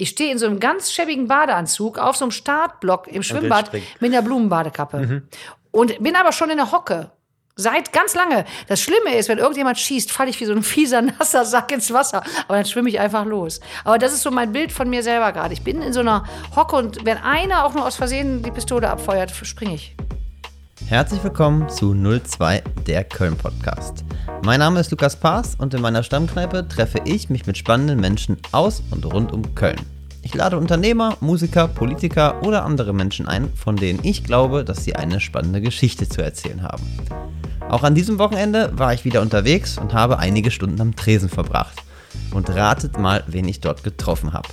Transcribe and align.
Ich 0.00 0.10
stehe 0.10 0.30
in 0.30 0.38
so 0.38 0.46
einem 0.46 0.60
ganz 0.60 0.92
schäbigen 0.92 1.26
Badeanzug 1.26 1.98
auf 1.98 2.16
so 2.16 2.24
einem 2.24 2.30
Startblock 2.30 3.08
im 3.08 3.24
Schwimmbad 3.24 3.72
mit 3.72 4.12
einer 4.12 4.22
Blumenbadekappe. 4.22 4.98
Mhm. 4.98 5.28
Und 5.72 6.00
bin 6.00 6.14
aber 6.14 6.30
schon 6.30 6.50
in 6.50 6.56
der 6.56 6.70
Hocke. 6.70 7.10
Seit 7.56 7.92
ganz 7.92 8.14
lange. 8.14 8.44
Das 8.68 8.80
Schlimme 8.80 9.16
ist, 9.16 9.28
wenn 9.28 9.38
irgendjemand 9.38 9.76
schießt, 9.76 10.12
falle 10.12 10.30
ich 10.30 10.38
wie 10.38 10.44
so 10.44 10.52
ein 10.52 10.62
fieser, 10.62 11.02
nasser 11.18 11.44
Sack 11.44 11.72
ins 11.72 11.92
Wasser. 11.92 12.22
Aber 12.46 12.58
dann 12.58 12.64
schwimme 12.64 12.88
ich 12.88 13.00
einfach 13.00 13.24
los. 13.24 13.58
Aber 13.82 13.98
das 13.98 14.12
ist 14.12 14.22
so 14.22 14.30
mein 14.30 14.52
Bild 14.52 14.70
von 14.70 14.88
mir 14.88 15.02
selber 15.02 15.32
gerade. 15.32 15.52
Ich 15.52 15.64
bin 15.64 15.82
in 15.82 15.92
so 15.92 15.98
einer 15.98 16.24
Hocke 16.54 16.76
und 16.76 17.04
wenn 17.04 17.18
einer 17.18 17.64
auch 17.64 17.74
nur 17.74 17.84
aus 17.84 17.96
Versehen 17.96 18.44
die 18.44 18.52
Pistole 18.52 18.88
abfeuert, 18.88 19.32
springe 19.32 19.74
ich. 19.74 19.96
Herzlich 20.88 21.22
willkommen 21.22 21.68
zu 21.68 21.94
02, 21.94 22.62
der 22.86 23.04
Köln 23.04 23.36
Podcast. 23.36 24.06
Mein 24.42 24.60
Name 24.60 24.80
ist 24.80 24.90
Lukas 24.90 25.16
Paas 25.16 25.54
und 25.54 25.74
in 25.74 25.82
meiner 25.82 26.02
Stammkneipe 26.02 26.66
treffe 26.66 27.02
ich 27.04 27.28
mich 27.28 27.44
mit 27.44 27.58
spannenden 27.58 28.00
Menschen 28.00 28.38
aus 28.52 28.82
und 28.90 29.04
rund 29.04 29.30
um 29.34 29.54
Köln. 29.54 29.78
Ich 30.22 30.34
lade 30.34 30.56
Unternehmer, 30.56 31.18
Musiker, 31.20 31.68
Politiker 31.68 32.42
oder 32.42 32.64
andere 32.64 32.94
Menschen 32.94 33.28
ein, 33.28 33.52
von 33.52 33.76
denen 33.76 34.00
ich 34.02 34.24
glaube, 34.24 34.64
dass 34.64 34.82
sie 34.82 34.96
eine 34.96 35.20
spannende 35.20 35.60
Geschichte 35.60 36.08
zu 36.08 36.22
erzählen 36.22 36.62
haben. 36.62 36.82
Auch 37.68 37.82
an 37.82 37.94
diesem 37.94 38.18
Wochenende 38.18 38.70
war 38.72 38.94
ich 38.94 39.04
wieder 39.04 39.20
unterwegs 39.20 39.76
und 39.76 39.92
habe 39.92 40.18
einige 40.18 40.50
Stunden 40.50 40.80
am 40.80 40.96
Tresen 40.96 41.28
verbracht. 41.28 41.82
Und 42.32 42.48
ratet 42.48 42.98
mal, 42.98 43.24
wen 43.26 43.46
ich 43.46 43.60
dort 43.60 43.84
getroffen 43.84 44.32
habe. 44.32 44.48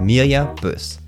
Mirja 0.00 0.44
Bös. 0.62 0.98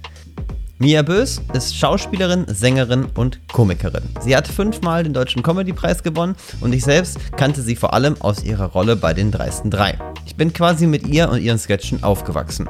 Mia 0.82 1.02
Bös 1.02 1.42
ist 1.52 1.76
Schauspielerin, 1.76 2.46
Sängerin 2.48 3.04
und 3.14 3.46
Komikerin. 3.48 4.04
Sie 4.22 4.34
hat 4.34 4.48
fünfmal 4.48 5.04
den 5.04 5.12
Deutschen 5.12 5.42
Comedypreis 5.42 6.02
gewonnen 6.02 6.36
und 6.62 6.72
ich 6.72 6.84
selbst 6.84 7.18
kannte 7.36 7.60
sie 7.60 7.76
vor 7.76 7.92
allem 7.92 8.16
aus 8.20 8.42
ihrer 8.42 8.64
Rolle 8.64 8.96
bei 8.96 9.12
den 9.12 9.30
Dreisten 9.30 9.70
Drei. 9.70 9.98
Ich 10.24 10.36
bin 10.36 10.54
quasi 10.54 10.86
mit 10.86 11.06
ihr 11.06 11.28
und 11.28 11.42
ihren 11.42 11.58
Sketchen 11.58 12.02
aufgewachsen. 12.02 12.66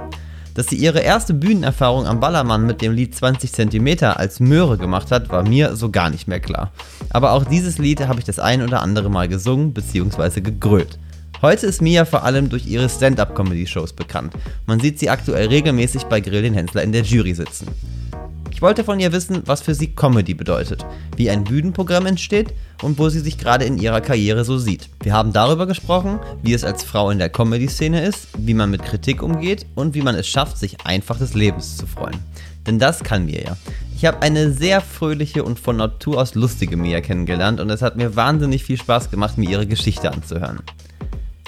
Dass 0.54 0.66
sie 0.66 0.74
ihre 0.74 0.98
erste 0.98 1.34
Bühnenerfahrung 1.34 2.08
am 2.08 2.18
Ballermann 2.18 2.66
mit 2.66 2.82
dem 2.82 2.94
Lied 2.94 3.14
20 3.14 3.52
cm 3.52 4.02
als 4.02 4.40
Möhre 4.40 4.76
gemacht 4.76 5.12
hat, 5.12 5.28
war 5.28 5.44
mir 5.44 5.76
so 5.76 5.88
gar 5.92 6.10
nicht 6.10 6.26
mehr 6.26 6.40
klar. 6.40 6.72
Aber 7.10 7.30
auch 7.30 7.44
dieses 7.44 7.78
Lied 7.78 8.00
habe 8.00 8.18
ich 8.18 8.24
das 8.24 8.40
ein 8.40 8.62
oder 8.62 8.82
andere 8.82 9.08
Mal 9.08 9.28
gesungen 9.28 9.72
bzw. 9.72 10.40
gegrölt. 10.40 10.98
Heute 11.42 11.66
ist 11.66 11.80
Mia 11.80 12.04
vor 12.04 12.24
allem 12.24 12.50
durch 12.50 12.66
ihre 12.66 12.90
Stand-up-Comedy-Shows 12.90 13.94
bekannt. 13.94 14.34
Man 14.66 14.78
sieht 14.78 14.98
sie 14.98 15.08
aktuell 15.08 15.48
regelmäßig 15.48 16.04
bei 16.04 16.20
Grill 16.20 16.42
den 16.42 16.52
Hensler 16.52 16.82
in 16.82 16.92
der 16.92 17.00
Jury 17.00 17.32
sitzen. 17.32 17.66
Ich 18.50 18.60
wollte 18.60 18.84
von 18.84 19.00
ihr 19.00 19.10
wissen, 19.10 19.42
was 19.46 19.62
für 19.62 19.74
sie 19.74 19.86
Comedy 19.86 20.34
bedeutet, 20.34 20.84
wie 21.16 21.30
ein 21.30 21.44
Bühnenprogramm 21.44 22.04
entsteht 22.04 22.52
und 22.82 22.98
wo 22.98 23.08
sie 23.08 23.20
sich 23.20 23.38
gerade 23.38 23.64
in 23.64 23.78
ihrer 23.78 24.02
Karriere 24.02 24.44
so 24.44 24.58
sieht. 24.58 24.90
Wir 25.02 25.14
haben 25.14 25.32
darüber 25.32 25.66
gesprochen, 25.66 26.18
wie 26.42 26.52
es 26.52 26.62
als 26.62 26.84
Frau 26.84 27.08
in 27.08 27.18
der 27.18 27.30
Comedy-Szene 27.30 28.04
ist, 28.04 28.28
wie 28.36 28.52
man 28.52 28.70
mit 28.70 28.82
Kritik 28.82 29.22
umgeht 29.22 29.64
und 29.76 29.94
wie 29.94 30.02
man 30.02 30.16
es 30.16 30.28
schafft, 30.28 30.58
sich 30.58 30.84
einfach 30.84 31.16
des 31.16 31.32
Lebens 31.32 31.78
zu 31.78 31.86
freuen. 31.86 32.18
Denn 32.66 32.78
das 32.78 33.02
kann 33.02 33.24
mir 33.24 33.42
ja. 33.42 33.56
Ich 33.96 34.04
habe 34.04 34.20
eine 34.20 34.52
sehr 34.52 34.82
fröhliche 34.82 35.42
und 35.42 35.58
von 35.58 35.78
Natur 35.78 36.20
aus 36.20 36.34
lustige 36.34 36.76
Mia 36.76 37.00
kennengelernt 37.00 37.60
und 37.60 37.70
es 37.70 37.80
hat 37.80 37.96
mir 37.96 38.14
wahnsinnig 38.14 38.62
viel 38.62 38.76
Spaß 38.76 39.10
gemacht, 39.10 39.38
mir 39.38 39.48
ihre 39.48 39.66
Geschichte 39.66 40.12
anzuhören. 40.12 40.60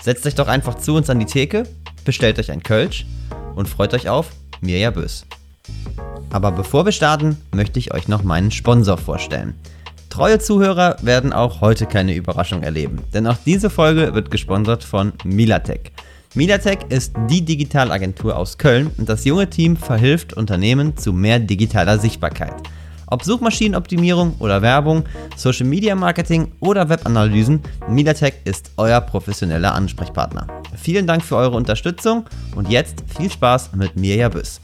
Setzt 0.03 0.27
euch 0.27 0.35
doch 0.35 0.49
einfach 0.49 0.75
zu 0.75 0.97
uns 0.97 1.09
an 1.11 1.21
die 1.21 1.27
Theke, 1.27 1.63
bestellt 2.05 2.41
euch 2.41 2.51
ein 2.51 2.65
Kölsch 2.65 3.07
und 3.55 3.69
freut 3.69 3.95
euch 3.95 4.09
auf 4.09 4.31
Mirja 4.61 4.91
Bös. 4.91 5.25
Aber 6.31 6.51
bevor 6.51 6.85
wir 6.85 6.93
starten, 6.93 7.37
möchte 7.55 7.79
ich 7.79 7.95
euch 7.95 8.09
noch 8.09 8.25
meinen 8.25 8.51
Sponsor 8.51 8.99
vorstellen. 8.99 9.55
Treue 10.11 10.41
Zuhörer 10.41 10.97
werden 11.03 11.33
auch 11.33 11.61
heute 11.61 11.87
keine 11.87 12.15
Überraschung 12.15 12.65
erleben, 12.65 12.99
denn 13.15 13.29
auch 13.29 13.37
diese 13.47 13.71
Folge 13.71 14.13
wird 14.13 14.33
gesponsert 14.33 14.83
von 14.83 15.13
Milatech. 15.23 15.93
Milatech 16.35 16.79
ist 16.89 17.15
die 17.31 17.45
Digitalagentur 17.45 18.37
aus 18.37 18.59
Köln 18.59 18.91
und 18.99 19.09
das 19.09 19.25
junge 19.25 19.51
Team 19.51 19.77
verhilft 19.77 20.33
Unternehmen 20.33 20.97
zu 20.97 21.13
mehr 21.13 21.39
digitaler 21.39 21.99
Sichtbarkeit. 21.99 22.55
Ob 23.13 23.25
Suchmaschinenoptimierung 23.25 24.37
oder 24.39 24.63
Werbung, 24.63 25.05
Social 25.37 25.67
Media 25.67 25.95
Marketing 25.95 26.51
oder 26.61 26.89
Webanalysen, 26.89 27.61
Milatech 27.87 28.33
ist 28.45 28.71
euer 28.79 29.03
professioneller 29.03 29.75
Ansprechpartner. 29.75 30.47
Vielen 30.79 31.07
Dank 31.07 31.23
für 31.23 31.37
eure 31.37 31.55
Unterstützung 31.55 32.25
und 32.57 32.71
jetzt 32.71 33.05
viel 33.15 33.31
Spaß 33.31 33.75
mit 33.75 33.97
Mirja 33.97 34.31
Büss. 34.31 34.63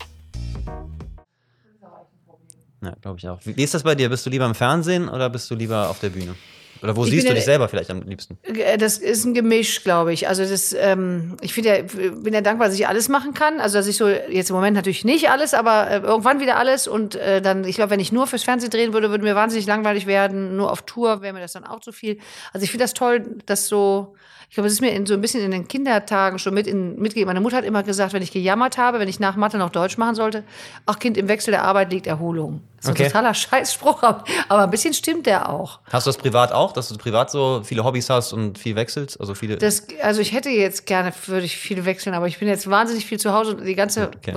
Ja, 2.83 2.95
glaube 3.03 3.19
ich 3.19 3.29
auch. 3.29 3.39
Wie 3.45 3.63
ist 3.63 3.75
das 3.75 3.83
bei 3.83 3.95
dir? 3.95 4.09
Bist 4.09 4.25
du 4.25 4.31
lieber 4.31 4.47
im 4.47 4.55
Fernsehen 4.55 5.11
oder 5.11 5.29
bist 5.29 5.51
du 5.51 5.55
lieber 5.55 5.91
auf 5.91 6.01
der 6.01 6.09
Bühne? 6.09 6.35
Oder 6.83 6.97
wo 6.97 7.05
ich 7.05 7.11
siehst 7.11 7.29
du 7.29 7.35
dich 7.35 7.45
selber 7.45 7.69
vielleicht 7.69 7.91
am 7.91 8.03
liebsten? 8.03 8.39
Äh, 8.43 8.79
das 8.79 8.99
ist 8.99 9.25
ein 9.25 9.35
Gemisch, 9.35 9.83
glaube 9.83 10.13
ich. 10.13 10.29
Also 10.29 10.45
das, 10.45 10.75
ähm, 10.79 11.37
ich 11.41 11.55
finde 11.55 11.71
ja, 11.71 11.83
bin 11.83 12.35
ja 12.35 12.41
dankbar, 12.41 12.69
dass 12.69 12.77
ich 12.79 12.87
alles 12.89 13.09
machen 13.09 13.35
kann. 13.35 13.61
Also 13.61 13.79
dass 13.79 13.87
ich 13.87 13.97
so 13.97 14.09
jetzt 14.09 14.51
im 14.51 14.57
Moment 14.57 14.77
natürlich 14.77 15.05
nicht 15.05 15.31
alles, 15.31 15.55
aber 15.55 15.91
äh, 15.91 15.99
irgendwann 15.99 16.41
wieder 16.41 16.57
alles. 16.57 16.89
Und 16.89 17.15
äh, 17.17 17.41
dann, 17.43 17.65
ich 17.65 17.77
glaube, 17.77 17.91
wenn 17.91 18.01
ich 18.01 18.13
nur 18.13 18.27
fürs 18.27 18.45
Fernsehen 18.45 18.71
drehen 18.71 18.93
würde, 18.93 19.11
würde 19.11 19.25
mir 19.25 19.35
wahnsinnig 19.35 19.67
langweilig 19.67 20.07
werden. 20.07 20.57
Nur 20.57 20.73
auf 20.73 20.83
Tour 20.83 21.23
wäre 21.23 21.33
mir 21.33 21.41
das 21.41 21.53
dann 21.53 21.65
auch 21.65 21.81
zu 21.81 21.93
viel. 21.93 22.19
Also 22.53 22.65
ich 22.65 22.71
finde 22.71 22.85
das 22.85 22.95
toll, 22.95 23.25
dass 23.47 23.69
so 23.69 24.15
ich 24.49 24.55
glaube, 24.55 24.67
es 24.67 24.73
ist 24.73 24.81
mir 24.81 24.93
in, 24.93 25.05
so 25.05 25.13
ein 25.13 25.21
bisschen 25.21 25.45
in 25.45 25.51
den 25.51 25.69
Kindertagen 25.69 26.39
schon 26.39 26.55
mit 26.55 26.67
in, 26.67 26.99
mitgegeben. 26.99 27.27
Meine 27.27 27.41
Mutter 27.41 27.59
hat 27.59 27.65
immer 27.65 27.83
gesagt, 27.83 28.15
wenn 28.15 28.23
ich 28.23 28.33
gejammert 28.33 28.79
habe, 28.79 28.99
wenn 28.99 29.09
ich 29.09 29.21
nach 29.21 29.37
Mathe 29.37 29.59
noch 29.59 29.69
Deutsch 29.69 29.99
machen 29.99 30.15
sollte, 30.15 30.43
ach 30.87 30.99
Kind, 30.99 31.19
im 31.19 31.29
Wechsel 31.29 31.51
der 31.51 31.65
Arbeit 31.65 31.93
liegt 31.93 32.07
Erholung. 32.07 32.63
Das 32.79 32.87
ist 32.87 32.91
okay. 32.93 33.05
ein 33.05 33.09
totaler 33.11 33.35
Scheißspruch, 33.35 34.03
aber 34.03 34.63
ein 34.63 34.71
bisschen 34.71 34.95
stimmt 34.95 35.27
der 35.27 35.51
auch. 35.51 35.81
Hast 35.93 36.07
du 36.07 36.11
das 36.11 36.17
privat 36.17 36.53
auch, 36.53 36.73
dass 36.73 36.89
du 36.89 36.97
privat 36.97 37.31
so 37.31 37.61
viele 37.63 37.85
Hobbys 37.85 38.09
hast 38.09 38.33
und 38.33 38.57
viel 38.57 38.75
wechselst? 38.75 39.21
Also 39.21 39.35
viele. 39.35 39.57
Das, 39.57 39.87
also 40.01 40.23
ich 40.23 40.33
hätte 40.33 40.49
jetzt 40.49 40.87
gerne, 40.87 41.13
würde 41.27 41.45
ich 41.45 41.57
viel 41.57 41.85
wechseln, 41.85 42.15
aber 42.15 42.27
ich 42.27 42.39
bin 42.39 42.49
jetzt 42.49 42.71
wahnsinnig 42.71 43.05
viel 43.05 43.19
zu 43.19 43.35
Hause 43.35 43.57
und 43.57 43.67
die 43.67 43.75
ganze 43.75 44.09
okay. 44.09 44.33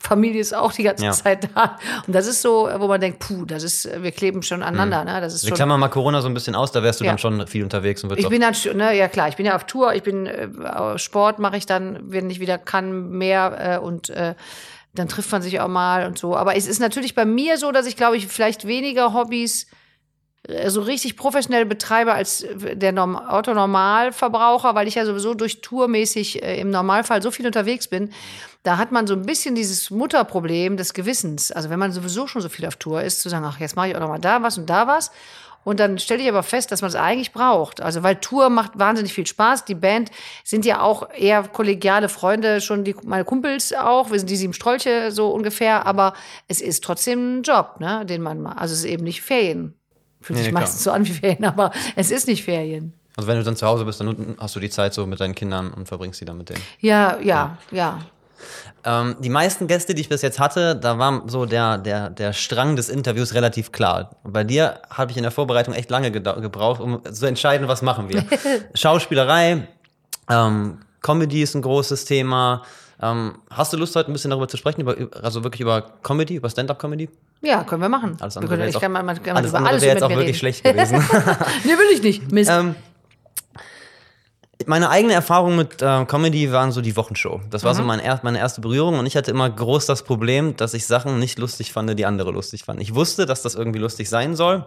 Restfamilie 0.00 0.40
ist 0.40 0.54
auch 0.54 0.72
die 0.72 0.82
ganze 0.82 1.04
ja. 1.04 1.12
Zeit 1.12 1.48
da. 1.54 1.78
Und 2.06 2.14
das 2.14 2.26
ist 2.26 2.42
so, 2.42 2.68
wo 2.78 2.88
man 2.88 3.00
denkt, 3.00 3.20
puh, 3.20 3.44
das 3.44 3.62
ist, 3.62 3.88
wir 4.02 4.10
kleben 4.10 4.42
schon 4.42 4.62
aneinander. 4.62 5.00
Mhm. 5.02 5.12
Ne? 5.12 5.20
Das 5.20 5.34
ist 5.34 5.44
wir 5.44 5.52
klammern 5.52 5.78
mal 5.78 5.88
Corona 5.88 6.20
so 6.20 6.28
ein 6.28 6.34
bisschen 6.34 6.54
aus, 6.54 6.72
da 6.72 6.82
wärst 6.82 7.00
du 7.00 7.04
ja. 7.04 7.12
dann 7.12 7.18
schon 7.18 7.46
viel 7.46 7.62
unterwegs 7.62 8.02
und 8.02 8.18
Ich 8.18 8.28
bin 8.28 8.40
dann, 8.40 8.54
ne, 8.74 8.96
ja 8.96 9.08
klar, 9.08 9.28
ich 9.28 9.36
bin 9.36 9.46
ja 9.46 9.54
auf 9.54 9.64
Tour, 9.64 9.94
ich 9.94 10.02
bin 10.02 10.26
äh, 10.26 10.98
Sport 10.98 11.38
mache 11.38 11.56
ich 11.56 11.66
dann, 11.66 11.98
wenn 12.02 12.30
ich 12.30 12.40
wieder 12.40 12.58
kann, 12.58 13.10
mehr 13.10 13.78
äh, 13.80 13.84
und 13.84 14.10
äh, 14.10 14.34
dann 14.94 15.08
trifft 15.08 15.30
man 15.30 15.42
sich 15.42 15.60
auch 15.60 15.68
mal 15.68 16.06
und 16.06 16.18
so. 16.18 16.36
Aber 16.36 16.56
es 16.56 16.66
ist 16.66 16.80
natürlich 16.80 17.14
bei 17.14 17.24
mir 17.24 17.58
so, 17.58 17.70
dass 17.70 17.86
ich 17.86 17.96
glaube 17.96 18.16
ich 18.16 18.26
vielleicht 18.26 18.66
weniger 18.66 19.12
Hobbys 19.12 19.66
äh, 20.48 20.70
so 20.70 20.82
richtig 20.82 21.16
professionell 21.16 21.66
betreibe 21.66 22.12
als 22.12 22.44
der 22.54 22.92
Norm 22.92 23.16
Autonormalverbraucher, 23.16 24.74
weil 24.74 24.88
ich 24.88 24.96
ja 24.96 25.04
sowieso 25.04 25.34
durch 25.34 25.60
Tourmäßig 25.60 26.42
äh, 26.42 26.60
im 26.60 26.70
Normalfall 26.70 27.22
so 27.22 27.30
viel 27.30 27.46
unterwegs 27.46 27.88
bin. 27.88 28.10
Da 28.62 28.76
hat 28.76 28.92
man 28.92 29.06
so 29.06 29.14
ein 29.14 29.22
bisschen 29.22 29.54
dieses 29.54 29.90
Mutterproblem 29.90 30.76
des 30.76 30.92
Gewissens. 30.92 31.50
Also 31.50 31.70
wenn 31.70 31.78
man 31.78 31.92
sowieso 31.92 32.26
schon 32.26 32.42
so 32.42 32.48
viel 32.48 32.66
auf 32.66 32.76
Tour 32.76 33.02
ist, 33.02 33.22
zu 33.22 33.28
sagen, 33.28 33.44
ach, 33.44 33.58
jetzt 33.58 33.74
mache 33.74 33.88
ich 33.88 33.96
auch 33.96 34.00
noch 34.00 34.08
mal 34.08 34.18
da 34.18 34.42
was 34.42 34.58
und 34.58 34.68
da 34.68 34.86
was. 34.86 35.10
Und 35.62 35.78
dann 35.78 35.98
stelle 35.98 36.22
ich 36.22 36.28
aber 36.28 36.42
fest, 36.42 36.72
dass 36.72 36.80
man 36.80 36.88
es 36.88 36.94
eigentlich 36.94 37.32
braucht. 37.32 37.82
Also 37.82 38.02
weil 38.02 38.16
Tour 38.16 38.48
macht 38.48 38.78
wahnsinnig 38.78 39.12
viel 39.12 39.26
Spaß. 39.26 39.66
Die 39.66 39.74
Band 39.74 40.10
sind 40.42 40.64
ja 40.64 40.80
auch 40.80 41.10
eher 41.10 41.42
kollegiale 41.48 42.08
Freunde, 42.08 42.60
schon 42.60 42.84
die, 42.84 42.94
meine 43.04 43.24
Kumpels 43.24 43.72
auch. 43.72 44.10
Wir 44.10 44.18
sind 44.18 44.30
die 44.30 44.36
sieben 44.36 44.54
Strolche 44.54 45.10
so 45.12 45.28
ungefähr. 45.30 45.86
Aber 45.86 46.14
es 46.48 46.60
ist 46.60 46.82
trotzdem 46.82 47.40
ein 47.40 47.42
Job, 47.42 47.76
ne, 47.78 48.06
den 48.06 48.22
man 48.22 48.40
macht. 48.40 48.58
Also 48.58 48.72
es 48.72 48.80
ist 48.80 48.86
eben 48.86 49.04
nicht 49.04 49.22
Ferien. 49.22 49.74
Fühlt 50.22 50.38
nee, 50.38 50.44
sich 50.44 50.52
nee, 50.52 50.58
meistens 50.58 50.84
so 50.84 50.90
an 50.90 51.06
wie 51.06 51.12
Ferien, 51.12 51.44
aber 51.44 51.72
es 51.96 52.10
ist 52.10 52.26
nicht 52.26 52.44
Ferien. 52.44 52.94
Also 53.16 53.28
wenn 53.28 53.36
du 53.36 53.44
dann 53.44 53.56
zu 53.56 53.66
Hause 53.66 53.84
bist, 53.84 54.00
dann 54.00 54.36
hast 54.38 54.56
du 54.56 54.60
die 54.60 54.70
Zeit 54.70 54.94
so 54.94 55.06
mit 55.06 55.20
deinen 55.20 55.34
Kindern 55.34 55.72
und 55.72 55.88
verbringst 55.88 56.18
sie 56.18 56.24
dann 56.24 56.38
mit 56.38 56.48
denen. 56.48 56.62
Ja, 56.78 57.18
ja, 57.18 57.58
ja. 57.70 57.98
ja. 57.98 57.98
Ähm, 58.84 59.16
die 59.20 59.28
meisten 59.28 59.66
Gäste, 59.66 59.94
die 59.94 60.02
ich 60.02 60.08
bis 60.08 60.22
jetzt 60.22 60.38
hatte, 60.38 60.76
da 60.76 60.98
war 60.98 61.24
so 61.26 61.46
der, 61.46 61.78
der, 61.78 62.10
der 62.10 62.32
Strang 62.32 62.76
des 62.76 62.88
Interviews 62.88 63.34
relativ 63.34 63.72
klar. 63.72 64.10
bei 64.24 64.44
dir 64.44 64.80
habe 64.90 65.10
ich 65.10 65.16
in 65.16 65.22
der 65.22 65.32
Vorbereitung 65.32 65.74
echt 65.74 65.90
lange 65.90 66.10
gebraucht, 66.10 66.80
um 66.80 67.02
zu 67.10 67.26
entscheiden, 67.26 67.68
was 67.68 67.82
machen 67.82 68.08
wir. 68.08 68.24
Schauspielerei, 68.74 69.68
ähm, 70.30 70.78
Comedy 71.02 71.42
ist 71.42 71.54
ein 71.54 71.62
großes 71.62 72.04
Thema. 72.04 72.62
Ähm, 73.02 73.36
hast 73.50 73.72
du 73.72 73.76
Lust, 73.78 73.96
heute 73.96 74.10
ein 74.10 74.12
bisschen 74.12 74.30
darüber 74.30 74.48
zu 74.48 74.56
sprechen, 74.56 74.82
über, 74.82 74.94
also 75.22 75.42
wirklich 75.42 75.62
über 75.62 75.82
Comedy, 76.02 76.34
über 76.34 76.50
Stand-up-Comedy? 76.50 77.08
Ja, 77.40 77.64
können 77.64 77.80
wir 77.80 77.88
machen. 77.88 78.16
Alles 78.20 78.36
andere 78.36 78.58
wäre 78.58 78.66
jetzt, 78.66 78.82
alles 78.82 79.82
jetzt 79.82 80.02
auch 80.02 80.10
wirklich 80.10 80.26
reden. 80.26 80.38
schlecht 80.38 80.64
gewesen. 80.64 80.96
nee, 81.64 81.72
will 81.72 81.94
ich 81.94 82.02
nicht. 82.02 82.30
Mist. 82.30 82.50
Ähm, 82.50 82.74
meine 84.66 84.90
eigene 84.90 85.14
Erfahrung 85.14 85.56
mit 85.56 85.82
äh, 85.82 86.04
Comedy 86.04 86.52
waren 86.52 86.72
so 86.72 86.80
die 86.80 86.96
Wochenshow. 86.96 87.40
Das 87.50 87.64
war 87.64 87.72
mhm. 87.72 87.78
so 87.78 87.82
mein 87.84 88.00
er 88.00 88.20
meine 88.22 88.38
erste 88.38 88.60
Berührung 88.60 88.98
und 88.98 89.06
ich 89.06 89.16
hatte 89.16 89.30
immer 89.30 89.48
groß 89.48 89.86
das 89.86 90.02
Problem, 90.02 90.56
dass 90.56 90.74
ich 90.74 90.86
Sachen 90.86 91.18
nicht 91.18 91.38
lustig 91.38 91.72
fand, 91.72 91.98
die 91.98 92.06
andere 92.06 92.30
lustig 92.30 92.64
fanden. 92.64 92.82
Ich 92.82 92.94
wusste, 92.94 93.26
dass 93.26 93.42
das 93.42 93.54
irgendwie 93.54 93.78
lustig 93.78 94.08
sein 94.08 94.36
soll, 94.36 94.66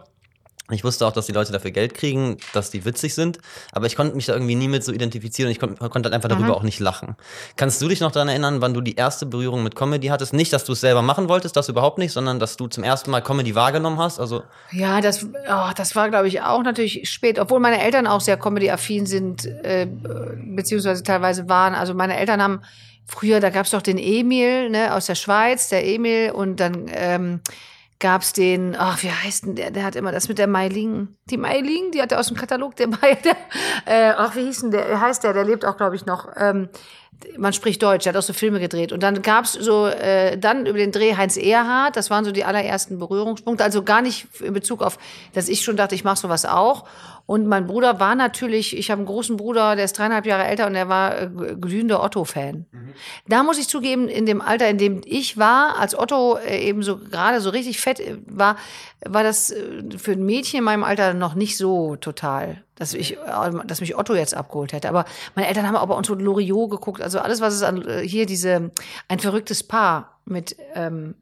ich 0.71 0.83
wusste 0.86 1.06
auch, 1.06 1.12
dass 1.12 1.25
die 1.25 1.33
Leute 1.33 1.51
dafür 1.51 1.71
Geld 1.71 1.94
kriegen, 1.94 2.38
dass 2.54 2.71
die 2.71 2.86
witzig 2.86 3.13
sind, 3.15 3.39
aber 3.74 3.86
ich 3.86 3.98
konnte 3.98 4.15
mich 4.15 4.27
da 4.27 4.33
irgendwie 4.33 4.56
nie 4.56 4.69
mit 4.69 4.81
so 4.83 4.94
identifizieren 4.94 5.48
und 5.48 5.51
ich 5.51 5.60
konnte, 5.60 5.75
konnte 5.89 6.07
halt 6.07 6.13
einfach 6.13 6.30
darüber 6.30 6.48
mhm. 6.48 6.54
auch 6.54 6.63
nicht 6.63 6.80
lachen. 6.80 7.18
Kannst 7.57 7.81
du 7.81 7.89
dich 7.89 8.00
noch 8.00 8.12
daran 8.12 8.30
erinnern, 8.30 8.62
wann 8.62 8.74
du 8.74 8.80
die 8.80 8.95
erste 8.95 9.25
Berührung 9.25 9.62
mit 9.62 9.75
Comedy 9.75 10.07
hattest? 10.07 10.31
Nicht, 10.31 10.54
dass 10.54 10.63
du 10.63 10.71
es 10.71 10.80
selber 10.80 11.01
machen 11.01 11.27
wolltest, 11.27 11.57
das 11.57 11.68
überhaupt 11.68 11.98
nicht, 11.98 12.13
sondern 12.13 12.39
dass 12.39 12.56
du 12.56 12.68
zum 12.68 12.86
ersten 12.86 13.12
Mal 13.12 13.19
Comedy 13.19 13.56
wahrgenommen 13.56 14.00
hast? 14.00 14.21
Also 14.21 14.44
ja, 14.71 15.01
das, 15.01 15.25
oh, 15.25 15.71
das 15.75 15.98
war, 15.98 16.10
glaube 16.10 16.30
ich, 16.30 16.42
auch 16.42 16.63
natürlich 16.63 17.10
spät, 17.10 17.39
obwohl 17.39 17.60
meine 17.60 17.81
Eltern 17.81 18.07
auch 18.07 18.21
sehr 18.21 18.38
Comedy-affin 18.38 19.06
sind, 19.06 19.45
äh, 19.45 19.86
beziehungsweise 20.56 21.04
teilweise 21.04 21.50
waren. 21.50 21.75
Also 21.75 21.94
meine 21.94 22.18
Eltern 22.18 22.42
haben 22.42 22.62
früher, 23.06 23.42
da 23.42 23.50
gab 23.50 23.65
es 23.65 23.71
doch 23.71 23.81
den 23.81 23.98
Emil 23.98 24.69
ne, 24.69 24.95
aus 24.95 25.07
der 25.07 25.15
Schweiz, 25.15 25.68
der 25.68 25.86
Emil, 25.86 26.31
und 26.31 26.62
dann 26.62 26.86
ähm, 26.88 27.42
gab 27.99 28.21
es 28.21 28.33
den, 28.33 28.75
ach, 28.77 29.01
wie 29.03 29.11
heißt 29.11 29.45
denn 29.45 29.55
der? 29.55 29.71
Der 29.71 29.83
hat 29.83 29.95
immer 29.95 30.11
das 30.11 30.27
mit 30.27 30.37
der 30.37 30.47
Meiling. 30.47 31.15
Die 31.29 31.37
Meiling, 31.37 31.91
die 31.91 32.01
hat 32.01 32.11
er 32.11 32.19
aus 32.19 32.27
dem 32.27 32.37
Katalog, 32.37 32.75
der 32.75 32.87
Mai, 32.87 33.15
der, 33.23 33.35
äh, 33.85 34.13
ach, 34.17 34.35
wie 34.35 34.45
hieß 34.45 34.61
denn 34.61 34.71
der? 34.71 34.99
Heißt 34.99 35.23
der? 35.23 35.33
Der 35.33 35.45
lebt 35.45 35.65
auch, 35.65 35.77
glaube 35.77 35.95
ich, 35.95 36.05
noch. 36.05 36.29
Ähm, 36.35 36.69
man 37.37 37.53
spricht 37.53 37.81
Deutsch, 37.81 38.03
der 38.03 38.13
hat 38.13 38.17
auch 38.17 38.25
so 38.25 38.33
Filme 38.33 38.59
gedreht. 38.59 38.91
Und 38.91 39.01
dann 39.01 39.21
gab's 39.21 39.53
so, 39.53 39.87
äh, 39.87 40.37
dann 40.37 40.65
über 40.65 40.77
den 40.77 40.91
Dreh 40.91 41.15
Heinz 41.15 41.37
Erhardt, 41.37 41.95
das 41.95 42.09
waren 42.09 42.25
so 42.25 42.31
die 42.31 42.43
allerersten 42.43 42.99
Berührungspunkte. 42.99 43.63
Also 43.63 43.83
gar 43.83 44.01
nicht 44.01 44.27
in 44.41 44.53
Bezug 44.53 44.81
auf, 44.81 44.97
dass 45.33 45.47
ich 45.47 45.61
schon 45.61 45.77
dachte, 45.77 45.95
ich 45.95 46.03
mache 46.03 46.17
sowas 46.17 46.45
auch. 46.45 46.85
Und 47.25 47.47
mein 47.47 47.67
Bruder 47.67 48.01
war 48.01 48.15
natürlich, 48.15 48.77
ich 48.77 48.91
habe 48.91 48.99
einen 48.99 49.05
großen 49.05 49.37
Bruder, 49.37 49.77
der 49.77 49.85
ist 49.85 49.97
dreieinhalb 49.97 50.25
Jahre 50.25 50.43
älter 50.43 50.67
und 50.67 50.73
der 50.73 50.89
war 50.89 51.21
äh, 51.21 51.29
glühender 51.59 52.03
Otto-Fan. 52.03 52.65
Mhm. 52.69 52.93
Da 53.29 53.43
muss 53.43 53.57
ich 53.57 53.69
zugeben, 53.69 54.09
in 54.09 54.25
dem 54.25 54.41
Alter, 54.41 54.69
in 54.69 54.77
dem 54.77 55.01
ich 55.05 55.37
war, 55.37 55.79
als 55.79 55.97
Otto 55.97 56.37
äh, 56.37 56.59
eben 56.59 56.83
so 56.83 56.97
gerade 56.97 57.39
so 57.39 57.49
richtig 57.49 57.79
fett 57.79 58.01
äh, 58.01 58.17
war, 58.25 58.57
war 59.05 59.23
das 59.23 59.51
äh, 59.51 59.83
für 59.97 60.11
ein 60.11 60.25
Mädchen 60.25 60.59
in 60.59 60.65
meinem 60.65 60.83
Alter 60.83 61.13
noch 61.13 61.33
nicht 61.33 61.55
so 61.55 61.95
total, 61.95 62.61
dass 62.75 62.93
ich, 62.93 63.13
äh, 63.13 63.17
dass 63.65 63.79
mich 63.79 63.97
Otto 63.97 64.15
jetzt 64.15 64.35
abgeholt 64.35 64.73
hätte. 64.73 64.89
Aber 64.89 65.05
meine 65.35 65.47
Eltern 65.47 65.65
haben 65.65 65.77
aber 65.77 65.97
auch 65.97 66.03
so 66.03 66.15
Loriot 66.15 66.71
geguckt, 66.71 67.01
also 67.01 67.19
alles, 67.19 67.39
was 67.39 67.53
es 67.53 67.63
an, 67.63 67.87
hier 68.03 68.25
diese, 68.25 68.71
ein 69.07 69.19
verrücktes 69.19 69.63
Paar 69.63 70.19
mit, 70.25 70.57
ähm, 70.75 71.15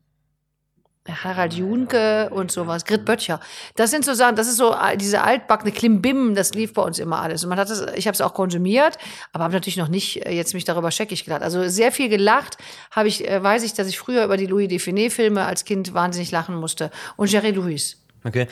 Harald 1.10 1.54
Junke 1.54 2.30
und 2.30 2.52
sowas, 2.52 2.86
Grit 2.86 3.06
Böttcher. 3.06 3.40
Das 3.76 3.90
sind 3.90 4.06
so 4.06 4.14
Sachen, 4.14 4.36
das 4.36 4.48
ist 4.48 4.58
so 4.58 4.74
äh, 4.74 4.96
diese 4.98 5.24
altbackene 5.24 5.72
Klimbim, 5.72 6.36
das 6.36 6.54
lief 6.54 6.74
bei 6.74 6.84
uns 6.84 7.00
immer 7.00 7.20
alles. 7.20 7.44
Und 7.44 7.50
man 7.50 7.60
hat 7.60 7.70
das, 7.70 7.82
ich 7.96 8.06
habe 8.06 8.14
es 8.14 8.22
auch 8.22 8.36
konsumiert, 8.36 8.98
aber 9.34 9.46
habe 9.46 9.54
natürlich 9.54 9.78
noch 9.78 9.88
nicht 9.88 10.26
äh, 10.26 10.32
jetzt 10.32 10.54
mich 10.54 10.64
darüber 10.64 10.92
scheckig 10.92 11.26
gelacht. 11.26 11.42
Also 11.42 11.68
sehr 11.68 11.92
viel 11.92 12.08
gelacht 12.08 12.58
habe 12.92 13.08
ich, 13.08 13.28
äh, 13.28 13.42
weiß 13.42 13.64
ich, 13.64 13.74
dass 13.74 13.88
ich 13.88 13.98
früher 13.98 14.24
über 14.24 14.38
die 14.38 14.46
Louis 14.46 14.68
Define 14.68 15.10
Filme 15.10 15.46
als 15.46 15.66
Kind 15.66 15.94
wahnsinnig 15.96 16.30
lachen 16.30 16.56
musste. 16.56 16.92
Und 17.18 17.32
Jerry 17.32 17.52
Louis. 17.52 17.98
Okay. 18.24 18.48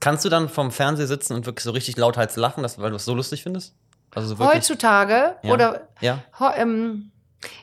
Kannst 0.00 0.24
du 0.24 0.30
dann 0.30 0.48
vom 0.48 0.70
Fernseher 0.70 1.06
sitzen 1.06 1.34
und 1.34 1.44
wirklich 1.44 1.64
so 1.64 1.72
richtig 1.72 1.98
lauthals 1.98 2.36
lachen, 2.36 2.64
weil 2.78 2.90
du 2.90 2.96
es 2.96 3.04
so 3.04 3.14
lustig 3.14 3.42
findest? 3.42 3.74
Also 4.14 4.34
so 4.34 4.38
Heutzutage 4.38 5.36
ja. 5.42 5.52
oder 5.52 5.88
ja. 6.00 6.24
ähm, 6.56 7.10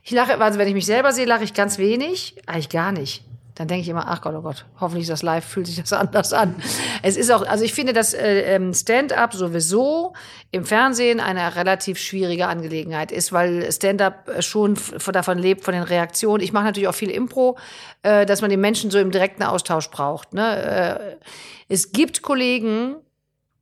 ich 0.03 0.11
lache, 0.11 0.39
also 0.39 0.59
wenn 0.59 0.67
ich 0.67 0.75
mich 0.75 0.85
selber 0.85 1.11
sehe, 1.11 1.25
lache 1.25 1.43
ich 1.43 1.55
ganz 1.55 1.79
wenig, 1.79 2.35
eigentlich 2.45 2.69
gar 2.69 2.91
nicht 2.91 3.24
dann 3.55 3.69
denke 3.69 3.83
ich 3.83 3.89
immer, 3.89 4.05
ach 4.07 4.21
Gott, 4.21 4.35
oh 4.35 4.41
Gott, 4.41 4.65
hoffentlich 4.81 5.03
ist 5.03 5.11
das 5.11 5.23
live, 5.23 5.45
fühlt 5.45 5.67
sich 5.67 5.77
das 5.77 5.93
anders 5.93 6.33
an. 6.33 6.55
Es 7.01 7.15
ist 7.15 7.31
auch, 7.31 7.47
also 7.47 7.63
ich 7.63 7.73
finde, 7.73 7.93
dass 7.93 8.13
äh, 8.13 8.55
ähm, 8.55 8.73
Stand-up 8.73 9.33
sowieso 9.33 10.13
im 10.51 10.65
Fernsehen 10.65 11.21
eine 11.21 11.55
relativ 11.55 11.97
schwierige 11.97 12.47
Angelegenheit 12.47 13.11
ist, 13.13 13.31
weil 13.31 13.71
Stand-up 13.71 14.29
schon 14.39 14.77
davon 15.11 15.37
lebt, 15.37 15.63
von 15.63 15.73
den 15.73 15.83
Reaktionen. 15.83 16.43
Ich 16.43 16.51
mache 16.51 16.65
natürlich 16.65 16.89
auch 16.89 16.95
viel 16.95 17.09
Impro, 17.09 17.57
äh, 18.03 18.25
dass 18.25 18.41
man 18.41 18.49
den 18.49 18.59
Menschen 18.59 18.91
so 18.91 18.99
im 18.99 19.11
direkten 19.11 19.43
Austausch 19.43 19.89
braucht. 19.89 20.33
Ne? 20.33 21.17
Äh, 21.19 21.25
es 21.69 21.93
gibt 21.93 22.21
Kollegen, 22.21 22.97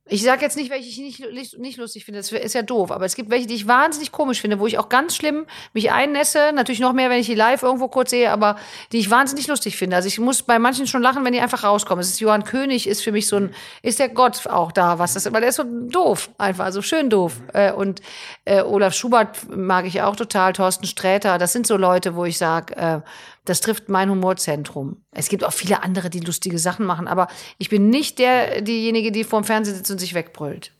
ich 0.06 0.22
sage 0.22 0.42
jetzt 0.42 0.56
nicht, 0.56 0.70
welche 0.70 0.86
ich 0.86 0.98
nicht, 0.98 1.58
nicht 1.58 1.78
lustig 1.78 2.04
finde, 2.04 2.20
das 2.20 2.30
ist 2.30 2.54
ja 2.54 2.60
doof, 2.60 2.90
aber 2.90 3.06
es 3.06 3.14
gibt 3.14 3.30
welche, 3.30 3.46
die 3.46 3.54
ich 3.54 3.66
wahnsinnig 3.66 4.12
komisch 4.12 4.42
finde, 4.42 4.60
wo 4.60 4.66
ich 4.66 4.78
auch 4.78 4.90
ganz 4.90 5.16
schlimm 5.16 5.46
mich 5.72 5.92
einnässe, 5.92 6.52
natürlich 6.54 6.80
noch 6.80 6.92
mehr, 6.92 7.08
wenn 7.08 7.20
ich 7.20 7.26
die 7.26 7.34
live 7.34 7.62
irgendwo 7.62 7.88
kurz 7.88 8.10
sehe, 8.10 8.30
aber 8.30 8.56
die 8.92 8.98
ich 8.98 9.10
wahnsinnig 9.10 9.46
lustig 9.46 9.78
finde. 9.78 9.96
Also 9.96 10.08
ich 10.08 10.18
muss 10.18 10.42
bei 10.42 10.58
manchen 10.58 10.86
schon 10.86 11.00
lachen, 11.00 11.24
wenn 11.24 11.32
die 11.32 11.40
einfach 11.40 11.64
rauskommen. 11.64 12.02
Es 12.02 12.10
ist 12.10 12.20
Johann 12.20 12.44
König, 12.44 12.86
ist 12.86 13.02
für 13.02 13.12
mich 13.12 13.26
so 13.26 13.36
ein, 13.36 13.54
ist 13.80 13.98
der 13.98 14.10
Gott 14.10 14.46
auch 14.46 14.72
da, 14.72 14.98
was 14.98 15.14
das, 15.14 15.32
weil 15.32 15.40
der 15.40 15.48
ist 15.48 15.56
so 15.56 15.64
doof, 15.64 16.28
einfach, 16.36 16.66
also 16.66 16.82
schön 16.82 17.08
doof. 17.08 17.40
Äh, 17.54 17.72
und 17.72 18.02
äh, 18.44 18.60
Olaf 18.60 18.92
Schubert 18.92 19.48
mag 19.48 19.86
ich 19.86 20.02
auch 20.02 20.16
total, 20.16 20.52
Thorsten 20.52 20.84
Sträter, 20.84 21.38
das 21.38 21.54
sind 21.54 21.66
so 21.66 21.78
Leute, 21.78 22.14
wo 22.14 22.26
ich 22.26 22.36
sage, 22.36 22.76
äh, 22.76 23.00
das 23.44 23.60
trifft 23.60 23.88
mein 23.88 24.10
Humorzentrum. 24.10 25.02
Es 25.10 25.28
gibt 25.28 25.44
auch 25.44 25.52
viele 25.52 25.82
andere, 25.82 26.10
die 26.10 26.20
lustige 26.20 26.58
Sachen 26.58 26.86
machen, 26.86 27.06
aber 27.06 27.28
ich 27.58 27.68
bin 27.68 27.90
nicht 27.90 28.18
der, 28.18 28.62
diejenige, 28.62 29.12
die 29.12 29.24
vorm 29.24 29.44
Fernseher 29.44 29.74
sitzt 29.74 29.90
und 29.90 29.98
sich 29.98 30.14
wegbrüllt. 30.14 30.72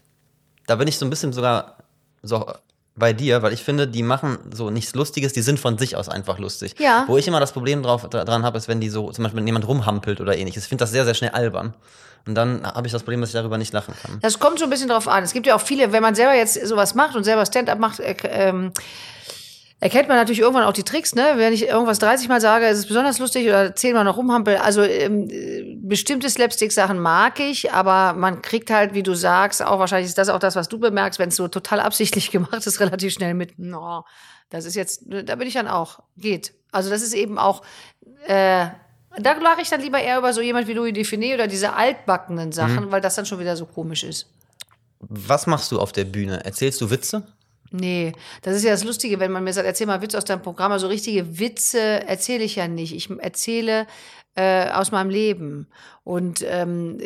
Da 0.67 0.77
bin 0.77 0.89
ich 0.89 0.99
so 0.99 1.05
ein 1.05 1.11
bisschen 1.11 1.33
sogar 1.33 1.79
so 2.23 2.47
bei 2.97 3.13
dir, 3.13 3.43
weil 3.43 3.53
ich 3.53 3.63
finde, 3.63 3.89
die 3.89 4.03
machen 4.03 4.39
so 4.53 4.71
nichts 4.71 4.95
Lustiges, 4.95 5.33
die 5.33 5.43
sind 5.43 5.59
von 5.59 5.79
sich 5.79 5.97
aus 5.97 6.09
einfach 6.09 6.39
lustig. 6.39 6.77
Ja. 6.79 7.05
Wo 7.07 7.19
ich 7.19 7.27
immer 7.27 7.41
das 7.41 7.53
Problem 7.53 7.83
drauf, 7.83 8.09
dran 8.09 8.45
habe, 8.45 8.57
ist, 8.57 8.69
wenn 8.69 8.81
die 8.81 8.89
so, 8.89 9.11
zum 9.11 9.25
Beispiel, 9.25 9.41
wenn 9.41 9.47
jemand 9.47 9.67
rumhampelt 9.67 10.21
oder 10.21 10.37
ähnliches. 10.37 10.65
Ich 10.65 10.69
finde 10.69 10.83
das 10.83 10.93
sehr, 10.93 11.05
sehr 11.05 11.15
schnell 11.15 11.31
albern. 11.31 11.75
Und 12.27 12.37
dann 12.37 12.65
habe 12.65 12.87
ich 12.87 12.93
das 12.93 13.03
Problem, 13.03 13.21
dass 13.21 13.31
ich 13.31 13.35
darüber 13.35 13.59
nicht 13.59 13.73
lachen 13.73 13.95
kann. 14.01 14.19
Das 14.23 14.39
kommt 14.39 14.59
so 14.59 14.65
ein 14.65 14.71
bisschen 14.71 14.89
drauf 14.89 15.09
an. 15.09 15.25
Es 15.25 15.33
gibt 15.33 15.47
ja 15.47 15.57
auch 15.57 15.61
viele, 15.61 15.93
wenn 15.93 16.03
man 16.03 16.15
selber 16.15 16.35
jetzt 16.35 16.55
sowas 16.67 16.95
macht 16.95 17.17
und 17.17 17.25
selber 17.25 17.45
Stand-up 17.45 17.79
macht, 17.79 18.01
äh, 18.01 18.15
ähm, 18.23 18.73
erkennt 19.85 20.09
man 20.09 20.17
natürlich 20.17 20.41
irgendwann 20.41 20.65
auch 20.65 20.73
die 20.73 20.83
Tricks, 20.83 21.15
ne? 21.15 21.35
Wenn 21.37 21.53
ich 21.53 21.69
irgendwas 21.69 21.99
30 21.99 22.27
Mal 22.29 22.41
sage, 22.41 22.67
ist 22.69 22.79
es 22.79 22.87
besonders 22.87 23.19
lustig 23.19 23.47
oder 23.47 23.77
zehnmal 23.77 24.05
noch 24.05 24.17
rumhampel. 24.17 24.57
Also 24.57 24.83
ähm, 24.83 25.29
bestimmte 25.83 26.31
Slapstick-Sachen 26.31 26.99
mag 26.99 27.39
ich, 27.39 27.71
aber 27.71 28.19
man 28.19 28.41
kriegt 28.41 28.71
halt, 28.71 28.95
wie 28.95 29.03
du 29.03 29.13
sagst, 29.13 29.63
auch 29.63 29.79
wahrscheinlich 29.79 30.09
ist 30.09 30.17
das 30.17 30.31
auch 30.31 30.39
das, 30.39 30.57
was 30.57 30.71
du 30.71 30.79
bemerkst, 30.79 31.19
wenn 31.19 31.29
es 31.29 31.37
so 31.37 31.49
total 31.49 31.81
absichtlich 31.81 32.31
gemacht 32.31 32.67
ist, 32.67 32.81
relativ 32.81 33.13
schnell 33.13 33.35
mit, 33.35 33.59
no, 33.59 34.07
das 34.49 34.65
ist 34.65 34.75
jetzt, 34.75 35.03
da 35.05 35.35
bin 35.35 35.47
ich 35.47 35.53
dann 35.53 35.69
auch, 35.69 35.99
geht. 36.17 36.55
Also 36.73 36.89
das 36.89 37.03
ist 37.03 37.13
eben 37.13 37.39
auch, 37.39 37.61
äh, 38.27 38.69
da 39.19 39.33
lache 39.35 39.61
ich 39.61 39.69
dann 39.69 39.83
lieber 39.83 40.01
eher 40.01 40.17
über 40.17 40.33
so 40.33 40.41
jemand 40.41 40.67
wie 40.67 40.73
Louis 40.73 40.95
Define 40.95 41.35
oder 41.35 41.47
diese 41.47 41.75
altbackenen 41.75 42.53
Sachen, 42.53 42.87
mhm. 42.87 42.91
weil 42.91 43.03
das 43.03 43.17
dann 43.17 43.27
schon 43.27 43.39
wieder 43.39 43.55
so 43.55 43.67
komisch 43.67 44.03
ist. 44.03 44.31
Was 45.01 45.47
machst 45.47 45.71
du 45.73 45.79
auf 45.79 45.93
der 45.93 46.07
Bühne? 46.07 46.43
Erzählst 46.43 46.81
du 46.81 46.89
Witze? 46.89 47.34
Nee, 47.77 48.13
das 48.43 48.55
ist 48.55 48.63
ja 48.63 48.71
das 48.71 48.85
Lustige, 48.85 49.19
wenn 49.19 49.33
man 49.33 49.43
mir 49.43 49.53
sagt, 49.53 49.67
erzähl 49.67 49.89
mal 49.89 50.01
Witze 50.01 50.17
aus 50.17 50.25
deinem 50.25 50.43
Programm. 50.43 50.71
Also 50.71 50.87
richtige 50.87 51.41
Witze 51.41 51.81
erzähle 51.81 52.45
ich 52.45 52.55
ja 52.55 52.69
nicht. 52.69 52.95
Ich 52.95 53.11
erzähle 53.11 53.89
äh, 54.37 54.71
aus 54.71 54.93
meinem 54.93 55.11
Leben. 55.11 55.67
Und 56.05 56.45
ähm, 56.47 56.99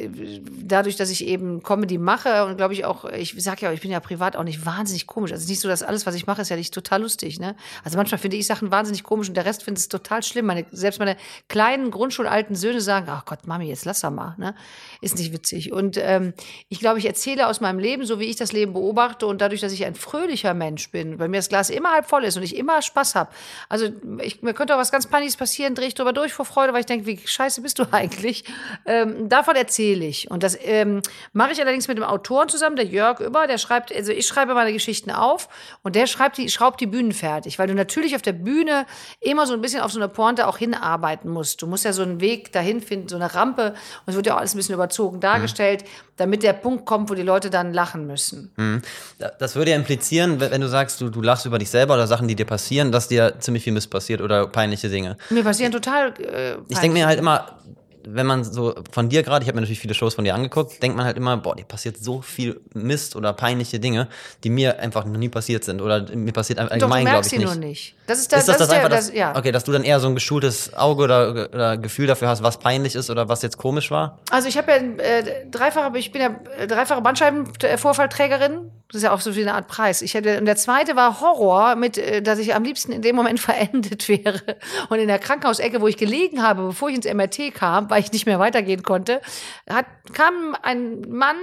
dadurch, 0.67 0.97
dass 0.97 1.09
ich 1.09 1.25
eben 1.25 1.63
Comedy 1.63 1.99
mache 1.99 2.45
und 2.45 2.57
glaube 2.57 2.75
ich 2.75 2.85
auch, 2.85 3.05
ich 3.05 3.33
sage 3.39 3.67
ja, 3.67 3.73
ich 3.73 3.81
bin 3.81 3.93
ja 3.93 4.01
privat 4.01 4.35
auch 4.35 4.43
nicht 4.43 4.67
wahnsinnig 4.67 5.07
komisch. 5.07 5.31
Also 5.31 5.47
nicht 5.49 5.61
so, 5.61 5.69
dass 5.69 5.85
alles, 5.85 6.05
was 6.05 6.17
ich 6.17 6.27
mache, 6.27 6.43
ist 6.43 6.49
ja 6.49 6.57
nicht 6.57 6.75
total 6.75 7.03
lustig. 7.03 7.39
Ne? 7.39 7.55
Also 7.85 7.97
manchmal 7.97 8.19
finde 8.19 8.37
ich 8.37 8.47
Sachen 8.49 8.73
wahnsinnig 8.73 9.05
komisch 9.05 9.29
und 9.29 9.37
der 9.37 9.45
Rest 9.45 9.63
findet 9.63 9.79
es 9.79 9.89
total 9.89 10.25
schlimm. 10.25 10.47
Meine, 10.47 10.67
selbst 10.73 10.99
meine 10.99 11.17
kleinen 11.47 11.93
grundschulalten 11.93 12.57
Söhne 12.57 12.81
sagen, 12.81 13.07
ach 13.09 13.25
Gott, 13.25 13.47
Mami, 13.47 13.69
jetzt 13.69 13.85
lass 13.85 14.01
doch 14.01 14.11
mal. 14.11 14.35
Ne? 14.37 14.57
Ist 15.01 15.17
nicht 15.17 15.33
witzig. 15.33 15.73
Und 15.73 15.97
ähm, 15.97 16.35
ich 16.69 16.81
glaube, 16.81 16.99
ich 16.99 17.07
erzähle 17.07 17.47
aus 17.47 17.61
meinem 17.61 17.79
Leben, 17.79 18.05
so 18.05 18.19
wie 18.19 18.25
ich 18.25 18.35
das 18.35 18.51
Leben 18.51 18.73
beobachte 18.73 19.29
und 19.29 19.41
dadurch, 19.41 19.61
dass 19.61 19.73
ich 19.73 19.87
ein 19.87 19.95
fröhlicher 19.95 20.55
Mensch 20.55 20.91
bin, 20.91 21.21
weil 21.21 21.29
mir 21.29 21.37
das 21.37 21.49
Glas 21.49 21.71
immer 21.71 21.93
halb 21.93 22.07
voll 22.07 22.25
ist 22.25 22.37
und 22.37 22.43
ich 22.43 22.57
immer 22.57 22.83
Spaß 22.83 23.15
habe. 23.15 23.31
Also 23.69 23.91
ich, 24.21 24.43
mir 24.43 24.55
könnte 24.55 24.75
auch 24.75 24.81
was 24.81 24.91
ganz 24.91 25.07
Peinliches 25.07 25.37
passieren, 25.37 25.77
drehe 25.77 25.87
ich 25.87 25.95
drüber 25.95 26.13
durch 26.13 26.33
vor 26.33 26.45
Freude, 26.45 26.73
weil 26.73 26.81
ich 26.81 26.87
denke, 26.87 27.07
wie 27.07 27.21
scheiße 27.25 27.63
bist 27.63 27.79
du 27.79 27.85
eigentlich? 27.93 28.43
Ähm, 28.89 29.29
davon 29.29 29.55
erzähle 29.55 30.07
ich. 30.07 30.31
Und 30.31 30.43
das 30.43 30.57
ähm, 30.63 31.03
mache 31.35 31.53
ich 31.53 31.61
allerdings 31.61 31.89
mit 31.89 31.99
dem 31.99 32.05
Autoren 32.05 32.49
zusammen, 32.49 32.75
der 32.75 32.87
Jörg 32.87 33.21
Über, 33.21 33.47
der 33.47 33.59
schreibt, 33.59 33.95
also 33.95 34.13
ich 34.13 34.27
schreibe 34.27 34.55
meine 34.55 34.73
Geschichten 34.73 35.11
auf 35.11 35.51
und 35.83 35.95
der 35.95 36.07
schreibt 36.07 36.39
die, 36.39 36.49
schraubt 36.49 36.81
die 36.81 36.87
Bühnen 36.87 37.13
fertig, 37.13 37.59
weil 37.59 37.67
du 37.67 37.75
natürlich 37.75 38.17
auf 38.17 38.23
der 38.23 38.33
Bühne 38.33 38.87
immer 39.21 39.47
so 39.47 39.53
ein 39.53 39.61
bisschen 39.61 39.83
auf 39.83 39.93
so 39.93 39.99
eine 39.99 40.09
Pointe 40.09 40.47
auch 40.47 40.57
hinarbeiten 40.57 41.31
musst. 41.31 41.61
Du 41.61 41.67
musst 41.67 41.85
ja 41.85 41.93
so 41.93 42.03
einen 42.03 42.23
Weg 42.23 42.51
dahin 42.53 42.81
finden, 42.81 43.09
so 43.09 43.17
eine 43.17 43.35
Rampe. 43.35 43.75
Und 44.07 44.07
es 44.07 44.17
wird 44.17 44.27
ja 44.27 44.35
auch 44.35 44.39
alles 44.39 44.55
ein 44.55 44.57
bisschen 44.57 44.75
überzogen 44.75 45.21
dargestellt, 45.21 45.83
mhm. 45.83 45.89
damit 46.17 46.43
der 46.43 46.55
Punkt 46.55 46.87
kommt, 46.87 47.11
wo 47.11 47.15
die 47.15 47.23
Leute 47.23 47.51
dann 47.51 47.75
lachen 47.75 48.07
müssen. 48.07 48.53
Mhm. 48.57 48.81
Das 49.39 49.55
würde 49.55 49.73
ja 49.73 49.77
implizieren, 49.77 50.41
wenn 50.41 50.63
du 50.63 50.69
sagst, 50.69 50.99
du, 51.03 51.11
du 51.11 51.21
lachst 51.21 51.45
über 51.45 51.59
dich 51.59 51.69
selber 51.69 51.93
oder 51.93 52.07
Sachen, 52.07 52.27
die 52.27 52.37
dir 52.37 52.47
passieren, 52.47 52.91
dass 52.91 53.09
dir 53.09 53.35
ziemlich 53.39 53.65
viel 53.65 53.75
Mist 53.75 53.91
passiert 53.91 54.23
oder 54.23 54.47
peinliche 54.47 54.89
Dinge. 54.89 55.19
Mir 55.29 55.45
passieren 55.45 55.73
total. 55.73 56.15
Äh, 56.19 56.57
ich 56.71 56.79
denke 56.79 56.95
mir 56.95 57.07
halt 57.07 57.19
immer, 57.19 57.59
wenn 58.15 58.27
man 58.27 58.45
so 58.45 58.75
von 58.91 59.09
dir 59.09 59.23
gerade, 59.23 59.43
ich 59.43 59.49
habe 59.49 59.57
mir 59.57 59.63
natürlich 59.63 59.81
viele 59.81 59.95
Shows 59.95 60.15
von 60.15 60.25
dir 60.25 60.35
angeguckt, 60.35 60.83
denkt 60.83 60.97
man 60.97 61.07
halt 61.07 61.17
immer, 61.17 61.37
boah, 61.37 61.55
dir 61.55 61.65
passiert 61.65 61.99
so 61.99 62.23
viel 62.23 62.61
Mist 62.75 63.17
oder 63.17 63.33
peinliche 63.33 63.81
Dinge, 63.81 64.09
die 64.45 64.51
mir 64.51 64.81
einfach 64.81 65.05
noch 65.05 65.19
nie 65.19 65.29
passiert 65.29 65.65
sind 65.65 65.81
oder 65.81 66.05
mir 66.15 66.33
passiert 66.33 66.59
allgemein, 66.59 67.05
glaube 67.05 67.27
ich, 67.27 67.33
nicht. 67.33 67.45
nur 67.45 67.55
nicht. 67.55 67.95
Das 68.07 68.19
ist, 68.19 68.33
das, 68.33 68.41
ist 68.41 68.49
das, 68.49 68.59
das, 68.59 68.69
das 68.69 68.77
einfach, 68.77 68.89
das, 68.89 69.13
ja. 69.13 69.37
Okay, 69.37 69.53
dass 69.53 69.65
du 69.65 69.73
dann 69.73 69.85
eher 69.85 70.01
so 70.01 70.09
ein 70.09 70.15
geschultes 70.15 70.75
Auge 70.75 71.05
oder, 71.05 71.49
oder, 71.53 71.77
Gefühl 71.77 72.07
dafür 72.07 72.29
hast, 72.29 72.43
was 72.43 72.59
peinlich 72.59 72.95
ist 72.95 73.11
oder 73.11 73.29
was 73.29 73.43
jetzt 73.43 73.59
komisch 73.59 73.91
war? 73.91 74.19
Also 74.31 74.49
ich 74.49 74.57
habe 74.57 74.71
ja 74.71 74.77
äh, 74.77 75.47
dreifache, 75.51 75.97
ich 75.99 76.11
bin 76.11 76.23
ja 76.23 76.41
äh, 76.59 76.67
dreifache 76.67 77.03
Bandscheibenvorfallträgerin. 77.03 78.71
Das 78.91 78.97
ist 78.97 79.03
ja 79.03 79.13
auch 79.13 79.21
so 79.21 79.37
wie 79.37 79.43
eine 79.43 79.53
Art 79.53 79.69
Preis. 79.69 80.01
Ich 80.01 80.17
hatte, 80.17 80.39
und 80.39 80.47
der 80.47 80.57
zweite 80.57 80.97
war 80.97 81.21
Horror, 81.21 81.77
mit, 81.77 81.99
äh, 81.99 82.23
dass 82.23 82.39
ich 82.39 82.55
am 82.55 82.65
liebsten 82.65 82.91
in 82.91 83.03
dem 83.03 83.17
Moment 83.17 83.39
verendet 83.49 84.09
wäre. 84.09 84.57
Und 84.89 84.99
in 84.99 85.09
der 85.09 85.19
Krankenhausecke, 85.19 85.81
wo 85.81 85.89
ich 85.89 85.99
gelegen 85.99 86.43
habe, 86.43 86.63
bevor 86.69 86.89
ich 86.89 86.97
ins 86.97 87.13
MRT 87.13 87.55
kam, 87.55 87.91
weil 87.91 88.03
ich 88.03 88.13
nicht 88.13 88.25
mehr 88.25 88.39
weitergehen 88.39 88.83
konnte, 88.83 89.21
hat, 89.69 89.87
kam 90.15 90.57
ein 90.63 91.03
Mann 91.03 91.37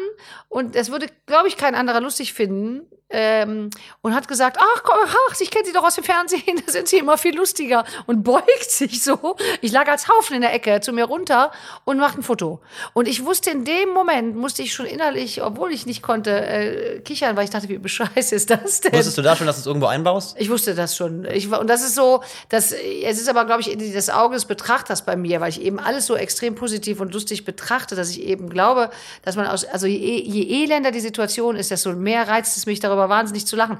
und 0.49 0.75
das 0.75 0.91
würde, 0.91 1.07
glaube 1.27 1.47
ich, 1.47 1.55
kein 1.57 1.75
anderer 1.75 2.01
lustig 2.01 2.33
finden, 2.33 2.81
ähm, 3.09 3.69
und 4.01 4.15
hat 4.15 4.27
gesagt, 4.27 4.57
ach, 4.59 4.83
komm, 4.83 4.97
ach, 5.05 5.39
ich 5.39 5.51
kenne 5.51 5.65
Sie 5.65 5.73
doch 5.73 5.83
aus 5.83 5.95
dem 5.95 6.03
Fernsehen, 6.03 6.61
da 6.65 6.71
sind 6.71 6.87
Sie 6.87 6.97
immer 6.97 7.17
viel 7.17 7.35
lustiger 7.35 7.85
und 8.07 8.23
beugt 8.23 8.69
sich 8.69 9.03
so. 9.03 9.35
Ich 9.61 9.71
lag 9.71 9.87
als 9.87 10.07
Haufen 10.07 10.35
in 10.35 10.41
der 10.41 10.53
Ecke 10.53 10.81
zu 10.81 10.91
mir 10.91 11.05
runter 11.05 11.51
und 11.83 11.99
macht 11.99 12.17
ein 12.17 12.23
Foto. 12.23 12.61
Und 12.93 13.07
ich 13.07 13.23
wusste 13.25 13.51
in 13.51 13.63
dem 13.63 13.89
Moment, 13.89 14.35
musste 14.35 14.63
ich 14.63 14.73
schon 14.73 14.85
innerlich, 14.85 15.43
obwohl 15.43 15.71
ich 15.71 15.85
nicht 15.85 16.01
konnte, 16.01 16.31
äh, 16.31 16.99
kichern, 17.01 17.35
weil 17.35 17.45
ich 17.45 17.51
dachte, 17.51 17.69
wie 17.69 17.77
bescheiße 17.77 18.35
ist 18.35 18.49
das 18.49 18.81
denn? 18.81 18.93
Wusstest 18.93 19.17
du 19.17 19.21
da 19.21 19.35
schon, 19.35 19.45
dass 19.45 19.57
du 19.57 19.61
es 19.61 19.67
irgendwo 19.67 19.87
einbaust? 19.87 20.35
Ich 20.39 20.49
wusste 20.49 20.73
das 20.73 20.95
schon. 20.95 21.25
Ich, 21.25 21.51
und 21.51 21.69
das 21.69 21.83
ist 21.83 21.95
so, 21.95 22.23
dass, 22.49 22.71
es 22.71 23.21
ist 23.21 23.29
aber, 23.29 23.45
glaube 23.45 23.61
ich, 23.61 23.93
das 23.93 24.09
Auge 24.09 24.35
des 24.35 24.45
Betrachters 24.45 25.05
bei 25.05 25.15
mir, 25.15 25.41
weil 25.41 25.49
ich 25.49 25.61
eben 25.61 25.79
alles 25.79 26.07
so 26.07 26.15
extrem 26.15 26.55
positiv 26.55 26.99
und 26.99 27.13
lustig 27.13 27.45
betrachte, 27.45 27.95
dass 27.95 28.09
ich 28.09 28.23
eben 28.23 28.49
glaube, 28.49 28.89
dass 29.23 29.35
man 29.35 29.45
aus, 29.45 29.65
also 29.65 29.85
je, 29.85 30.21
je 30.21 30.63
elender 30.63 30.91
die 30.91 30.99
Situation 30.99 31.55
ist, 31.55 31.69
desto 31.69 31.93
mehr 31.93 32.27
reizt 32.27 32.57
es 32.57 32.65
mich, 32.65 32.79
darüber 32.79 32.94
wahnsinnig 32.97 33.45
zu 33.45 33.55
lachen. 33.55 33.77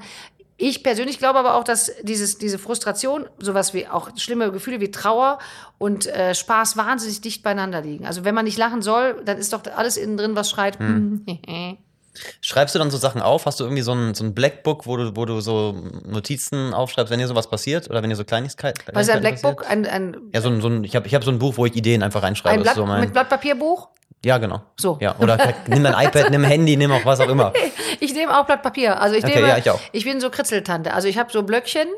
Ich 0.58 0.82
persönlich 0.82 1.18
glaube 1.18 1.38
aber 1.38 1.54
auch, 1.54 1.64
dass 1.64 1.92
dieses, 2.02 2.38
diese 2.38 2.58
Frustration, 2.58 3.26
sowas 3.38 3.74
wie 3.74 3.86
auch 3.86 4.10
schlimme 4.16 4.50
Gefühle 4.50 4.80
wie 4.80 4.90
Trauer 4.90 5.38
und 5.76 6.06
äh, 6.06 6.34
Spaß 6.34 6.78
wahnsinnig 6.78 7.20
dicht 7.20 7.42
beieinander 7.42 7.82
liegen. 7.82 8.06
Also 8.06 8.24
wenn 8.24 8.34
man 8.34 8.46
nicht 8.46 8.56
lachen 8.56 8.80
soll, 8.80 9.20
dann 9.24 9.36
ist 9.36 9.52
doch 9.52 9.62
alles 9.76 9.98
innen 9.98 10.16
drin, 10.16 10.34
was 10.34 10.48
schreit. 10.48 10.78
Schreibst 12.40 12.74
du 12.74 12.78
dann 12.78 12.90
so 12.90 12.96
Sachen 12.96 13.20
auf? 13.20 13.44
Hast 13.46 13.60
du 13.60 13.64
irgendwie 13.64 13.82
so 13.82 13.92
ein, 13.92 14.14
so 14.14 14.24
ein 14.24 14.34
Blackbook, 14.34 14.86
wo 14.86 14.96
du, 14.96 15.16
wo 15.16 15.24
du 15.24 15.40
so 15.40 15.76
Notizen 16.06 16.72
aufschreibst, 16.72 17.10
wenn 17.10 17.18
dir 17.18 17.28
sowas 17.28 17.48
passiert? 17.48 17.90
Oder 17.90 18.02
wenn 18.02 18.10
dir 18.10 18.16
so 18.16 18.24
Kleinigkeiten 18.24 18.80
Was 18.94 19.08
ist 19.08 19.14
ein 19.14 19.20
Blackbook? 19.20 19.68
Ein, 19.68 19.86
ein, 19.86 20.16
Ja, 20.32 20.40
so 20.40 20.48
ein, 20.48 20.60
so 20.60 20.68
ein, 20.68 20.84
ich 20.84 20.96
habe 20.96 21.06
ich 21.06 21.14
hab 21.14 21.24
so 21.24 21.30
ein 21.30 21.38
Buch, 21.38 21.56
wo 21.56 21.66
ich 21.66 21.76
Ideen 21.76 22.02
einfach 22.02 22.22
reinschreibe. 22.22 22.54
ein 22.54 22.62
Blatt 22.62 22.76
so 22.76 22.86
mein, 22.86 23.00
mit 23.00 23.12
Blattpapierbuch? 23.12 23.88
Ja, 24.24 24.38
genau. 24.38 24.60
So. 24.76 24.98
Ja, 25.00 25.14
oder 25.18 25.38
nimm 25.68 25.84
dein 25.84 26.06
iPad, 26.06 26.30
nimm 26.30 26.42
Handy, 26.44 26.76
nimm 26.76 26.90
auch 26.92 27.04
was 27.04 27.20
auch 27.20 27.28
immer. 27.28 27.52
Ich 27.98 28.12
nehme 28.12 28.38
auch 28.38 28.44
Blatt 28.44 28.62
Papier. 28.62 29.00
Also 29.00 29.16
ich 29.16 29.24
Okay, 29.24 29.36
nehme, 29.36 29.48
ja, 29.48 29.56
ich 29.56 29.70
auch. 29.70 29.80
bin 29.90 30.20
so 30.20 30.28
Kritzeltante. 30.28 30.92
Also 30.92 31.08
ich 31.08 31.16
habe 31.16 31.32
so 31.32 31.42
Blöckchen 31.42 31.88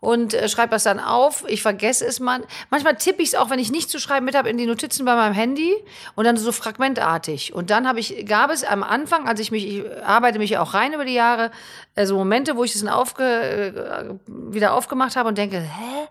und 0.00 0.32
äh, 0.32 0.48
schreibe 0.48 0.70
das 0.70 0.84
dann 0.84 0.98
auf. 0.98 1.44
Ich 1.46 1.60
vergesse 1.60 2.06
es 2.06 2.20
man. 2.20 2.42
Manchmal 2.70 2.96
tippe 2.96 3.22
ich 3.22 3.28
es 3.28 3.34
auch, 3.34 3.50
wenn 3.50 3.58
ich 3.58 3.70
nicht 3.70 3.90
zu 3.90 3.98
schreiben 4.00 4.24
mit 4.24 4.34
habe, 4.34 4.48
in 4.48 4.56
die 4.56 4.64
Notizen 4.66 5.04
bei 5.04 5.14
meinem 5.14 5.34
Handy 5.34 5.74
und 6.14 6.24
dann 6.24 6.38
so 6.38 6.52
fragmentartig. 6.52 7.52
Und 7.52 7.68
dann 7.68 7.86
habe 7.86 8.00
ich, 8.00 8.24
gab 8.26 8.50
es 8.50 8.64
am 8.64 8.82
Anfang, 8.82 9.28
als 9.28 9.40
ich 9.40 9.50
mich, 9.50 9.66
ich 9.66 9.84
arbeite 10.04 10.38
mich 10.38 10.50
ja 10.50 10.62
auch 10.62 10.72
rein 10.72 10.94
über 10.94 11.04
die 11.04 11.14
Jahre, 11.14 11.50
äh, 11.96 12.06
so 12.06 12.16
Momente, 12.16 12.56
wo 12.56 12.64
ich 12.64 12.74
es 12.74 12.80
dann 12.82 12.88
aufge, 12.92 13.22
äh, 13.24 14.04
wieder 14.26 14.72
aufgemacht 14.72 15.16
habe 15.16 15.28
und 15.28 15.36
denke, 15.36 15.58
hä? 15.58 16.08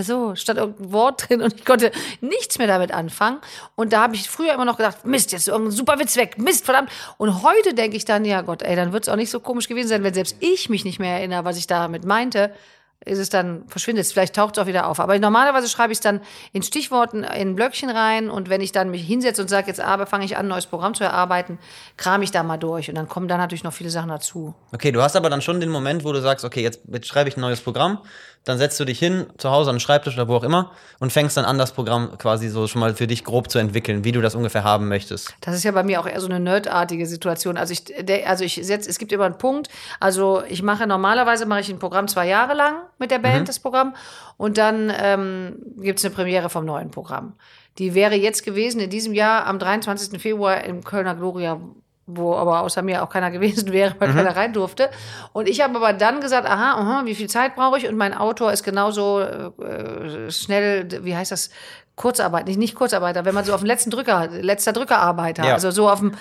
So, 0.00 0.34
stand 0.34 0.58
irgendein 0.58 0.92
Wort 0.92 1.28
drin 1.28 1.42
und 1.42 1.54
ich 1.54 1.64
konnte 1.64 1.92
nichts 2.20 2.58
mehr 2.58 2.66
damit 2.66 2.92
anfangen. 2.92 3.38
Und 3.76 3.92
da 3.92 4.02
habe 4.02 4.14
ich 4.14 4.28
früher 4.28 4.54
immer 4.54 4.64
noch 4.64 4.76
gedacht, 4.76 5.04
Mist, 5.04 5.32
jetzt 5.32 5.42
ist 5.42 5.48
irgendein 5.48 5.76
super 5.76 5.98
Witz 5.98 6.16
weg, 6.16 6.38
Mist, 6.38 6.64
verdammt. 6.64 6.90
Und 7.18 7.42
heute 7.42 7.74
denke 7.74 7.96
ich 7.96 8.04
dann, 8.04 8.24
ja 8.24 8.40
Gott, 8.40 8.62
ey, 8.62 8.76
dann 8.76 8.92
wird 8.92 9.04
es 9.04 9.08
auch 9.08 9.16
nicht 9.16 9.30
so 9.30 9.40
komisch 9.40 9.68
gewesen 9.68 9.88
sein, 9.88 10.02
wenn 10.02 10.14
selbst 10.14 10.36
ich 10.40 10.68
mich 10.70 10.84
nicht 10.84 10.98
mehr 10.98 11.18
erinnere, 11.18 11.44
was 11.44 11.58
ich 11.58 11.66
damit 11.66 12.04
meinte. 12.04 12.52
Ist 13.04 13.18
es 13.18 13.30
dann, 13.30 13.62
verschwindet 13.68 14.04
es, 14.04 14.12
vielleicht 14.12 14.34
taucht 14.34 14.56
es 14.56 14.62
auch 14.62 14.66
wieder 14.66 14.88
auf. 14.88 14.98
Aber 14.98 15.16
normalerweise 15.18 15.68
schreibe 15.68 15.92
ich 15.92 15.98
es 15.98 16.02
dann 16.02 16.20
in 16.52 16.64
Stichworten 16.64 17.22
in 17.22 17.54
Blöckchen 17.54 17.90
rein 17.90 18.28
und 18.28 18.50
wenn 18.50 18.60
ich 18.60 18.72
dann 18.72 18.90
mich 18.90 19.06
hinsetze 19.06 19.40
und 19.40 19.48
sage, 19.48 19.68
jetzt 19.68 19.80
aber 19.80 20.06
fange 20.06 20.24
ich 20.24 20.36
an, 20.36 20.46
ein 20.46 20.48
neues 20.48 20.66
Programm 20.66 20.94
zu 20.94 21.04
erarbeiten, 21.04 21.60
kram 21.96 22.22
ich 22.22 22.32
da 22.32 22.42
mal 22.42 22.56
durch 22.56 22.88
und 22.88 22.96
dann 22.96 23.08
kommen 23.08 23.28
da 23.28 23.36
natürlich 23.36 23.62
noch 23.62 23.72
viele 23.72 23.90
Sachen 23.90 24.08
dazu. 24.08 24.54
Okay, 24.72 24.90
du 24.90 25.00
hast 25.00 25.14
aber 25.14 25.30
dann 25.30 25.40
schon 25.42 25.60
den 25.60 25.70
Moment, 25.70 26.04
wo 26.04 26.12
du 26.12 26.20
sagst, 26.20 26.44
okay, 26.44 26.60
jetzt, 26.60 26.80
jetzt 26.92 27.06
schreibe 27.06 27.28
ich 27.28 27.36
ein 27.36 27.40
neues 27.40 27.60
Programm, 27.60 28.00
dann 28.48 28.56
setzt 28.58 28.80
du 28.80 28.86
dich 28.86 28.98
hin, 28.98 29.26
zu 29.36 29.50
Hause 29.50 29.70
an 29.70 29.76
den 29.76 29.80
Schreibtisch 29.80 30.14
oder 30.14 30.26
wo 30.26 30.36
auch 30.36 30.42
immer 30.42 30.72
und 31.00 31.12
fängst 31.12 31.36
dann 31.36 31.44
an, 31.44 31.58
das 31.58 31.72
Programm 31.72 32.16
quasi 32.16 32.48
so 32.48 32.66
schon 32.66 32.80
mal 32.80 32.94
für 32.94 33.06
dich 33.06 33.24
grob 33.24 33.50
zu 33.50 33.58
entwickeln, 33.58 34.04
wie 34.04 34.12
du 34.12 34.22
das 34.22 34.34
ungefähr 34.34 34.64
haben 34.64 34.88
möchtest. 34.88 35.34
Das 35.42 35.54
ist 35.54 35.64
ja 35.64 35.72
bei 35.72 35.82
mir 35.82 36.00
auch 36.00 36.06
eher 36.06 36.20
so 36.20 36.28
eine 36.28 36.40
nerdartige 36.40 37.06
Situation. 37.06 37.58
Also 37.58 37.74
ich, 37.74 38.26
also 38.26 38.44
ich 38.44 38.54
setze, 38.62 38.88
es 38.88 38.98
gibt 38.98 39.12
immer 39.12 39.26
einen 39.26 39.38
Punkt. 39.38 39.68
Also 40.00 40.42
ich 40.48 40.62
mache 40.62 40.86
normalerweise 40.86 41.44
mache 41.44 41.60
ich 41.60 41.68
ein 41.68 41.78
Programm 41.78 42.08
zwei 42.08 42.26
Jahre 42.26 42.54
lang 42.54 42.76
mit 42.98 43.10
der 43.10 43.18
Band, 43.18 43.48
das 43.48 43.58
Programm, 43.58 43.94
und 44.38 44.56
dann 44.56 44.92
ähm, 44.98 45.56
gibt 45.76 45.98
es 45.98 46.04
eine 46.04 46.14
Premiere 46.14 46.48
vom 46.48 46.64
neuen 46.64 46.90
Programm. 46.90 47.34
Die 47.78 47.94
wäre 47.94 48.14
jetzt 48.14 48.44
gewesen 48.44 48.80
in 48.80 48.90
diesem 48.90 49.12
Jahr 49.12 49.46
am 49.46 49.58
23. 49.58 50.20
Februar 50.20 50.64
im 50.64 50.82
Kölner 50.82 51.14
Gloria, 51.14 51.60
wo 52.08 52.34
aber 52.34 52.62
außer 52.62 52.82
mir 52.82 53.02
auch 53.02 53.10
keiner 53.10 53.30
gewesen 53.38 53.72
wäre, 53.72 53.94
weil 53.98 54.12
keiner 54.12 54.34
rein 54.34 54.52
durfte. 54.52 54.90
Und 55.32 55.48
ich 55.48 55.60
habe 55.60 55.76
aber 55.76 55.92
dann 55.92 56.20
gesagt, 56.20 56.48
aha, 56.48 56.72
aha, 56.72 57.02
wie 57.04 57.14
viel 57.14 57.28
Zeit 57.28 57.54
brauche 57.54 57.78
ich? 57.78 57.86
Und 57.86 57.96
mein 57.96 58.14
Autor 58.14 58.52
ist 58.52 58.64
genauso 58.64 59.20
äh, 59.20 60.30
schnell, 60.30 60.88
wie 61.04 61.14
heißt 61.14 61.30
das? 61.30 61.50
Kurzarbeit, 61.98 62.46
nicht, 62.46 62.58
nicht 62.58 62.74
Kurzarbeiter, 62.74 63.26
wenn 63.26 63.34
man 63.34 63.44
so 63.44 63.52
auf 63.52 63.60
dem 63.60 63.66
letzten 63.66 63.90
Drücker, 63.90 64.28
letzter 64.28 64.72
Drückerarbeiter, 64.72 65.44
Ja. 65.44 65.52
also 65.52 65.70
so 65.70 65.90
auf 65.90 65.98
dem, 65.98 66.12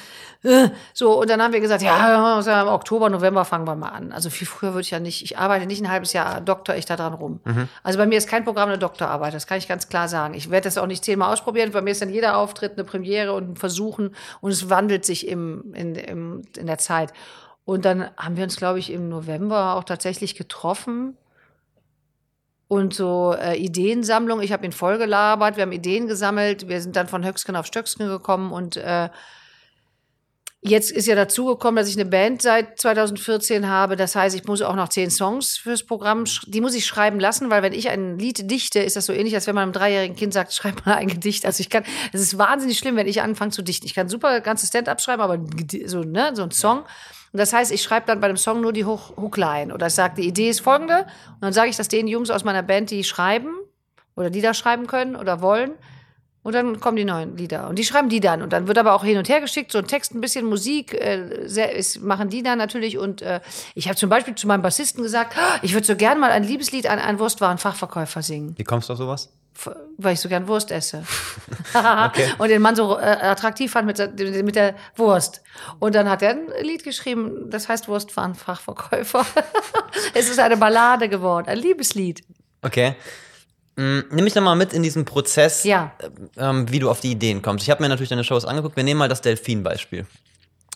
äh, 0.44 0.70
so, 0.94 1.22
und 1.22 1.30
dann 1.30 1.42
haben 1.42 1.54
wir 1.54 1.62
gesagt, 1.62 1.82
ja, 1.82 2.40
im 2.64 2.68
Oktober, 2.68 3.10
November 3.10 3.46
fangen 3.46 3.66
wir 3.66 3.76
mal 3.76 3.90
an. 3.90 4.12
Also 4.12 4.30
viel 4.30 4.46
früher 4.48 4.72
würde 4.74 4.82
ich 4.82 4.92
ja 4.92 5.00
nicht, 5.00 5.24
ich 5.24 5.38
arbeite 5.38 5.66
nicht 5.66 5.82
ein 5.82 5.90
halbes 5.90 6.12
Jahr, 6.14 6.42
doktor 6.42 6.76
ich 6.76 6.86
da 6.86 6.98
dran 6.98 7.14
rum. 7.14 7.40
Also 7.84 7.98
bei 7.98 8.06
mir 8.06 8.18
ist 8.18 8.28
kein 8.28 8.44
Programm 8.44 8.68
eine 8.70 8.78
Doktorarbeit, 8.78 9.34
das 9.34 9.48
kann 9.48 9.58
ich 9.60 9.68
ganz 9.68 9.88
klar 9.88 10.08
sagen. 10.10 10.34
Ich 10.34 10.50
werde 10.52 10.66
das 10.66 10.78
auch 10.78 10.88
nicht 10.88 11.06
zehnmal 11.06 11.32
ausprobieren, 11.32 11.72
bei 11.72 11.82
mir 11.82 11.92
ist 11.92 12.02
dann 12.02 12.10
jeder 12.10 12.38
Auftritt 12.38 12.74
eine 12.74 12.84
Premiere 12.84 13.32
und 13.34 13.52
ein 13.52 13.56
Versuchen 13.56 14.16
und 14.42 14.52
es 14.52 14.70
wandelt 14.70 15.06
sich 15.06 15.28
im, 15.28 15.74
in, 15.74 15.96
im, 15.96 16.42
in 16.58 16.66
der 16.68 16.80
Zeit. 16.80 17.14
Und 17.66 17.86
dann 17.86 18.10
haben 18.18 18.36
wir 18.38 18.44
uns, 18.44 18.56
glaube 18.58 18.80
ich, 18.80 18.92
im 18.92 19.10
November 19.10 19.76
auch 19.76 19.84
tatsächlich 19.84 20.36
getroffen 20.36 21.16
und 22.68 22.94
so 22.94 23.34
äh, 23.40 23.56
Ideensammlung. 23.56 24.42
Ich 24.42 24.52
habe 24.52 24.66
ihn 24.66 24.72
vollgelabert, 24.72 25.56
wir 25.56 25.64
haben 25.64 25.72
Ideen 25.72 26.08
gesammelt, 26.08 26.68
wir 26.68 26.82
sind 26.82 26.96
dann 26.96 27.08
von 27.08 27.26
Höcksken 27.26 27.56
auf 27.56 27.66
Stöcksken 27.66 28.08
gekommen 28.08 28.52
und 28.52 28.78
äh, 28.78 29.10
jetzt 30.62 30.92
ist 30.92 31.08
ja 31.08 31.16
dazu 31.16 31.46
gekommen, 31.46 31.78
dass 31.78 31.88
ich 31.88 31.96
eine 31.96 32.10
Band 32.10 32.42
seit 32.42 32.80
2014 32.80 33.68
habe. 33.68 33.96
Das 33.96 34.16
heißt, 34.16 34.36
ich 34.36 34.46
muss 34.46 34.62
auch 34.62 34.76
noch 34.76 34.90
zehn 34.90 35.10
Songs 35.10 35.58
fürs 35.58 35.84
Programm, 35.84 36.26
die 36.48 36.62
muss 36.62 36.76
ich 36.76 36.86
schreiben 36.86 37.20
lassen, 37.20 37.50
weil 37.50 37.64
wenn 37.64 37.74
ich 37.74 37.90
ein 37.90 38.18
Lied 38.18 38.50
dichte, 38.50 38.80
ist 38.80 38.96
das 38.96 39.06
so 39.06 39.14
ähnlich, 39.14 39.36
als 39.36 39.48
wenn 39.48 39.56
man 39.56 39.64
einem 39.64 39.74
dreijährigen 39.74 40.16
Kind 40.16 40.34
sagt, 40.34 40.54
schreib 40.58 40.86
mal 40.86 40.96
ein 40.96 41.08
Gedicht. 41.08 41.46
Also 41.46 41.62
ich 41.62 41.70
kann, 41.70 41.84
es 42.12 42.22
ist 42.22 42.38
wahnsinnig 42.38 42.78
schlimm, 42.78 42.96
wenn 42.96 43.08
ich 43.08 43.22
anfange 43.22 43.52
zu 43.52 43.62
dichten. 43.62 43.86
Ich 43.86 43.94
kann 43.94 44.10
super 44.10 44.42
ganze 44.42 44.68
Stand-up 44.68 45.02
schreiben, 45.02 45.22
aber 45.22 45.40
so, 45.86 46.02
ne, 46.02 46.32
so 46.34 46.44
ein 46.44 46.52
Song. 46.52 46.80
Und 47.34 47.40
das 47.40 47.54
heißt, 47.54 47.72
ich 47.72 47.84
schreibe 47.84 48.08
dann 48.08 48.20
bei 48.20 48.28
dem 48.28 48.38
Song 48.38 48.62
nur 48.62 48.74
die 48.74 48.86
Hook- 48.86 49.16
Hookline. 49.18 49.74
Oder 49.74 49.88
ich 49.88 49.94
sage, 49.94 50.16
die 50.22 50.28
Idee 50.28 50.50
ist 50.50 50.62
folgende. 50.62 51.02
Und 51.36 51.42
dann 51.42 51.54
sage 51.54 51.70
ich 51.70 51.78
das 51.78 51.88
den 51.88 52.08
Jungs 52.08 52.30
aus 52.30 52.44
meiner 52.44 52.64
Band, 52.64 52.90
die 52.90 53.04
schreiben 53.04 53.54
oder 54.16 54.30
Lieder 54.30 54.54
schreiben 54.54 54.88
können 54.88 55.16
oder 55.16 55.42
wollen. 55.42 55.72
Und 56.48 56.54
dann 56.54 56.80
kommen 56.80 56.96
die 56.96 57.04
neuen 57.04 57.36
Lieder. 57.36 57.68
Und 57.68 57.78
die 57.78 57.84
schreiben 57.84 58.08
die 58.08 58.22
dann. 58.22 58.42
Und 58.42 58.54
dann 58.54 58.70
wird 58.70 58.78
aber 58.78 58.94
auch 58.94 59.04
hin 59.04 59.18
und 59.18 59.28
her 59.28 59.42
geschickt, 59.42 59.70
so 59.74 59.80
ein 59.80 59.88
Text, 59.88 60.16
ein 60.16 60.22
bisschen 60.22 60.46
Musik, 60.46 60.94
äh, 60.94 61.46
sehr, 61.46 61.76
ist, 61.76 62.02
machen 62.02 62.30
die 62.30 62.42
dann 62.42 62.58
natürlich. 62.58 62.98
Und 62.98 63.22
äh, 63.22 63.42
ich 63.76 63.90
habe 63.90 63.98
zum 63.98 64.10
Beispiel 64.10 64.34
zu 64.34 64.48
meinem 64.48 64.62
Bassisten 64.62 65.04
gesagt, 65.04 65.36
"Ah, 65.38 65.60
ich 65.62 65.74
würde 65.74 65.86
so 65.86 65.98
gern 65.98 66.22
mal 66.22 66.32
ein 66.32 66.44
Liebeslied 66.46 66.88
an 66.90 67.00
einen 67.00 67.20
Wurstwarenfachverkäufer 67.20 68.22
singen, 68.22 68.54
Wie 68.58 68.64
kommst 68.64 68.88
du 68.88 68.94
auf 68.94 69.00
sowas? 69.00 69.30
weil 69.98 70.14
ich 70.14 70.22
so 70.22 70.30
gern 70.30 70.48
Wurst 70.48 70.72
esse. 70.72 71.04
Und 72.38 72.48
den 72.50 72.62
Mann 72.62 72.78
so 72.78 72.98
äh, 72.98 73.02
attraktiv 73.02 73.70
fand 73.72 73.86
mit, 73.88 73.98
der- 74.00 74.14
mit 74.44 74.56
der 74.56 74.76
Wurst. 74.96 75.42
Und 75.80 75.96
dann 75.96 76.10
hat 76.10 76.22
er 76.22 76.30
ein 76.30 76.48
Lied 76.62 76.86
geschrieben, 76.86 77.50
das 77.50 77.68
heißt 77.68 77.90
Wurstwarenfachverkäufer. 77.90 79.26
es 80.14 80.30
ist 80.30 80.40
eine 80.40 80.56
Ballade 80.56 81.10
geworden, 81.10 81.50
ein 81.50 81.58
Liebeslied. 81.58 82.24
Okay. 82.62 82.96
Mm, 83.78 84.00
Nimm 84.12 84.24
mich 84.26 84.36
nochmal 84.36 84.56
mit 84.56 84.74
in 84.74 84.84
diesen 84.84 85.06
Prozess, 85.06 85.64
Ja. 85.64 85.92
ähm, 86.38 86.72
wie 86.72 86.80
du 86.80 86.90
auf 86.90 87.00
die 87.00 87.12
Ideen 87.12 87.42
kommst. 87.42 87.64
Ich 87.64 87.70
habe 87.70 87.82
mir 87.84 87.90
natürlich 87.90 88.10
deine 88.10 88.24
Shows 88.24 88.44
angeguckt. 88.46 88.76
Wir 88.76 88.84
nehmen 88.84 88.98
mal 88.98 89.08
das 89.08 89.22
Delfin-Beispiel. 89.22 90.06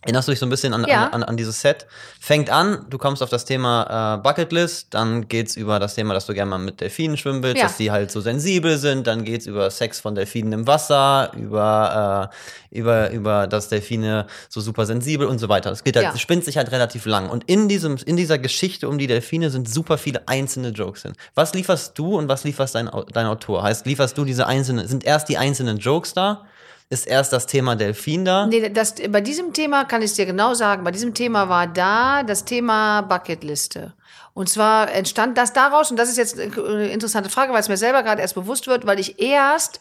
Erinnerst 0.03 0.27
du 0.27 0.31
dich 0.31 0.39
so 0.39 0.47
ein 0.47 0.49
bisschen 0.49 0.73
an, 0.73 0.83
Ja. 0.87 1.05
an, 1.05 1.13
an, 1.13 1.23
an 1.23 1.37
dieses 1.37 1.61
Set? 1.61 1.85
Fängt 2.19 2.49
an, 2.49 2.85
du 2.89 2.97
kommst 2.97 3.21
auf 3.21 3.29
das 3.29 3.45
Thema 3.45 4.15
äh, 4.15 4.23
Bucketlist, 4.23 4.87
dann 4.95 5.27
geht's 5.27 5.55
über 5.55 5.79
das 5.79 5.93
Thema, 5.93 6.15
dass 6.15 6.25
du 6.25 6.33
gerne 6.33 6.49
mal 6.49 6.57
mit 6.57 6.81
Delfinen 6.81 7.17
schwimmen 7.17 7.43
willst, 7.43 7.57
Ja. 7.57 7.63
dass 7.67 7.77
die 7.77 7.91
halt 7.91 8.11
so 8.11 8.19
sensibel 8.19 8.77
sind, 8.79 9.05
dann 9.05 9.23
geht's 9.23 9.45
über 9.45 9.69
Sex 9.69 9.99
von 9.99 10.15
Delfinen 10.15 10.53
im 10.53 10.67
Wasser, 10.67 11.31
über, 11.37 12.31
äh, 12.71 12.77
über, 12.79 13.11
über 13.11 13.45
das 13.45 13.69
Delfine 13.69 14.25
so 14.49 14.59
super 14.59 14.85
sensibel 14.87 15.27
und 15.27 15.37
so 15.37 15.49
weiter. 15.49 15.69
Das 15.69 15.83
geht 15.83 15.95
halt, 15.95 16.05
Ja. 16.07 16.17
spinnt 16.17 16.45
sich 16.45 16.57
halt 16.57 16.71
relativ 16.71 17.05
lang. 17.05 17.29
Und 17.29 17.43
in 17.47 17.67
diesem, 17.69 17.97
in 18.05 18.17
dieser 18.17 18.39
Geschichte 18.39 18.89
um 18.89 18.97
die 18.97 19.07
Delfine 19.07 19.51
sind 19.51 19.69
super 19.69 19.99
viele 19.99 20.27
einzelne 20.27 20.69
Jokes 20.69 21.03
drin. 21.03 21.13
Was 21.35 21.53
lieferst 21.53 21.97
du 21.99 22.17
und 22.17 22.27
was 22.27 22.43
lieferst 22.43 22.73
dein, 22.73 22.89
dein 23.13 23.27
Autor? 23.27 23.61
Heißt, 23.63 23.85
lieferst 23.85 24.17
du 24.17 24.25
diese 24.25 24.47
einzelnen, 24.47 24.87
sind 24.87 25.03
erst 25.05 25.29
die 25.29 25.37
einzelnen 25.37 25.77
Jokes 25.77 26.13
da? 26.15 26.45
Ist 26.91 27.07
erst 27.07 27.31
das 27.31 27.45
Thema 27.45 27.77
Delfin 27.77 28.25
da? 28.25 28.47
Nee, 28.47 28.67
das, 28.67 28.95
bei 29.09 29.21
diesem 29.21 29.53
Thema 29.53 29.85
kann 29.85 30.01
ich 30.01 30.11
es 30.11 30.17
dir 30.17 30.25
genau 30.25 30.53
sagen. 30.53 30.83
Bei 30.83 30.91
diesem 30.91 31.13
Thema 31.13 31.47
war 31.47 31.65
da 31.65 32.21
das 32.21 32.43
Thema 32.43 32.99
Bucketliste. 32.99 33.93
Und 34.33 34.49
zwar 34.49 34.93
entstand 34.93 35.37
das 35.37 35.53
daraus, 35.53 35.89
und 35.89 35.95
das 35.95 36.09
ist 36.09 36.17
jetzt 36.17 36.37
eine 36.37 36.87
interessante 36.89 37.29
Frage, 37.29 37.53
weil 37.53 37.61
es 37.61 37.69
mir 37.69 37.77
selber 37.77 38.03
gerade 38.03 38.21
erst 38.21 38.35
bewusst 38.35 38.67
wird, 38.67 38.85
weil 38.85 38.99
ich 38.99 39.21
erst 39.21 39.79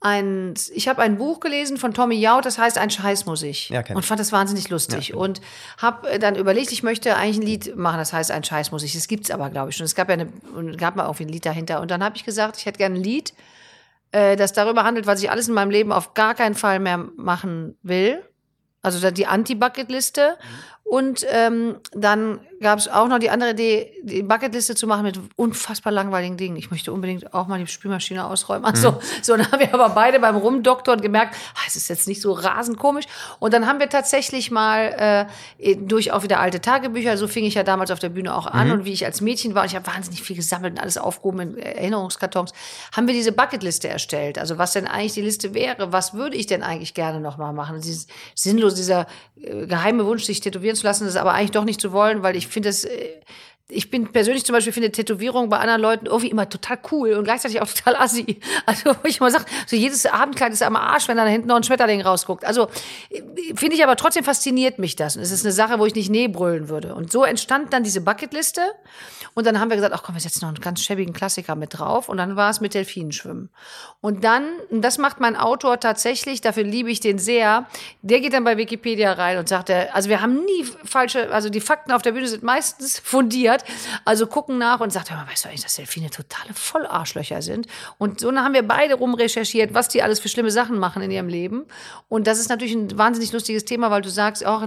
ein, 0.00 0.52
ich 0.74 0.86
habe 0.86 1.00
ein 1.00 1.16
Buch 1.16 1.40
gelesen 1.40 1.78
von 1.78 1.94
Tommy 1.94 2.16
Jaud, 2.16 2.44
das 2.44 2.58
heißt 2.58 2.76
Ein 2.76 2.90
Scheiß 2.90 3.24
muss 3.24 3.42
ich. 3.42 3.70
Ja, 3.70 3.82
und 3.94 4.04
fand 4.04 4.20
das 4.20 4.30
wahnsinnig 4.30 4.68
lustig. 4.68 5.14
und 5.14 5.40
habe 5.78 6.18
dann 6.18 6.36
überlegt, 6.36 6.72
ich 6.72 6.82
möchte 6.82 7.16
eigentlich 7.16 7.38
ein 7.38 7.42
Lied 7.42 7.76
machen, 7.76 7.96
das 7.96 8.12
heißt 8.12 8.30
Ein 8.30 8.44
Scheiß 8.44 8.70
muss 8.70 8.82
ich. 8.82 8.92
Das 8.92 9.08
gibt's 9.08 9.30
aber, 9.30 9.48
glaube 9.48 9.70
ich, 9.70 9.76
schon. 9.76 9.86
Es 9.86 9.94
gab 9.94 10.10
ja 10.10 10.14
eine, 10.14 10.26
gab 10.76 10.94
mal 10.94 11.04
irgendwie 11.04 11.24
ein 11.24 11.30
Lied 11.30 11.46
dahinter. 11.46 11.80
Und 11.80 11.90
dann 11.90 12.04
habe 12.04 12.16
ich 12.16 12.24
gesagt, 12.24 12.58
ich 12.58 12.66
hätte 12.66 12.76
gerne 12.76 12.96
ein 12.96 13.02
Lied, 13.02 13.32
äh, 14.14 14.36
das 14.36 14.52
darüber 14.52 14.84
handelt, 14.84 15.06
was 15.06 15.22
ich 15.22 15.30
alles 15.30 15.48
in 15.48 15.54
meinem 15.54 15.70
Leben 15.70 15.92
auf 15.92 16.14
gar 16.14 16.34
keinen 16.34 16.54
Fall 16.54 16.78
mehr 16.78 16.98
machen 16.98 17.76
will. 17.82 18.22
Also 18.80 19.10
die 19.10 19.26
Anti-Bucket-Liste. 19.26 20.36
Und 20.84 21.26
ähm, 21.30 21.76
dann 21.92 22.40
gab 22.60 22.78
es 22.78 22.88
auch 22.88 23.08
noch 23.08 23.18
die 23.18 23.30
andere 23.30 23.52
Idee, 23.52 23.90
die 24.02 24.22
Bucketliste 24.22 24.74
zu 24.74 24.86
machen 24.86 25.02
mit 25.02 25.18
unfassbar 25.34 25.92
langweiligen 25.92 26.36
Dingen. 26.36 26.56
Ich 26.56 26.70
möchte 26.70 26.92
unbedingt 26.92 27.32
auch 27.32 27.46
mal 27.46 27.58
die 27.58 27.66
Spülmaschine 27.66 28.26
ausräumen. 28.26 28.66
Also, 28.66 28.92
mhm. 28.92 28.96
so, 29.22 29.36
dann 29.36 29.50
haben 29.50 29.60
wir 29.60 29.72
aber 29.72 29.88
beide 29.88 30.20
beim 30.20 30.36
Rumdoktoren 30.36 31.00
gemerkt, 31.00 31.36
ah, 31.54 31.60
es 31.66 31.74
ist 31.76 31.88
jetzt 31.88 32.06
nicht 32.06 32.20
so 32.20 32.32
rasend 32.32 32.78
komisch. 32.78 33.06
Und 33.38 33.54
dann 33.54 33.66
haben 33.66 33.80
wir 33.80 33.88
tatsächlich 33.88 34.50
mal 34.50 35.28
äh, 35.58 35.76
durch 35.76 36.12
auch 36.12 36.22
wieder 36.22 36.38
alte 36.38 36.60
Tagebücher, 36.60 37.16
so 37.16 37.28
fing 37.28 37.44
ich 37.44 37.54
ja 37.54 37.62
damals 37.62 37.90
auf 37.90 37.98
der 37.98 38.10
Bühne 38.10 38.34
auch 38.34 38.46
an. 38.46 38.68
Mhm. 38.68 38.72
Und 38.74 38.84
wie 38.84 38.92
ich 38.92 39.06
als 39.06 39.22
Mädchen 39.22 39.54
war, 39.54 39.62
und 39.62 39.70
ich 39.70 39.76
habe 39.76 39.86
wahnsinnig 39.86 40.22
viel 40.22 40.36
gesammelt 40.36 40.74
und 40.74 40.80
alles 40.80 40.98
aufgehoben 40.98 41.40
in 41.40 41.58
Erinnerungskartons, 41.58 42.52
haben 42.94 43.06
wir 43.06 43.14
diese 43.14 43.32
Bucketliste 43.32 43.88
erstellt. 43.88 44.38
Also 44.38 44.58
was 44.58 44.72
denn 44.72 44.86
eigentlich 44.86 45.14
die 45.14 45.22
Liste 45.22 45.54
wäre, 45.54 45.92
was 45.92 46.12
würde 46.12 46.36
ich 46.36 46.46
denn 46.46 46.62
eigentlich 46.62 46.92
gerne 46.92 47.20
noch 47.20 47.38
mal 47.38 47.52
machen? 47.52 47.80
Dieses 47.80 48.06
sinnlos, 48.34 48.74
dieser 48.74 49.06
äh, 49.40 49.66
geheime 49.66 50.04
Wunsch, 50.04 50.24
sich 50.24 50.40
tätowieren 50.40 50.73
zu 50.74 50.84
lassen, 50.86 51.04
das 51.04 51.16
aber 51.16 51.32
eigentlich 51.32 51.50
doch 51.52 51.64
nicht 51.64 51.80
zu 51.80 51.92
wollen, 51.92 52.22
weil 52.22 52.36
ich 52.36 52.48
finde 52.48 52.68
es 52.68 52.84
äh, 52.84 53.20
ich 53.68 53.90
bin 53.90 54.12
persönlich 54.12 54.44
zum 54.44 54.52
Beispiel 54.52 54.74
finde 54.74 54.92
Tätowierung 54.92 55.48
bei 55.48 55.58
anderen 55.58 55.80
Leuten 55.80 56.06
irgendwie 56.06 56.28
immer 56.28 56.46
total 56.48 56.78
cool 56.92 57.14
und 57.14 57.24
gleichzeitig 57.24 57.62
auch 57.62 57.68
total 57.68 57.96
assi. 57.96 58.40
Also 58.66 58.90
wo 58.90 59.08
ich 59.08 59.20
immer 59.20 59.30
sage, 59.30 59.44
so 59.66 59.76
jedes 59.76 60.06
Abendkleid 60.06 60.52
ist 60.52 60.62
am 60.62 60.76
Arsch, 60.76 61.08
wenn 61.08 61.16
da 61.16 61.24
hinten 61.26 61.48
noch 61.48 61.56
ein 61.56 61.62
Schmetterling 61.62 62.00
rausguckt. 62.02 62.44
Also 62.44 62.68
äh, 63.10 63.22
finde 63.54 63.74
ich 63.74 63.82
aber 63.82 63.96
trotzdem 63.96 64.24
fasziniert 64.24 64.78
mich 64.78 64.96
das. 64.96 65.16
Und 65.16 65.22
es 65.22 65.30
ist 65.30 65.44
eine 65.44 65.52
Sache, 65.52 65.78
wo 65.78 65.86
ich 65.86 65.94
nicht 65.94 66.10
nee 66.10 66.28
brüllen 66.28 66.68
würde. 66.68 66.94
Und 66.94 67.10
so 67.10 67.24
entstand 67.24 67.72
dann 67.72 67.84
diese 67.84 68.00
Bucketliste. 68.00 68.60
Und 69.34 69.46
dann 69.46 69.58
haben 69.60 69.68
wir 69.68 69.76
gesagt, 69.76 69.94
ach 69.94 70.02
komm, 70.02 70.14
wir 70.14 70.20
setzen 70.20 70.40
noch 70.42 70.48
einen 70.48 70.60
ganz 70.60 70.80
schäbigen 70.80 71.12
Klassiker 71.12 71.56
mit 71.56 71.78
drauf. 71.78 72.08
Und 72.08 72.18
dann 72.18 72.36
war 72.36 72.50
es 72.50 72.60
mit 72.60 72.74
Delfinenschwimmen. 72.74 73.50
Und 74.00 74.24
dann, 74.24 74.44
und 74.70 74.82
das 74.82 74.98
macht 74.98 75.20
mein 75.20 75.36
Autor 75.36 75.80
tatsächlich, 75.80 76.40
dafür 76.40 76.64
liebe 76.64 76.90
ich 76.90 77.00
den 77.00 77.18
sehr, 77.18 77.66
der 78.02 78.20
geht 78.20 78.32
dann 78.32 78.44
bei 78.44 78.56
Wikipedia 78.56 79.12
rein 79.12 79.38
und 79.38 79.48
sagt, 79.48 79.70
also 79.70 80.08
wir 80.08 80.20
haben 80.20 80.44
nie 80.44 80.64
falsche, 80.84 81.32
also 81.32 81.48
die 81.48 81.60
Fakten 81.60 81.92
auf 81.92 82.02
der 82.02 82.12
Bühne 82.12 82.28
sind 82.28 82.42
meistens 82.42 82.98
fundiert. 83.04 83.53
Also 84.04 84.26
gucken 84.26 84.58
nach 84.58 84.80
und 84.80 84.92
sagt, 84.92 85.10
hör 85.10 85.18
mal, 85.18 85.28
weißt 85.28 85.44
du 85.44 85.48
eigentlich, 85.48 85.62
dass 85.62 85.76
Delfine 85.76 86.10
totale 86.10 86.54
Vollarschlöcher 86.54 87.42
sind? 87.42 87.66
Und 87.98 88.20
so 88.20 88.32
haben 88.32 88.54
wir 88.54 88.66
beide 88.66 88.94
rumrecherchiert, 88.94 89.74
was 89.74 89.88
die 89.88 90.02
alles 90.02 90.20
für 90.20 90.28
schlimme 90.28 90.50
Sachen 90.50 90.78
machen 90.78 91.02
in 91.02 91.10
ihrem 91.10 91.28
Leben. 91.28 91.66
Und 92.08 92.26
das 92.26 92.38
ist 92.38 92.48
natürlich 92.48 92.74
ein 92.74 92.96
wahnsinnig 92.98 93.32
lustiges 93.32 93.64
Thema, 93.64 93.90
weil 93.90 94.02
du 94.02 94.10
sagst, 94.10 94.44
auch 94.44 94.66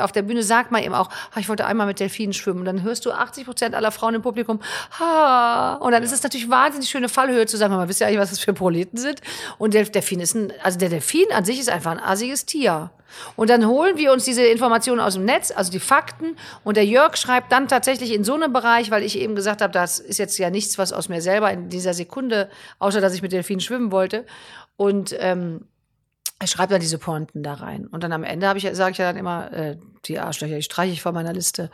auf 0.00 0.12
der 0.12 0.22
Bühne 0.22 0.42
sagt 0.42 0.70
man 0.70 0.82
eben 0.82 0.94
auch, 0.94 1.08
ich 1.36 1.48
wollte 1.48 1.66
einmal 1.66 1.86
mit 1.86 2.00
Delfinen 2.00 2.32
schwimmen. 2.32 2.60
Und 2.60 2.66
dann 2.66 2.82
hörst 2.82 3.06
du 3.06 3.12
80 3.12 3.44
Prozent 3.44 3.74
aller 3.74 3.90
Frauen 3.90 4.14
im 4.14 4.22
Publikum, 4.22 4.60
ha. 4.98 5.74
Und 5.76 5.92
dann 5.92 6.02
ist 6.02 6.12
es 6.12 6.22
natürlich 6.22 6.50
wahnsinnig 6.50 6.88
schöne 6.88 7.08
Fallhöhe 7.08 7.46
zu 7.46 7.56
sagen, 7.56 7.74
man 7.74 7.88
wisst 7.88 8.00
ja 8.00 8.06
eigentlich, 8.06 8.20
was 8.20 8.30
das 8.30 8.40
für 8.40 8.52
Proleten 8.52 8.98
sind. 8.98 9.20
Und 9.58 9.74
der 9.74 9.84
Delfin 9.84 10.20
ist 10.20 10.34
ein, 10.34 10.52
also 10.62 10.78
der 10.78 10.88
Delfin 10.88 11.26
an 11.32 11.44
sich 11.44 11.58
ist 11.58 11.68
einfach 11.68 11.92
ein 11.92 12.00
assiges 12.00 12.46
Tier. 12.46 12.90
Und 13.36 13.50
dann 13.50 13.66
holen 13.66 13.96
wir 13.96 14.12
uns 14.12 14.24
diese 14.24 14.44
Informationen 14.44 15.00
aus 15.00 15.14
dem 15.14 15.24
Netz, 15.24 15.52
also 15.54 15.70
die 15.70 15.80
Fakten. 15.80 16.36
Und 16.64 16.76
der 16.76 16.84
Jörg 16.84 17.16
schreibt 17.16 17.52
dann 17.52 17.68
tatsächlich 17.68 18.12
in 18.12 18.24
so 18.24 18.34
einem 18.34 18.52
Bereich, 18.52 18.90
weil 18.90 19.02
ich 19.02 19.18
eben 19.18 19.34
gesagt 19.34 19.62
habe, 19.62 19.72
das 19.72 19.98
ist 19.98 20.18
jetzt 20.18 20.38
ja 20.38 20.50
nichts, 20.50 20.78
was 20.78 20.92
aus 20.92 21.08
mir 21.08 21.20
selber 21.20 21.50
in 21.50 21.68
dieser 21.68 21.94
Sekunde, 21.94 22.50
außer 22.78 23.00
dass 23.00 23.14
ich 23.14 23.22
mit 23.22 23.32
Delfinen 23.32 23.60
schwimmen 23.60 23.92
wollte. 23.92 24.26
Und 24.76 25.14
ähm, 25.18 25.66
er 26.38 26.46
schreibt 26.46 26.72
dann 26.72 26.80
diese 26.80 26.98
Pointen 26.98 27.42
da 27.42 27.54
rein. 27.54 27.86
Und 27.86 28.02
dann 28.02 28.12
am 28.12 28.24
Ende 28.24 28.52
ich, 28.56 28.68
sage 28.74 28.92
ich 28.92 28.98
ja 28.98 29.06
dann 29.06 29.16
immer, 29.16 29.52
äh, 29.52 29.76
die 30.04 30.18
Arschlöcher, 30.18 30.56
die 30.56 30.62
streiche 30.62 30.92
ich 30.92 31.02
von 31.02 31.14
meiner 31.14 31.32
Liste. 31.32 31.70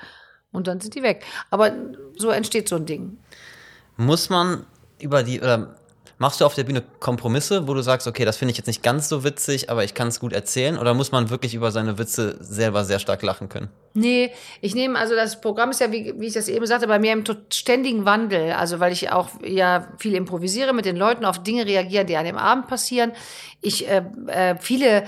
Und 0.52 0.66
dann 0.66 0.80
sind 0.80 0.94
die 0.94 1.02
weg. 1.02 1.24
Aber 1.50 1.72
so 2.16 2.30
entsteht 2.30 2.68
so 2.68 2.76
ein 2.76 2.86
Ding. 2.86 3.18
Muss 3.96 4.30
man 4.30 4.66
über 5.00 5.22
die, 5.22 5.40
oder 5.40 5.76
Machst 6.22 6.40
du 6.40 6.44
auf 6.44 6.54
der 6.54 6.62
Bühne 6.62 6.84
Kompromisse, 7.00 7.66
wo 7.66 7.74
du 7.74 7.82
sagst, 7.82 8.06
okay, 8.06 8.24
das 8.24 8.36
finde 8.36 8.52
ich 8.52 8.56
jetzt 8.56 8.68
nicht 8.68 8.84
ganz 8.84 9.08
so 9.08 9.24
witzig, 9.24 9.70
aber 9.70 9.82
ich 9.82 9.92
kann 9.92 10.06
es 10.06 10.20
gut 10.20 10.32
erzählen? 10.32 10.78
Oder 10.78 10.94
muss 10.94 11.10
man 11.10 11.30
wirklich 11.30 11.52
über 11.52 11.72
seine 11.72 11.98
Witze 11.98 12.36
selber 12.38 12.84
sehr 12.84 13.00
stark 13.00 13.22
lachen 13.22 13.48
können? 13.48 13.70
Nee, 13.94 14.30
ich 14.60 14.76
nehme, 14.76 14.96
also 14.96 15.16
das 15.16 15.40
Programm 15.40 15.70
ist 15.70 15.80
ja, 15.80 15.90
wie, 15.90 16.14
wie 16.18 16.28
ich 16.28 16.34
das 16.34 16.46
eben 16.46 16.64
sagte, 16.64 16.86
bei 16.86 17.00
mir 17.00 17.12
im 17.12 17.24
ständigen 17.52 18.04
Wandel. 18.04 18.52
Also 18.52 18.78
weil 18.78 18.92
ich 18.92 19.10
auch 19.10 19.30
ja 19.44 19.88
viel 19.98 20.14
improvisiere, 20.14 20.72
mit 20.72 20.84
den 20.84 20.94
Leuten 20.94 21.24
auf 21.24 21.42
Dinge 21.42 21.66
reagieren, 21.66 22.06
die 22.06 22.16
an 22.16 22.24
dem 22.24 22.38
Abend 22.38 22.68
passieren. 22.68 23.10
Ich 23.60 23.88
äh, 23.88 24.04
äh, 24.28 24.54
viele 24.60 25.02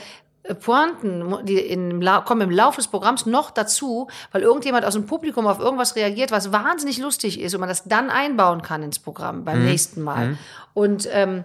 Pointen, 0.61 1.47
die 1.47 1.59
in, 1.59 2.05
kommen 2.27 2.43
im 2.43 2.51
Laufe 2.51 2.77
des 2.77 2.89
Programms 2.89 3.25
noch 3.25 3.51
dazu, 3.51 4.09
weil 4.31 4.43
irgendjemand 4.43 4.85
aus 4.85 4.93
dem 4.93 5.07
Publikum 5.07 5.47
auf 5.47 5.59
irgendwas 5.59 5.97
reagiert, 5.97 6.33
was 6.33 6.53
wahnsinnig 6.53 6.99
lustig 6.99 7.41
ist 7.41 7.55
und 7.55 7.61
man 7.61 7.69
das 7.71 7.85
dann 7.85 8.11
einbauen 8.11 8.61
kann 8.61 8.83
ins 8.83 8.99
Programm 8.99 9.45
beim 9.45 9.61
mhm. 9.61 9.65
nächsten 9.65 10.03
Mal. 10.03 10.29
Mhm. 10.29 10.39
Und 10.75 11.09
ähm, 11.11 11.45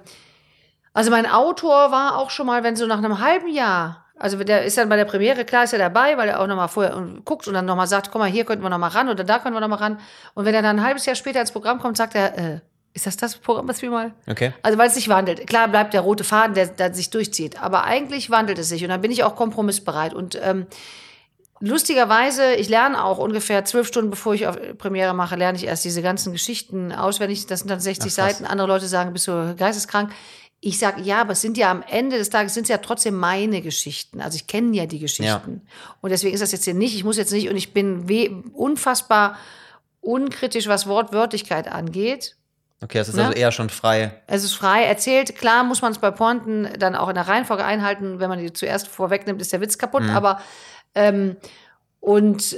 also 0.93 1.11
mein 1.11 1.25
Autor 1.25 1.91
war 1.91 2.17
auch 2.17 2.29
schon 2.29 2.45
mal, 2.45 2.63
wenn 2.63 2.75
so 2.75 2.87
nach 2.87 2.97
einem 2.97 3.19
halben 3.19 3.47
Jahr, 3.47 4.05
also 4.17 4.43
der 4.43 4.65
ist 4.65 4.77
dann 4.77 4.89
bei 4.89 4.97
der 4.97 5.05
Premiere, 5.05 5.45
klar 5.45 5.63
ist 5.63 5.71
er 5.71 5.79
dabei, 5.79 6.17
weil 6.17 6.27
er 6.27 6.41
auch 6.41 6.47
nochmal 6.47 6.67
vorher 6.67 7.01
guckt 7.23 7.47
und 7.47 7.53
dann 7.53 7.65
nochmal 7.65 7.87
sagt, 7.87 8.11
guck 8.11 8.19
mal, 8.19 8.29
hier 8.29 8.43
könnten 8.43 8.65
wir 8.65 8.69
nochmal 8.69 8.89
ran 8.89 9.07
oder 9.07 9.23
da 9.23 9.39
können 9.39 9.55
wir 9.55 9.61
nochmal 9.61 9.79
ran. 9.79 9.99
Und 10.33 10.43
wenn 10.43 10.53
er 10.53 10.61
dann 10.61 10.79
ein 10.79 10.85
halbes 10.85 11.05
Jahr 11.05 11.15
später 11.15 11.39
ins 11.39 11.53
Programm 11.53 11.79
kommt, 11.79 11.95
sagt 11.95 12.15
er, 12.15 12.37
äh, 12.37 12.59
ist 12.93 13.05
das 13.05 13.17
das 13.17 13.37
Programm, 13.37 13.67
was 13.67 13.81
wir 13.81 13.89
mal? 13.89 14.13
Okay. 14.27 14.53
Also 14.61 14.77
weil 14.77 14.87
es 14.87 14.95
sich 14.95 15.09
wandelt. 15.09 15.47
Klar 15.47 15.67
bleibt 15.67 15.93
der 15.93 16.01
rote 16.01 16.23
Faden, 16.23 16.55
der, 16.55 16.67
der 16.67 16.93
sich 16.93 17.09
durchzieht, 17.09 17.61
aber 17.61 17.83
eigentlich 17.83 18.29
wandelt 18.29 18.57
es 18.59 18.69
sich 18.69 18.83
und 18.83 18.89
dann 18.89 19.01
bin 19.01 19.11
ich 19.11 19.23
auch 19.23 19.35
kompromissbereit 19.35 20.13
und 20.13 20.39
ähm, 20.41 20.67
Lustigerweise, 21.61 22.53
ich 22.53 22.69
lerne 22.69 23.03
auch 23.03 23.17
ungefähr 23.17 23.65
zwölf 23.65 23.85
Stunden, 23.85 24.09
bevor 24.09 24.33
ich 24.33 24.47
auf 24.47 24.57
Premiere 24.77 25.13
mache, 25.13 25.35
lerne 25.35 25.57
ich 25.57 25.65
erst 25.65 25.83
diese 25.83 26.01
ganzen 26.01 26.31
Geschichten 26.31 26.93
auswendig. 26.93 27.47
Das 27.47 27.59
sind 27.59 27.69
dann 27.69 27.81
60 27.81 28.11
Ach, 28.11 28.15
Seiten. 28.15 28.45
Andere 28.45 28.67
Leute 28.67 28.87
sagen, 28.87 29.11
bist 29.11 29.27
du 29.27 29.55
geisteskrank. 29.57 30.13
Ich 30.61 30.79
sage, 30.79 31.01
ja, 31.01 31.21
aber 31.21 31.33
es 31.33 31.41
sind 31.41 31.57
ja 31.57 31.69
am 31.69 31.83
Ende 31.83 32.17
des 32.17 32.29
Tages 32.29 32.53
sind 32.53 32.63
es 32.63 32.69
ja 32.69 32.77
trotzdem 32.77 33.15
meine 33.15 33.61
Geschichten. 33.61 34.21
Also 34.21 34.37
ich 34.37 34.47
kenne 34.47 34.75
ja 34.75 34.85
die 34.85 34.99
Geschichten. 34.99 35.61
Ja. 35.65 35.95
Und 36.01 36.09
deswegen 36.11 36.33
ist 36.33 36.41
das 36.41 36.53
jetzt 36.53 36.63
hier 36.63 36.73
nicht, 36.73 36.95
ich 36.95 37.03
muss 37.03 37.17
jetzt 37.17 37.33
nicht, 37.33 37.49
und 37.49 37.57
ich 37.57 37.73
bin 37.73 38.51
unfassbar 38.53 39.37
unkritisch, 39.99 40.67
was 40.67 40.87
Wortwörtlichkeit 40.87 41.69
angeht. 41.69 42.37
Okay, 42.81 42.99
es 42.99 43.09
ist 43.09 43.15
ne? 43.15 43.25
also 43.27 43.33
eher 43.33 43.51
schon 43.51 43.69
frei. 43.69 44.13
Es 44.27 44.43
ist 44.43 44.53
frei 44.53 44.83
erzählt. 44.83 45.35
Klar 45.35 45.63
muss 45.63 45.81
man 45.81 45.91
es 45.91 45.97
bei 45.97 46.11
Pointen 46.11 46.69
dann 46.79 46.95
auch 46.95 47.09
in 47.09 47.15
der 47.15 47.27
Reihenfolge 47.27 47.65
einhalten. 47.65 48.19
Wenn 48.19 48.29
man 48.29 48.39
die 48.39 48.53
zuerst 48.53 48.87
vorwegnimmt, 48.87 49.41
ist 49.41 49.51
der 49.51 49.59
Witz 49.59 49.77
kaputt. 49.77 50.03
Mhm. 50.03 50.11
Aber 50.11 50.39
ähm, 50.95 51.35
und 51.99 52.55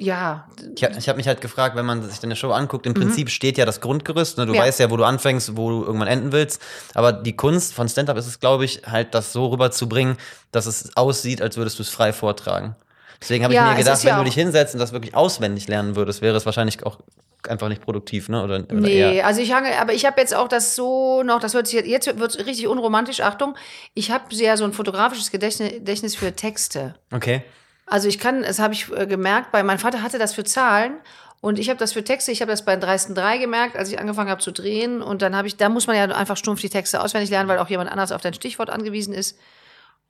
ja. 0.00 0.48
Ich, 0.74 1.08
habe 1.08 1.16
mich 1.16 1.26
halt 1.26 1.40
gefragt, 1.40 1.76
wenn 1.76 1.84
man 1.84 2.08
sich 2.08 2.20
deine 2.20 2.34
Show 2.34 2.52
anguckt, 2.52 2.86
im 2.86 2.92
mhm. 2.92 3.00
Prinzip 3.00 3.30
steht 3.30 3.58
ja 3.58 3.66
das 3.66 3.80
Grundgerüst. 3.80 4.38
Ne? 4.38 4.46
Du 4.46 4.54
ja. 4.54 4.62
weißt 4.62 4.80
ja, 4.80 4.90
wo 4.90 4.96
du 4.96 5.04
anfängst, 5.04 5.56
wo 5.56 5.70
du 5.70 5.84
irgendwann 5.84 6.08
enden 6.08 6.32
willst. 6.32 6.62
Aber 6.94 7.12
die 7.12 7.36
Kunst 7.36 7.74
von 7.74 7.88
Stand-Up 7.88 8.16
ist 8.16 8.26
es, 8.26 8.40
glaube 8.40 8.64
ich, 8.64 8.82
halt 8.86 9.14
das 9.14 9.32
so 9.32 9.48
rüberzubringen, 9.48 10.16
dass 10.52 10.66
es 10.66 10.96
aussieht, 10.96 11.42
als 11.42 11.56
würdest 11.56 11.78
du 11.78 11.82
es 11.82 11.90
frei 11.90 12.12
vortragen. 12.12 12.76
Deswegen 13.20 13.44
habe 13.44 13.52
ja, 13.52 13.66
ich 13.66 13.72
mir 13.72 13.84
gedacht, 13.84 14.02
wenn 14.04 14.10
ja 14.10 14.18
du 14.18 14.24
dich 14.24 14.34
hinsetzt 14.34 14.74
und 14.74 14.80
das 14.80 14.92
wirklich 14.92 15.14
auswendig 15.14 15.68
lernen 15.68 15.96
würdest, 15.96 16.22
wäre 16.22 16.36
es 16.36 16.46
wahrscheinlich 16.46 16.82
auch 16.86 16.98
einfach 17.48 17.68
nicht 17.68 17.82
produktiv, 17.82 18.28
ne? 18.28 18.42
Oder, 18.42 18.56
oder 18.56 18.74
nee, 18.74 19.16
eher. 19.16 19.26
also 19.26 19.40
ich 19.40 19.52
hange, 19.52 19.78
aber 19.80 19.92
ich 19.92 20.04
habe 20.04 20.20
jetzt 20.20 20.34
auch 20.34 20.48
das 20.48 20.76
so 20.76 21.22
noch, 21.22 21.40
das 21.40 21.54
hört 21.54 21.66
sich 21.66 21.84
jetzt 21.84 22.18
wird 22.18 22.38
richtig 22.46 22.66
unromantisch. 22.68 23.20
Achtung, 23.20 23.56
ich 23.94 24.10
habe 24.10 24.24
ja 24.30 24.56
so 24.56 24.64
ein 24.64 24.72
fotografisches 24.72 25.30
Gedächtnis 25.30 26.16
für 26.16 26.32
Texte. 26.34 26.94
Okay. 27.12 27.42
Also 27.86 28.08
ich 28.08 28.18
kann, 28.18 28.42
das 28.42 28.58
habe 28.58 28.74
ich 28.74 28.90
äh, 28.92 29.06
gemerkt, 29.06 29.52
bei 29.52 29.62
mein 29.62 29.78
Vater 29.78 30.02
hatte 30.02 30.18
das 30.18 30.34
für 30.34 30.44
Zahlen 30.44 30.94
und 31.40 31.58
ich 31.58 31.70
habe 31.70 31.78
das 31.78 31.94
für 31.94 32.04
Texte, 32.04 32.32
ich 32.32 32.42
habe 32.42 32.50
das 32.50 32.64
bei 32.64 32.76
Dreisten 32.76 33.14
3 33.14 33.38
gemerkt, 33.38 33.76
als 33.76 33.90
ich 33.90 33.98
angefangen 33.98 34.28
habe 34.30 34.42
zu 34.42 34.52
drehen. 34.52 35.00
Und 35.00 35.22
dann 35.22 35.34
habe 35.34 35.48
ich, 35.48 35.56
da 35.56 35.70
muss 35.70 35.86
man 35.86 35.96
ja 35.96 36.04
einfach 36.04 36.36
stumpf 36.36 36.60
die 36.60 36.68
Texte 36.68 37.00
auswendig 37.00 37.30
lernen, 37.30 37.48
weil 37.48 37.58
auch 37.58 37.68
jemand 37.68 37.90
anders 37.90 38.12
auf 38.12 38.20
dein 38.20 38.34
Stichwort 38.34 38.68
angewiesen 38.68 39.14
ist. 39.14 39.38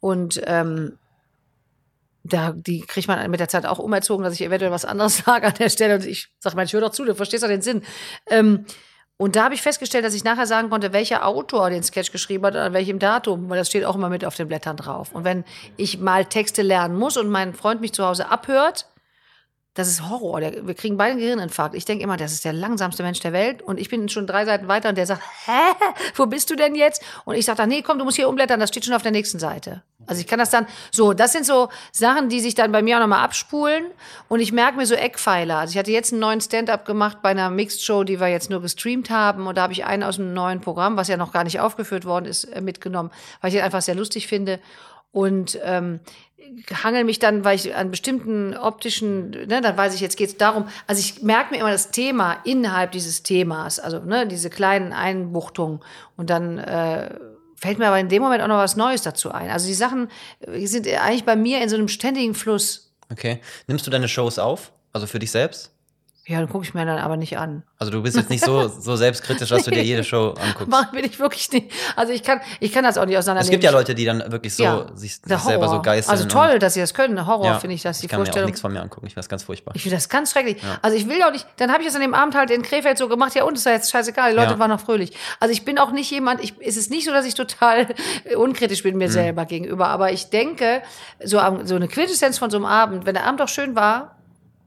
Und 0.01 0.41
ähm, 0.45 0.99
da, 2.33 2.53
die 2.55 2.81
kriegt 2.81 3.09
man 3.09 3.31
mit 3.31 3.41
der 3.41 3.49
Zeit 3.49 3.67
auch 3.67 3.79
umerzogen, 3.79 4.25
dass 4.25 4.35
ich 4.35 4.43
eventuell 4.43 4.71
was 4.71 4.85
anderes 4.85 5.19
sage 5.25 5.47
an 5.47 5.55
der 5.55 5.69
Stelle. 5.69 5.97
Und 5.97 6.07
ich 6.07 6.29
sage, 6.39 6.57
Mensch, 6.57 6.73
hör 6.73 6.81
doch 6.81 6.91
zu, 6.91 7.05
du 7.05 7.15
verstehst 7.15 7.43
doch 7.43 7.49
den 7.49 7.63
Sinn. 7.63 7.83
Ähm, 8.27 8.65
und 9.17 9.37
da 9.37 9.45
habe 9.45 9.55
ich 9.55 9.61
festgestellt, 9.61 10.05
dass 10.05 10.15
ich 10.15 10.25
nachher 10.25 10.47
sagen 10.47 10.71
konnte, 10.71 10.95
welcher 10.95 11.27
Autor 11.27 11.69
den 11.69 11.83
Sketch 11.83 12.11
geschrieben 12.11 12.47
hat, 12.47 12.57
an 12.57 12.73
welchem 12.73 12.99
Datum, 12.99 13.51
weil 13.51 13.59
das 13.59 13.69
steht 13.69 13.85
auch 13.85 13.95
immer 13.95 14.09
mit 14.09 14.25
auf 14.25 14.35
den 14.35 14.49
Blättern 14.49 14.79
drauf. 14.79 15.13
Und 15.13 15.25
wenn 15.25 15.45
ich 15.77 15.99
mal 15.99 16.25
Texte 16.25 16.63
lernen 16.63 16.97
muss 16.97 17.19
und 17.19 17.29
mein 17.29 17.53
Freund 17.53 17.83
mich 17.83 17.93
zu 17.93 18.03
Hause 18.03 18.31
abhört, 18.31 18.87
das 19.75 19.87
ist 19.87 20.09
Horror. 20.09 20.41
Wir 20.41 20.75
kriegen 20.75 20.97
beide 20.97 21.13
einen 21.13 21.21
Gehirninfarkt. 21.21 21.77
Ich 21.77 21.85
denke 21.85 22.03
immer, 22.03 22.17
das 22.17 22.33
ist 22.33 22.45
der 22.45 22.53
langsamste 22.53 23.05
Mensch 23.05 23.21
der 23.21 23.33
Welt. 23.33 23.63
Und 23.63 23.79
ich 23.79 23.89
bin 23.89 24.09
schon 24.09 24.27
drei 24.27 24.45
Seiten 24.45 24.67
weiter 24.67 24.89
und 24.89 24.99
der 24.99 25.07
sagt, 25.07 25.23
hä, 25.47 25.75
wo 26.17 26.27
bist 26.27 26.51
du 26.51 26.57
denn 26.57 26.75
jetzt? 26.75 27.03
Und 27.25 27.37
ich 27.37 27.45
sage 27.45 27.59
dann, 27.59 27.69
nee, 27.69 27.83
komm, 27.83 27.99
du 27.99 28.05
musst 28.05 28.17
hier 28.17 28.29
umblättern, 28.29 28.59
das 28.59 28.71
steht 28.71 28.85
schon 28.85 28.95
auf 28.95 29.03
der 29.03 29.13
nächsten 29.13 29.39
Seite. 29.39 29.83
Also 30.07 30.21
ich 30.21 30.27
kann 30.27 30.41
das 30.41 30.51
dann, 30.51 30.67
so, 30.91 31.13
das 31.13 31.33
sind 31.33 31.47
so 31.47 31.69
Sachen, 31.93 32.29
die 32.29 32.41
sich 32.41 32.57
dann 32.57 32.73
bei 32.73 32.83
mir 32.83 32.97
auch 32.97 33.01
nochmal 33.01 33.23
abspulen. 33.23 33.85
Und 34.29 34.41
ich 34.41 34.51
merke 34.51 34.77
mir 34.77 34.87
so 34.87 34.97
Eckpfeiler. 34.97 35.59
Also 35.59 35.73
ich 35.73 35.79
hatte 35.79 35.93
jetzt 35.93 36.13
einen 36.13 36.21
neuen 36.21 36.41
Stand-up 36.41 36.85
gemacht 36.85 37.19
bei 37.23 37.29
einer 37.29 37.49
Mixed 37.49 37.85
Show, 37.85 38.03
die 38.03 38.19
wir 38.19 38.27
jetzt 38.27 38.51
nur 38.51 38.61
gestreamt 38.61 39.09
haben. 39.09 39.47
Und 39.47 39.57
da 39.57 39.63
habe 39.63 39.73
ich 39.73 39.85
einen 39.85 40.03
aus 40.03 40.19
einem 40.19 40.35
neuen 40.35 40.61
Programm, 40.61 40.97
was 40.97 41.07
ja 41.07 41.17
noch 41.17 41.33
gar 41.33 41.45
nicht 41.45 41.61
aufgeführt 41.61 42.05
worden 42.05 42.25
ist, 42.25 42.45
äh, 42.45 42.61
mitgenommen, 42.61 43.11
weil 43.41 43.51
ich 43.51 43.57
ihn 43.57 43.63
einfach 43.63 43.83
sehr 43.83 43.95
lustig 43.95 44.27
finde. 44.27 44.59
Und 45.13 45.59
ähm, 45.63 46.01
hangel 46.83 47.05
mich 47.05 47.19
dann, 47.19 47.45
weil 47.45 47.57
ich 47.57 47.75
an 47.75 47.91
bestimmten 47.91 48.57
optischen, 48.57 49.31
ne, 49.31 49.61
dann 49.61 49.77
weiß 49.77 49.95
ich, 49.95 50.01
jetzt 50.01 50.17
geht 50.17 50.29
es 50.29 50.37
darum, 50.37 50.69
also 50.87 51.01
ich 51.01 51.23
merke 51.23 51.55
mir 51.55 51.61
immer 51.61 51.71
das 51.71 51.91
Thema 51.91 52.39
innerhalb 52.45 52.93
dieses 52.93 53.23
Themas, 53.23 53.79
also 53.79 54.01
ne, 54.01 54.27
diese 54.27 54.51
kleinen 54.51 54.93
Einbuchtungen 54.93 55.81
und 56.17 56.31
dann 56.31 56.59
äh, 56.59 57.11
fällt 57.57 57.79
mir 57.79 57.89
aber 57.89 57.99
in 57.99 58.09
dem 58.09 58.23
Moment 58.23 58.43
auch 58.43 58.49
noch 58.49 58.57
was 58.57 58.77
Neues 58.77 59.03
dazu 59.03 59.31
ein. 59.31 59.51
Also 59.51 59.67
die 59.67 59.75
Sachen 59.75 60.09
sind 60.47 60.89
eigentlich 60.89 61.25
bei 61.25 61.37
mir 61.37 61.61
in 61.61 61.69
so 61.69 61.77
einem 61.77 61.89
ständigen 61.89 62.35
Fluss. 62.35 62.93
Okay. 63.11 63.41
Nimmst 63.67 63.87
du 63.87 63.91
deine 63.91 64.09
Shows 64.09 64.39
auf? 64.39 64.73
Also 64.93 65.07
für 65.07 65.19
dich 65.19 65.31
selbst? 65.31 65.71
Ja, 66.31 66.39
dann 66.39 66.49
gucke 66.49 66.65
ich 66.65 66.75
mir 66.75 66.87
dann 66.87 66.99
aber 66.99 67.17
nicht 67.17 67.37
an. 67.39 67.65
Also 67.77 67.91
du 67.91 68.03
bist 68.03 68.17
jetzt 68.17 68.31
nicht 68.31 68.45
so, 68.45 68.69
so 68.81 68.95
selbstkritisch, 68.95 69.49
dass 69.49 69.65
du 69.65 69.73
dir 69.73 69.83
jede 69.83 70.05
Show 70.05 70.29
anguckst. 70.41 70.69
Mach 70.69 70.93
bin 70.93 71.05
ich 71.05 71.19
wirklich 71.19 71.51
nicht. 71.51 71.73
Also 71.97 72.13
ich 72.13 72.23
kann, 72.23 72.41
ich 72.61 72.73
kann 72.73 72.85
das 72.85 72.97
auch 72.99 73.05
nicht 73.05 73.19
auseinandernehmen. 73.19 73.49
Es 73.49 73.51
gibt 73.51 73.65
ja 73.65 73.73
Leute, 73.73 73.97
die 73.97 74.05
dann 74.05 74.31
wirklich 74.31 74.55
so 74.55 74.63
Ja, 74.63 74.87
sich, 74.95 75.17
sich 75.17 75.39
selber 75.41 75.69
so 75.69 75.83
geißeln. 75.83 76.11
Also 76.11 76.27
toll, 76.29 76.61
dass 76.61 76.75
sie 76.75 76.81
das 76.81 76.95
können. 76.95 77.27
Horror 77.27 77.47
Ja, 77.47 77.59
finde 77.59 77.75
ich, 77.75 77.83
dass 77.83 77.99
die 77.99 78.07
ich 78.07 78.11
kann 78.11 78.19
Vorstellung. 78.21 78.47
nichts 78.47 78.61
von 78.61 78.73
mir 78.73 78.81
angucken. 78.81 79.07
Ich 79.09 79.15
finde 79.15 79.23
das 79.23 79.29
ganz 79.29 79.43
furchtbar. 79.43 79.73
Ich 79.75 79.83
finde 79.83 79.97
das 79.97 80.09
ganz 80.09 80.31
schrecklich. 80.31 80.59
Also 80.83 80.97
ich 80.97 81.09
will 81.09 81.21
auch 81.25 81.33
nicht, 81.33 81.47
dann 81.57 81.73
habe 81.73 81.83
ich 81.83 81.89
es 81.89 81.97
an 81.97 82.01
dem 82.01 82.15
Abend 82.15 82.37
halt 82.37 82.51
in 82.53 82.63
Krefeld 82.63 82.97
so 82.97 83.09
gemacht, 83.09 83.35
ja 83.35 83.43
und 83.43 83.55
ist 83.57 83.67
ja 83.67 83.73
jetzt 83.73 83.91
scheißegal, 83.91 84.31
die 84.31 84.37
Leute 84.37 84.53
Ja. 84.53 84.59
waren 84.61 84.71
noch 84.71 84.81
fröhlich. 84.81 85.13
Also 85.41 85.53
ich 85.53 85.65
bin 85.65 85.79
auch 85.81 85.91
nicht 85.91 86.11
jemand, 86.13 86.45
ich, 86.45 86.55
es 86.61 86.77
ist 86.77 86.91
nicht 86.91 87.07
so, 87.07 87.11
dass 87.13 87.27
ich 87.27 87.35
total 87.35 87.89
unkritisch 88.37 88.85
bin 88.85 88.97
mir 88.97 89.09
Mhm. 89.09 89.13
selber 89.13 89.47
gegenüber, 89.47 89.89
aber 89.89 90.13
ich 90.13 90.31
denke, 90.31 90.83
so, 91.25 91.41
so 91.65 91.75
eine 91.75 91.89
Quintessenz 91.89 92.39
von 92.39 92.51
so 92.51 92.57
einem 92.59 92.67
Abend, 92.67 93.05
wenn 93.07 93.15
der 93.15 93.25
Abend 93.27 93.41
doch 93.41 93.49
schön 93.49 93.75
war, 93.75 94.17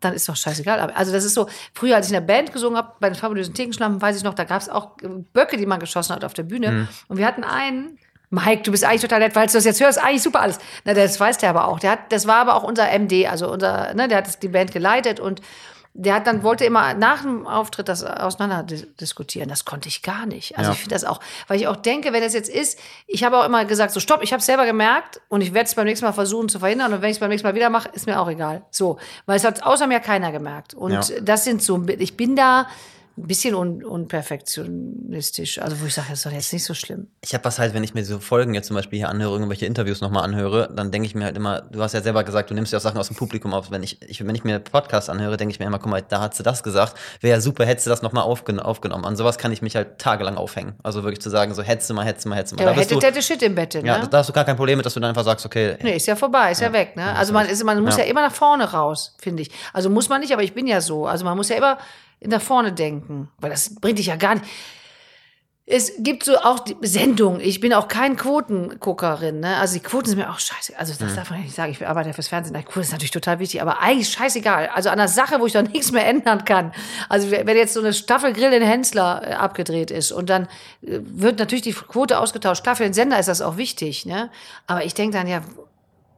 dann 0.03 0.13
ist 0.13 0.27
doch 0.27 0.35
scheißegal. 0.35 0.79
Also 0.91 1.11
das 1.11 1.23
ist 1.23 1.33
so, 1.33 1.47
früher 1.73 1.95
als 1.95 2.07
ich 2.07 2.13
in 2.13 2.25
der 2.25 2.33
Band 2.33 2.53
gesungen 2.53 2.77
habe, 2.77 2.93
bei 2.99 3.09
den 3.09 3.15
fabulösen 3.15 3.53
Thekenschlampen, 3.53 4.01
weiß 4.01 4.17
ich 4.17 4.23
noch, 4.23 4.33
da 4.33 4.43
gab 4.43 4.61
es 4.61 4.69
auch 4.69 4.91
Böcke, 5.33 5.57
die 5.57 5.65
man 5.65 5.79
geschossen 5.79 6.15
hat 6.15 6.23
auf 6.23 6.33
der 6.33 6.43
Bühne. 6.43 6.71
Mhm. 6.71 6.87
Und 7.07 7.17
wir 7.17 7.25
hatten 7.25 7.43
einen, 7.43 7.97
Mike, 8.29 8.63
du 8.63 8.71
bist 8.71 8.83
eigentlich 8.83 9.01
total 9.01 9.19
nett, 9.19 9.35
weil 9.35 9.47
du 9.47 9.53
das 9.53 9.63
jetzt 9.63 9.79
hörst, 9.79 10.03
eigentlich 10.03 10.23
super 10.23 10.41
alles. 10.41 10.59
Na, 10.85 10.93
das 10.93 11.19
weiß 11.19 11.37
der 11.37 11.49
aber 11.49 11.67
auch. 11.67 11.79
Der 11.79 11.91
hat, 11.91 12.11
das 12.11 12.27
war 12.27 12.37
aber 12.37 12.55
auch 12.55 12.63
unser 12.63 12.87
MD, 12.97 13.27
also 13.27 13.51
unser, 13.51 13.93
ne, 13.93 14.07
der 14.07 14.17
hat 14.19 14.41
die 14.41 14.47
Band 14.47 14.71
geleitet 14.71 15.19
und 15.19 15.41
der 15.95 16.15
hat 16.15 16.25
dann 16.27 16.41
wollte 16.41 16.65
immer 16.65 16.93
nach 16.95 17.21
dem 17.21 17.45
Auftritt 17.45 17.87
das 17.87 18.03
auseinander 18.03 18.63
dis- 18.63 18.87
diskutieren. 18.99 19.47
Das 19.49 19.63
konnte 19.63 19.87
ich 19.89 20.01
gar 20.01 20.25
nicht. 20.25 20.57
Also 20.57 20.69
Ja. 20.71 20.73
ich 20.73 20.79
finde 20.81 20.95
das 20.95 21.03
auch, 21.05 21.19
weil 21.47 21.59
ich 21.59 21.67
auch 21.67 21.75
denke, 21.75 22.13
wenn 22.13 22.23
es 22.23 22.33
jetzt 22.33 22.49
ist, 22.49 22.79
ich 23.05 23.23
habe 23.23 23.37
auch 23.39 23.45
immer 23.45 23.63
gesagt, 23.65 23.91
so 23.93 23.99
stopp, 23.99 24.23
ich 24.23 24.33
habe 24.33 24.39
es 24.39 24.45
selber 24.47 24.65
gemerkt 24.65 25.21
und 25.29 25.41
ich 25.41 25.53
werde 25.53 25.67
es 25.67 25.75
beim 25.75 25.85
nächsten 25.85 26.05
Mal 26.05 26.13
versuchen 26.13 26.49
zu 26.49 26.59
verhindern 26.59 26.93
und 26.93 27.01
wenn 27.01 27.09
ich 27.11 27.17
es 27.17 27.19
beim 27.19 27.29
nächsten 27.29 27.47
Mal 27.47 27.53
wieder 27.55 27.69
mache, 27.69 27.89
ist 27.89 28.07
mir 28.07 28.19
auch 28.19 28.27
egal. 28.29 28.63
So, 28.71 28.97
weil 29.27 29.37
es 29.37 29.43
hat 29.43 29.61
außer 29.63 29.85
mir 29.85 29.99
keiner 29.99 30.31
gemerkt. 30.31 30.73
Und 30.73 30.91
Ja. 31.09 31.19
das 31.21 31.43
sind 31.43 31.61
so, 31.61 31.81
ich 31.87 32.17
bin 32.17 32.35
da 32.35 32.67
ein 33.15 33.27
bisschen 33.27 33.53
un, 33.53 33.83
unperfektionistisch. 33.83 35.59
Also 35.59 35.79
wo 35.79 35.85
ich 35.85 35.93
sage, 35.93 36.07
das 36.09 36.19
ist 36.19 36.25
doch 36.25 36.31
jetzt 36.31 36.51
nicht 36.51 36.63
so 36.63 36.73
schlimm. 36.73 37.07
Ich 37.21 37.35
habe 37.35 37.45
was 37.45 37.59
halt, 37.59 37.75
wenn 37.75 37.83
ich 37.83 37.93
mir 37.93 38.03
so 38.03 38.17
Folgen 38.17 38.55
jetzt 38.55 38.67
zum 38.67 38.75
Beispiel 38.75 38.97
hier 38.97 39.09
anhöre, 39.09 39.33
irgendwelche 39.33 39.67
Interviews 39.67 40.01
nochmal 40.01 40.23
anhöre, 40.23 40.69
dann 40.75 40.89
denke 40.89 41.05
ich 41.05 41.13
mir 41.13 41.25
halt 41.25 41.37
immer, 41.37 41.61
du 41.61 41.81
hast 41.81 41.93
ja 41.93 42.01
selber 42.01 42.23
gesagt, 42.23 42.49
du 42.49 42.55
nimmst 42.55 42.73
ja 42.73 42.79
auch 42.79 42.83
Sachen 42.83 42.97
aus 42.97 43.07
dem 43.07 43.15
Publikum 43.15 43.53
auf. 43.53 43.69
Wenn 43.69 43.83
ich, 43.83 44.01
ich 44.01 44.25
wenn 44.25 44.33
ich 44.33 44.43
mir 44.43 44.59
Podcasts 44.59 45.09
anhöre, 45.09 45.37
denke 45.37 45.51
ich 45.51 45.59
mir 45.59 45.65
immer, 45.65 45.77
guck 45.77 45.91
mal, 45.91 46.01
da 46.01 46.21
hat 46.21 46.33
sie 46.33 46.41
das 46.41 46.63
gesagt. 46.63 46.95
Wäre 47.21 47.35
ja 47.35 47.41
super, 47.41 47.65
hättest 47.65 47.85
du 47.85 47.91
das 47.91 48.01
nochmal 48.01 48.23
aufgen 48.23 48.59
aufgenommen. 48.59 49.05
An 49.05 49.15
sowas 49.15 49.37
kann 49.37 49.51
ich 49.51 49.61
mich 49.61 49.75
halt 49.75 49.99
tagelang 49.99 50.35
aufhängen. 50.35 50.73
Also 50.81 51.03
wirklich 51.03 51.21
zu 51.21 51.29
sagen, 51.29 51.53
so 51.53 51.61
hättest 51.61 51.91
du 51.91 51.93
mal, 51.93 52.05
hättest 52.05 52.25
du 52.25 52.29
mal, 52.29 52.35
hättest 52.35 52.53
du 52.53 52.55
mal. 52.55 52.63
Ja, 52.63 52.73
da 52.73 52.81
hätte, 52.81 52.95
du, 52.95 53.01
hätte 53.01 53.21
Shit 53.21 53.43
im 53.43 53.53
Bett, 53.53 53.75
ne? 53.75 53.85
ja, 53.85 54.07
da 54.07 54.17
hast 54.17 54.29
du 54.29 54.33
gar 54.33 54.45
kein 54.45 54.57
Problem 54.57 54.77
mit, 54.77 54.85
dass 54.87 54.95
du 54.95 54.99
dann 54.99 55.09
einfach 55.09 55.23
sagst, 55.23 55.45
okay, 55.45 55.77
Nee, 55.83 55.97
ist 55.97 56.07
ja 56.07 56.15
vorbei, 56.15 56.51
ist 56.51 56.61
ja, 56.61 56.73
weg, 56.73 56.95
ne? 56.95 57.15
Also 57.15 57.31
man 57.33 57.47
ist, 57.47 57.63
man 57.63 57.79
muss 57.83 57.97
ja. 57.97 58.03
Ja. 58.03 58.09
immer 58.09 58.21
nach 58.21 58.33
vorne 58.33 58.71
raus, 58.71 59.15
finde 59.19 59.43
ich. 59.43 59.51
Also 59.71 59.89
muss 59.89 60.09
man 60.09 60.21
nicht, 60.21 60.33
aber 60.33 60.41
ich 60.41 60.53
bin 60.53 60.65
ja 60.65 60.81
so. 60.81 61.05
Also 61.05 61.25
man 61.25 61.37
muss 61.37 61.49
ja 61.49 61.57
immer 61.57 61.77
nach 62.25 62.41
vorne 62.41 62.73
denken, 62.73 63.29
weil 63.39 63.49
das 63.49 63.75
bringt 63.75 63.99
dich 63.99 64.07
ja 64.07 64.15
gar 64.15 64.35
nicht. 64.35 64.45
Es 65.65 65.93
gibt 65.99 66.25
so 66.25 66.35
auch 66.39 66.59
die 66.59 66.75
Sendungen. 66.81 67.39
Ich 67.39 67.61
bin 67.61 67.73
auch 67.73 67.87
kein 67.87 68.17
Quotenguckerin, 68.17 69.39
ne? 69.39 69.55
Also 69.55 69.75
die 69.75 69.79
Quoten 69.79 70.09
sind 70.09 70.17
mir 70.17 70.29
auch 70.29 70.39
scheiße. 70.39 70.77
Also 70.77 70.93
das 70.99 71.15
darf 71.15 71.29
man 71.29 71.39
nicht 71.39 71.55
sagen. 71.55 71.71
Ich 71.71 71.87
arbeite 71.87 72.09
ja 72.09 72.13
fürs 72.13 72.27
Fernsehen. 72.27 72.53
Die 72.53 72.63
Quoten 72.63 72.81
ist 72.81 72.91
natürlich 72.91 73.11
total 73.11 73.39
wichtig, 73.39 73.61
aber 73.61 73.79
eigentlich 73.79 74.09
scheißegal. 74.09 74.67
Also 74.73 74.89
an 74.89 74.97
der 74.97 75.07
Sache, 75.07 75.39
wo 75.39 75.45
ich 75.45 75.53
doch 75.53 75.61
nichts 75.61 75.93
mehr 75.93 76.05
ändern 76.05 76.43
kann. 76.43 76.73
Also 77.07 77.31
wenn 77.31 77.47
jetzt 77.55 77.75
so 77.75 77.79
eine 77.79 77.93
Staffel 77.93 78.33
Grill 78.33 78.51
in 78.51 78.61
Hensler 78.61 79.21
äh, 79.25 79.33
abgedreht 79.35 79.89
ist 79.89 80.11
und 80.11 80.29
dann 80.29 80.49
äh, 80.81 80.99
wird 81.01 81.39
natürlich 81.39 81.63
die 81.63 81.71
Quote 81.71 82.19
ausgetauscht. 82.19 82.63
Klar, 82.63 82.75
für 82.75 82.83
den 82.83 82.93
Sender 82.93 83.17
ist 83.17 83.29
das 83.29 83.39
auch 83.39 83.55
wichtig, 83.55 84.05
ne? 84.05 84.29
Aber 84.67 84.83
ich 84.83 84.93
denke 84.95 85.15
dann 85.15 85.27
ja, 85.27 85.43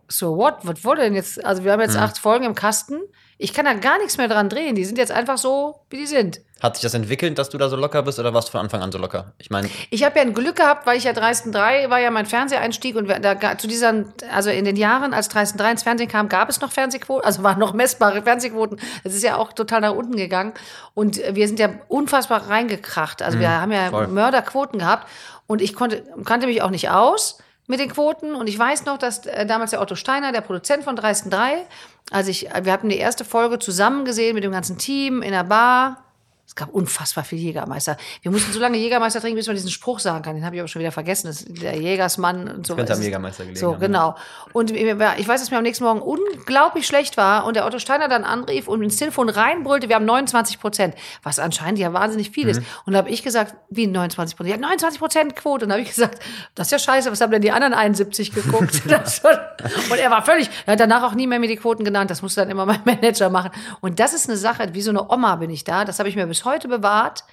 so 0.07 0.37
what? 0.37 0.55
Was 0.63 0.83
wurde 0.83 1.01
denn 1.01 1.13
jetzt? 1.13 1.45
Also 1.45 1.63
wir 1.63 1.71
haben 1.71 1.81
jetzt 1.81 1.97
acht 1.97 2.17
Folgen 2.17 2.45
im 2.45 2.55
Kasten. 2.55 2.99
Ich 3.38 3.54
kann 3.54 3.65
da 3.65 3.74
gar 3.74 3.98
nichts 3.98 4.17
mehr 4.17 4.30
dran 4.30 4.48
drehen. 4.48 4.76
Die 4.76 4.86
sind 4.86 4.98
jetzt 4.98 5.12
einfach 5.12 5.38
so, 5.38 5.82
wie 5.89 5.98
die 5.98 6.06
sind. 6.06 6.39
hat 6.62 6.76
sich 6.76 6.84
das 6.84 6.93
entwickelt, 6.93 7.38
dass 7.38 7.50
du 7.50 7.58
da 7.58 7.67
so 7.67 7.76
locker 7.76 8.02
bist 8.04 8.17
oder 8.17 8.34
warst 8.34 8.48
du 8.48 8.54
von 8.54 8.62
Anfang 8.62 8.82
an 8.82 8.91
so 8.93 8.98
locker? 8.98 9.34
Ich 9.39 9.50
meine, 9.50 9.69
Ich 9.89 10.06
habe 10.06 10.17
ja 10.17 10.21
ein 10.21 10.34
Glück 10.34 10.56
gehabt, 10.56 10.88
weil 10.88 10.98
ich 10.98 11.04
ja 11.04 11.12
3 11.12 11.89
war 11.89 12.00
ja 12.00 12.12
mein 12.12 12.26
Fernseheinstieg 12.26 12.95
und 12.95 13.08
da 13.10 13.58
zu 13.58 13.67
diesen, 13.67 14.13
also 14.32 14.50
in 14.50 14.63
den 14.63 14.78
Jahren, 14.78 15.13
als 15.13 15.28
3 15.28 15.71
ins 15.71 15.84
Fernsehen 15.84 16.08
kam, 16.08 16.30
gab 16.30 16.50
es 16.50 16.62
noch 16.62 16.71
Fernsehquoten, 16.71 17.26
also 17.26 17.43
waren 17.43 17.60
noch 17.60 17.74
messbare 17.74 18.21
Fernsehquoten. 18.21 18.80
Das 19.04 19.13
ist 19.13 19.24
ja 19.24 19.36
auch 19.36 19.52
total 19.52 19.82
nach 19.82 19.93
unten 19.93 20.15
gegangen 20.15 20.54
und 20.93 21.19
wir 21.36 21.48
sind 21.48 21.60
ja 21.60 21.69
unfassbar 21.89 22.50
reingekracht. 22.50 23.21
Also 23.21 23.39
wir 23.39 23.50
haben 23.50 23.71
ja 23.74 23.89
voll. 23.89 24.08
Mörderquoten 24.08 24.80
gehabt 24.80 25.10
und 25.45 25.62
ich 25.62 25.76
konnte, 25.76 26.04
kannte 26.24 26.48
mich 26.48 26.62
auch 26.62 26.69
nicht 26.71 26.89
aus 26.89 27.38
mit 27.67 27.80
den 27.80 27.91
Quoten 27.91 28.36
und 28.36 28.48
ich 28.48 28.58
weiß 28.58 28.86
noch, 28.86 28.98
dass 28.98 29.26
äh, 29.26 29.45
damals 29.45 29.71
der 29.71 29.82
Otto 29.82 29.95
Steiner, 29.95 30.32
der 30.32 30.41
Produzent 30.41 30.84
von 30.84 30.95
3 30.95 31.65
als 32.11 32.27
ich, 32.27 32.47
wir 32.63 32.71
hatten 32.71 32.89
die 32.89 32.97
erste 32.97 33.25
Folge 33.25 33.59
zusammen 33.59 34.05
gesehen 34.05 34.35
mit 34.35 34.43
dem 34.43 34.51
ganzen 34.51 34.77
Team 34.77 35.21
in 35.21 35.31
der 35.31 35.43
Bar. 35.43 36.04
Es 36.47 36.53
gab 36.55 36.69
unfassbar 36.69 37.23
viel 37.23 37.39
Jägermeister. 37.39 37.97
Wir 38.21 38.29
mussten 38.31 38.53
so 38.53 38.60
lange 38.60 38.77
Jägermeister 38.77 39.19
trinken, 39.19 39.36
bis 39.38 39.47
man 39.47 39.55
diesen 39.55 39.71
Spruch 39.71 39.99
sagen 39.99 40.21
kann. 40.21 40.36
Den 40.36 40.45
habe 40.45 40.55
ich 40.55 40.62
aber 40.62 40.67
schon 40.67 40.79
wieder 40.79 40.91
vergessen. 40.91 41.27
Das 41.27 41.43
der 41.45 41.75
Jägersmann 41.75 42.47
und 42.47 42.67
so. 42.67 42.75
könnte 42.75 42.93
am 42.93 43.01
Jägermeister 43.01 43.43
gelegen 43.43 43.60
So, 43.60 43.73
haben, 43.73 43.79
genau. 43.81 44.15
Und 44.53 44.71
ich 44.71 44.88
weiß, 45.27 45.41
dass 45.41 45.49
mir 45.51 45.58
am 45.58 45.63
nächsten 45.63 45.84
Morgen 45.84 46.01
unglaublich 46.01 46.86
schlecht 46.86 47.17
war 47.17 47.45
und 47.45 47.55
der 47.55 47.65
Otto 47.65 47.79
Steiner 47.79 48.08
dann 48.08 48.23
anrief 48.23 48.67
und 48.67 48.84
ins 48.84 48.97
Telefon 48.97 49.29
reinbrüllte, 49.29 49.89
wir 49.89 49.95
haben 49.95 50.05
29 50.05 50.60
Prozent, 50.60 50.95
was 51.23 51.39
anscheinend 51.39 51.79
ja 51.79 51.93
wahnsinnig 51.93 52.29
viel 52.31 52.45
Mhm. 52.45 52.49
ist. 52.51 52.62
Und 52.86 52.93
da 52.93 52.99
habe 52.99 53.10
ich 53.10 53.23
gesagt, 53.23 53.55
wie 53.69 53.88
29 53.88 54.38
Prozent? 54.38 54.55
Ja, 54.55 54.62
29 54.62 54.99
Prozent 54.99 55.36
Quote. 55.36 55.65
Und 55.65 55.69
da 55.69 55.73
habe 55.73 55.81
ich 55.84 55.89
gesagt, 55.89 56.19
das 56.53 56.67
ist 56.67 56.71
ja 56.71 56.79
scheiße, 56.79 57.12
was 57.12 57.21
haben 57.21 57.31
denn 57.31 57.41
die 57.41 57.51
anderen 57.51 57.73
71 57.73 58.31
geguckt? 58.34 58.81
Und 59.89 59.97
er 59.99 60.12
war 60.12 60.23
völlig, 60.23 60.49
er 60.65 60.73
hat 60.73 60.79
danach 60.79 61.03
auch 61.03 61.15
nie 61.15 61.27
mehr 61.27 61.39
mir 61.39 61.47
die 61.47 61.55
Quoten 61.58 61.84
genannt, 61.84 62.12
das 62.12 62.21
musste 62.21 62.41
dann 62.41 62.49
immer 62.49 62.65
mein 62.65 62.81
Manager 62.86 63.29
machen. 63.29 63.51
Und 63.81 63.99
das 63.99 64.13
ist 64.13 64.29
eine 64.29 64.38
Sache, 64.38 64.69
wie 64.73 64.81
so 64.81 64.91
eine 64.91 65.10
Oma 65.12 65.36
bin 65.38 65.49
ich 65.49 65.63
da, 65.63 65.86
das 65.86 65.99
habe 65.99 66.08
ich 66.10 66.15
mir 66.15 66.25
bis 66.36 66.43
heute 66.43 66.67
bewahrt. 66.67 67.24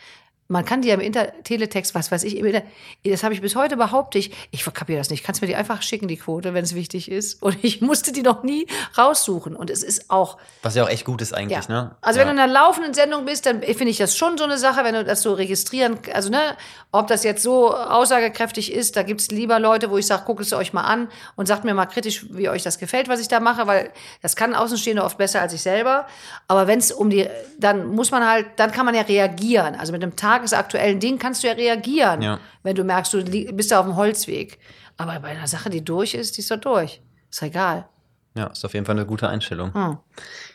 Man 0.53 0.67
kann 0.67 0.83
die 0.83 0.88
ja 0.88 0.95
im 0.95 1.01
Inter 1.01 1.33
Teletext, 1.45 1.95
was 1.95 2.12
weiß 2.12 2.25
ich, 2.25 2.37
im 2.37 2.45
Inter 2.45 2.62
das 3.05 3.25
habe 3.25 3.33
ich 3.33 3.41
bis 3.41 3.57
heute 3.57 3.77
behaupte 3.77 4.19
ich, 4.19 4.33
ich 4.51 4.65
kapiere 4.65 4.99
das 4.99 5.09
nicht. 5.09 5.25
Kannst 5.25 5.41
mir 5.41 5.49
die 5.49 5.57
einfach 5.57 5.83
schicken, 5.83 6.09
die 6.09 6.19
Quote, 6.19 6.53
wenn 6.53 6.62
es 6.62 6.75
wichtig 6.75 7.11
ist. 7.11 7.43
Und 7.43 7.57
ich 7.62 7.81
musste 7.81 8.12
die 8.12 8.23
noch 8.23 8.43
nie 8.43 8.67
raussuchen. 8.97 9.57
Und 9.57 9.71
es 9.71 9.83
ist 9.83 10.11
auch, 10.11 10.37
was 10.62 10.75
ja 10.75 10.85
auch 10.85 10.88
echt 10.88 11.05
gut 11.05 11.23
ist 11.23 11.33
eigentlich, 11.33 11.67
ja. 11.69 11.75
ne? 11.75 11.97
Also 12.03 12.21
ja. 12.21 12.27
wenn 12.27 12.37
du 12.37 12.43
in 12.43 12.49
einer 12.51 12.53
laufenden 12.53 12.93
Sendung 12.93 13.25
bist, 13.25 13.47
dann 13.47 13.62
finde 13.62 13.88
ich 13.88 13.97
das 13.97 14.17
schon 14.17 14.37
so 14.37 14.45
eine 14.45 14.59
Sache, 14.59 14.85
wenn 14.85 14.95
du 14.95 15.05
das 15.05 15.23
so 15.23 15.33
registrieren, 15.33 15.99
also 16.12 16.29
ne, 16.29 16.57
ob 16.91 17.07
das 17.07 17.25
jetzt 17.25 17.43
so 17.43 17.75
aussagekräftig 17.75 18.73
ist, 18.73 18.97
da 18.97 19.03
gibt's 19.03 19.31
lieber 19.31 19.59
Leute, 19.59 19.91
wo 19.91 19.97
ich 19.97 20.07
sage, 20.07 20.25
guckt 20.27 20.43
es 20.43 20.53
euch 20.53 20.75
mal 20.75 20.83
an 20.83 21.09
und 21.37 21.47
sagt 21.47 21.65
mir 21.65 21.73
mal 21.73 21.87
kritisch, 21.87 22.27
wie 22.31 22.51
euch 22.51 22.62
das 22.62 22.79
gefällt, 22.79 23.09
was 23.09 23.21
ich 23.21 23.29
da 23.29 23.41
mache, 23.41 23.67
weil 23.67 23.91
das 24.21 24.37
kann 24.37 24.55
Außenstehende 24.55 25.03
oft 25.03 25.17
besser 25.17 25.41
als 25.41 25.55
ich 25.55 25.62
selber. 25.62 26.07
Aber 26.49 26.67
wenn 26.67 26.79
es 26.79 26.93
um 26.93 27.09
die, 27.09 27.29
dann 27.59 27.87
muss 27.87 28.11
man 28.11 28.27
halt, 28.27 28.47
dann 28.57 28.71
kann 28.71 28.85
man 28.85 28.95
ja 28.95 29.03
reagieren. 29.03 29.75
Also 29.75 29.93
mit 29.93 30.03
einem 30.03 30.17
tagesaktuellen 30.42 30.98
Ding 31.00 31.18
kannst 31.18 31.42
du 31.42 31.46
ja 31.48 31.55
reagieren, 31.55 32.22
Ja. 32.22 32.40
wenn 32.62 32.74
du 32.74 32.85
merkst, 32.85 33.14
du 33.14 33.22
bist 33.55 33.70
da 33.70 33.81
auf 33.81 33.87
dem 33.87 33.96
Holzweg. 33.96 34.59
Aber 34.96 35.18
bei 35.20 35.28
einer 35.28 35.46
Sache, 35.46 35.70
die 35.70 35.85
durch 35.85 36.14
ist, 36.14 36.37
die 36.37 36.40
ist 36.40 36.50
doch 36.50 36.59
durch. 36.61 37.00
Ist 37.31 37.42
egal. 37.42 37.88
Ja, 38.37 38.46
ist 38.46 38.64
auf 38.64 38.74
jeden 38.74 38.87
Fall 38.87 38.96
eine 38.96 39.07
gute 39.07 39.28
Einstellung. 39.28 39.72
Hm. 39.74 39.98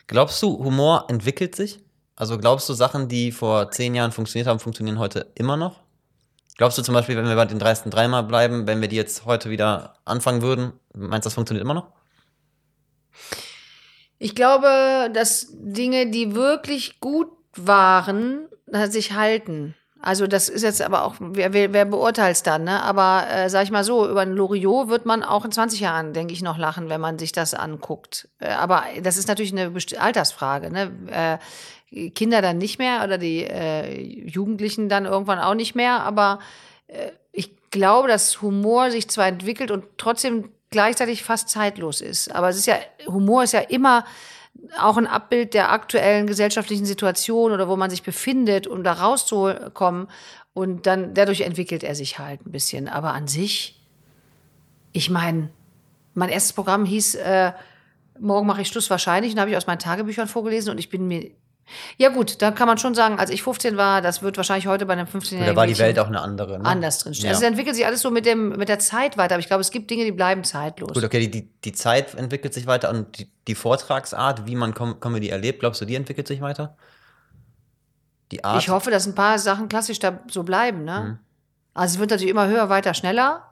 Glaubst 0.06 0.42
du, 0.42 0.58
Humor 0.64 1.06
entwickelt 1.08 1.54
sich? 1.54 1.80
Also 2.16 2.38
glaubst 2.38 2.68
du, 2.68 2.74
Sachen, 2.74 3.08
die 3.08 3.30
vor 3.32 3.70
zehn 3.70 3.94
Jahren 3.94 4.12
funktioniert 4.12 4.48
haben, 4.48 4.58
funktionieren 4.58 4.98
heute 4.98 5.30
immer 5.34 5.56
noch? 5.56 5.80
Glaubst 6.56 6.76
du 6.76 6.82
zum 6.82 6.94
Beispiel, 6.94 7.16
wenn 7.16 7.26
wir 7.28 7.36
bei 7.36 7.44
den 7.44 7.60
dreisten 7.60 7.90
dreimal 7.90 8.24
bleiben, 8.24 8.66
wenn 8.66 8.80
wir 8.80 8.88
die 8.88 8.96
jetzt 8.96 9.24
heute 9.24 9.48
wieder 9.50 9.94
anfangen 10.04 10.42
würden, 10.42 10.72
meinst 10.92 11.24
du, 11.24 11.28
das 11.28 11.34
funktioniert 11.34 11.62
immer 11.64 11.74
noch? 11.74 11.92
Ich 14.18 14.34
glaube, 14.34 15.10
dass 15.14 15.48
Dinge, 15.52 16.10
die 16.10 16.34
wirklich 16.34 16.98
gut 16.98 17.28
waren, 17.54 18.48
sich 18.88 19.12
halten. 19.12 19.74
Also 20.00 20.26
das 20.26 20.48
ist 20.48 20.62
jetzt 20.62 20.80
aber 20.80 21.04
auch, 21.04 21.16
wer, 21.18 21.52
wer, 21.52 21.84
beurteilt 21.84 22.36
es 22.36 22.42
dann, 22.42 22.64
ne? 22.64 22.82
Aber 22.82 23.26
äh, 23.30 23.50
sag 23.50 23.64
ich 23.64 23.70
mal 23.70 23.82
so, 23.82 24.08
über 24.08 24.20
ein 24.20 24.32
Loriot 24.32 24.88
wird 24.88 25.06
man 25.06 25.24
auch 25.24 25.44
in 25.44 25.50
20 25.50 25.80
Jahren, 25.80 26.12
denke 26.12 26.32
ich, 26.32 26.42
noch 26.42 26.56
lachen, 26.56 26.88
wenn 26.88 27.00
man 27.00 27.18
sich 27.18 27.32
das 27.32 27.52
anguckt. 27.54 28.28
Äh, 28.38 28.50
aber 28.50 28.84
das 29.02 29.16
ist 29.16 29.26
natürlich 29.26 29.52
eine 29.52 29.72
Altersfrage, 29.98 30.70
ne? 30.70 30.92
Äh, 31.10 32.10
Kinder 32.10 32.42
dann 32.42 32.58
nicht 32.58 32.78
mehr 32.78 33.02
oder 33.02 33.18
die 33.18 33.44
äh, 33.44 34.28
Jugendlichen 34.28 34.88
dann 34.88 35.06
irgendwann 35.06 35.38
auch 35.38 35.54
nicht 35.54 35.74
mehr, 35.74 36.02
aber 36.02 36.38
äh, 36.86 37.10
ich 37.32 37.70
glaube, 37.70 38.08
dass 38.08 38.42
Humor 38.42 38.90
sich 38.90 39.08
zwar 39.08 39.26
entwickelt 39.26 39.70
und 39.70 39.84
trotzdem 39.96 40.50
gleichzeitig 40.70 41.22
fast 41.22 41.48
zeitlos 41.48 42.00
ist. 42.00 42.34
Aber 42.34 42.50
es 42.50 42.56
ist 42.56 42.66
ja, 42.66 42.76
Humor 43.06 43.44
ist 43.44 43.52
ja 43.52 43.60
immer 43.60 44.04
auch 44.78 44.96
ein 44.96 45.06
Abbild 45.06 45.54
der 45.54 45.70
aktuellen 45.70 46.26
gesellschaftlichen 46.26 46.84
Situation 46.84 47.52
oder 47.52 47.68
wo 47.68 47.76
man 47.76 47.90
sich 47.90 48.02
befindet, 48.02 48.66
um 48.66 48.84
da 48.84 48.94
rauszukommen. 48.94 50.08
Und 50.52 50.86
dann, 50.86 51.14
dadurch 51.14 51.42
entwickelt 51.42 51.84
er 51.84 51.94
sich 51.94 52.18
halt 52.18 52.44
ein 52.46 52.52
bisschen. 52.52 52.88
Aber 52.88 53.12
an 53.12 53.28
sich, 53.28 53.80
ich 54.92 55.10
meine, 55.10 55.50
mein 56.14 56.28
erstes 56.28 56.52
Programm 56.52 56.84
hieß, 56.84 57.14
äh, 57.16 57.52
morgen 58.18 58.46
mache 58.46 58.62
ich 58.62 58.68
Schluss 58.68 58.90
wahrscheinlich, 58.90 59.32
und 59.32 59.40
habe 59.40 59.50
ich 59.50 59.56
aus 59.56 59.66
meinen 59.66 59.78
Tagebüchern 59.78 60.28
vorgelesen 60.28 60.70
und 60.70 60.78
ich 60.78 60.90
bin 60.90 61.06
mir, 61.06 61.30
Ja 61.96 62.08
gut, 62.08 62.40
da 62.42 62.50
kann 62.50 62.66
man 62.66 62.78
schon 62.78 62.94
sagen, 62.94 63.18
als 63.18 63.30
ich 63.30 63.42
15 63.42 63.76
war, 63.76 64.00
das 64.00 64.22
wird 64.22 64.36
wahrscheinlich 64.36 64.66
heute 64.66 64.86
bei 64.86 64.94
einem 64.94 65.06
15-jährigen 65.06 65.46
Da 65.46 65.56
war 65.56 65.66
die 65.66 65.78
Welt 65.78 65.98
auch 65.98 66.06
eine 66.06 66.20
andere. 66.20 66.58
Ne? 66.58 66.64
anders 66.64 66.98
drinstehen. 66.98 67.26
Ja. 67.26 67.30
Also 67.32 67.44
es 67.44 67.48
entwickelt 67.48 67.76
sich 67.76 67.86
alles 67.86 68.00
so 68.00 68.10
mit, 68.10 68.26
dem, 68.26 68.50
mit 68.50 68.68
der 68.68 68.78
Zeit 68.78 69.16
weiter, 69.16 69.34
aber 69.34 69.40
ich 69.40 69.46
glaube, 69.46 69.60
es 69.60 69.70
gibt 69.70 69.90
Dinge, 69.90 70.04
die 70.04 70.12
bleiben 70.12 70.44
zeitlos. 70.44 70.92
Gut, 70.92 71.04
okay, 71.04 71.20
die, 71.20 71.30
die, 71.30 71.50
die 71.64 71.72
Zeit 71.72 72.14
entwickelt 72.14 72.54
sich 72.54 72.66
weiter 72.66 72.90
und 72.90 73.18
die, 73.18 73.30
die 73.46 73.54
Vortragsart, 73.54 74.46
wie 74.46 74.56
man 74.56 74.74
Com 74.74 75.00
Comedy 75.00 75.28
erlebt, 75.28 75.60
glaubst 75.60 75.80
du, 75.80 75.84
die 75.84 75.94
entwickelt 75.94 76.28
sich 76.28 76.40
weiter? 76.40 76.76
Die 78.30 78.44
Art. 78.44 78.62
Ich 78.62 78.68
hoffe, 78.68 78.90
dass 78.90 79.06
ein 79.06 79.14
paar 79.14 79.38
Sachen 79.38 79.68
klassisch 79.68 79.98
da 79.98 80.20
so 80.30 80.42
bleiben. 80.42 80.84
Ne? 80.84 81.00
Mhm. 81.00 81.18
Also 81.74 81.94
es 81.94 81.98
wird 81.98 82.10
natürlich 82.10 82.30
immer 82.30 82.46
höher, 82.46 82.68
weiter, 82.68 82.94
schneller. 82.94 83.44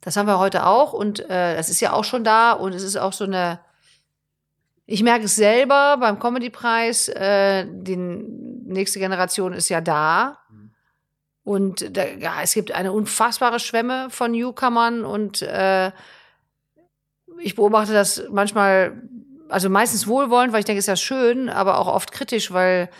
Das 0.00 0.16
haben 0.16 0.26
wir 0.26 0.38
heute 0.38 0.66
auch 0.66 0.92
und 0.92 1.20
äh, 1.30 1.56
das 1.56 1.70
ist 1.70 1.80
ja 1.80 1.92
auch 1.92 2.04
schon 2.04 2.24
da 2.24 2.52
und 2.52 2.74
es 2.74 2.82
ist 2.82 2.96
auch 2.96 3.12
so 3.12 3.24
eine. 3.24 3.60
Ich 4.92 5.02
merke 5.02 5.24
es 5.24 5.36
selber 5.36 5.96
beim 5.98 6.18
Comedy-Preis, 6.18 7.08
äh, 7.08 7.66
die 7.66 7.96
nächste 7.96 8.98
Generation 8.98 9.54
ist 9.54 9.70
ja 9.70 9.80
da. 9.80 10.36
Und 11.44 11.96
da, 11.96 12.04
ja, 12.04 12.42
es 12.42 12.52
gibt 12.52 12.72
eine 12.72 12.92
unfassbare 12.92 13.58
Schwemme 13.58 14.08
von 14.10 14.32
Newcomern 14.32 15.06
und 15.06 15.40
äh, 15.40 15.92
ich 17.38 17.54
beobachte 17.54 17.94
das 17.94 18.24
manchmal, 18.30 19.02
also 19.48 19.70
meistens 19.70 20.06
wohlwollend, 20.06 20.52
weil 20.52 20.60
ich 20.60 20.66
denke, 20.66 20.80
es 20.80 20.84
ist 20.84 20.88
ja 20.88 20.96
schön, 20.96 21.48
aber 21.48 21.78
auch 21.78 21.88
oft 21.88 22.12
kritisch, 22.12 22.52
weil 22.52 22.90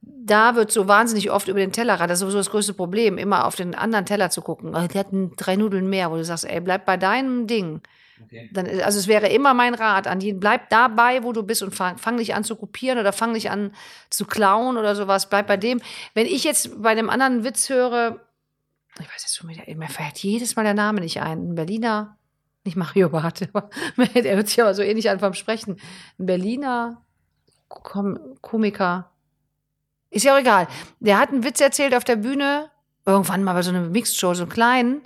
da 0.00 0.54
wird 0.54 0.72
so 0.72 0.88
wahnsinnig 0.88 1.30
oft 1.30 1.48
über 1.48 1.60
den 1.60 1.72
Tellerrand, 1.72 2.10
das 2.10 2.16
ist 2.16 2.20
sowieso 2.20 2.38
das 2.38 2.50
größte 2.50 2.72
Problem, 2.72 3.18
immer 3.18 3.44
auf 3.44 3.56
den 3.56 3.74
anderen 3.74 4.06
Teller 4.06 4.30
zu 4.30 4.40
gucken. 4.40 4.72
Die 4.90 4.98
hatten 4.98 5.32
drei 5.36 5.56
Nudeln 5.56 5.90
mehr, 5.90 6.10
wo 6.10 6.16
du 6.16 6.24
sagst, 6.24 6.46
ey, 6.46 6.62
bleib 6.62 6.86
bei 6.86 6.96
deinem 6.96 7.46
Ding. 7.46 7.82
Okay. 8.24 8.48
Dann, 8.52 8.66
also 8.80 8.98
es 8.98 9.08
wäre 9.08 9.28
immer 9.28 9.54
mein 9.54 9.74
Rat 9.74 10.06
an 10.06 10.20
jeden, 10.20 10.40
bleib 10.40 10.70
dabei, 10.70 11.22
wo 11.22 11.32
du 11.32 11.42
bist 11.42 11.62
und 11.62 11.74
fang, 11.74 11.98
fang 11.98 12.16
nicht 12.16 12.34
an 12.34 12.44
zu 12.44 12.56
kopieren 12.56 12.98
oder 12.98 13.12
fang 13.12 13.32
nicht 13.32 13.50
an 13.50 13.72
zu 14.10 14.24
klauen 14.24 14.76
oder 14.76 14.94
sowas, 14.94 15.28
bleib 15.28 15.46
bei 15.46 15.56
dem. 15.56 15.80
Wenn 16.14 16.26
ich 16.26 16.44
jetzt 16.44 16.82
bei 16.82 16.94
dem 16.94 17.10
anderen 17.10 17.44
Witz 17.44 17.68
höre, 17.68 18.20
ich 18.98 19.06
weiß 19.06 19.22
jetzt 19.22 19.36
schon 19.36 19.48
wieder, 19.50 19.62
mir 19.74 19.88
fällt 19.88 20.18
jedes 20.18 20.56
Mal 20.56 20.64
der 20.64 20.74
Name 20.74 21.00
nicht 21.00 21.20
ein, 21.20 21.50
ein 21.50 21.54
Berliner, 21.54 22.16
nicht 22.64 22.76
Mario 22.76 23.10
Barth, 23.10 23.48
aber 23.52 23.70
der 24.14 24.36
hört 24.36 24.48
sich 24.48 24.60
aber 24.60 24.74
so 24.74 24.82
ähnlich 24.82 25.10
an 25.10 25.20
vom 25.20 25.34
Sprechen, 25.34 25.78
ein 26.18 26.26
Berliner 26.26 27.02
Kom 27.68 28.18
Komiker, 28.40 29.10
ist 30.10 30.24
ja 30.24 30.34
auch 30.34 30.40
egal. 30.40 30.68
Der 31.00 31.18
hat 31.18 31.30
einen 31.30 31.44
Witz 31.44 31.60
erzählt 31.60 31.94
auf 31.94 32.04
der 32.04 32.16
Bühne, 32.16 32.70
irgendwann 33.04 33.44
mal 33.44 33.54
bei 33.54 33.62
so 33.62 33.70
einer 33.70 33.82
Mixed-Show, 33.82 34.34
so 34.34 34.44
einen 34.44 34.52
kleinen, 34.52 35.02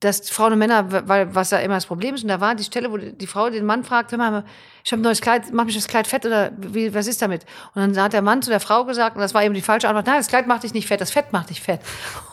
dass 0.00 0.30
Frauen 0.30 0.52
und 0.52 0.60
Männer, 0.60 1.08
weil 1.08 1.34
was 1.34 1.50
ja 1.50 1.58
immer 1.58 1.74
das 1.74 1.86
Problem 1.86 2.14
ist, 2.14 2.22
und 2.22 2.28
da 2.28 2.40
war 2.40 2.54
die 2.54 2.62
Stelle, 2.62 2.92
wo 2.92 2.98
die, 2.98 3.26
Frau 3.26 3.50
den 3.50 3.66
Mann 3.66 3.82
fragt, 3.82 4.12
hör 4.12 4.18
mal, 4.18 4.44
ich 4.84 4.92
habe 4.92 5.00
ein 5.00 5.02
neues 5.02 5.20
Kleid, 5.20 5.52
mach 5.52 5.64
mich 5.64 5.74
das 5.74 5.88
Kleid 5.88 6.06
fett 6.06 6.24
oder 6.24 6.52
wie, 6.56 6.94
was 6.94 7.08
ist 7.08 7.20
damit? 7.20 7.44
Und 7.74 7.96
dann 7.96 8.04
hat 8.04 8.12
der 8.12 8.22
Mann 8.22 8.40
zu 8.40 8.50
der 8.50 8.60
Frau 8.60 8.84
gesagt, 8.84 9.16
und 9.16 9.22
das 9.22 9.34
war 9.34 9.42
eben 9.42 9.54
die 9.54 9.60
falsche 9.60 9.88
Antwort, 9.88 10.06
nein, 10.06 10.18
das 10.18 10.28
Kleid 10.28 10.46
macht 10.46 10.62
dich 10.62 10.72
nicht 10.72 10.86
fett, 10.86 11.00
das 11.00 11.10
Fett 11.10 11.32
macht 11.32 11.50
dich 11.50 11.60
fett. 11.60 11.80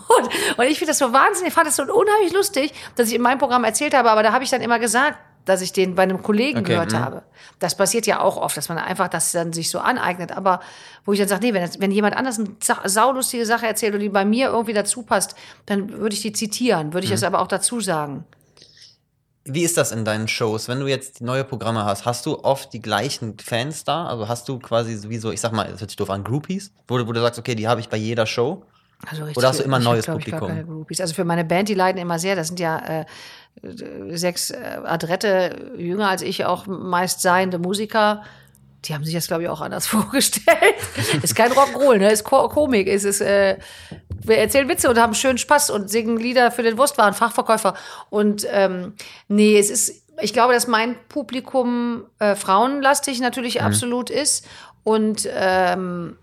Und, 0.07 0.29
und 0.59 0.65
ich 0.65 0.77
finde 0.77 0.91
das 0.91 0.99
so 0.99 1.13
wahnsinnig, 1.13 1.47
ich 1.47 1.53
fand 1.55 1.65
das 1.65 1.77
so 1.77 1.81
unheimlich 1.81 2.31
lustig, 2.31 2.71
dass 2.95 3.07
ich 3.07 3.15
in 3.15 3.23
meinem 3.23 3.39
Programm 3.39 3.63
erzählt 3.63 3.95
habe, 3.95 4.11
aber 4.11 4.21
da 4.21 4.33
habe 4.33 4.43
ich 4.43 4.51
dann 4.51 4.61
immer 4.61 4.77
gesagt, 4.77 5.17
dass 5.45 5.61
ich 5.61 5.71
den 5.73 5.95
bei 5.95 6.03
einem 6.03 6.21
Kollegen 6.21 6.59
Okay, 6.59 6.73
gehört 6.73 6.91
mhm. 6.91 6.99
habe. 6.99 7.23
Das 7.59 7.75
passiert 7.75 8.05
ja 8.07 8.19
auch 8.19 8.37
oft, 8.37 8.57
dass 8.57 8.67
man 8.69 8.77
einfach 8.77 9.07
das 9.07 9.31
dann 9.31 9.53
sich 9.53 9.69
so 9.69 9.79
aneignet. 9.79 10.31
Aber 10.31 10.59
wo 11.05 11.13
ich 11.13 11.19
dann 11.19 11.27
sage, 11.27 11.45
nee, 11.45 11.53
wenn, 11.53 11.69
wenn 11.79 11.91
jemand 11.91 12.17
anders 12.17 12.39
eine 12.39 12.49
sa 12.63 12.81
saulustige 12.87 13.45
Sache 13.45 13.67
erzählt 13.67 13.93
und 13.93 13.99
die 14.01 14.09
bei 14.09 14.25
mir 14.25 14.47
irgendwie 14.47 14.73
dazu 14.73 15.03
passt, 15.03 15.35
dann 15.65 15.89
würde 15.93 16.15
ich 16.15 16.21
die 16.21 16.33
zitieren, 16.33 16.93
würde 16.93 17.05
ich 17.05 17.11
Mhm. 17.11 17.15
das 17.15 17.23
aber 17.23 17.39
auch 17.39 17.47
dazu 17.47 17.79
sagen. 17.79 18.25
Wie 19.47 19.61
ist 19.63 19.77
das 19.77 19.91
in 19.91 20.05
deinen 20.05 20.27
Shows? 20.27 20.67
Wenn 20.67 20.79
du 20.79 20.87
jetzt 20.87 21.21
neue 21.21 21.43
Programme 21.43 21.85
hast, 21.85 22.05
hast 22.05 22.25
du 22.25 22.43
oft 22.43 22.73
die 22.73 22.81
gleichen 22.81 23.37
Fans 23.37 23.83
da? 23.83 24.07
Also 24.07 24.27
hast 24.27 24.49
du 24.49 24.57
quasi 24.57 24.95
sowieso, 24.97 25.31
ich 25.31 25.39
sag 25.39 25.51
mal, 25.51 25.69
das 25.69 25.81
hört 25.81 25.91
sich 25.91 25.97
doof 25.97 26.09
an, 26.09 26.23
Groupies? 26.23 26.71
Wo, 26.87 26.97
du- 26.97 27.05
wo 27.07 27.11
du 27.11 27.21
sagst, 27.21 27.37
okay, 27.39 27.53
die 27.53 27.67
habe 27.67 27.79
ich 27.79 27.87
bei 27.89 27.97
jeder 27.97 28.25
Show? 28.25 28.63
Also 29.05 29.21
richtig, 29.23 29.37
Oder 29.37 29.49
hast 29.49 29.59
du 29.59 29.63
immer 29.63 29.77
ein 29.77 29.85
hab, 29.85 29.91
neues 29.93 30.05
gar 30.07 30.15
Publikum? 30.15 30.85
Also 30.99 31.13
für 31.13 31.25
meine 31.25 31.45
Band, 31.45 31.69
die 31.69 31.75
leiden 31.75 31.99
immer 32.01 32.17
sehr. 32.17 32.35
Das 32.35 32.47
sind 32.47 32.59
ja 32.59 32.79
äh, 33.01 33.05
sechs 33.61 34.51
äh, 34.51 34.79
adrette, 34.83 35.71
jünger 35.77 36.09
als 36.09 36.21
ich 36.21 36.45
auch 36.45 36.67
meist 36.67 37.21
seiende 37.21 37.59
Musiker. 37.59 38.23
Die 38.85 38.93
haben 38.93 39.03
sich 39.03 39.15
das, 39.15 39.27
glaube 39.27 39.43
ich, 39.43 39.49
auch 39.49 39.61
anders 39.61 39.87
vorgestellt. 39.87 40.75
ist 41.21 41.35
kein 41.35 41.51
Rock'n'Roll, 41.51 41.97
ne? 41.97 42.11
Ist 42.11 42.23
Ko 42.23 42.47
Komik. 42.49 42.87
Es 42.87 43.03
ist, 43.03 43.21
äh, 43.21 43.57
wir 44.23 44.37
erzählen 44.37 44.69
Witze 44.69 44.89
und 44.89 44.99
haben 44.99 45.15
schönen 45.15 45.37
Spaß 45.37 45.69
und 45.71 45.89
singen 45.89 46.17
Lieder 46.17 46.51
für 46.51 46.63
den 46.63 46.77
Wurstwaren, 46.77 47.13
Fachverkäufer. 47.13 47.75
Und 48.09 48.45
ähm, 48.51 48.93
nee, 49.27 49.57
es 49.57 49.69
ist, 49.69 50.03
ich 50.21 50.33
glaube, 50.33 50.53
dass 50.53 50.67
mein 50.67 50.95
Publikum 51.09 52.05
äh, 52.19 52.35
frauenlastig 52.35 53.19
natürlich 53.19 53.61
absolut 53.61 54.09
ist. 54.09 54.45
Und 54.83 55.27
ähm, 55.33 56.17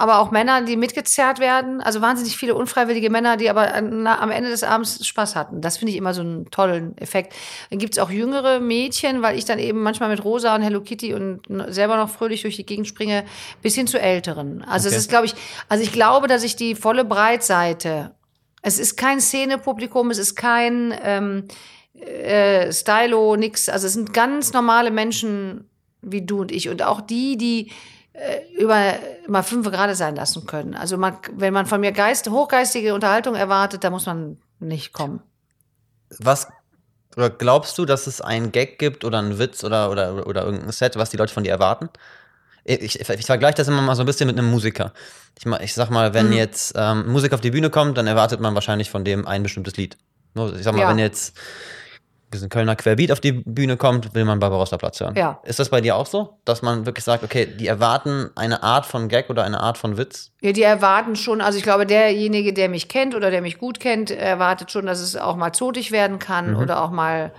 aber 0.00 0.18
auch 0.18 0.30
Männer, 0.30 0.62
die 0.62 0.76
mitgezerrt 0.76 1.40
werden. 1.40 1.82
Also 1.82 2.00
wahnsinnig 2.00 2.36
viele 2.36 2.54
unfreiwillige 2.54 3.10
Männer, 3.10 3.36
die 3.36 3.50
aber 3.50 3.78
na, 3.82 4.18
am 4.20 4.30
Ende 4.30 4.48
des 4.48 4.62
Abends 4.62 5.06
Spaß 5.06 5.36
hatten. 5.36 5.60
Das 5.60 5.76
finde 5.76 5.92
ich 5.92 5.98
immer 5.98 6.14
so 6.14 6.22
einen 6.22 6.50
tollen 6.50 6.96
Effekt. 6.96 7.34
Dann 7.68 7.78
gibt's 7.78 7.98
auch 7.98 8.10
jüngere 8.10 8.60
Mädchen, 8.60 9.20
weil 9.20 9.36
ich 9.36 9.44
dann 9.44 9.58
eben 9.58 9.82
manchmal 9.82 10.08
mit 10.08 10.24
Rosa 10.24 10.54
und 10.54 10.62
Hello 10.62 10.80
Kitty 10.80 11.12
und 11.12 11.42
selber 11.68 11.98
noch 11.98 12.08
fröhlich 12.08 12.40
durch 12.42 12.56
die 12.56 12.64
Gegend 12.64 12.88
springe, 12.88 13.24
bis 13.60 13.74
hin 13.74 13.86
zu 13.86 14.00
Älteren. 14.00 14.62
Also 14.62 14.88
Okay. 14.88 14.96
es 14.96 15.02
ist, 15.02 15.10
glaube 15.10 15.26
ich, 15.26 15.34
also 15.68 15.84
ich 15.84 15.92
glaube, 15.92 16.28
dass 16.28 16.44
ich 16.44 16.56
die 16.56 16.74
volle 16.74 17.04
Breitseite. 17.04 18.14
Es 18.62 18.78
ist 18.78 18.96
kein 18.96 19.20
Szenepublikum, 19.20 20.10
es 20.10 20.18
ist 20.18 20.34
kein 20.34 20.94
ähm, 21.02 21.44
äh, 21.94 22.72
Stylo, 22.72 23.36
nix. 23.36 23.68
Also 23.68 23.86
es 23.86 23.92
sind 23.92 24.14
ganz 24.14 24.54
normale 24.54 24.90
Menschen 24.90 25.68
wie 26.00 26.22
du 26.22 26.40
und 26.40 26.52
ich. 26.52 26.70
Und 26.70 26.82
auch 26.82 27.02
die, 27.02 27.36
die 27.36 27.68
äh, 27.68 27.72
über 28.58 28.94
mal 29.28 29.42
fünf 29.42 29.70
gerade 29.70 29.94
sein 29.94 30.16
lassen 30.16 30.46
können. 30.46 30.74
Also 30.74 30.96
man, 30.96 31.16
wenn 31.36 31.52
man 31.52 31.66
von 31.66 31.80
mir 31.80 31.92
Geist, 31.92 32.28
hochgeistige 32.28 32.94
Unterhaltung 32.94 33.34
erwartet, 33.34 33.84
da 33.84 33.90
muss 33.90 34.06
man 34.06 34.38
nicht 34.58 34.92
kommen. 34.92 35.22
Was 36.18 36.48
oder 37.16 37.30
glaubst 37.30 37.76
du, 37.78 37.84
dass 37.84 38.06
es 38.06 38.20
einen 38.20 38.52
Gag 38.52 38.78
gibt 38.78 39.04
oder 39.04 39.18
einen 39.18 39.38
Witz 39.38 39.64
oder, 39.64 39.90
oder, 39.90 40.26
oder 40.26 40.44
irgendein 40.44 40.70
Set, 40.70 40.96
was 40.96 41.10
die 41.10 41.16
Leute 41.16 41.32
von 41.34 41.42
dir 41.42 41.50
erwarten? 41.50 41.88
Ich, 42.64 43.00
ich, 43.00 43.08
ich 43.08 43.26
vergleiche 43.26 43.54
das 43.56 43.68
immer 43.68 43.82
mal 43.82 43.96
so 43.96 44.02
ein 44.02 44.06
bisschen 44.06 44.26
mit 44.26 44.38
einem 44.38 44.50
Musiker. 44.50 44.92
Ich, 45.38 45.46
ich 45.46 45.74
sag 45.74 45.90
mal, 45.90 46.14
wenn 46.14 46.26
Mhm. 46.28 46.32
jetzt 46.34 46.74
ähm, 46.76 47.04
ein 47.06 47.10
Musiker 47.10 47.34
auf 47.34 47.40
die 47.40 47.50
Bühne 47.50 47.70
kommt, 47.70 47.98
dann 47.98 48.06
erwartet 48.06 48.38
man 48.40 48.54
wahrscheinlich 48.54 48.90
von 48.90 49.04
dem 49.04 49.26
ein 49.26 49.42
bestimmtes 49.42 49.76
Lied. 49.76 49.96
Ich 50.34 50.62
sag 50.62 50.74
mal, 50.74 50.82
Ja. 50.82 50.88
wenn 50.90 50.98
jetzt 50.98 51.36
ein 52.32 52.48
Kölner 52.48 52.76
Querbeat 52.76 53.12
auf 53.12 53.20
die 53.20 53.32
Bühne 53.32 53.76
kommt, 53.76 54.14
will 54.14 54.24
man 54.24 54.38
Barbarossa 54.38 54.76
Platz 54.76 55.00
hören. 55.00 55.14
Ja. 55.16 55.40
Ist 55.44 55.58
das 55.58 55.68
bei 55.68 55.80
dir 55.80 55.96
auch 55.96 56.06
so? 56.06 56.38
Dass 56.44 56.62
man 56.62 56.86
wirklich 56.86 57.04
sagt, 57.04 57.24
okay, 57.24 57.46
die 57.46 57.66
erwarten 57.66 58.30
eine 58.36 58.62
Art 58.62 58.86
von 58.86 59.08
Gag 59.08 59.30
oder 59.30 59.44
eine 59.44 59.60
Art 59.60 59.78
von 59.78 59.96
Witz? 59.96 60.30
Ja, 60.40 60.52
die 60.52 60.62
erwarten 60.62 61.16
schon, 61.16 61.40
also 61.40 61.58
ich 61.58 61.64
glaube, 61.64 61.86
derjenige, 61.86 62.52
der 62.52 62.68
mich 62.68 62.88
kennt 62.88 63.14
oder 63.14 63.30
der 63.30 63.42
mich 63.42 63.58
gut 63.58 63.80
kennt, 63.80 64.10
erwartet 64.10 64.70
schon, 64.70 64.86
dass 64.86 65.00
es 65.00 65.16
auch 65.16 65.36
mal 65.36 65.52
zotig 65.52 65.92
werden 65.92 66.18
kann 66.18 66.54
oder 66.54 66.82
auch 66.82 66.90
mal 66.90 67.32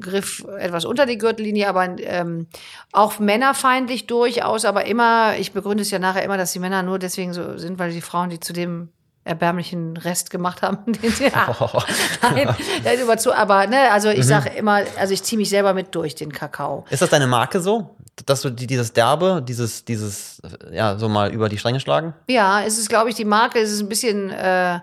Griff 0.00 0.44
etwas 0.58 0.84
unter 0.84 1.06
die 1.06 1.18
Gürtellinie, 1.18 1.68
aber 1.68 1.84
ähm, 2.00 2.46
auch 2.92 3.18
männerfeindlich 3.18 4.06
durchaus, 4.06 4.64
aber 4.64 4.86
immer, 4.86 5.36
ich 5.38 5.52
begründe 5.52 5.82
es 5.82 5.90
ja 5.90 5.98
nachher 5.98 6.22
immer, 6.22 6.36
dass 6.38 6.52
die 6.52 6.58
Männer 6.58 6.82
nur 6.82 6.98
deswegen 6.98 7.32
so 7.32 7.58
sind, 7.58 7.78
weil 7.78 7.92
die 7.92 8.00
Frauen 8.00 8.30
die 8.30 8.40
zu 8.40 8.52
dem 8.52 8.88
erbärmlichen 9.24 9.96
Rest 9.96 10.30
gemacht 10.30 10.62
haben, 10.62 10.92
den 10.92 11.10
sie 11.10 11.24
Nein, 12.22 12.56
das 12.84 12.94
ist 12.94 13.02
überzu, 13.02 13.32
aber 13.32 13.66
ne, 13.66 13.90
also 13.90 14.08
ich 14.08 14.24
sage 14.24 14.50
immer, 14.50 14.82
also 14.98 15.12
ich 15.12 15.22
ziehe 15.22 15.38
mich 15.38 15.50
selber 15.50 15.74
mit 15.74 15.94
durch 15.94 16.14
den 16.14 16.32
Kakao. 16.32 16.84
Ist 16.90 17.02
das 17.02 17.10
deine 17.10 17.26
Marke 17.26 17.60
so? 17.60 17.96
Dass 18.26 18.42
du 18.42 18.50
die, 18.50 18.66
dieses 18.66 18.92
Derbe, 18.92 19.42
dieses, 19.46 19.84
dieses, 19.84 20.42
ja, 20.72 20.98
so 20.98 21.08
mal 21.08 21.32
über 21.32 21.48
die 21.48 21.58
Stränge 21.58 21.80
schlagen? 21.80 22.14
Ja, 22.28 22.62
es 22.62 22.78
ist, 22.78 22.88
glaube 22.88 23.08
ich, 23.08 23.14
die 23.14 23.24
Marke, 23.24 23.58
es 23.60 23.70
ist 23.70 23.80
ein 23.80 23.88
bisschen 23.88 24.30
äh, 24.30 24.80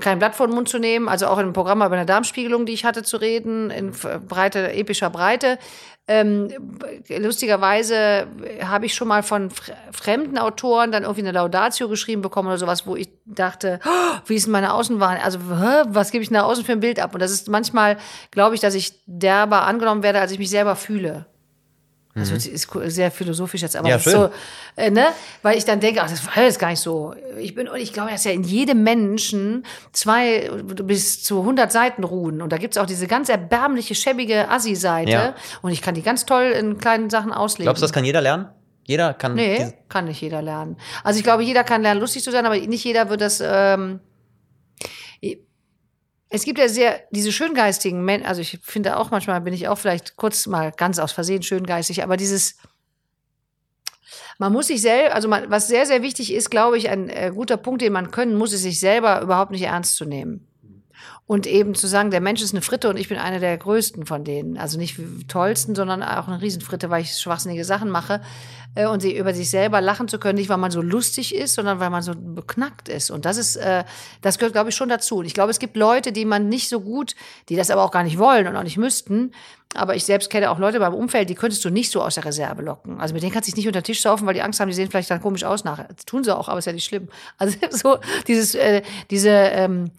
kein 0.00 0.18
Blatt 0.18 0.34
vor 0.34 0.46
den 0.46 0.54
Mund 0.54 0.68
zu 0.68 0.78
nehmen, 0.78 1.08
also 1.08 1.26
auch 1.26 1.38
in 1.38 1.44
einem 1.44 1.52
Programm 1.52 1.82
über 1.82 1.92
eine 1.92 2.06
Darmspiegelung, 2.06 2.66
die 2.66 2.72
ich 2.72 2.84
hatte 2.84 3.02
zu 3.02 3.16
reden, 3.16 3.70
in 3.70 3.92
breite, 4.28 4.72
epischer 4.72 5.10
Breite. 5.10 5.58
Ähm, 6.08 6.48
lustigerweise 7.08 8.26
habe 8.64 8.86
ich 8.86 8.94
schon 8.94 9.06
mal 9.06 9.22
von 9.22 9.50
fr- 9.50 9.72
fremden 9.92 10.36
Autoren 10.36 10.90
dann 10.90 11.04
irgendwie 11.04 11.20
eine 11.22 11.30
Laudatio 11.30 11.88
geschrieben 11.88 12.22
bekommen 12.22 12.48
oder 12.48 12.58
sowas, 12.58 12.86
wo 12.88 12.96
ich 12.96 13.08
dachte, 13.24 13.78
oh, 13.84 14.18
wie 14.26 14.34
ist 14.34 14.48
meine 14.48 14.74
Außenwahrnehmung? 14.74 15.24
Also, 15.24 15.38
was 15.94 16.10
gebe 16.10 16.24
ich 16.24 16.30
da 16.30 16.42
außen 16.42 16.64
für 16.64 16.72
ein 16.72 16.80
Bild 16.80 16.98
ab? 16.98 17.14
Und 17.14 17.20
das 17.20 17.30
ist 17.30 17.48
manchmal, 17.48 17.98
glaube 18.32 18.56
ich, 18.56 18.60
dass 18.60 18.74
ich 18.74 19.00
derber 19.06 19.62
angenommen 19.62 20.02
werde, 20.02 20.20
als 20.20 20.32
ich 20.32 20.40
mich 20.40 20.50
selber 20.50 20.74
fühle. 20.74 21.26
Also 22.14 22.34
es 22.34 22.46
ist 22.46 22.68
sehr 22.86 23.10
philosophisch 23.10 23.62
jetzt, 23.62 23.74
aber 23.74 23.88
Ja, 23.88 23.98
so, 23.98 24.28
äh, 24.76 24.90
ne? 24.90 25.06
Weil 25.40 25.56
ich 25.56 25.64
dann 25.64 25.80
denke, 25.80 26.02
ach, 26.02 26.10
das 26.10 26.26
war 26.26 26.42
jetzt 26.42 26.58
gar 26.58 26.68
nicht 26.68 26.80
so. 26.80 27.14
Ich 27.38 27.54
bin, 27.54 27.68
und 27.68 27.78
ich 27.78 27.94
glaube, 27.94 28.10
dass 28.10 28.24
ja 28.24 28.32
in 28.32 28.42
jedem 28.42 28.82
Menschen 28.82 29.64
zwei 29.92 30.50
bis 30.84 31.24
zu 31.24 31.40
100 31.40 31.72
Seiten 31.72 32.04
ruhen. 32.04 32.42
Und 32.42 32.52
da 32.52 32.58
gibt's 32.58 32.76
auch 32.76 32.84
diese 32.84 33.06
ganz 33.06 33.30
erbärmliche, 33.30 33.94
schäbige 33.94 34.50
Assi-Seite. 34.50 35.10
Ja. 35.10 35.34
Und 35.62 35.72
ich 35.72 35.80
kann 35.80 35.94
die 35.94 36.02
ganz 36.02 36.26
toll 36.26 36.44
in 36.44 36.76
kleinen 36.76 37.08
Sachen 37.08 37.32
auslegen. 37.32 37.64
Glaubst 37.64 37.80
du, 37.80 37.84
das 37.84 37.92
kann 37.94 38.04
jeder 38.04 38.20
lernen? 38.20 38.48
Jeder 38.84 39.14
kann. 39.14 39.34
Nee, 39.34 39.72
kann 39.88 40.04
nicht 40.04 40.20
jeder 40.20 40.42
lernen. 40.42 40.76
Also 41.04 41.18
ich 41.18 41.24
glaube, 41.24 41.44
jeder 41.44 41.64
kann 41.64 41.80
lernen, 41.80 42.00
lustig 42.00 42.22
zu 42.22 42.30
sein, 42.30 42.44
aber 42.44 42.58
nicht 42.58 42.84
jeder 42.84 43.08
wird 43.08 43.22
das. 43.22 43.42
Ähm, 43.42 44.00
es 46.32 46.44
gibt 46.44 46.58
ja 46.58 46.68
sehr 46.68 47.00
diese 47.10 47.32
schöngeistigen 47.32 48.04
Menschen, 48.04 48.26
also 48.26 48.40
ich 48.40 48.58
finde 48.62 48.96
auch 48.96 49.10
manchmal 49.10 49.40
bin 49.42 49.54
ich 49.54 49.68
auch 49.68 49.78
vielleicht 49.78 50.16
kurz 50.16 50.46
mal 50.46 50.72
ganz 50.72 50.98
aus 50.98 51.12
Versehen 51.12 51.42
schöngeistig, 51.42 52.02
aber 52.02 52.16
dieses 52.16 52.56
Man 54.38 54.52
muss 54.52 54.66
sich 54.68 54.82
selber, 54.82 55.14
also 55.14 55.28
man, 55.28 55.50
was 55.50 55.68
sehr, 55.68 55.86
sehr 55.86 56.02
wichtig 56.02 56.32
ist, 56.32 56.50
glaube 56.50 56.76
ich, 56.78 56.88
ein 56.90 57.08
äh, 57.08 57.30
guter 57.34 57.56
Punkt, 57.56 57.82
den 57.82 57.92
man 57.92 58.10
können 58.10 58.36
muss, 58.36 58.52
ist 58.52 58.62
sich 58.62 58.80
selber 58.80 59.20
überhaupt 59.22 59.50
nicht 59.52 59.62
ernst 59.62 59.96
zu 59.96 60.04
nehmen. 60.04 60.51
Und 61.26 61.46
eben 61.46 61.74
zu 61.74 61.86
sagen, 61.86 62.10
der 62.10 62.20
Mensch 62.20 62.42
ist 62.42 62.52
eine 62.52 62.62
Fritte 62.62 62.90
und 62.90 62.96
ich 62.98 63.08
bin 63.08 63.16
einer 63.16 63.38
der 63.38 63.56
größten 63.56 64.06
von 64.06 64.24
denen. 64.24 64.58
Also 64.58 64.76
nicht 64.76 65.00
tollsten, 65.28 65.74
sondern 65.74 66.02
auch 66.02 66.26
eine 66.26 66.42
Riesenfritte, 66.42 66.90
weil 66.90 67.02
ich 67.02 67.16
schwachsinnige 67.16 67.64
Sachen 67.64 67.90
mache. 67.90 68.20
Äh, 68.74 68.86
und 68.86 69.00
sie 69.00 69.16
über 69.16 69.32
sich 69.34 69.50
selber 69.50 69.80
lachen 69.80 70.08
zu 70.08 70.18
können, 70.18 70.38
nicht 70.38 70.48
weil 70.48 70.58
man 70.58 70.70
so 70.70 70.82
lustig 70.82 71.34
ist, 71.34 71.54
sondern 71.54 71.78
weil 71.80 71.90
man 71.90 72.02
so 72.02 72.12
beknackt 72.16 72.88
ist. 72.88 73.10
Und 73.10 73.24
das 73.24 73.36
ist, 73.36 73.56
äh, 73.56 73.84
das 74.20 74.38
gehört, 74.38 74.52
glaube 74.52 74.70
ich, 74.70 74.76
schon 74.76 74.88
dazu. 74.88 75.18
Und 75.18 75.26
ich 75.26 75.34
glaube, 75.34 75.50
es 75.50 75.58
gibt 75.58 75.76
Leute, 75.76 76.12
die 76.12 76.24
man 76.24 76.48
nicht 76.48 76.68
so 76.68 76.80
gut, 76.80 77.14
die 77.48 77.56
das 77.56 77.70
aber 77.70 77.82
auch 77.82 77.90
gar 77.90 78.02
nicht 78.02 78.18
wollen 78.18 78.46
und 78.46 78.56
auch 78.56 78.62
nicht 78.62 78.78
müssten. 78.78 79.32
Aber 79.74 79.94
ich 79.94 80.04
selbst 80.04 80.28
kenne 80.28 80.50
auch 80.50 80.58
Leute 80.58 80.80
beim 80.80 80.92
Umfeld, 80.92 81.30
die 81.30 81.34
könntest 81.34 81.64
du 81.64 81.70
nicht 81.70 81.90
so 81.90 82.02
aus 82.02 82.16
der 82.16 82.24
Reserve 82.24 82.62
locken. 82.62 83.00
Also 83.00 83.14
mit 83.14 83.22
denen 83.22 83.32
kannst 83.32 83.48
du 83.48 83.52
dich 83.52 83.56
nicht 83.56 83.66
unter 83.66 83.80
den 83.80 83.84
Tisch 83.84 84.02
saufen, 84.02 84.26
weil 84.26 84.34
die 84.34 84.42
Angst 84.42 84.60
haben, 84.60 84.68
die 84.68 84.74
sehen 84.74 84.90
vielleicht 84.90 85.10
dann 85.10 85.22
komisch 85.22 85.44
aus 85.44 85.64
nachher. 85.64 85.88
Das 85.94 86.04
tun 86.04 86.24
sie 86.24 86.36
auch, 86.36 86.48
aber 86.48 86.58
ist 86.58 86.66
ja 86.66 86.72
nicht 86.72 86.84
schlimm. 86.84 87.08
Also 87.38 87.56
so 87.70 87.98
dieses, 88.26 88.54
äh, 88.54 88.82
diese 89.10 89.30
ähm, 89.30 89.90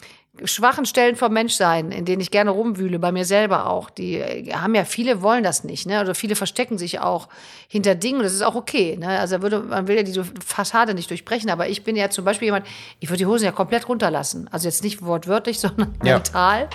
schwachen 0.46 0.86
Stellen 0.86 1.16
vom 1.16 1.32
Menschsein, 1.32 1.92
in 1.92 2.06
denen 2.06 2.20
ich 2.20 2.32
gerne 2.32 2.50
rumwühle, 2.50 2.98
bei 2.98 3.12
mir 3.12 3.24
selber 3.24 3.68
auch, 3.68 3.90
die 3.92 4.16
äh, 4.16 4.52
haben 4.54 4.74
ja 4.74 4.84
viele 4.84 5.22
wollen 5.22 5.44
das 5.44 5.64
nicht, 5.64 5.86
ne? 5.86 6.02
Oder 6.02 6.16
viele 6.16 6.36
verstecken 6.36 6.78
sich 6.78 7.00
auch 7.00 7.28
hinter 7.68 7.94
Dingen. 7.94 8.24
Das 8.24 8.34
ist 8.34 8.42
auch 8.42 8.56
okay, 8.56 8.98
ne? 8.98 9.20
Also 9.20 9.42
würde, 9.44 9.60
man 9.60 9.88
will 9.88 9.96
ja 9.96 10.04
diese 10.04 10.26
Fassade 10.46 10.96
nicht 10.96 11.10
durchbrechen, 11.10 11.50
aber 11.52 11.70
ich 11.70 11.84
bin 11.84 11.96
ja 11.96 12.10
zum 12.10 12.26
Beispiel 12.26 12.48
jemand, 12.48 12.66
ich 13.00 13.10
würde 13.10 13.20
die 13.20 13.26
Hosen 13.28 13.46
ja 13.46 13.52
komplett 13.52 13.88
runterlassen. 13.88 14.50
Also 14.52 14.68
jetzt 14.68 14.84
nicht 14.84 15.04
wortwörtlich, 15.04 15.60
sondern 15.62 15.94
Ja. 16.04 16.16
mental. 16.16 16.68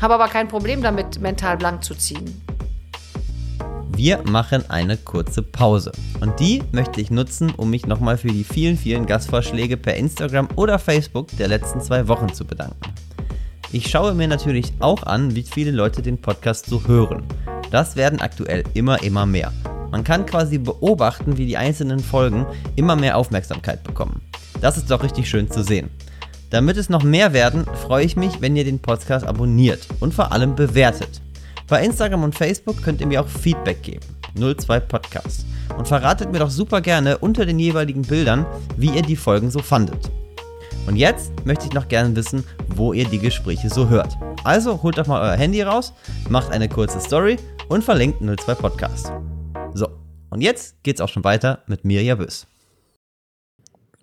Habe 0.00 0.14
aber 0.14 0.28
kein 0.28 0.46
Problem 0.48 0.80
damit, 0.82 1.20
mental 1.20 1.56
blank 1.56 1.82
zu 1.82 1.94
ziehen. 1.96 2.40
Wir 4.02 4.22
machen 4.24 4.64
eine 4.70 4.96
kurze 4.96 5.42
Pause. 5.42 5.92
Und 6.22 6.40
die 6.40 6.62
möchte 6.72 7.02
ich 7.02 7.10
nutzen, 7.10 7.52
um 7.54 7.68
mich 7.68 7.86
nochmal 7.86 8.16
für 8.16 8.28
die 8.28 8.44
vielen, 8.44 8.78
vielen 8.78 9.04
Gastvorschläge 9.04 9.76
per 9.76 9.94
Instagram 9.94 10.48
oder 10.56 10.78
Facebook 10.78 11.28
der 11.36 11.48
letzten 11.48 11.82
zwei 11.82 12.08
Wochen 12.08 12.32
zu 12.32 12.46
bedanken. 12.46 12.80
Ich 13.72 13.90
schaue 13.90 14.14
mir 14.14 14.26
natürlich 14.26 14.72
auch 14.78 15.02
an, 15.02 15.34
wie 15.34 15.42
viele 15.42 15.70
Leute 15.70 16.00
den 16.00 16.16
Podcast 16.16 16.64
so 16.64 16.82
hören. 16.86 17.24
Das 17.70 17.94
werden 17.94 18.22
aktuell 18.22 18.64
immer, 18.72 19.02
immer 19.02 19.26
mehr. 19.26 19.52
Man 19.90 20.02
kann 20.02 20.24
quasi 20.24 20.56
beobachten, 20.56 21.36
wie 21.36 21.44
die 21.44 21.58
einzelnen 21.58 22.00
Folgen 22.00 22.46
immer 22.76 22.96
mehr 22.96 23.18
Aufmerksamkeit 23.18 23.84
bekommen. 23.84 24.22
Das 24.62 24.78
ist 24.78 24.90
doch 24.90 25.02
richtig 25.02 25.28
schön 25.28 25.50
zu 25.50 25.62
sehen. 25.62 25.90
Damit 26.48 26.78
es 26.78 26.88
noch 26.88 27.02
mehr 27.02 27.34
werden, 27.34 27.66
freue 27.66 28.06
ich 28.06 28.16
mich, 28.16 28.40
wenn 28.40 28.56
ihr 28.56 28.64
den 28.64 28.78
Podcast 28.78 29.26
abonniert 29.26 29.86
und 30.00 30.14
vor 30.14 30.32
allem 30.32 30.56
bewertet. 30.56 31.20
Bei 31.70 31.84
Instagram 31.84 32.24
und 32.24 32.34
Facebook 32.34 32.82
könnt 32.82 33.00
ihr 33.00 33.06
mir 33.06 33.20
auch 33.20 33.28
Feedback 33.28 33.80
geben. 33.84 34.04
02 34.34 34.80
Podcast. 34.80 35.46
Und 35.78 35.86
verratet 35.86 36.32
mir 36.32 36.40
doch 36.40 36.50
super 36.50 36.80
gerne 36.80 37.18
unter 37.18 37.46
den 37.46 37.60
jeweiligen 37.60 38.02
Bildern, 38.02 38.44
wie 38.76 38.90
ihr 38.90 39.02
die 39.02 39.14
Folgen 39.14 39.52
so 39.52 39.60
fandet. 39.60 40.10
Und 40.88 40.96
jetzt 40.96 41.30
möchte 41.46 41.66
ich 41.66 41.72
noch 41.72 41.86
gerne 41.86 42.16
wissen, 42.16 42.42
wo 42.74 42.92
ihr 42.92 43.04
die 43.04 43.20
Gespräche 43.20 43.70
so 43.70 43.88
hört. 43.88 44.18
Also 44.42 44.82
holt 44.82 44.98
doch 44.98 45.06
mal 45.06 45.22
euer 45.22 45.36
Handy 45.36 45.62
raus, 45.62 45.92
macht 46.28 46.50
eine 46.50 46.68
kurze 46.68 46.98
Story 46.98 47.36
und 47.68 47.84
verlinkt 47.84 48.20
02 48.20 48.54
Podcast. 48.56 49.12
So, 49.72 49.86
und 50.30 50.40
jetzt 50.40 50.82
geht's 50.82 51.00
auch 51.00 51.08
schon 51.08 51.22
weiter 51.22 51.60
mit 51.68 51.84
Mirja 51.84 52.16
Bös. 52.16 52.48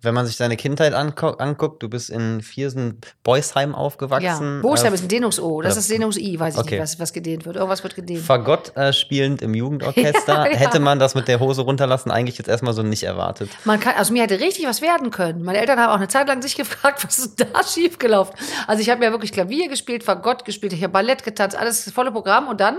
Wenn 0.02 0.14
man 0.14 0.28
sich 0.28 0.38
deine 0.38 0.58
Kindheit 0.58 0.94
angu- 0.94 1.38
anguckt, 1.40 1.82
du 1.82 1.90
bist 1.90 2.12
in 2.12 2.42
Viersen 2.42 3.02
Beusheim 3.24 3.74
aufgewachsen. 3.74 4.58
Ja, 4.58 4.62
Boosheim 4.62 4.92
äh, 4.92 4.96
ist 4.96 5.02
ein 5.04 5.08
Dehnungs-O. 5.08 5.62
Das 5.64 5.76
ist 5.76 5.90
Dehnungs-I, 5.90 6.40
weiß 6.40 6.54
ich 6.54 6.60
Okay. 6.60 6.76
nicht, 6.76 6.82
was, 6.84 7.00
was 7.00 7.14
gedehnt 7.14 7.46
wird. 7.48 7.56
Irgendwas 7.56 7.82
wird 7.82 7.96
gedehnt. 7.96 8.22
Fagott 8.22 8.76
äh, 8.78 8.94
spielend 8.94 9.42
im 9.42 9.54
Jugendorchester. 9.56 10.18
Ja, 10.46 10.52
ja. 10.52 10.58
Hätte 10.58 10.80
man 10.80 11.00
das 11.00 11.16
mit 11.16 11.28
der 11.28 11.40
Hose 11.40 11.62
runterlassen 11.64 12.12
eigentlich 12.12 12.38
jetzt 12.38 12.48
erstmal 12.48 12.74
so 12.74 12.84
nicht 12.84 13.04
erwartet. 13.04 13.50
Man 13.66 13.80
kann, 13.80 13.96
also 13.98 14.14
mir 14.14 14.22
hätte 14.24 14.40
richtig 14.40 14.68
was 14.68 14.82
werden 14.84 15.10
können. 15.10 15.42
Meine 15.44 15.58
Eltern 15.60 15.80
haben 15.80 15.90
auch 15.90 15.96
eine 15.96 16.08
Zeit 16.08 16.28
lang 16.28 16.42
sich 16.44 16.56
gefragt, 16.58 17.04
was 17.04 17.18
ist 17.18 17.40
da 17.42 17.64
schiefgelaufen? 17.64 18.36
Also 18.68 18.82
ich 18.82 18.90
habe 18.92 19.04
ja 19.04 19.12
wirklich 19.12 19.32
Klavier 19.32 19.68
gespielt, 19.68 20.04
Fagott 20.04 20.46
gespielt, 20.46 20.74
ich 20.74 20.84
habe 20.84 20.94
Ballett 20.94 21.24
getanzt, 21.24 21.58
alles 21.58 21.86
das 21.86 21.94
volle 21.94 22.12
Programm 22.12 22.48
und 22.48 22.62
dann 22.62 22.78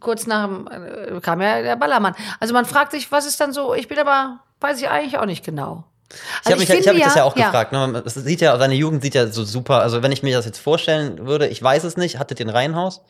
kurz 0.00 0.26
nach 0.26 0.46
dem 0.46 0.66
äh, 0.68 1.20
kam 1.20 1.40
ja 1.40 1.62
der 1.62 1.76
Ballermann. 1.76 2.14
Also 2.40 2.52
man 2.52 2.64
fragt 2.64 2.90
sich, 2.92 3.10
was 3.12 3.26
ist 3.26 3.40
dann 3.40 3.52
so? 3.52 3.74
Ich 3.74 3.86
bin 3.88 3.98
aber 3.98 4.40
weiß 4.60 4.80
ich 4.80 4.88
eigentlich 4.88 5.18
auch 5.18 5.26
nicht 5.26 5.44
genau. 5.44 5.84
Ich 6.10 6.16
habe 6.46 6.54
Also 6.54 6.58
mich, 6.60 6.68
ich 6.68 6.74
finde 6.74 6.88
hab 6.88 6.94
mich 6.96 7.04
das 7.04 7.14
ja 7.14 7.24
auch 7.24 7.34
gefragt. 7.34 7.72
Ne? 7.72 8.02
Es 8.04 8.14
sieht 8.14 8.40
ja, 8.40 8.56
seine 8.58 8.74
Jugend 8.74 9.02
sieht 9.02 9.14
ja 9.14 9.26
so 9.26 9.44
super. 9.44 9.82
Also 9.82 10.02
wenn 10.02 10.12
ich 10.12 10.22
mir 10.22 10.36
das 10.36 10.46
jetzt 10.46 10.58
vorstellen 10.58 11.26
würde, 11.26 11.48
ich 11.48 11.62
weiß 11.62 11.84
es 11.84 11.96
nicht. 11.96 12.18
Hattet 12.18 12.40
ihr 12.40 12.46
ein 12.46 12.50
Reihenhaus? 12.50 13.02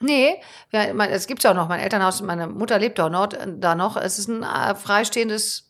Nee, 0.00 0.40
ja, 0.70 0.94
mein, 0.94 1.10
es 1.10 1.26
gibt's 1.26 1.44
ja 1.44 1.50
auch 1.50 1.56
noch. 1.56 1.68
Mein 1.68 1.80
Elternhaus, 1.80 2.22
meine 2.22 2.46
Mutter 2.46 2.78
lebt 2.78 3.00
auch 3.00 3.10
noch, 3.10 3.28
da 3.28 3.74
noch. 3.74 3.96
Es 3.96 4.18
ist 4.18 4.28
ein 4.28 4.42
äh, 4.44 4.74
freistehendes 4.74 5.64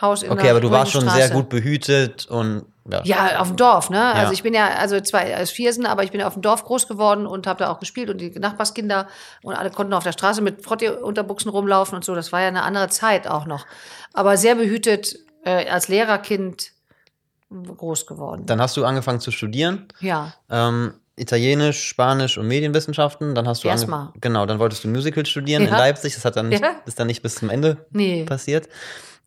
Haus 0.00 0.22
in 0.22 0.30
Okay, 0.30 0.50
aber 0.50 0.60
du 0.60 0.70
warst 0.70 0.92
schon 0.92 1.02
Straße. 1.02 1.16
sehr 1.16 1.30
gut 1.30 1.48
behütet 1.48 2.26
und 2.26 2.64
ja. 2.88 3.00
Ja, 3.02 3.40
auf 3.40 3.48
dem 3.48 3.56
Dorf, 3.56 3.90
ne? 3.90 3.96
Ja. 3.96 4.12
Also 4.12 4.32
ich 4.32 4.44
bin 4.44 4.54
ja, 4.54 4.68
also 4.78 5.00
zwar 5.00 5.22
als 5.22 5.50
Viersen, 5.50 5.86
aber 5.86 6.04
ich 6.04 6.12
bin 6.12 6.22
auf 6.22 6.34
dem 6.34 6.42
Dorf 6.42 6.64
groß 6.64 6.86
geworden 6.86 7.26
und 7.26 7.48
habe 7.48 7.58
da 7.58 7.72
auch 7.72 7.80
gespielt 7.80 8.10
und 8.10 8.18
die 8.18 8.30
Nachbarskinder 8.30 9.08
und 9.42 9.56
alle 9.56 9.70
konnten 9.70 9.92
auf 9.92 10.04
der 10.04 10.12
Straße 10.12 10.40
mit 10.40 10.62
Frotti-Unterbuchsen 10.62 11.50
rumlaufen 11.50 11.96
und 11.96 12.04
so. 12.04 12.14
Das 12.14 12.30
war 12.30 12.42
ja 12.42 12.48
eine 12.48 12.62
andere 12.62 12.88
Zeit 12.88 13.26
auch 13.26 13.46
noch. 13.46 13.66
Aber 14.12 14.36
sehr 14.36 14.54
behütet 14.54 15.16
äh, 15.46 15.68
als 15.70 15.88
Lehrerkind 15.88 16.72
groß 17.50 18.06
geworden. 18.06 18.44
Dann 18.46 18.60
hast 18.60 18.76
du 18.76 18.84
angefangen 18.84 19.20
zu 19.20 19.30
studieren. 19.30 19.86
ja. 20.00 20.34
Ähm, 20.50 20.94
Italienisch, 21.18 21.82
Spanisch 21.88 22.36
und 22.36 22.46
Medienwissenschaften. 22.46 23.34
Dann 23.34 23.48
hast 23.48 23.64
du 23.64 23.68
Erstmal. 23.68 24.10
genau, 24.20 24.44
dann 24.44 24.58
wolltest 24.58 24.84
du 24.84 24.88
Musical 24.88 25.24
studieren 25.24 25.62
in 25.62 25.70
Ja. 25.70 25.78
Leipzig. 25.78 26.12
Das 26.14 26.26
hat 26.26 26.36
dann 26.36 26.50
nicht, 26.50 26.62
Ja. 26.62 26.72
ist 26.84 27.00
dann 27.00 27.06
nicht 27.06 27.22
bis 27.22 27.36
zum 27.36 27.48
Ende 27.48 27.86
Nee. 27.90 28.24
passiert. 28.24 28.68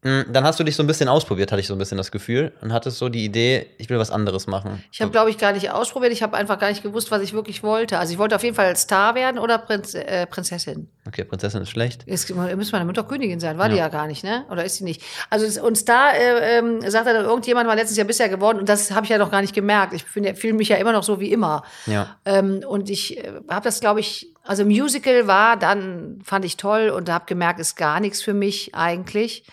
Mm, 0.01 0.31
Dann 0.31 0.45
hast 0.45 0.57
du 0.59 0.63
dich 0.63 0.77
so 0.77 0.83
ein 0.83 0.87
bisschen 0.87 1.09
ausprobiert, 1.09 1.51
hatte 1.51 1.59
ich 1.59 1.67
so 1.67 1.75
ein 1.75 1.77
bisschen 1.77 1.97
das 1.97 2.09
Gefühl 2.11 2.53
und 2.61 2.71
hattest 2.71 2.97
so 2.99 3.09
die 3.09 3.25
Idee, 3.25 3.67
ich 3.77 3.89
will 3.89 3.99
was 3.99 4.11
anderes 4.11 4.47
machen. 4.47 4.81
Ich 4.93 5.01
habe, 5.01 5.11
glaube 5.11 5.29
ich, 5.29 5.37
gar 5.37 5.51
nicht 5.51 5.71
ausprobiert. 5.71 6.13
Ich 6.13 6.23
habe 6.23 6.37
einfach 6.37 6.57
gar 6.57 6.69
nicht 6.69 6.83
gewusst, 6.83 7.11
was 7.11 7.21
ich 7.21 7.33
wirklich 7.33 7.63
wollte. 7.63 7.99
Also 7.99 8.13
ich 8.13 8.17
wollte 8.19 8.35
auf 8.35 8.43
jeden 8.43 8.55
Fall 8.55 8.73
Star 8.77 9.13
werden 9.15 9.37
oder 9.39 9.57
Prinz, 9.57 9.93
äh, 9.93 10.25
Prinzessin. 10.25 10.87
Okay, 11.05 11.25
Prinzessin 11.25 11.61
ist 11.63 11.69
schlecht. 11.69 12.03
Jetzt 12.05 12.33
müsste 12.33 12.71
meine 12.75 12.85
Mutter 12.85 13.03
Königin 13.03 13.41
sein, 13.41 13.57
war 13.57 13.67
die 13.67 13.75
Ja. 13.75 13.83
ja 13.85 13.87
gar 13.89 14.07
nicht, 14.07 14.23
ne? 14.23 14.45
Oder 14.49 14.63
ist 14.63 14.77
sie 14.77 14.85
nicht? 14.85 15.01
Also 15.29 15.61
und 15.61 15.89
da 15.89 16.11
äh, 16.11 16.59
ähm, 16.59 16.79
sagte 16.89 17.11
dann 17.13 17.25
irgendjemand 17.25 17.67
mal 17.67 17.73
letztes 17.75 17.97
Jahr 17.97 18.07
bisher 18.07 18.29
geworden 18.29 18.59
und 18.59 18.69
das 18.69 18.91
habe 18.91 19.03
ich 19.05 19.09
ja 19.09 19.17
noch 19.17 19.31
gar 19.31 19.41
nicht 19.41 19.53
gemerkt. 19.53 19.93
Ich 19.93 20.05
fühle 20.05 20.53
mich 20.53 20.69
ja 20.69 20.77
immer 20.77 20.93
noch 20.93 21.03
so 21.03 21.19
wie 21.19 21.31
immer. 21.33 21.63
Ja. 21.87 22.15
Ähm, 22.23 22.63
und 22.65 22.89
ich 22.89 23.17
äh, 23.17 23.33
habe 23.49 23.63
das, 23.65 23.81
glaube 23.81 23.99
ich, 23.99 24.33
also 24.43 24.63
Musical 24.65 25.27
war 25.27 25.57
dann 25.57 26.19
fand 26.23 26.45
ich 26.45 26.55
toll 26.57 26.89
und 26.89 27.09
habe 27.09 27.25
gemerkt, 27.25 27.59
ist 27.59 27.75
gar 27.75 27.99
nichts 27.99 28.21
für 28.21 28.33
mich 28.33 28.73
eigentlich. 28.75 29.43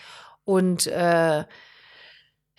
Und 0.47 0.87
äh, 0.87 1.43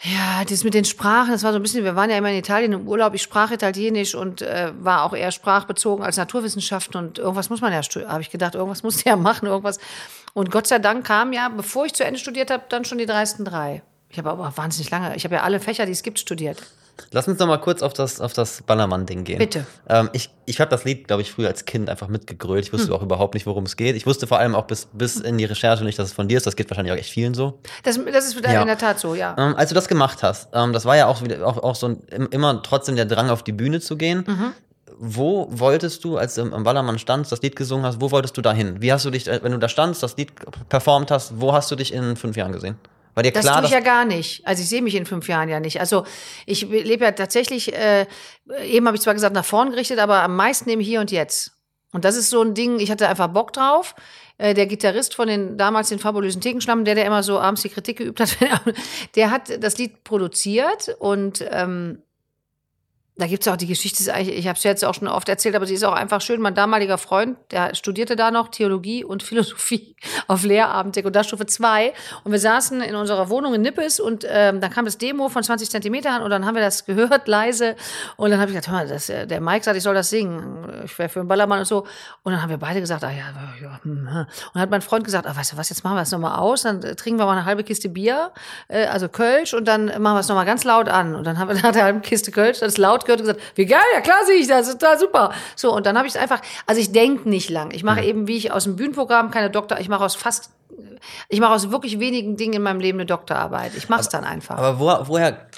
ja, 0.03 0.44
das 0.46 0.62
mit 0.62 0.74
den 0.74 0.85
Sprachen, 0.85 1.33
das 1.33 1.42
war 1.42 1.53
so 1.53 1.59
ein 1.59 1.62
bisschen, 1.62 1.85
wir 1.85 1.96
waren 1.96 2.11
ja 2.11 2.18
immer 2.18 2.29
in 2.29 2.37
Italien 2.37 2.74
im 2.74 2.87
Urlaub, 2.87 3.14
ich 3.14 3.22
sprach 3.22 3.51
Italienisch 3.51 4.14
und 4.14 4.42
äh, 4.42 4.72
war 4.79 5.05
auch 5.05 5.14
eher 5.14 5.33
sprachbezogen 5.33 6.05
als 6.05 6.18
Naturwissenschaften 6.18 6.98
und 6.98 7.18
irgendwas 7.18 7.48
muss 7.48 7.62
man 7.62 7.72
ja, 7.72 7.81
habe 7.81 8.20
ich 8.20 8.29
gedacht, 8.29 8.55
irgendwas 8.55 8.83
musst 8.83 9.05
du 9.05 9.09
ja 9.09 9.16
machen, 9.16 9.46
irgendwas. 9.46 9.79
Und 10.35 10.51
Gott 10.51 10.66
sei 10.66 10.79
Dank 10.79 11.07
kam 11.07 11.33
ja, 11.33 11.48
bevor 11.48 11.87
ich 11.87 11.94
zu 11.94 12.05
Ende 12.05 12.20
studiert 12.20 12.51
habe, 12.51 12.64
dann 12.68 12.85
schon 12.85 12.98
die 12.98 13.07
dreisten 13.07 13.46
drei. 13.46 13.83
Ich 14.11 14.18
habe 14.18 14.29
aber 14.31 14.55
wahnsinnig 14.55 14.90
lange, 14.90 15.16
ich 15.16 15.24
habe 15.24 15.37
ja 15.37 15.42
alle 15.42 15.61
Fächer, 15.61 15.87
die 15.87 15.92
es 15.92 16.03
gibt, 16.03 16.18
studiert. 16.18 16.62
Lass 17.12 17.28
uns 17.28 17.38
noch 17.38 17.46
mal 17.46 17.58
kurz 17.58 17.82
auf 17.82 17.92
das, 17.92 18.20
auf 18.20 18.32
das 18.32 18.62
Ballermann-Ding 18.62 19.24
gehen. 19.24 19.38
Bitte. 19.38 19.66
Ähm, 19.88 20.11
ich 20.12 20.30
ich 20.46 20.61
habe 20.61 20.70
das 20.70 20.84
Lied, 20.84 21.06
glaube 21.08 21.20
ich, 21.22 21.30
früher 21.30 21.48
als 21.48 21.64
Kind 21.66 21.90
einfach 21.90 22.08
mitgegrölt. 22.08 22.64
Ich 22.64 22.72
Hm. 22.72 22.78
wusste 22.78 22.94
auch 22.94 23.02
überhaupt 23.02 23.34
nicht, 23.34 23.44
worum 23.46 23.64
es 23.64 23.76
geht. 23.76 23.96
Ich 23.96 24.06
wusste 24.06 24.26
vor 24.26 24.38
allem 24.38 24.54
auch 24.54 24.64
bis, 24.66 24.87
bis 24.92 25.16
in 25.16 25.37
die 25.38 25.44
Recherche 25.44 25.84
nicht, 25.84 25.98
dass 25.98 26.08
es 26.08 26.14
von 26.14 26.26
dir 26.28 26.38
ist. 26.38 26.46
Das 26.46 26.56
geht 26.56 26.70
wahrscheinlich 26.70 26.92
auch 26.92 26.96
echt 26.98 27.11
vielen 27.11 27.34
so. 27.34 27.58
Das, 27.84 27.98
das 28.12 28.26
ist 28.28 28.40
Ja. 28.44 28.61
in 28.62 28.66
der 28.66 28.78
Tat 28.78 28.98
so, 28.98 29.14
ja. 29.14 29.34
Ähm, 29.38 29.54
als 29.56 29.68
du 29.68 29.74
das 29.74 29.88
gemacht 29.88 30.22
hast, 30.22 30.48
ähm, 30.54 30.72
das 30.72 30.84
war 30.87 30.96
ja 30.96 31.06
auch, 31.06 31.22
wieder, 31.22 31.46
auch, 31.46 31.58
auch 31.62 31.74
so 31.74 31.88
ein, 31.88 32.00
im- 32.11 32.28
immer 32.30 32.62
trotzdem 32.62 32.96
der 32.96 33.04
Drang, 33.04 33.28
auf 33.30 33.42
die 33.42 33.52
Bühne 33.52 33.80
zu 33.80 33.96
gehen. 33.96 34.24
Mhm. 34.26 34.52
Wo 35.00 35.46
wolltest 35.50 36.02
du, 36.04 36.16
als 36.16 36.34
du 36.34 36.42
am 36.52 36.64
Ballermann 36.64 36.98
standst, 36.98 37.30
das 37.30 37.40
Lied 37.42 37.54
gesungen 37.54 37.84
hast, 37.87 38.00
wo 38.00 38.11
wolltest 38.11 38.37
du 38.37 38.42
da 38.42 38.52
hin? 38.52 38.76
Wie 38.80 38.92
hast 38.92 39.04
du 39.04 39.11
dich, 39.11 39.28
äh, 39.28 39.38
wenn 39.42 39.52
du 39.52 39.58
da 39.58 39.68
standst, 39.68 40.02
das 40.02 40.16
Lied 40.16 40.32
performt 40.68 41.11
hast, 41.11 41.40
wo 41.40 41.52
hast 41.52 41.70
du 41.70 41.76
dich 41.76 41.92
in 41.94 42.16
fünf 42.16 42.37
Jahren 42.37 42.52
gesehen? 42.52 42.76
War 43.18 43.24
dir 43.24 43.33
Das 43.33 43.46
klar, 43.46 43.57
tue 43.57 43.66
ich 43.66 43.72
ja 43.72 43.81
gar 43.81 44.04
nicht. 44.04 44.46
Also 44.46 44.62
ich 44.62 44.68
sehe 44.68 44.81
mich 44.81 44.94
in 44.94 45.04
fünf 45.04 45.26
Jahren 45.26 45.48
ja 45.48 45.59
nicht. 45.59 45.81
Also 45.81 46.04
ich 46.46 46.62
lebe 46.68 47.04
ja 47.04 47.11
tatsächlich, 47.11 47.74
äh, 47.74 48.07
eben 48.64 48.87
habe 48.87 48.96
ich 48.96 49.02
zwar 49.02 49.12
gesagt, 49.12 49.35
nach 49.35 49.44
vorn 49.44 49.70
gerichtet, 49.70 49.98
aber 49.98 50.22
am 50.22 50.37
meisten 50.37 50.70
im 50.70 50.78
Hier 50.78 51.00
und 51.00 51.11
Jetzt. 51.11 51.50
Und 51.92 52.04
das 52.04 52.14
ist 52.14 52.31
so 52.31 52.40
ein 52.42 52.54
Ding, 52.54 52.78
ich 52.78 52.92
hatte 52.92 53.09
einfach 53.09 53.26
Bock 53.26 53.52
drauf. 53.52 53.96
Äh, 54.37 54.54
der 54.54 54.66
Gitarrist 54.66 55.16
von 55.16 55.26
den 55.26 55.59
damals 55.59 55.88
den 55.88 55.98
fabulösen 55.98 56.40
Thekenschlammen, 56.40 56.85
der, 56.85 56.94
der 56.94 57.07
immer 57.07 57.24
so 57.24 57.40
abends 57.40 57.62
die 57.62 57.70
Kritik 57.70 57.98
geübt 57.98 58.20
hat, 58.20 58.37
der 59.16 59.33
hat 59.33 59.64
das 59.64 59.78
Lied 59.78 60.04
produziert 60.04 60.94
und 61.00 61.44
ähm, 61.50 62.00
da 63.18 63.26
gibt's 63.26 63.46
ja 63.46 63.52
auch 63.52 63.57
die 63.57 63.66
Geschichte, 63.66 64.12
ich 64.20 64.46
habe 64.46 64.57
es 64.57 64.62
jetzt 64.62 64.85
auch 64.85 64.94
schon 64.94 65.09
oft 65.09 65.28
erzählt, 65.28 65.57
aber 65.57 65.66
sie 65.66 65.74
ist 65.74 65.83
auch 65.85 65.92
einfach 65.92 66.20
schön. 66.20 66.40
Mein 66.40 66.54
damaliger 66.54 66.98
Freund, 66.98 67.37
der 67.50 67.74
studierte 67.74 68.14
da 68.14 68.31
noch 68.31 68.46
Theologie 68.48 69.04
und 69.04 69.24
Philosophie 69.24 69.96
auf 70.28 70.44
Lehramt, 70.44 70.94
Sekundarstufe 70.94 71.44
2. 71.44 71.92
Und 72.22 72.31
wir 72.31 72.38
saßen 72.38 72.81
in 72.81 72.95
unserer 72.95 73.28
Wohnung 73.28 73.55
in 73.55 73.62
Nippes 73.62 73.99
und 73.99 74.24
ähm, 74.28 74.61
dann 74.61 74.70
kam 74.70 74.84
das 74.84 74.99
Demo 74.99 75.28
von 75.28 75.43
20 75.43 75.68
Zentimetern 75.68 76.22
und 76.22 76.30
dann 76.30 76.47
haben 76.47 76.55
wir 76.55 76.62
das 76.62 76.84
gehört, 76.86 77.26
leise. 77.26 77.74
Und 78.16 78.30
dann 78.30 78.38
habe 78.38 78.53
ich 78.53 78.57
gesagt, 78.57 78.68
hör 78.68 78.84
mal, 78.84 78.88
das, 78.88 79.09
äh, 79.09 79.26
der 79.26 79.40
Mike 79.40 79.64
sagt, 79.64 79.76
ich 79.76 79.82
soll 79.82 79.95
das 79.95 80.11
singen. 80.11 80.82
Ich 80.84 80.97
wäre 80.97 81.09
für 81.09 81.18
einen 81.18 81.28
Ballermann 81.28 81.59
und 81.59 81.66
so. 81.66 81.86
Und 82.22 82.32
dann 82.32 82.40
haben 82.40 82.51
wir 82.51 82.59
beide 82.59 82.80
gesagt, 82.80 83.03
ah 83.03 83.11
ja, 83.11 83.32
ja 83.61 83.80
hm, 83.82 84.12
hm. 84.12 84.26
Und 84.55 84.61
hat 84.61 84.70
mein 84.70 84.82
Freund 84.82 85.03
gesagt, 85.03 85.26
ah, 85.26 85.34
weißt 85.34 85.55
du 85.55 85.57
was, 85.57 85.70
jetzt 85.70 85.82
machen 85.82 85.97
wir 85.97 86.03
das 86.03 86.12
nochmal 86.12 86.38
aus, 86.38 86.62
dann 86.62 86.80
trinken 86.80 87.18
wir 87.18 87.26
mal 87.26 87.32
eine 87.32 87.47
halbe 87.47 87.64
Kiste 87.64 87.88
Bier, 87.88 88.30
äh, 88.68 88.86
also 88.86 89.09
Kölsch, 89.09 89.55
und 89.55 89.66
dann 89.66 89.86
machen 89.86 90.14
wir 90.14 90.20
es 90.20 90.28
nochmal 90.28 90.47
ganz 90.47 90.62
laut 90.62 90.88
an. 90.88 91.16
Und 91.16 91.26
dann 91.26 91.36
haben 91.40 91.49
wir 91.49 91.57
nach 91.62 91.72
der 91.72 91.82
halben 91.82 92.03
Kiste 92.03 92.30
Kölsch 92.30 92.61
das 92.61 92.78
laut 92.78 93.07
gehört 93.09 93.20
und 93.20 93.26
gesagt, 93.26 93.56
wie 93.56 93.66
geil, 93.66 93.80
ja 93.94 94.00
klar 94.00 94.24
sehe 94.24 94.36
ich 94.36 94.46
das, 94.46 94.68
ist 94.68 94.80
total 94.80 94.98
super. 94.98 95.32
So, 95.56 95.74
und 95.74 95.86
dann 95.86 95.96
habe 95.96 96.06
ich 96.06 96.14
es 96.14 96.20
einfach, 96.20 96.40
also 96.66 96.80
ich 96.80 96.92
denke 96.92 97.28
nicht 97.28 97.50
lang. 97.50 97.72
Ich 97.72 97.82
mache 97.82 98.00
ja. 98.00 98.06
eben, 98.06 98.28
wie 98.28 98.36
ich 98.36 98.52
aus 98.52 98.64
dem 98.64 98.76
Bühnenprogramm 98.76 99.30
keine 99.30 99.50
Doktor, 99.50 99.80
ich 99.80 99.88
mache 99.88 100.04
aus 100.04 100.14
fast, 100.14 100.50
ich 101.28 101.40
mache 101.40 101.54
aus 101.54 101.70
wirklich 101.70 101.98
wenigen 101.98 102.36
Dingen 102.36 102.54
in 102.54 102.62
meinem 102.62 102.80
Leben 102.80 102.98
eine 102.98 103.06
Doktorarbeit. 103.06 103.72
Ich 103.76 103.88
mache 103.88 104.02
es 104.02 104.09
dann 104.09 104.24
einfach. 104.24 104.56
Aber 104.56 104.78
wo, 104.78 105.09
woher 105.09 105.48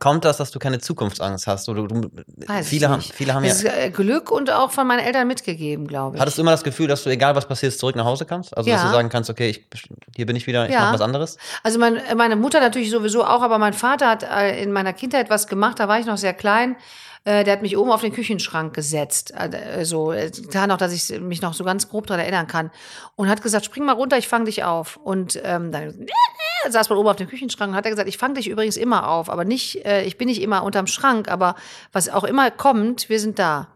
kommt 0.00 0.24
das, 0.24 0.38
dass 0.38 0.50
du 0.50 0.58
keine 0.58 0.78
Zukunftsangst 0.78 1.46
hast? 1.46 1.68
Oder 1.68 1.86
du, 1.86 2.10
viele, 2.62 2.88
haben, 2.88 3.02
viele 3.02 3.34
haben 3.34 3.44
das 3.44 3.62
ja. 3.62 3.70
Ist 3.70 3.78
äh, 3.78 3.90
Glück 3.90 4.30
und 4.30 4.50
auch 4.50 4.72
von 4.72 4.86
meinen 4.86 5.00
Eltern 5.00 5.28
mitgegeben, 5.28 5.86
glaube 5.86 6.16
ich. 6.16 6.20
Hattest 6.20 6.38
du 6.38 6.42
immer 6.42 6.50
das 6.50 6.64
Gefühl, 6.64 6.88
dass 6.88 7.04
du, 7.04 7.10
egal 7.10 7.36
was 7.36 7.46
passiert, 7.46 7.74
zurück 7.74 7.94
nach 7.94 8.06
Hause 8.06 8.24
kannst? 8.24 8.56
Also, 8.56 8.68
ja. 8.68 8.76
dass 8.76 8.86
du 8.86 8.90
sagen 8.90 9.10
kannst, 9.10 9.30
okay, 9.30 9.50
ich, 9.50 9.66
hier 10.16 10.26
bin 10.26 10.34
ich 10.34 10.46
wieder, 10.46 10.66
ich 10.66 10.72
ja. 10.72 10.80
mache 10.80 10.94
was 10.94 11.00
anderes? 11.02 11.36
Also, 11.62 11.78
mein, 11.78 12.00
meine 12.16 12.36
Mutter 12.36 12.60
natürlich 12.60 12.90
sowieso 12.90 13.24
auch, 13.24 13.42
aber 13.42 13.58
mein 13.58 13.74
Vater 13.74 14.08
hat 14.08 14.22
äh, 14.22 14.60
in 14.62 14.72
meiner 14.72 14.94
Kindheit 14.94 15.30
was 15.30 15.46
gemacht, 15.46 15.78
da 15.78 15.86
war 15.86 16.00
ich 16.00 16.06
noch 16.06 16.18
sehr 16.18 16.34
klein. 16.34 16.76
Äh, 17.24 17.44
der 17.44 17.52
hat 17.52 17.62
mich 17.62 17.76
oben 17.76 17.90
auf 17.90 18.00
den 18.00 18.14
Küchenschrank 18.14 18.74
gesetzt. 18.74 19.34
Also, 19.34 20.14
klar 20.50 20.66
noch, 20.66 20.78
dass 20.78 20.92
ich 20.92 21.20
mich 21.20 21.42
noch 21.42 21.52
so 21.52 21.64
ganz 21.64 21.88
grob 21.90 22.06
daran 22.06 22.22
erinnern 22.22 22.46
kann. 22.46 22.70
Und 23.16 23.28
hat 23.28 23.42
gesagt, 23.42 23.66
spring 23.66 23.84
mal 23.84 23.92
runter, 23.92 24.16
ich 24.16 24.28
fang 24.28 24.46
dich 24.46 24.64
auf. 24.64 24.96
Und 24.96 25.38
ähm, 25.44 25.70
dann 25.70 26.06
saß 26.68 26.88
man 26.90 26.98
oben 26.98 27.08
auf 27.08 27.16
dem 27.16 27.28
Küchenschrank 27.28 27.70
und 27.70 27.76
hat 27.76 27.84
er 27.84 27.90
gesagt, 27.90 28.08
ich 28.08 28.18
fange 28.18 28.34
dich 28.34 28.48
übrigens 28.48 28.76
immer 28.76 29.08
auf, 29.08 29.30
aber 29.30 29.44
nicht, 29.44 29.84
äh, 29.84 30.02
ich 30.02 30.18
bin 30.18 30.28
nicht 30.28 30.42
immer 30.42 30.62
unterm 30.62 30.86
Schrank, 30.86 31.28
aber 31.28 31.54
was 31.92 32.08
auch 32.08 32.24
immer 32.24 32.50
kommt, 32.50 33.08
wir 33.08 33.20
sind 33.20 33.38
da. 33.38 33.68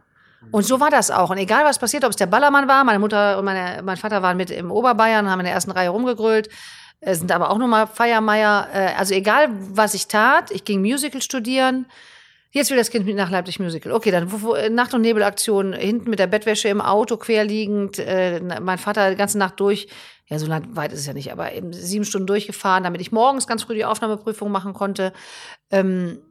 Und 0.50 0.64
so 0.64 0.80
war 0.80 0.90
das 0.90 1.10
auch. 1.10 1.30
Und 1.30 1.38
egal 1.38 1.64
was 1.64 1.78
passiert, 1.78 2.04
ob 2.04 2.10
es 2.10 2.16
der 2.16 2.26
Ballermann 2.26 2.68
war, 2.68 2.84
meine 2.84 2.98
Mutter 2.98 3.38
und 3.38 3.44
meine, 3.44 3.82
mein 3.82 3.96
Vater 3.96 4.22
waren 4.22 4.36
mit 4.36 4.50
im 4.50 4.70
Oberbayern, 4.70 5.30
haben 5.30 5.40
in 5.40 5.46
der 5.46 5.54
ersten 5.54 5.70
Reihe 5.70 5.88
rumgegrölt, 5.88 6.48
äh, 7.00 7.14
sind 7.14 7.32
aber 7.32 7.50
auch 7.50 7.58
nochmal 7.58 7.86
Feiermeier. 7.86 8.68
Äh, 8.72 8.94
also 8.98 9.14
egal, 9.14 9.48
was 9.50 9.94
ich 9.94 10.06
tat, 10.06 10.50
ich 10.50 10.64
ging 10.64 10.80
Musical 10.80 11.22
studieren. 11.22 11.86
Jetzt 12.54 12.70
will 12.70 12.76
das 12.76 12.90
Kind 12.90 13.04
mit 13.04 13.16
nach 13.16 13.30
Leipzig 13.30 13.58
Musical. 13.58 13.92
Okay, 13.92 14.12
dann 14.12 14.30
Nacht- 14.74 14.94
und 14.94 15.00
Nebelaktion, 15.00 15.72
hinten 15.72 16.08
mit 16.08 16.20
der 16.20 16.28
Bettwäsche 16.28 16.68
im 16.68 16.80
Auto 16.80 17.16
querliegend, 17.16 17.98
äh, 17.98 18.40
mein 18.40 18.78
Vater 18.78 19.10
die 19.10 19.16
ganze 19.16 19.38
Nacht 19.38 19.58
durch 19.58 19.88
ja, 20.26 20.38
so 20.38 20.48
weit 20.48 20.92
ist 20.92 21.00
es 21.00 21.06
ja 21.06 21.12
nicht, 21.12 21.32
aber 21.32 21.52
eben 21.52 21.72
sieben 21.72 22.04
Stunden 22.04 22.26
durchgefahren, 22.26 22.84
damit 22.84 23.00
ich 23.00 23.12
morgens 23.12 23.46
ganz 23.46 23.64
früh 23.64 23.74
die 23.74 23.84
Aufnahmeprüfung 23.84 24.50
machen 24.50 24.72
konnte. 24.72 25.12
Ähm, 25.70 26.22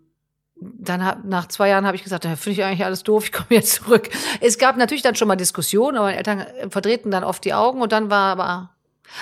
dann 0.56 1.06
hab, 1.06 1.26
nach 1.26 1.48
zwei 1.48 1.70
Jahren 1.70 1.86
habe 1.86 1.96
ich 1.96 2.04
gesagt, 2.04 2.26
da 2.26 2.36
finde 2.36 2.60
ich 2.60 2.64
eigentlich 2.64 2.86
alles 2.86 3.04
doof, 3.04 3.26
ich 3.26 3.32
komme 3.32 3.48
jetzt 3.52 3.84
zurück. 3.84 4.10
Es 4.42 4.58
gab 4.58 4.78
natürlich 4.78 5.04
dann 5.04 5.16
schon 5.16 5.28
mal 5.28 5.36
Diskussionen, 5.36 5.98
aber 5.98 6.08
meine 6.08 6.18
Eltern 6.18 6.46
verdrehten 6.70 7.12
dann 7.12 7.24
oft 7.24 7.44
die 7.46 7.54
Augen 7.54 7.82
und 7.82 7.92
dann 7.92 8.10
war 8.10 8.32
aber 8.32 8.73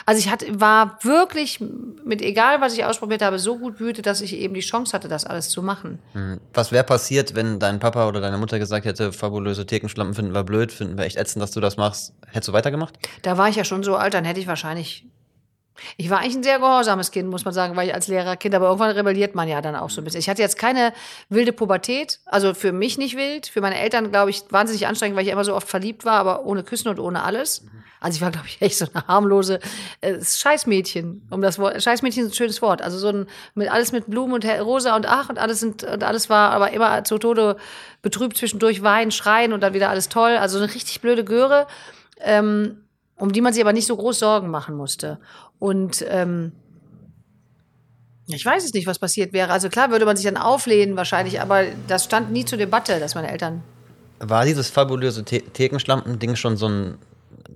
also 0.05 0.19
ich 0.19 0.29
hatte, 0.29 0.59
war 0.59 0.99
wirklich 1.03 1.63
mit 2.03 2.21
egal, 2.21 2.61
was 2.61 2.73
ich 2.73 2.85
ausprobiert 2.85 3.21
habe, 3.21 3.39
so 3.39 3.57
gut 3.57 3.79
wütend, 3.79 4.05
dass 4.05 4.21
ich 4.21 4.35
eben 4.35 4.53
die 4.53 4.61
Chance 4.61 4.93
hatte, 4.93 5.07
das 5.07 5.25
alles 5.25 5.49
zu 5.49 5.61
machen. 5.61 5.99
Hm. 6.13 6.39
Was 6.53 6.71
wäre 6.71 6.83
passiert, 6.83 7.35
wenn 7.35 7.59
dein 7.59 7.79
Papa 7.79 8.07
oder 8.07 8.21
deine 8.21 8.37
Mutter 8.37 8.59
gesagt 8.59 8.85
hätte, 8.85 9.13
fabulöse 9.13 9.65
Thekenschlampen 9.65 10.15
finden 10.15 10.33
wir 10.33 10.43
blöd, 10.43 10.71
finden 10.71 10.97
wir 10.97 11.05
echt 11.05 11.17
ätzend, 11.17 11.41
dass 11.41 11.51
du 11.51 11.59
das 11.59 11.77
machst? 11.77 12.13
Hättest 12.27 12.49
du 12.49 12.53
weitergemacht? 12.53 12.97
Da 13.21 13.37
war 13.37 13.49
ich 13.49 13.55
ja 13.55 13.63
schon 13.63 13.83
so 13.83 13.95
alt, 13.95 14.13
dann 14.13 14.25
hätte 14.25 14.39
ich 14.39 14.47
wahrscheinlich 14.47 15.05
ich 15.97 16.09
war 16.09 16.19
eigentlich 16.19 16.36
ein 16.36 16.43
sehr 16.43 16.59
gehorsames 16.59 17.11
Kind, 17.11 17.30
muss 17.30 17.45
man 17.45 17.53
sagen, 17.53 17.76
weil 17.76 17.88
ich 17.88 17.93
als 17.93 18.07
Lehrerkind, 18.07 18.53
aber 18.55 18.67
irgendwann 18.67 18.91
rebelliert 18.91 19.36
man 19.36 19.47
ja 19.47 19.61
dann 19.61 19.76
auch 19.76 19.89
so 19.89 20.01
ein 20.01 20.03
bisschen. 20.03 20.19
Ich 20.19 20.30
hatte 20.30 20.41
jetzt 20.41 20.57
keine 20.57 20.93
wilde 21.30 21.53
Pubertät, 21.53 22.19
also 22.26 22.53
für 22.53 22.72
mich 22.72 22.97
nicht 22.97 23.17
wild, 23.17 23.47
für 23.47 23.61
meine 23.61 23.80
Eltern, 23.80 24.11
glaube 24.11 24.30
ich, 24.30 24.43
wahnsinnig 24.49 24.88
anstrengend, 24.88 25.17
weil 25.17 25.26
ich 25.26 25.32
immer 25.32 25.45
so 25.45 25.55
oft 25.55 25.67
verliebt 25.67 26.05
war, 26.05 26.19
aber 26.19 26.45
ohne 26.45 26.63
Küssen 26.63 26.89
und 26.89 26.99
ohne 26.99 27.24
alles. 27.24 27.65
Also 27.99 28.15
ich 28.15 28.22
war, 28.22 28.32
glaube 28.32 28.47
ich, 28.47 28.59
echt 28.61 28.80
so 28.80 28.88
eine 28.91 29.07
harmlose 29.07 29.59
äh, 30.01 30.15
Scheißmädchen, 30.24 31.28
um 31.30 31.41
das 31.41 31.59
Wort. 31.59 31.82
Scheißmädchen 31.82 32.26
ist 32.26 32.32
ein 32.32 32.36
schönes 32.36 32.61
Wort. 32.61 32.82
Also 32.82 32.97
so 32.97 33.09
ein 33.09 33.28
mit 33.53 33.72
alles 33.72 33.91
mit 33.91 34.07
Blumen 34.07 34.34
und 34.34 34.45
Rosa 34.45 34.95
und 34.95 35.07
ach 35.07 35.30
und 35.30 35.38
alles 35.38 35.59
sind 35.59 35.84
und 35.84 36.03
alles 36.03 36.28
war 36.28 36.51
aber 36.51 36.72
immer 36.72 37.03
zu 37.03 37.19
Tode 37.19 37.57
betrübt 38.01 38.38
zwischendurch 38.38 38.82
weinen, 38.82 39.11
schreien 39.11 39.53
und 39.53 39.61
dann 39.61 39.76
wieder 39.76 39.91
alles 39.91 40.09
toll. 40.09 40.32
Also 40.38 40.57
eine 40.57 40.74
richtig 40.74 40.99
blöde 41.01 41.24
Göre. 41.24 41.67
Ähm, 42.19 42.84
um 43.22 43.32
die 43.32 43.41
man 43.41 43.53
sich 43.53 43.61
aber 43.61 43.72
nicht 43.72 43.86
so 43.86 43.95
groß 43.95 44.17
Sorgen 44.17 44.49
machen 44.49 44.76
musste. 44.76 45.19
Und 45.59 46.03
ähm, 46.09 46.53
ich 48.28 48.43
weiß 48.43 48.65
es 48.65 48.74
nicht, 48.74 48.88
was 48.88 48.97
passiert 48.97 49.32
wäre. 49.32 49.51
Also 49.51 49.69
klar 49.69 49.91
würde 49.91 50.05
man 50.05 50.17
sich 50.17 50.26
dann 50.26 50.38
auflehnen 50.38 50.97
wahrscheinlich, 50.97 51.39
aber 51.39 51.65
das 51.88 52.05
stand 52.05 52.32
nie 52.32 52.45
zur 52.45 52.57
Debatte, 52.57 52.99
dass 52.99 53.13
meine 53.13 53.30
Eltern. 53.30 53.61
War 54.19 54.43
dieses 54.45 54.69
fabulöse 54.72 55.24
The 55.28 55.41
Thekenschlampen-Ding 55.41 56.36
schon 56.36 56.57
so 56.57 56.67
ein 56.67 56.97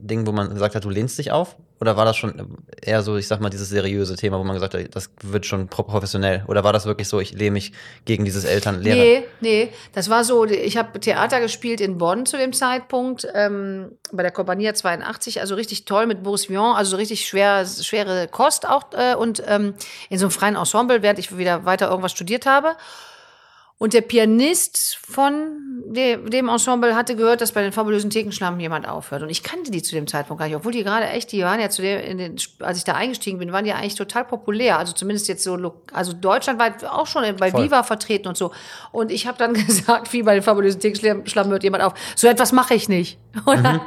Ding, 0.07 0.25
wo 0.27 0.31
man 0.31 0.49
gesagt 0.53 0.75
hat, 0.75 0.83
du 0.83 0.89
lehnst 0.89 1.17
dich 1.17 1.31
auf? 1.31 1.55
Oder 1.81 1.97
war 1.97 2.05
das 2.05 2.15
schon 2.15 2.57
eher 2.81 3.01
so, 3.01 3.17
ich 3.17 3.27
sag 3.27 3.41
mal, 3.41 3.49
dieses 3.49 3.69
seriöse 3.69 4.15
Thema, 4.15 4.39
wo 4.39 4.43
man 4.43 4.55
gesagt 4.55 4.73
hat, 4.73 4.95
das 4.95 5.09
wird 5.21 5.45
schon 5.45 5.67
professionell? 5.67 6.43
Oder 6.47 6.63
war 6.63 6.71
das 6.71 6.85
wirklich 6.85 7.07
so, 7.07 7.19
ich 7.19 7.33
lehne 7.33 7.51
mich 7.51 7.73
gegen 8.05 8.23
dieses 8.23 8.45
Elternlehrer? 8.45 8.95
Nee, 8.95 9.23
nee, 9.41 9.69
das 9.93 10.09
war 10.09 10.23
so, 10.23 10.45
ich 10.45 10.77
habe 10.77 10.99
Theater 10.99 11.41
gespielt 11.41 11.81
in 11.81 11.97
Bonn 11.97 12.25
zu 12.25 12.37
dem 12.37 12.53
Zeitpunkt, 12.53 13.27
ähm, 13.33 13.91
bei 14.11 14.23
der 14.23 14.31
Compagnia 14.31 14.73
82, 14.73 15.41
also 15.41 15.55
richtig 15.55 15.85
toll 15.85 16.07
mit 16.07 16.23
Boris 16.23 16.49
Vian, 16.49 16.75
also 16.75 16.91
so 16.91 16.97
richtig 16.97 17.27
schwer, 17.27 17.65
schwere 17.65 18.27
Kost 18.29 18.67
auch 18.67 18.83
äh, 18.93 19.15
und 19.15 19.43
ähm, 19.45 19.73
in 20.09 20.17
so 20.17 20.25
einem 20.25 20.31
freien 20.31 20.55
Ensemble, 20.55 21.01
während 21.01 21.19
ich 21.19 21.37
wieder 21.37 21.65
weiter 21.65 21.89
irgendwas 21.89 22.11
studiert 22.11 22.45
habe. 22.45 22.75
Und 23.77 23.93
der 23.93 24.01
Pianist 24.01 24.97
von 25.01 25.83
dem 25.87 26.47
Ensemble 26.47 26.95
hatte 26.95 27.17
gehört, 27.17 27.41
dass 27.41 27.51
bei 27.51 27.61
den 27.61 27.73
fabulösen 27.73 28.09
Thekenschlammen 28.09 28.57
jemand 28.59 28.87
aufhört. 28.87 29.21
Und 29.21 29.29
ich 29.29 29.43
kannte 29.43 29.69
die 29.69 29.83
zu 29.83 29.95
dem 29.95 30.07
Zeitpunkt 30.07 30.39
gar 30.39 30.47
nicht, 30.47 30.55
obwohl 30.55 30.71
die 30.71 30.83
gerade 30.83 31.07
echt, 31.09 31.33
die 31.33 31.41
waren 31.43 31.59
ja 31.59 31.69
zu 31.69 31.81
dem, 31.81 32.17
den, 32.17 32.35
als 32.59 32.77
ich 32.77 32.85
da 32.85 32.93
eingestiegen 32.93 33.37
bin, 33.37 33.51
waren 33.51 33.65
die 33.65 33.73
eigentlich 33.73 33.95
total 33.95 34.23
populär. 34.23 34.79
Also 34.79 34.93
zumindest 34.93 35.27
jetzt 35.27 35.43
so, 35.43 35.81
also 35.91 36.13
Deutschland 36.13 36.57
war 36.57 36.73
auch 36.97 37.05
schon 37.05 37.23
bei 37.35 37.51
Voll. 37.51 37.65
Viva 37.65 37.83
vertreten 37.83 38.29
und 38.29 38.37
so. 38.37 38.51
Und 38.93 39.11
ich 39.11 39.27
habe 39.27 39.37
dann 39.37 39.53
gesagt, 39.67 40.13
wie 40.13 40.23
bei 40.23 40.35
den 40.35 40.43
fabulösen 40.43 40.79
Thekenschlammen 40.79 41.51
hört 41.51 41.63
jemand 41.63 41.83
auf. 41.83 41.93
So 42.15 42.27
etwas 42.27 42.53
mache 42.53 42.75
ich 42.75 42.87
nicht. 42.87 43.19
Dann, 43.45 43.75
mhm. 43.75 43.81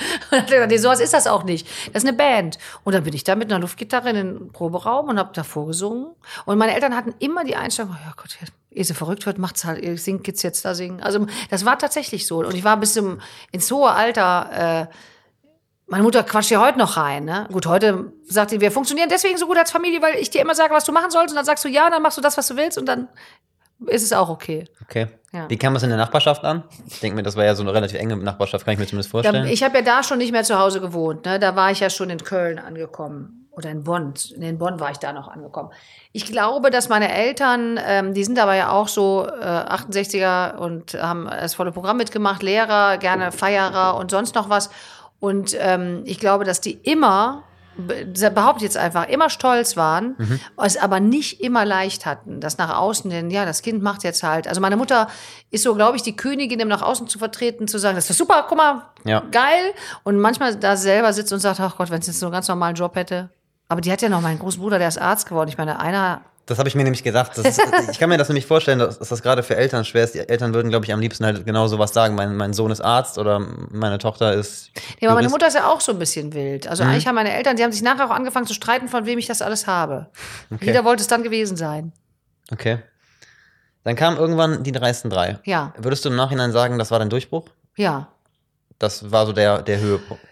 Und 0.30 0.50
dann 0.50 0.68
nee, 0.68 0.76
sowas 0.76 1.00
ist 1.00 1.12
das 1.12 1.26
auch 1.26 1.44
nicht. 1.44 1.66
Das 1.92 2.02
ist 2.02 2.08
eine 2.08 2.16
Band. 2.16 2.58
Und 2.84 2.94
dann 2.94 3.04
bin 3.04 3.14
ich 3.14 3.24
da 3.24 3.34
mit 3.34 3.50
einer 3.50 3.60
Luftgitarre 3.60 4.10
in 4.10 4.16
den 4.16 4.52
Proberaum 4.52 5.08
und 5.08 5.18
habe 5.18 5.30
da 5.32 5.42
vorgesungen. 5.42 6.14
Und 6.44 6.58
meine 6.58 6.74
Eltern 6.74 6.94
hatten 6.94 7.14
immer 7.18 7.44
die 7.44 7.56
Einstellung, 7.56 7.96
oh 7.96 8.12
Gott, 8.16 8.36
ehe 8.70 8.84
sie 8.84 8.94
verrückt 8.94 9.26
wird, 9.26 9.38
macht's 9.38 9.64
halt, 9.64 9.82
ihr 9.82 9.96
singt 9.98 10.24
geht's 10.24 10.42
jetzt 10.42 10.64
da 10.64 10.74
singen. 10.74 11.00
Also 11.00 11.26
das 11.50 11.64
war 11.64 11.78
tatsächlich 11.78 12.26
so. 12.26 12.38
Und 12.38 12.54
ich 12.54 12.64
war 12.64 12.76
bis 12.76 12.94
zum, 12.94 13.20
ins 13.52 13.70
hohe 13.70 13.90
Alter, 13.90 14.88
äh, 14.88 14.94
meine 15.88 16.02
Mutter 16.02 16.24
quatscht 16.24 16.50
ja 16.50 16.60
heute 16.60 16.78
noch 16.78 16.96
rein. 16.96 17.24
Ne? 17.24 17.48
Gut, 17.52 17.66
heute 17.66 18.12
sagt 18.24 18.50
sie, 18.50 18.60
wir 18.60 18.72
funktionieren 18.72 19.08
deswegen 19.08 19.38
so 19.38 19.46
gut 19.46 19.56
als 19.56 19.70
Familie, 19.70 20.02
weil 20.02 20.16
ich 20.16 20.30
dir 20.30 20.40
immer 20.40 20.54
sage, 20.54 20.74
was 20.74 20.84
du 20.84 20.92
machen 20.92 21.10
sollst. 21.10 21.30
Und 21.30 21.36
dann 21.36 21.44
sagst 21.44 21.64
du 21.64 21.68
ja, 21.68 21.88
dann 21.90 22.02
machst 22.02 22.18
du 22.18 22.22
das, 22.22 22.36
was 22.36 22.48
du 22.48 22.56
willst. 22.56 22.76
Und 22.76 22.86
dann 22.86 23.08
ist 23.86 24.02
es 24.02 24.12
auch 24.12 24.28
okay. 24.28 24.64
Okay. 24.82 25.08
Ja. 25.32 25.48
Wie 25.50 25.58
kam 25.58 25.76
es 25.76 25.82
in 25.82 25.90
der 25.90 25.98
Nachbarschaft 25.98 26.44
an? 26.44 26.64
Ich 26.86 27.00
denke 27.00 27.16
mir, 27.16 27.22
das 27.22 27.36
war 27.36 27.44
ja 27.44 27.54
so 27.54 27.62
eine 27.62 27.74
relativ 27.74 27.98
enge 27.98 28.16
Nachbarschaft, 28.16 28.64
kann 28.64 28.74
ich 28.74 28.80
mir 28.80 28.86
zumindest 28.86 29.10
vorstellen. 29.10 29.46
ich 29.46 29.62
habe 29.62 29.78
ja 29.78 29.82
da 29.82 30.02
schon 30.02 30.18
nicht 30.18 30.32
mehr 30.32 30.44
zu 30.44 30.58
Hause 30.58 30.80
gewohnt. 30.80 31.26
Ne? 31.26 31.38
Da 31.38 31.56
war 31.56 31.70
ich 31.70 31.80
ja 31.80 31.90
schon 31.90 32.10
in 32.10 32.18
Köln 32.18 32.58
angekommen. 32.58 33.42
Oder 33.56 33.70
in 33.70 33.84
Bonn. 33.84 34.12
In 34.38 34.58
Bonn 34.58 34.80
war 34.80 34.90
ich 34.90 34.98
da 34.98 35.14
noch 35.14 35.28
angekommen. 35.28 35.70
Ich 36.12 36.26
glaube, 36.26 36.70
dass 36.70 36.90
meine 36.90 37.10
Eltern, 37.10 37.80
ähm, 37.82 38.12
die 38.12 38.22
sind 38.22 38.38
aber 38.38 38.54
ja 38.54 38.70
auch 38.70 38.86
so 38.86 39.26
äh, 39.26 39.44
68er 39.44 40.56
und 40.56 40.92
haben 40.92 41.24
das 41.24 41.54
volle 41.54 41.72
Programm 41.72 41.96
mitgemacht, 41.96 42.42
Lehrer, 42.42 42.98
gerne 42.98 43.32
Feierer 43.32 43.96
und 43.96 44.10
sonst 44.10 44.34
noch 44.34 44.50
was. 44.50 44.68
Und 45.20 45.56
ähm, 45.58 46.02
ich 46.04 46.20
glaube, 46.20 46.44
dass 46.44 46.60
die 46.60 46.72
immer 46.72 47.44
behaupte 47.76 48.64
jetzt 48.64 48.76
einfach, 48.76 49.08
immer 49.08 49.30
stolz 49.30 49.76
waren, 49.76 50.14
mhm. 50.18 50.40
es 50.62 50.76
aber 50.76 51.00
nicht 51.00 51.40
immer 51.40 51.64
leicht 51.64 52.06
hatten, 52.06 52.40
das 52.40 52.58
nach 52.58 52.76
außen, 52.76 53.10
denn 53.10 53.30
ja, 53.30 53.44
das 53.44 53.62
Kind 53.62 53.82
macht 53.82 54.02
jetzt 54.02 54.22
halt. 54.22 54.48
Also 54.48 54.60
meine 54.60 54.76
Mutter 54.76 55.08
ist 55.50 55.62
so, 55.62 55.74
glaube 55.74 55.96
ich, 55.96 56.02
die 56.02 56.16
Königin, 56.16 56.60
im 56.60 56.68
nach 56.68 56.82
außen 56.82 57.08
zu 57.08 57.18
vertreten, 57.18 57.68
zu 57.68 57.78
sagen, 57.78 57.96
das 57.96 58.08
ist 58.08 58.18
super, 58.18 58.46
guck 58.48 58.58
mal, 58.58 58.82
ja. 59.04 59.20
geil. 59.30 59.72
Und 60.04 60.18
manchmal 60.18 60.56
da 60.56 60.76
selber 60.76 61.12
sitzt 61.12 61.32
und 61.32 61.40
sagt, 61.40 61.60
ach 61.60 61.76
Gott, 61.76 61.90
wenn 61.90 62.00
es 62.00 62.06
jetzt 62.06 62.20
so 62.20 62.26
einen 62.26 62.32
ganz 62.32 62.48
normalen 62.48 62.76
Job 62.76 62.96
hätte. 62.96 63.30
Aber 63.68 63.80
die 63.80 63.90
hat 63.92 64.00
ja 64.02 64.08
noch 64.08 64.20
meinen 64.20 64.38
großen 64.38 64.60
Bruder, 64.60 64.78
der 64.78 64.88
ist 64.88 64.98
Arzt 64.98 65.28
geworden. 65.28 65.48
Ich 65.48 65.58
meine, 65.58 65.80
einer 65.80 66.22
das 66.46 66.58
habe 66.58 66.68
ich 66.68 66.76
mir 66.76 66.84
nämlich 66.84 67.02
gedacht. 67.02 67.36
Ist, 67.36 67.60
ich 67.90 67.98
kann 67.98 68.08
mir 68.08 68.18
das 68.18 68.28
nämlich 68.28 68.46
vorstellen, 68.46 68.78
dass, 68.78 68.98
das 69.00 69.22
gerade 69.22 69.42
für 69.42 69.56
Eltern 69.56 69.84
schwer 69.84 70.04
ist. 70.04 70.14
Die 70.14 70.20
Eltern 70.20 70.54
würden, 70.54 70.68
glaube 70.68 70.86
ich, 70.86 70.92
am 70.92 71.00
liebsten 71.00 71.24
halt 71.24 71.44
genau 71.44 71.66
sowas 71.66 71.92
sagen. 71.92 72.14
Mein, 72.14 72.36
mein 72.36 72.52
Sohn 72.52 72.70
ist 72.70 72.80
Arzt 72.80 73.18
oder 73.18 73.40
meine 73.40 73.98
Tochter 73.98 74.32
ist. 74.32 74.70
Ja, 75.00 75.08
aber 75.08 75.16
meine 75.16 75.28
Mutter 75.28 75.48
ist 75.48 75.54
ja 75.54 75.68
auch 75.68 75.80
so 75.80 75.92
ein 75.92 75.98
bisschen 75.98 76.32
wild. 76.32 76.68
Also 76.68 76.84
mhm. 76.84 76.90
eigentlich 76.90 77.06
haben 77.08 77.16
meine 77.16 77.34
Eltern, 77.34 77.56
die 77.56 77.64
haben 77.64 77.72
sich 77.72 77.82
nachher 77.82 78.06
auch 78.06 78.10
angefangen 78.10 78.46
zu 78.46 78.54
streiten, 78.54 78.88
von 78.88 79.06
wem 79.06 79.18
ich 79.18 79.26
das 79.26 79.42
alles 79.42 79.66
habe. 79.66 80.06
Okay. 80.54 80.66
Jeder 80.66 80.84
wollte 80.84 81.00
es 81.00 81.08
dann 81.08 81.24
gewesen 81.24 81.56
sein. 81.56 81.92
Okay. 82.52 82.78
Dann 83.82 83.96
kam 83.96 84.16
irgendwann 84.16 84.62
die 84.62 84.72
dreisten 84.72 85.10
drei. 85.10 85.38
Ja, 85.44 85.74
Würdest 85.76 86.04
du 86.04 86.10
im 86.10 86.16
Nachhinein 86.16 86.52
sagen, 86.52 86.78
das 86.78 86.90
war 86.90 86.98
dein 86.98 87.10
Durchbruch? 87.10 87.48
ja. 87.76 88.08
Das 88.78 89.10
war 89.10 89.24
so 89.24 89.32
der, 89.32 89.62
der 89.62 89.80
Höhepunkt. 89.80 90.22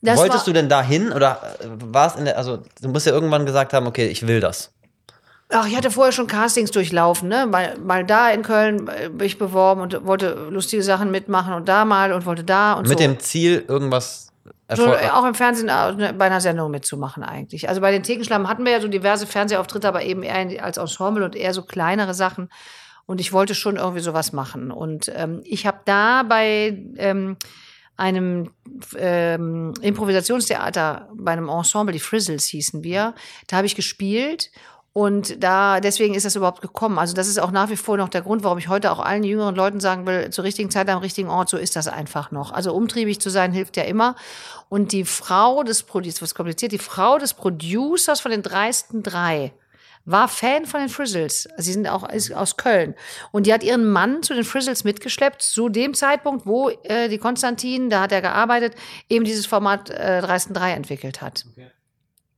Das 0.00 0.18
Wolltest 0.18 0.46
du 0.46 0.52
denn 0.52 0.68
dahin 0.68 1.12
oder 1.12 1.56
war 1.64 2.06
es 2.06 2.14
in 2.14 2.26
der, 2.26 2.36
also 2.36 2.62
du 2.80 2.88
musst 2.88 3.06
ja 3.06 3.12
irgendwann 3.12 3.46
gesagt 3.46 3.72
haben, 3.72 3.86
okay, 3.86 4.06
ich 4.06 4.26
will 4.26 4.38
das. 4.38 4.73
Ach, 5.50 5.66
ich 5.66 5.76
hatte 5.76 5.90
vorher 5.90 6.12
schon 6.12 6.26
Castings 6.26 6.70
durchlaufen, 6.70 7.28
ne? 7.28 7.46
Mal, 7.46 7.78
mal 7.78 8.04
da 8.04 8.30
in 8.30 8.42
Köln 8.42 8.88
äh, 8.88 9.08
bin 9.10 9.26
ich 9.26 9.38
beworben 9.38 9.82
und 9.82 10.06
wollte 10.06 10.48
lustige 10.50 10.82
Sachen 10.82 11.10
mitmachen 11.10 11.52
und 11.52 11.68
da 11.68 11.84
mal 11.84 12.12
und 12.12 12.26
wollte 12.26 12.44
da 12.44 12.74
und 12.74 12.88
Mit 12.88 12.98
so. 12.98 13.04
dem 13.04 13.20
Ziel, 13.20 13.64
irgendwas 13.68 14.32
so, 14.72 14.84
Erfolg. 14.84 15.02
äh, 15.02 15.10
auch 15.10 15.24
im 15.24 15.34
Fernsehen 15.34 15.68
äh, 15.68 16.12
bei 16.14 16.26
einer 16.26 16.40
Sendung 16.40 16.70
mitzumachen 16.70 17.22
eigentlich. 17.22 17.68
Also 17.68 17.80
bei 17.80 17.92
den 17.92 18.02
Thekenschlammen 18.02 18.48
hatten 18.48 18.64
wir 18.64 18.72
ja 18.72 18.80
so 18.80 18.88
diverse 18.88 19.26
Fernsehauftritte, 19.26 19.86
aber 19.86 20.02
eben 20.02 20.22
eher 20.22 20.64
als 20.64 20.78
Ensemble 20.78 21.24
und 21.24 21.36
eher 21.36 21.52
so 21.52 21.62
kleinere 21.62 22.14
Sachen. 22.14 22.48
Und 23.06 23.20
ich 23.20 23.32
wollte 23.34 23.54
schon 23.54 23.76
irgendwie 23.76 24.00
sowas 24.00 24.32
machen. 24.32 24.70
Und 24.70 25.12
ähm, 25.14 25.42
ich 25.44 25.66
habe 25.66 25.80
da 25.84 26.22
bei 26.22 26.82
ähm, 26.96 27.36
einem 27.96 28.50
ähm, 28.96 29.74
Improvisationstheater, 29.82 31.08
bei 31.14 31.32
einem 31.32 31.48
Ensemble, 31.48 31.92
die 31.92 32.00
Frizzles 32.00 32.46
hießen 32.46 32.82
wir, 32.82 33.14
da 33.46 33.58
habe 33.58 33.66
ich 33.66 33.76
gespielt. 33.76 34.50
Und 34.94 35.42
da, 35.42 35.80
deswegen 35.80 36.14
ist 36.14 36.24
das 36.24 36.36
überhaupt 36.36 36.62
gekommen. 36.62 37.00
Also 37.00 37.14
das 37.14 37.26
ist 37.26 37.38
auch 37.38 37.50
nach 37.50 37.68
wie 37.68 37.76
vor 37.76 37.96
noch 37.96 38.08
der 38.08 38.22
Grund, 38.22 38.44
warum 38.44 38.58
ich 38.58 38.68
heute 38.68 38.92
auch 38.92 39.00
allen 39.00 39.24
jüngeren 39.24 39.56
Leuten 39.56 39.80
sagen 39.80 40.06
will, 40.06 40.30
zur 40.30 40.44
richtigen 40.44 40.70
Zeit 40.70 40.88
am 40.88 41.00
richtigen 41.00 41.28
Ort, 41.28 41.48
so 41.48 41.56
ist 41.56 41.74
das 41.74 41.88
einfach 41.88 42.30
noch. 42.30 42.52
Also 42.52 42.72
umtriebig 42.72 43.20
zu 43.20 43.28
sein 43.28 43.52
hilft 43.52 43.76
ja 43.76 43.82
immer. 43.82 44.14
Und 44.68 44.92
die 44.92 45.04
Frau 45.04 45.64
des 45.64 45.82
Producers, 45.82 46.22
was 46.22 46.36
kompliziert, 46.36 46.70
die 46.70 46.78
Frau 46.78 47.18
des 47.18 47.34
Producers 47.34 48.20
von 48.20 48.30
den 48.30 48.42
dreisten 48.42 49.02
drei 49.02 49.52
war 50.04 50.28
Fan 50.28 50.64
von 50.64 50.78
den 50.78 50.88
Frizzles. 50.88 51.48
Sie 51.56 51.72
sind 51.72 51.88
auch 51.88 52.08
aus 52.34 52.56
Köln. 52.56 52.94
Und 53.32 53.46
die 53.46 53.52
hat 53.52 53.64
ihren 53.64 53.90
Mann 53.90 54.22
zu 54.22 54.32
den 54.34 54.44
Frizzles 54.44 54.84
mitgeschleppt, 54.84 55.42
zu 55.42 55.68
dem 55.68 55.94
Zeitpunkt, 55.94 56.46
wo 56.46 56.68
äh, 56.84 57.08
die 57.08 57.18
Konstantin, 57.18 57.90
da 57.90 58.02
hat 58.02 58.12
er 58.12 58.20
gearbeitet, 58.20 58.74
eben 59.08 59.24
dieses 59.24 59.46
Format 59.46 59.90
äh, 59.90 60.20
Dreisten 60.20 60.54
3 60.54 60.72
entwickelt 60.72 61.20
hat. 61.20 61.46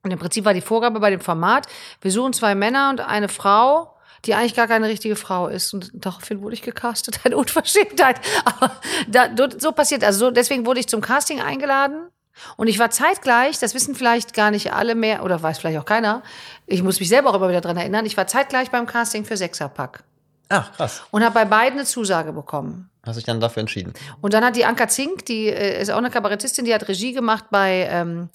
Und 0.07 0.13
im 0.13 0.21
Prinzip 0.21 0.45
war 0.45 0.55
die 0.55 0.61
Vorgabe 0.61 1.01
bei 1.01 1.11
dem 1.11 1.19
Format, 1.19 1.67
wir 2.01 2.13
suchen 2.13 2.33
zwei 2.33 2.55
Männer 2.55 2.91
und 2.91 3.01
eine 3.01 3.29
Frau, 3.29 3.93
die 4.25 4.35
eigentlich 4.35 4.55
gar 4.55 4.69
keine 4.69 4.87
richtige 4.87 5.17
Frau 5.17 5.49
ist. 5.49 5.75
Und 5.75 5.91
daraufhin 5.95 6.43
wurde 6.43 6.55
ich 6.55 6.63
gecastet. 6.63 7.19
Eine 7.25 7.37
Unverschämtheit. 7.37 8.21
Aber 8.45 8.71
da, 9.09 9.29
so 9.59 9.73
passiert. 9.73 10.05
Also 10.05 10.27
so, 10.27 10.31
deswegen 10.31 10.65
wurde 10.65 10.79
ich 10.79 10.87
zum 10.87 11.01
Casting 11.01 11.41
eingeladen. 11.41 12.07
Und 12.57 12.69
ich 12.69 12.79
war 12.79 12.91
zeitgleich, 12.91 13.59
das 13.59 13.75
wissen 13.75 13.97
vielleicht 13.97 14.33
gar 14.33 14.53
nicht 14.53 14.73
alle 14.73 14.95
mehr, 14.95 15.25
oder 15.25 15.43
weiß 15.43 15.59
vielleicht 15.59 15.79
auch 15.79 15.85
keiner, 15.85 16.23
ich 16.67 16.85
muss 16.85 17.01
mich 17.01 17.09
selber 17.09 17.31
auch 17.31 17.35
immer 17.35 17.49
wieder 17.49 17.63
dran 17.63 17.77
erinnern, 17.77 18.07
ich 18.07 18.17
war 18.17 18.29
zeitgleich 18.29 18.71
beim 18.71 18.87
Casting 18.87 19.25
für 19.25 19.37
Sechserpack 19.37 20.05
Ach, 20.51 20.71
krass. 20.77 21.03
und 21.11 21.25
habe 21.25 21.33
bei 21.33 21.47
beiden 21.47 21.79
eine 21.79 21.87
Zusage 21.87 22.33
bekommen. 22.33 22.91
Hast 23.05 23.17
dich 23.17 23.25
dann 23.25 23.41
dafür 23.41 23.63
entschieden. 23.63 23.95
Und 24.21 24.35
dann 24.35 24.45
hat 24.45 24.55
die 24.55 24.67
Anka 24.67 24.87
Zink, 24.87 25.25
die 25.25 25.49
äh, 25.49 25.81
ist 25.81 25.91
auch 25.91 25.97
eine 25.97 26.11
Kabarettistin, 26.11 26.67
die 26.67 26.75
hat 26.75 26.87
Regie 26.89 27.15
gemacht 27.15 27.47
bei, 27.51 27.89
ähm, 27.91 28.29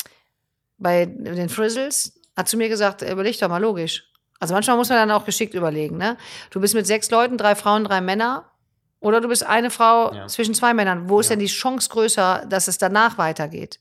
bei 0.82 1.06
den 1.06 1.50
Frizzles, 1.50 2.20
hat 2.36 2.48
zu 2.50 2.58
mir 2.58 2.70
gesagt, 2.70 3.02
überleg 3.02 3.40
doch 3.40 3.50
mal 3.50 3.62
logisch. 3.62 4.04
Also 4.40 4.54
manchmal 4.54 4.76
muss 4.78 4.90
man 4.90 4.98
dann 4.98 5.12
auch 5.12 5.26
geschickt 5.26 5.54
überlegen, 5.54 5.98
ne? 5.98 6.18
Du 6.50 6.60
bist 6.60 6.74
mit 6.74 6.88
sechs 6.88 7.12
Leuten, 7.12 7.38
drei 7.38 7.56
Frauen, 7.56 7.84
drei 7.84 8.02
Männer. 8.02 8.52
Oder 9.00 9.22
du 9.22 9.28
bist 9.28 9.46
eine 9.46 9.70
Frau 9.72 10.14
Ja. 10.14 10.28
zwischen 10.28 10.54
zwei 10.54 10.74
Männern. 10.74 11.10
Wo 11.10 11.20
ist 11.20 11.30
Ja. 11.30 11.36
denn 11.36 11.40
die 11.40 11.48
Chance 11.52 11.90
größer, 11.90 12.46
dass 12.48 12.68
es 12.68 12.78
danach 12.78 13.18
weitergeht? 13.18 13.80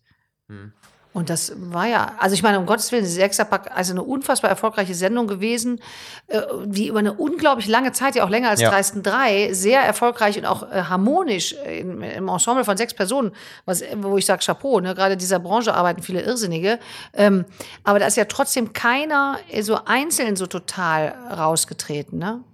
Hm. 0.48 0.72
Und 1.12 1.28
das 1.28 1.52
war 1.56 1.86
ja, 1.86 2.12
also 2.18 2.34
ich 2.34 2.42
meine, 2.44 2.60
um 2.60 2.66
Gottes 2.66 2.92
Willen, 2.92 3.04
Sechserpack, 3.04 3.72
also 3.74 3.92
eine 3.92 4.02
unfassbar 4.02 4.48
erfolgreiche 4.48 4.94
Sendung 4.94 5.26
gewesen, 5.26 5.80
äh, 6.28 6.40
die 6.66 6.86
über 6.86 7.00
eine 7.00 7.14
unglaublich 7.14 7.66
lange 7.66 7.90
Zeit, 7.90 8.14
ja 8.14 8.24
auch 8.24 8.30
länger 8.30 8.50
als 8.50 8.60
Ja. 8.60 8.70
Dreisten 8.70 9.02
drei, 9.02 9.52
sehr 9.52 9.80
erfolgreich 9.80 10.38
und 10.38 10.46
auch 10.46 10.62
äh, 10.70 10.82
harmonisch 10.82 11.52
im, 11.52 12.02
im 12.02 12.28
Ensemble 12.28 12.64
von 12.64 12.76
sechs 12.76 12.94
Personen, 12.94 13.32
was, 13.64 13.82
wo 13.96 14.18
ich 14.18 14.26
sage 14.26 14.44
Chapeau, 14.44 14.78
ne? 14.78 14.94
gerade 14.94 15.14
in 15.14 15.18
dieser 15.18 15.40
Branche 15.40 15.74
arbeiten 15.74 16.02
viele 16.02 16.22
Irrsinnige. 16.22 16.78
Ähm, 17.12 17.44
aber 17.82 17.98
da 17.98 18.06
ist 18.06 18.16
ja 18.16 18.26
trotzdem 18.26 18.72
keiner 18.72 19.38
so 19.62 19.80
einzeln 19.84 20.36
so 20.36 20.46
total 20.46 21.14
rausgetreten, 21.36 22.18
ne? 22.18 22.44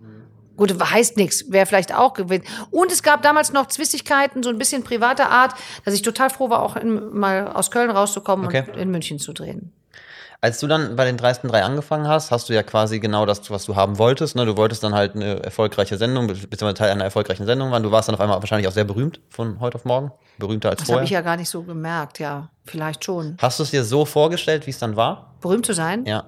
Gut, 0.57 0.75
heißt 0.83 1.17
nichts, 1.17 1.51
wäre 1.51 1.67
vielleicht 1.67 1.95
auch 1.95 2.15
gewinnt. 2.15 2.45
Und 2.71 2.91
es 2.91 3.03
gab 3.03 3.23
damals 3.23 3.53
noch 3.53 3.67
Zwistigkeiten, 3.69 4.43
so 4.43 4.49
ein 4.51 4.59
bisschen 4.59 4.83
privater 4.85 5.31
Art, 5.31 5.55
dass 5.85 5.95
ich 5.95 6.03
total 6.03 6.31
froh 6.31 6.49
war, 6.51 6.63
auch 6.63 6.77
in, 6.77 7.15
mal 7.17 7.49
aus 7.49 7.71
Köln 7.71 7.91
rauszukommen 7.91 8.47
Okay. 8.47 8.65
und 8.73 8.77
in 8.79 8.91
München 8.91 9.19
zu 9.19 9.33
drehen. 9.33 9.73
Als 10.43 10.61
du 10.61 10.67
dann 10.67 10.97
bei 10.97 11.07
den 11.07 11.17
dreisten 11.17 11.49
drei 11.49 11.63
angefangen 11.65 12.07
hast, 12.07 12.31
hast 12.31 12.49
du 12.51 12.53
ja 12.53 12.63
quasi 12.63 13.01
genau 13.01 13.25
das, 13.25 13.51
was 13.51 13.65
du 13.65 13.75
haben 13.75 13.99
wolltest. 13.99 14.37
Ne? 14.37 14.45
Du 14.45 14.57
wolltest 14.59 14.83
dann 14.85 14.95
halt 14.95 15.15
eine 15.17 15.43
erfolgreiche 15.43 15.97
Sendung, 15.97 16.27
be- 16.27 16.35
beziehungsweise 16.35 16.75
Teil 16.75 16.91
einer 16.91 17.05
erfolgreichen 17.05 17.47
Sendung 17.47 17.71
waren. 17.71 17.83
Du 17.83 17.91
warst 17.91 18.09
dann 18.09 18.15
auf 18.15 18.21
einmal 18.21 18.39
wahrscheinlich 18.41 18.69
auch 18.69 18.73
sehr 18.73 18.85
berühmt 18.85 19.19
von 19.31 19.61
heute 19.61 19.77
auf 19.77 19.87
morgen. 19.87 20.13
Berühmter 20.39 20.69
als 20.69 20.81
Das 20.81 20.87
vorher. 20.89 20.99
habe 21.01 21.05
ich 21.07 21.11
ja 21.11 21.23
gar 21.23 21.37
nicht 21.39 21.49
so 21.49 21.63
gemerkt, 21.63 22.19
ja. 22.19 22.51
Vielleicht 22.67 23.03
schon. 23.05 23.39
Hast 23.41 23.59
du 23.59 23.63
es 23.63 23.71
dir 23.71 23.83
so 23.83 24.05
vorgestellt, 24.05 24.67
wie 24.67 24.71
es 24.71 24.79
dann 24.79 24.95
war? 24.95 25.35
Berühmt 25.41 25.65
zu 25.65 25.73
sein? 25.73 26.05
Ja. 26.05 26.25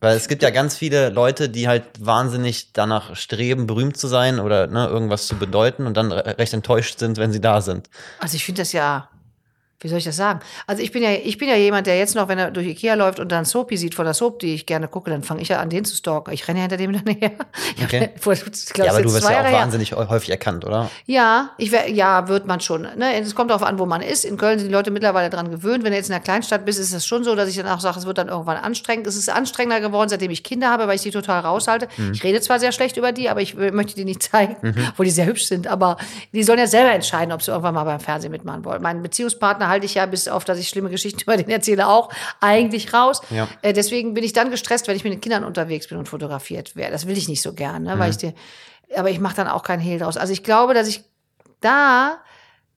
Weil 0.00 0.16
es 0.16 0.28
gibt 0.28 0.42
ja 0.42 0.50
ganz 0.50 0.76
viele 0.76 1.08
Leute, 1.08 1.48
die 1.48 1.66
halt 1.66 1.84
wahnsinnig 1.98 2.72
danach 2.72 3.16
streben, 3.16 3.66
berühmt 3.66 3.96
zu 3.96 4.06
sein 4.06 4.38
oder 4.38 4.66
ne, 4.68 4.86
irgendwas 4.86 5.26
zu 5.26 5.36
bedeuten 5.36 5.86
und 5.86 5.96
dann 5.96 6.12
re- 6.12 6.38
recht 6.38 6.52
enttäuscht 6.54 6.98
sind, 7.00 7.18
wenn 7.18 7.32
sie 7.32 7.40
da 7.40 7.60
sind. 7.60 7.90
Also 8.20 8.36
ich 8.36 8.44
finde 8.44 8.62
das 8.62 8.72
ja, 8.72 9.08
wie 9.80 9.88
soll 9.88 9.98
ich 9.98 10.04
das 10.04 10.16
sagen? 10.16 10.40
Also 10.66 10.82
ich 10.82 10.90
bin 10.90 11.02
ja, 11.02 11.10
ich 11.12 11.38
bin 11.38 11.48
ja 11.48 11.54
jemand, 11.54 11.86
der 11.86 11.96
jetzt 11.98 12.14
noch, 12.16 12.26
wenn 12.28 12.38
er 12.38 12.50
durch 12.50 12.66
Ikea 12.66 12.94
läuft 12.94 13.20
und 13.20 13.30
dann 13.30 13.44
Soapy 13.44 13.76
sieht 13.76 13.94
von 13.94 14.04
der 14.04 14.14
Soap, 14.14 14.40
die 14.40 14.54
ich 14.54 14.66
gerne 14.66 14.88
gucke, 14.88 15.10
dann 15.10 15.22
fange 15.22 15.40
ich 15.40 15.48
ja 15.48 15.60
an, 15.60 15.70
den 15.70 15.84
zu 15.84 15.94
stalken. 15.94 16.32
Ich 16.32 16.48
renne 16.48 16.58
ja 16.58 16.62
hinter 16.62 16.76
dem 16.76 16.92
dann 16.92 17.06
her. 17.14 17.30
Okay. 17.84 18.10
vor- 18.18 18.34
glaub, 18.34 18.86
ja, 18.86 18.92
aber 18.92 19.02
du 19.02 19.12
wirst 19.12 19.22
ja 19.30 19.40
auch 19.40 19.44
her. 19.44 19.52
wahnsinnig 19.52 19.92
häufig 19.94 20.30
erkannt, 20.30 20.64
oder? 20.64 20.90
Ja, 21.06 21.50
ich 21.58 21.70
wär, 21.70 21.88
ja, 21.90 22.26
wird 22.28 22.46
man 22.46 22.60
schon. 22.60 22.82
Ne? 22.82 23.14
Es 23.20 23.34
kommt 23.34 23.50
darauf 23.50 23.62
an, 23.62 23.78
wo 23.78 23.86
man 23.86 24.02
ist. 24.02 24.24
In 24.24 24.36
Köln 24.36 24.58
sind 24.58 24.68
die 24.68 24.74
Leute 24.74 24.90
mittlerweile 24.90 25.30
dran 25.30 25.50
gewöhnt. 25.50 25.84
Wenn 25.84 25.92
du 25.92 25.96
jetzt 25.96 26.08
in 26.08 26.14
einer 26.14 26.22
Kleinstadt 26.24 26.64
bist, 26.64 26.80
ist 26.80 26.92
es 26.92 27.06
schon 27.06 27.22
so, 27.24 27.34
dass 27.36 27.48
ich 27.48 27.56
dann 27.56 27.68
auch 27.68 27.80
sage, 27.80 27.98
es 28.00 28.06
wird 28.06 28.18
dann 28.18 28.28
irgendwann 28.28 28.56
anstrengend. 28.56 29.06
Es 29.06 29.16
ist 29.16 29.28
anstrengender 29.30 29.80
geworden, 29.80 30.08
seitdem 30.08 30.30
ich 30.32 30.42
Kinder 30.42 30.70
habe, 30.70 30.88
weil 30.88 30.96
ich 30.96 31.02
die 31.02 31.10
total 31.12 31.40
raushalte. 31.40 31.88
Mhm. 31.96 32.12
Ich 32.12 32.24
rede 32.24 32.40
zwar 32.40 32.58
sehr 32.58 32.72
schlecht 32.72 32.96
über 32.96 33.12
die, 33.12 33.28
aber 33.30 33.40
ich 33.42 33.54
möchte 33.54 33.94
die 33.94 34.04
nicht 34.04 34.22
zeigen, 34.24 34.56
wo 34.96 35.02
die 35.04 35.10
sehr 35.10 35.26
hübsch 35.26 35.44
sind. 35.46 35.66
Aber 35.68 35.96
die 36.32 36.42
sollen 36.42 36.58
ja 36.58 36.66
selber 36.66 36.90
entscheiden, 36.92 37.32
ob 37.32 37.42
sie 37.42 37.50
irgendwann 37.52 37.74
mal 37.74 37.84
beim 37.84 38.00
Fernsehen 38.00 38.32
mitmachen 38.32 38.64
wollen. 38.64 38.82
Meinen 38.82 39.02
Beziehungspartner 39.02 39.67
halte 39.68 39.86
ich 39.86 39.94
ja, 39.94 40.06
bis 40.06 40.28
auf, 40.28 40.44
dass 40.44 40.58
ich 40.58 40.68
schlimme 40.68 40.90
Geschichten 40.90 41.20
über 41.22 41.36
den 41.36 41.48
erzähle, 41.48 41.88
auch 41.88 42.10
eigentlich 42.40 42.92
raus. 42.92 43.20
Ja. 43.30 43.48
Äh, 43.62 43.72
deswegen 43.72 44.14
bin 44.14 44.24
ich 44.24 44.32
dann 44.32 44.50
gestresst, 44.50 44.88
wenn 44.88 44.96
ich 44.96 45.04
mit 45.04 45.12
den 45.12 45.20
Kindern 45.20 45.44
unterwegs 45.44 45.88
bin 45.88 45.98
und 45.98 46.08
fotografiert 46.08 46.76
werde. 46.76 46.92
Das 46.92 47.06
will 47.06 47.16
ich 47.16 47.28
nicht 47.28 47.42
so 47.42 47.52
gern, 47.52 47.84
ne? 47.84 47.98
weil 47.98 48.10
ich 48.10 48.16
die, 48.16 48.32
aber 48.96 49.10
ich 49.10 49.20
mache 49.20 49.36
dann 49.36 49.48
auch 49.48 49.62
keinen 49.62 49.80
Hehl 49.80 49.98
draus. 49.98 50.16
Also 50.16 50.32
ich 50.32 50.42
glaube, 50.42 50.74
dass 50.74 50.88
ich 50.88 51.04
da 51.60 52.18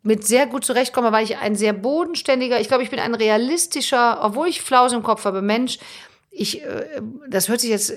mit 0.04 0.26
sehr 0.26 0.48
gut 0.48 0.66
zurechtkomme, 0.66 1.12
weil 1.12 1.24
ich 1.24 1.38
ein 1.38 1.56
sehr 1.56 1.74
bodenständiger, 1.74 2.60
ich 2.60 2.68
glaube, 2.68 2.84
ich 2.84 2.90
bin 2.90 3.00
ein 3.00 3.14
realistischer, 3.14 4.24
obwohl 4.24 4.48
ich 4.48 4.62
Flause 4.62 4.96
im 4.96 5.04
Kopf 5.04 5.26
habe, 5.26 5.42
Mensch. 5.42 5.78
Ich, 6.32 6.64
äh, 6.64 7.02
das 7.30 7.50
hört 7.50 7.62
sich 7.62 7.70
jetzt 7.70 7.94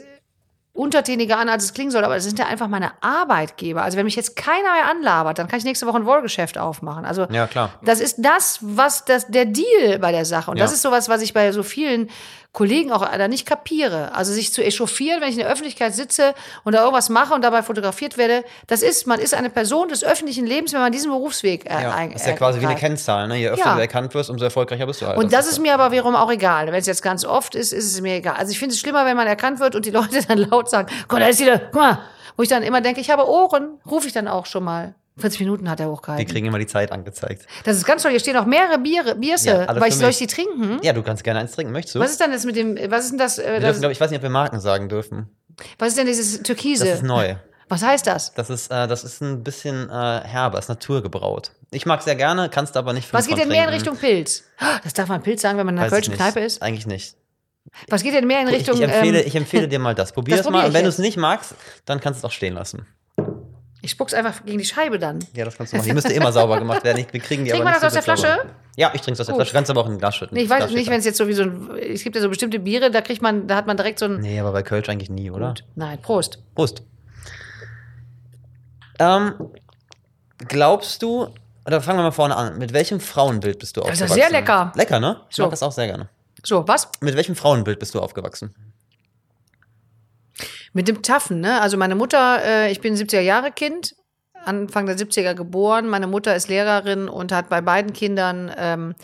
untertäniger 0.75 1.39
an, 1.39 1.49
als 1.49 1.65
es 1.65 1.73
klingen 1.73 1.93
soll, 1.93 2.05
aber 2.05 2.17
das 2.17 2.25
sind 2.25 2.39
ja 2.39 2.47
einfach 2.47 2.67
meine 2.69 2.91
Arbeitgeber. 3.01 3.83
Also 3.85 3.97
wenn 3.97 4.05
mich 4.05 4.17
jetzt 4.17 4.35
keiner 4.35 4.73
mehr 4.75 4.91
anlabert, 4.91 5.39
dann 5.39 5.47
kann 5.47 5.59
ich 5.61 5.65
nächste 5.65 5.87
Woche 5.87 5.97
ein 5.99 6.05
Wollgeschäft 6.05 6.59
aufmachen. 6.59 7.05
Also 7.05 7.27
Ja, 7.31 7.47
klar. 7.47 7.71
das 7.83 8.01
ist 8.01 8.17
das, 8.19 8.59
was 8.61 9.05
das, 9.05 9.29
der 9.29 9.45
Deal 9.47 10.01
bei 10.01 10.11
der 10.11 10.25
Sache. 10.25 10.51
Und 10.51 10.59
das 10.59 10.73
Ja. 10.73 10.75
ist 10.75 10.83
sowas, 10.83 11.09
was 11.09 11.23
ich 11.23 11.33
bei 11.33 11.53
so 11.53 11.63
vielen 11.63 12.11
Kollegen 12.55 12.91
auch 12.93 13.05
da 13.05 13.29
nicht 13.29 13.45
kapiere. 13.47 14.15
Also 14.15 14.33
sich 14.33 14.55
zu 14.55 14.65
echauffieren, 14.65 15.21
wenn 15.21 15.29
ich 15.29 15.35
in 15.35 15.41
der 15.41 15.51
Öffentlichkeit 15.51 15.95
sitze 15.95 16.35
und 16.65 16.73
da 16.73 16.81
irgendwas 16.81 17.11
mache 17.11 17.35
und 17.35 17.43
dabei 17.43 17.63
fotografiert 17.63 18.17
werde, 18.17 18.45
das 18.69 18.81
ist, 18.83 19.07
man 19.07 19.19
ist 19.21 19.35
eine 19.35 19.51
Person 19.51 19.89
des 19.89 20.03
öffentlichen 20.05 20.47
Lebens, 20.47 20.73
wenn 20.73 20.81
man 20.81 20.93
diesen 20.93 21.11
Berufsweg 21.11 21.67
äh, 21.69 21.83
Ja, 21.83 21.91
ein- 21.95 22.13
ist 22.13 22.27
ja 22.27 22.33
quasi 22.33 22.61
wie 22.63 22.67
eine. 22.67 22.77
Kennzahl. 22.77 23.29
Ne? 23.29 23.37
Je 23.37 23.49
öfter 23.51 23.67
Ja. 23.67 23.75
du 23.75 23.81
erkannt 23.81 24.15
wirst, 24.15 24.31
umso 24.31 24.45
erfolgreicher 24.47 24.87
bist 24.87 25.03
du 25.03 25.07
halt. 25.07 25.19
Und 25.19 25.33
das 25.33 25.47
ist 25.47 25.59
mir 25.59 25.75
aber 25.75 25.91
wiederum 25.93 26.15
auch 26.17 26.31
egal. 26.31 26.69
Wenn 26.69 26.75
es 26.81 26.87
jetzt 26.87 27.03
ganz 27.03 27.25
oft 27.25 27.55
ist, 27.57 27.73
ist 27.73 27.93
es 27.93 28.01
mir 28.01 28.15
egal. 28.15 28.37
Also 28.37 28.53
ich 28.53 28.59
finde 28.59 28.73
es 28.75 28.81
schlimmer, 28.81 29.05
wenn 29.05 29.17
man 29.17 29.27
erkannt 29.27 29.59
wird 29.61 29.75
und 29.75 29.85
die 29.85 29.91
Leute 29.99 30.25
dann 30.27 30.39
laut 30.39 30.71
sagen, 30.71 30.89
guck, 31.09 31.19
da 31.19 31.27
ist 31.27 31.41
wieder, 31.41 31.59
guck 31.59 31.75
mal. 31.75 31.99
Wo 32.37 32.43
ich 32.45 32.49
dann 32.49 32.63
immer 32.63 32.81
denke, 32.81 33.01
ich 33.01 33.11
habe 33.11 33.29
Ohren, 33.29 33.79
rufe 33.91 34.07
ich 34.07 34.13
dann 34.13 34.29
auch 34.29 34.47
schon 34.47 34.65
mal. 34.65 34.95
40 35.17 35.41
Minuten 35.41 35.71
hat 35.71 35.79
er 35.79 35.87
Die 35.87 35.93
hochgehalten. 35.93 36.27
kriegen 36.27 36.47
immer 36.47 36.59
die 36.59 36.67
Zeit 36.67 36.91
angezeigt. 36.91 37.47
Das 37.65 37.77
ist 37.77 37.85
ganz 37.87 38.03
toll. 38.03 38.11
Hier 38.11 38.21
stehen 38.21 38.37
auch 38.37 38.47
mehrere 38.47 38.79
Biere, 38.79 39.15
Bierse. 39.15 39.49
Ja, 39.49 39.81
weil 39.81 39.89
ich 39.89 39.97
soll 39.97 40.11
ich 40.11 40.19
die 40.19 40.27
trinken? 40.27 40.81
Ja, 40.83 40.93
du 40.93 41.03
kannst 41.03 41.23
gerne 41.23 41.41
eins 41.41 41.53
trinken. 41.53 41.73
Möchtest 41.73 41.95
du? 41.95 42.01
Was 42.01 42.11
ist 42.11 42.21
denn 42.21 42.33
das 42.33 42.45
mit 42.45 42.57
dem, 42.57 42.77
was 42.91 43.05
ist 43.05 43.11
denn 43.13 43.19
das, 43.19 43.39
äh, 43.39 43.61
dürfen, 43.61 43.81
glaub, 43.81 43.93
ich 43.93 44.01
weiß 44.01 44.11
nicht, 44.11 44.19
ob 44.19 44.23
wir 44.25 44.31
Marken 44.31 44.61
sagen 44.61 44.89
dürfen. 44.89 45.29
was 45.79 45.89
ist 45.91 45.99
denn 45.99 46.07
dieses 46.07 46.43
Türkise? 46.43 46.85
Das 46.85 46.97
ist 46.97 47.03
neu. 47.05 47.37
was 47.69 47.83
heißt 47.83 48.07
das? 48.09 48.35
Das 48.35 48.51
ist, 48.51 48.73
äh, 48.73 48.89
das 48.89 49.05
ist 49.05 49.21
ein 49.21 49.45
bisschen 49.45 49.89
äh, 49.89 50.21
herber, 50.25 50.59
ist 50.59 50.69
naturgebraut. 50.69 51.53
Ich 51.71 51.87
mag 51.87 52.03
sehr 52.03 52.17
gerne, 52.17 52.49
kannst 52.49 52.77
aber 52.77 52.93
nicht 52.93 53.13
Was 53.13 53.29
geht 53.29 53.39
denn 53.39 53.49
mehr 53.49 53.65
in. 53.65 53.71
Richtung 53.71 53.97
Pilz? 53.97 54.45
Das 54.83 54.95
darf 54.95 55.09
man 55.09 55.23
Pilz 55.23 55.43
sagen, 55.43 55.59
wenn 55.59 55.67
man 55.67 55.77
in 55.77 55.79
einer 55.79 55.87
ich 55.87 55.93
kölschen. 55.93 56.15
Kneipe 56.15 56.41
ist. 56.41 56.61
Eigentlich 56.61 56.87
nicht. 56.87 57.17
Was 57.89 58.03
geht 58.03 58.15
denn 58.15 58.27
mehr 58.27 58.41
in 58.43 58.49
Ich, 58.49 58.55
Richtung, 58.55 58.77
ich, 58.77 58.83
empfehle, 58.83 59.21
ähm, 59.21 59.27
ich 59.27 59.37
empfehle 59.37 59.69
dir 59.69 59.79
mal 59.79 59.95
das. 59.95 60.13
Probier 60.15 60.37
das 60.37 60.47
es 60.47 60.53
mal. 60.53 60.61
Und 60.65 60.69
ich 60.69 60.75
wenn 60.75 60.83
du 60.83 60.89
es 60.89 60.99
nicht 60.99 61.17
magst, 61.17 61.55
dann 61.85 62.01
kannst 62.01 62.23
du 62.23 62.27
es 62.27 62.31
auch 62.31 62.35
stehen 62.35 62.55
lassen. 62.55 62.87
Ich 63.85 63.91
spuck's 63.93 64.15
einfach 64.15 64.45
gegen 64.45 64.59
die 64.59 64.65
Scheibe 64.65 64.99
dann. 64.99 65.19
Ja, 65.35 65.45
das 65.45 65.57
kannst 65.57 65.73
du 65.73 65.77
machen. 65.77 65.87
Die 65.87 65.93
müsste 65.95 66.13
immer 66.13 66.33
sauber 66.33 66.59
gemacht 66.59 66.83
werden. 66.85 66.99
Ich- 66.99 67.13
Wir 67.13 67.21
kriegen 67.21 67.45
die 67.45 67.51
Trinkt 67.51 67.67
aber 67.67 67.71
nicht 67.73 67.83
das 67.83 67.97
aus 67.97 68.05
der 68.05 68.15
gut 68.15 68.23
sauber. 68.23 68.35
Flasche? 68.43 68.55
Ja, 68.77 68.91
ich 68.95 69.01
trinke 69.03 69.13
es 69.13 69.21
aus 69.21 69.27
der. 69.27 69.35
Flasche. 69.37 69.53
Kannst 69.53 69.71
aber 69.71 69.81
auch 69.83 69.87
in 69.87 69.93
ein 69.93 69.99
Glas 69.99 70.17
schütten. 70.17 70.35
Nee, 70.37 70.43
ich 70.45 70.51
weiß 70.51 70.59
Glas 70.59 70.71
nicht, 70.73 70.91
wenn 70.91 70.99
es 70.99 71.05
jetzt 71.05 71.19
so 71.19 71.29
wie 71.29 71.33
so 71.35 71.43
ein, 71.43 71.71
es 71.79 72.03
gibt 72.03 72.17
ja 72.17 72.23
so 72.23 72.29
bestimmte 72.29 72.59
Biere, 72.59 72.91
da 72.91 73.01
kriegt 73.01 73.23
man, 73.23 73.47
da 73.47 73.57
hat 73.57 73.67
man 73.67 73.77
direkt 73.77 73.99
so 73.99 74.07
ein, 74.07 74.21
Nee, 74.21 74.41
aber 74.41 74.53
bei 74.53 74.63
Kölsch 74.63 74.89
eigentlich 74.89 75.11
nie, 75.11 75.31
oder? 75.31 75.49
Gut. 75.49 75.65
nein, 75.77 75.99
Prost. 76.03 76.39
Prost. 76.55 76.83
Ähm, 78.99 79.35
glaubst 80.39 81.03
du, 81.03 81.29
oder 81.67 81.81
fangen 81.81 81.99
wir 81.99 82.05
mal 82.05 82.11
vorne 82.13 82.37
an, 82.37 82.59
mit 82.59 82.73
welchem 82.73 83.01
Frauenbild 83.01 83.59
bist 83.59 83.77
du 83.77 83.81
Das 83.81 83.93
ist 83.95 84.01
ja 84.01 84.07
aufgewachsen? 84.07 84.31
sehr 84.31 84.41
lecker. 84.41 84.73
Lecker, 84.77 85.01
ne? 85.01 85.21
Ich 85.31 85.37
So. 85.37 85.43
mag 85.43 85.51
das 85.51 85.63
auch 85.63 85.73
sehr 85.73 85.87
gerne. 85.87 86.09
So, 86.43 86.67
was? 86.69 86.89
Mit 87.01 87.17
welchem 87.17 87.35
Frauenbild 87.37 87.79
bist 87.79 87.95
du 87.95 88.01
aufgewachsen? 88.01 88.55
Mit 90.75 90.89
dem 90.89 91.03
Taffen, 91.03 91.41
ne? 91.41 91.61
Also 91.61 91.77
meine 91.77 91.95
Mutter, 91.95 92.43
äh, 92.45 92.73
ich 92.73 92.81
bin 92.81 92.97
70er 92.97 93.21
Jahre 93.21 93.53
Kind, 93.53 93.95
Anfang 94.45 94.87
der 94.87 94.99
70er 94.99 95.35
geboren. 95.35 95.89
Meine 95.89 96.09
Mutter 96.09 96.35
ist 96.35 96.49
Lehrerin 96.49 97.09
und 97.09 97.33
hat 97.33 97.49
bei 97.49 97.61
beiden 97.61 97.93
Kindern 97.93 98.53
ähm, 98.59 98.95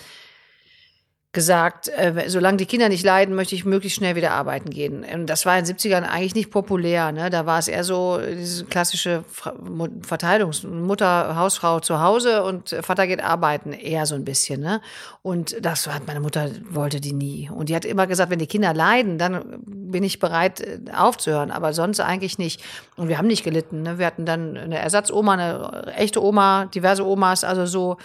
gesagt, 1.33 1.87
äh, 1.89 2.25
solange 2.27 2.57
die 2.57 2.67
Kinder 2.67 2.89
nicht 2.89 3.05
leiden, 3.05 3.37
möchte 3.37 3.55
ich 3.55 3.65
möglichst 3.65 3.97
schnell 3.99 4.17
wieder 4.17 4.33
arbeiten 4.33 4.69
gehen. 4.71 5.05
Und 5.15 5.27
das 5.27 5.47
war 5.47 5.57
in 5.57 5.65
den 5.65 5.77
70ern 5.77 6.03
eigentlich 6.03 6.35
nicht 6.35 6.51
populär. 6.51 7.13
Ne? 7.13 7.31
Da 7.31 7.47
war 7.47 7.61
es 7.61 7.69
eher 7.69 7.85
so 7.85 8.19
diese 8.21 8.65
klassische 8.65 9.23
Fra- 9.31 9.55
Mu- 9.63 9.87
Verteilung. 10.03 10.51
Mutter, 10.65 11.37
Hausfrau 11.37 11.79
zu 11.79 12.01
Hause 12.01 12.43
und 12.43 12.71
Vater 12.83 13.07
geht 13.07 13.23
arbeiten, 13.23 13.73
eher 13.73 14.07
so 14.07 14.17
ein 14.17 14.25
bisschen. 14.25 14.61
Ne? 14.61 14.81
Und 15.23 15.57
das 15.65 15.87
hat 15.87 16.05
meine 16.09 16.19
Mutter, 16.19 16.51
wollte 16.69 17.01
die 17.01 17.13
nie. 17.13 17.49
Und 17.49 17.69
die 17.69 17.77
hat 17.77 17.85
immer 17.85 18.09
gesagt, 18.09 18.31
wenn 18.33 18.41
die 18.41 18.49
Kinder 18.49 18.75
leiden, 18.75 19.17
dann 19.17 19.61
bin 19.67 20.03
ich 20.03 20.19
bereit 20.19 20.61
äh, 20.63 20.81
aufzuhören, 20.93 21.53
aber 21.53 21.73
sonst 21.75 22.01
eigentlich 22.01 22.39
nicht. 22.39 22.61
Und 22.97 23.07
wir 23.07 23.19
haben 23.19 23.29
nicht 23.29 23.45
gelitten. 23.45 23.83
Ne? 23.83 23.99
Wir 24.01 24.07
hatten 24.07 24.27
dann 24.27 24.57
eine 24.57 24.79
Ersatzoma, 24.81 25.35
eine 25.35 25.93
echte 25.97 26.21
Oma, 26.25 26.65
diverse 26.67 27.07
Omas, 27.07 27.45
also 27.45 27.67
so 27.67 27.99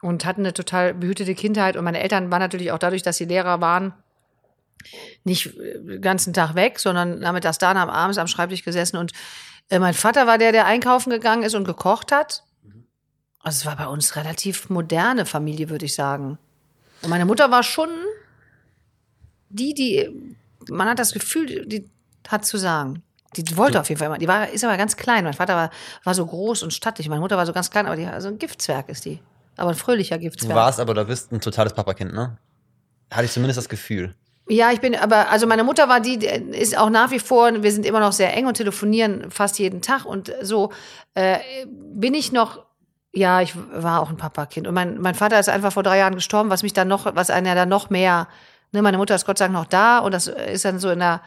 und 0.00 0.24
hatten 0.24 0.42
eine 0.42 0.54
total 0.54 0.94
behütete 0.94 1.34
Kindheit. 1.34 1.76
Und 1.76 1.84
meine 1.84 2.00
Eltern 2.00 2.30
waren 2.30 2.40
natürlich 2.40 2.72
auch 2.72 2.78
dadurch, 2.78 3.02
dass 3.02 3.16
sie 3.16 3.24
Lehrer 3.24 3.60
waren, 3.60 3.92
nicht 5.24 5.58
äh, 5.58 5.78
den 5.78 6.00
ganzen 6.00 6.32
Tag 6.32 6.54
weg, 6.54 6.78
sondern 6.78 7.18
nachmittags 7.18 7.58
da, 7.58 7.70
am 7.72 7.90
abends 7.90 8.18
am 8.18 8.26
Schreibtisch 8.26 8.64
gesessen. 8.64 8.96
Und 8.96 9.12
äh, 9.68 9.78
mein 9.78 9.94
Vater 9.94 10.26
war 10.26 10.38
der, 10.38 10.52
der 10.52 10.66
einkaufen 10.66 11.10
gegangen 11.10 11.42
ist 11.42 11.54
und 11.54 11.64
gekocht 11.64 12.12
hat. 12.12 12.44
Also 13.42 13.60
es 13.60 13.66
war 13.66 13.76
bei 13.76 13.86
uns 13.86 14.16
relativ 14.16 14.68
moderne 14.68 15.26
Familie, 15.26 15.70
würde 15.70 15.86
ich 15.86 15.94
sagen. 15.94 16.38
Und 17.02 17.10
meine 17.10 17.24
Mutter 17.24 17.50
war 17.50 17.62
schon 17.62 17.88
die, 19.48 19.74
die, 19.74 20.36
man 20.68 20.88
hat 20.88 20.98
das 20.98 21.12
Gefühl, 21.12 21.66
die 21.66 21.88
hat 22.28 22.44
zu 22.44 22.58
sagen. 22.58 23.02
Die 23.36 23.56
wollte 23.56 23.80
auf 23.80 23.88
jeden 23.88 23.98
Fall 23.98 24.06
immer. 24.06 24.18
Die 24.18 24.28
war, 24.28 24.48
ist 24.48 24.64
aber 24.64 24.76
ganz 24.76 24.96
klein. 24.96 25.24
Mein 25.24 25.34
Vater 25.34 25.54
war, 25.54 25.70
war 26.04 26.14
so 26.14 26.26
groß 26.26 26.62
und 26.64 26.72
stattlich. 26.72 27.08
Meine 27.08 27.20
Mutter 27.20 27.36
war 27.36 27.46
so 27.46 27.52
ganz 27.52 27.70
klein, 27.70 27.86
aber 27.86 27.96
die, 27.96 28.04
also 28.04 28.28
ein 28.28 28.38
Giftzwerg 28.38 28.88
ist 28.88 29.04
die. 29.04 29.20
Aber 29.60 29.70
ein 29.70 29.76
fröhlicher 29.76 30.16
Du 30.16 30.22
Giftzwerg. 30.22 30.54
warst 30.54 30.80
aber, 30.80 30.92
oder 30.92 31.04
bist 31.04 31.32
ein 31.32 31.40
totales 31.40 31.74
Papakind, 31.74 32.14
ne? 32.14 32.38
Hatte 33.10 33.24
ich 33.26 33.32
zumindest 33.32 33.58
das 33.58 33.68
Gefühl. 33.68 34.14
Ja, 34.48 34.72
ich 34.72 34.80
bin, 34.80 34.96
aber, 34.96 35.28
also 35.30 35.46
meine 35.46 35.64
Mutter 35.64 35.88
war 35.88 36.00
die, 36.00 36.18
die 36.18 36.26
ist 36.26 36.76
auch 36.78 36.88
nach 36.88 37.10
wie 37.10 37.18
vor, 37.18 37.62
wir 37.62 37.70
sind 37.70 37.84
immer 37.84 38.00
noch 38.00 38.12
sehr 38.12 38.34
eng 38.34 38.46
und 38.46 38.54
telefonieren 38.56 39.30
fast 39.30 39.58
jeden 39.58 39.82
Tag 39.82 40.06
und 40.06 40.32
so, 40.40 40.72
äh, 41.14 41.38
bin 41.66 42.14
ich 42.14 42.32
noch, 42.32 42.64
ja, 43.12 43.42
ich 43.42 43.52
war 43.70 44.00
auch 44.00 44.08
ein 44.08 44.16
Papakind. 44.16 44.66
Und 44.66 44.72
mein, 44.74 44.98
mein 44.98 45.14
Vater 45.14 45.38
ist 45.38 45.48
einfach 45.50 45.72
vor 45.72 45.82
drei 45.82 45.98
Jahren 45.98 46.14
gestorben, 46.14 46.48
was 46.48 46.62
mich 46.62 46.72
dann 46.72 46.88
noch, 46.88 47.14
was 47.14 47.28
einen 47.28 47.46
ja 47.46 47.54
dann 47.54 47.68
noch 47.68 47.90
mehr, 47.90 48.28
ne, 48.72 48.80
meine 48.80 48.96
Mutter 48.96 49.14
ist 49.14 49.26
Gott 49.26 49.36
sei 49.38 49.44
Dank 49.44 49.54
noch 49.54 49.66
da 49.66 49.98
und 49.98 50.12
das 50.12 50.26
ist 50.26 50.64
dann 50.64 50.78
so 50.78 50.88
in 50.90 51.00
der, 51.00 51.20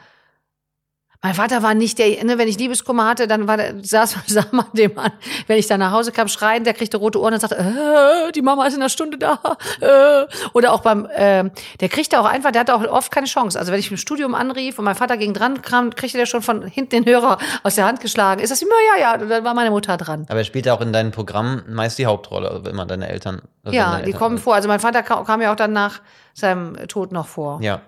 mein 1.24 1.34
Vater 1.36 1.64
war 1.64 1.74
nicht 1.74 1.98
der, 2.00 2.22
ne, 2.26 2.38
wenn 2.38 2.50
ich 2.50 2.60
Liebeskummer 2.60 3.08
hatte, 3.08 3.28
dann 3.28 3.48
war 3.48 3.56
der, 3.56 3.76
saß, 3.82 4.18
sah 4.28 4.46
man 4.52 4.66
dem 4.74 4.98
an, 5.00 5.12
wenn 5.48 5.58
ich 5.58 5.68
dann 5.68 5.80
nach 5.80 5.92
Hause 5.92 6.12
kam, 6.12 6.28
schreien, 6.28 6.66
der 6.66 6.74
kriegte 6.74 6.98
rote 6.98 7.20
Ohren 7.20 7.34
und 7.34 7.40
sagte, 7.40 7.56
äh, 7.58 8.32
die 8.34 8.42
Mama 8.42 8.68
ist 8.68 8.76
in 8.76 8.82
einer 8.82 8.90
Stunde 8.90 9.18
da. 9.18 9.40
Äh. 9.80 10.26
Oder 10.54 10.74
auch 10.74 10.82
beim, 10.82 11.06
äh, 11.06 11.50
der 11.80 11.90
kriegte 11.90 12.20
auch 12.20 12.26
einfach, 12.26 12.52
der 12.52 12.62
hatte 12.62 12.76
auch 12.76 12.84
oft 12.86 13.10
keine 13.12 13.28
Chance. 13.28 13.58
Also 13.58 13.72
wenn 13.72 13.80
ich 13.80 13.90
im 13.90 13.96
Studium 13.98 14.36
anrief 14.36 14.78
und 14.80 14.86
mein 14.86 14.96
Vater 14.96 15.16
ging 15.18 15.34
dran 15.34 15.62
kam, 15.62 15.96
kriegte 15.96 16.18
der 16.18 16.26
schon 16.26 16.42
von 16.42 16.64
hinten 16.68 16.90
den 16.92 17.06
Hörer 17.06 17.38
aus 17.64 17.76
der 17.76 17.86
Hand 17.86 18.02
geschlagen. 18.02 18.42
Ist 18.42 18.50
das 18.52 18.62
immer, 18.62 18.76
ja, 18.98 19.02
ja, 19.02 19.22
und 19.22 19.30
dann 19.30 19.44
war 19.46 19.54
meine 19.54 19.72
Mutter 19.72 19.96
dran. 19.96 20.26
Aber 20.28 20.40
er 20.40 20.46
spielt 20.46 20.66
ja 20.66 20.74
auch 20.74 20.82
in 20.82 20.92
deinen 20.92 21.12
Programmen 21.12 21.64
meist 21.70 21.98
die 21.98 22.06
Hauptrolle, 22.06 22.52
also 22.52 22.70
immer 22.70 22.86
deine 22.86 23.08
Eltern. 23.08 23.42
Also 23.64 23.78
Ja, 23.78 23.92
deine 23.92 23.98
die 24.04 24.08
Eltern- 24.08 24.20
kommen 24.20 24.38
vor. 24.40 24.56
Also 24.56 24.68
mein 24.68 24.82
Vater 24.82 25.04
kam, 25.04 25.24
kam 25.26 25.42
ja 25.42 25.54
auch 25.54 25.56
dann 25.56 25.72
nach 25.72 26.02
seinem 26.34 26.76
Tod 26.90 27.12
noch 27.14 27.28
vor. 27.28 27.60
Ja. 27.62 27.80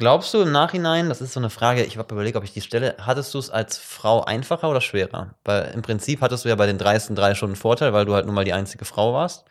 Glaubst 0.00 0.32
du 0.32 0.40
im 0.40 0.50
Nachhinein, 0.50 1.10
das 1.10 1.20
ist 1.20 1.34
so 1.34 1.40
eine 1.40 1.50
Frage, 1.50 1.84
ich 1.84 1.98
habe 1.98 2.14
überlegt, 2.14 2.34
ob 2.34 2.42
ich 2.42 2.54
die 2.54 2.62
stelle, 2.62 2.96
hattest 3.02 3.34
du 3.34 3.38
es 3.38 3.50
als 3.50 3.76
Frau 3.76 4.24
einfacher 4.24 4.70
oder 4.70 4.80
schwerer? 4.80 5.34
Weil 5.44 5.72
im 5.74 5.82
Prinzip 5.82 6.22
hattest 6.22 6.46
du 6.46 6.48
ja 6.48 6.54
bei 6.54 6.64
den 6.64 6.78
dreisten 6.78 7.14
drei 7.14 7.34
Stunden 7.34 7.54
Vorteil, 7.54 7.92
weil 7.92 8.06
du 8.06 8.14
halt 8.14 8.24
nun 8.24 8.34
mal 8.34 8.46
die 8.46 8.54
einzige 8.54 8.86
Frau 8.86 9.12
warst. 9.12 9.44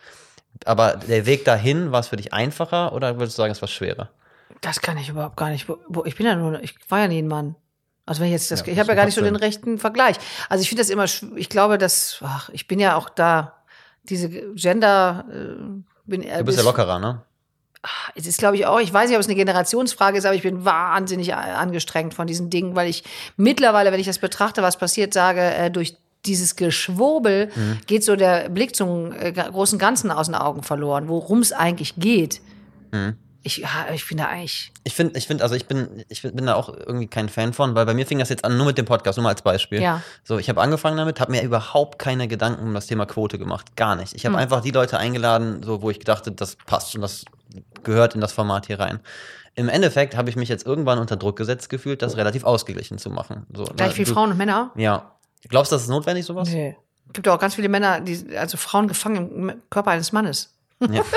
Aber 0.65 0.95
der 0.95 1.27
Weg 1.27 1.45
dahin, 1.45 1.91
war 1.91 1.99
es 1.99 2.07
für 2.07 2.15
dich 2.15 2.33
einfacher 2.33 2.93
oder 2.93 3.19
würdest 3.19 3.37
du 3.37 3.43
sagen, 3.43 3.51
es 3.51 3.61
war 3.61 3.69
schwerer? 3.69 4.09
Das 4.61 4.81
kann 4.81 4.97
ich 4.97 5.09
überhaupt 5.09 5.37
gar 5.37 5.51
nicht. 5.51 5.67
Ich 6.05 6.15
bin 6.15 6.25
ja 6.25 6.33
nur, 6.33 6.59
ich 6.63 6.73
war 6.89 7.01
ja 7.01 7.07
nie 7.07 7.21
ein 7.21 7.27
Mann. 7.27 7.55
Also 8.07 8.21
wenn 8.21 8.29
ich 8.29 8.33
jetzt 8.33 8.49
das, 8.49 8.61
Ja, 8.65 8.73
ich 8.73 8.79
habe 8.79 8.89
ja 8.89 8.95
gar 8.95 9.05
nicht 9.05 9.13
so 9.13 9.21
den 9.21 9.35
rechten 9.35 9.77
Vergleich. 9.77 10.15
Also 10.49 10.63
ich 10.63 10.69
finde 10.69 10.81
das 10.81 10.89
immer, 10.89 11.05
ich 11.37 11.49
glaube, 11.49 11.77
dass, 11.77 12.21
ach, 12.23 12.49
ich 12.49 12.67
bin 12.67 12.79
ja 12.79 12.95
auch 12.95 13.09
da, 13.09 13.61
diese 14.01 14.31
Gender, 14.55 15.25
äh, 15.31 15.83
bin, 16.05 16.23
Du 16.23 16.43
bist 16.43 16.57
ja 16.57 16.63
lockerer, 16.63 16.97
ne? 16.97 17.21
Es 18.15 18.27
ist, 18.27 18.39
glaube 18.39 18.57
ich, 18.57 18.65
auch, 18.65 18.80
ich 18.80 18.91
weiß 18.91 19.07
nicht, 19.09 19.15
ob 19.15 19.21
es 19.21 19.27
eine 19.27 19.36
Generationsfrage 19.36 20.17
ist, 20.17 20.25
aber 20.25 20.36
ich 20.36 20.41
bin 20.43 20.65
wahnsinnig 20.65 21.34
a- 21.34 21.39
angestrengt 21.57 22.13
von 22.13 22.27
diesen 22.27 22.49
Dingen, 22.49 22.75
weil 22.75 22.89
ich 22.89 23.03
mittlerweile, 23.38 23.91
wenn 23.91 23.99
ich 23.99 24.05
das 24.07 24.19
betrachte, 24.19 24.61
was 24.61 24.77
passiert, 24.77 25.13
sage, 25.13 25.41
äh, 25.41 25.71
durch 25.71 25.95
dieses 26.25 26.57
Geschwurbel 26.57 27.49
geht 27.88 28.03
so 28.03 28.17
der 28.17 28.49
Blick 28.49 28.75
zum 28.75 29.13
äh, 29.13 29.32
großen 29.32 29.80
Ganzen 29.80 30.11
aus 30.11 30.25
den 30.25 30.36
Augen 30.36 30.63
verloren, 30.63 31.07
worum 31.07 31.39
es 31.39 31.53
eigentlich 31.53 31.95
geht. 31.95 32.41
Ich, 33.41 33.57
ja, 33.57 33.87
ich 33.93 34.05
bin 34.07 34.17
da 34.17 34.25
eigentlich, 34.25 34.71
Ich 34.83 34.93
finde, 34.93 35.17
ich 35.17 35.25
finde, 35.27 35.43
also 35.43 35.55
ich 35.55 35.65
bin, 35.65 36.03
ich 36.09 36.21
bin 36.23 36.45
da 36.45 36.55
auch 36.55 36.69
irgendwie 36.75 37.07
kein 37.07 37.29
Fan 37.29 37.53
von, 37.53 37.73
weil 37.73 37.85
bei 37.85 37.93
mir 37.93 38.05
fing 38.05 38.19
das 38.19 38.27
jetzt 38.29 38.43
an, 38.43 38.57
nur 38.57 38.65
mit 38.65 38.77
dem 38.77 38.85
Podcast, 38.85 39.17
nur 39.17 39.23
mal 39.23 39.29
als 39.29 39.41
Beispiel. 39.41 39.81
Ja. 39.81 40.01
So, 40.25 40.37
ich 40.39 40.49
habe 40.49 40.59
angefangen 40.61 40.97
damit, 40.97 41.21
habe 41.21 41.31
mir 41.31 41.41
überhaupt 41.41 41.99
keine 41.99 42.27
Gedanken 42.27 42.63
um 42.63 42.73
das 42.73 42.87
Thema 42.87 43.05
Quote 43.05 43.37
gemacht, 43.39 43.77
gar 43.77 43.95
nicht. 43.95 44.13
Ich 44.13 44.25
habe 44.25 44.35
Hm. 44.35 44.41
einfach 44.41 44.59
die 44.61 44.71
Leute 44.71 44.97
eingeladen, 44.97 45.63
so 45.63 45.81
wo 45.81 45.89
ich 45.89 45.99
dachte, 45.99 46.31
das 46.33 46.57
passt 46.57 46.93
und 46.95 47.01
das 47.01 47.23
gehört 47.83 48.13
in 48.15 48.19
das 48.21 48.33
Format 48.33 48.67
hier 48.67 48.79
rein. 48.79 48.99
Im 49.55 49.69
Endeffekt 49.69 50.17
habe 50.17 50.29
ich 50.29 50.35
mich 50.35 50.49
jetzt 50.49 50.65
irgendwann 50.65 50.99
unter 50.99 51.15
Druck 51.15 51.37
gesetzt 51.37 51.69
gefühlt, 51.69 52.01
das 52.01 52.17
relativ 52.17 52.43
ausgeglichen 52.43 52.97
zu 52.97 53.09
machen. 53.09 53.45
So, 53.53 53.63
gleich 53.63 53.89
ne, 53.89 53.95
viel 53.95 54.05
du- 54.05 54.13
Frauen 54.13 54.31
und 54.31 54.37
Männer. 54.37 54.71
Ja. 54.75 55.13
Glaubst 55.47 55.71
du, 55.71 55.75
das 55.77 55.83
ist 55.83 55.89
notwendig, 55.89 56.25
sowas? 56.25 56.49
Nee. 56.49 56.75
Gibt 57.13 57.27
auch 57.29 57.39
ganz 57.39 57.55
viele 57.55 57.69
Männer, 57.69 58.01
die, 58.01 58.37
also 58.37 58.57
Frauen 58.57 58.87
gefangen 58.89 59.49
im 59.49 59.61
Körper 59.69 59.91
eines 59.91 60.11
Mannes. 60.11 60.53
Ja. 60.80 61.03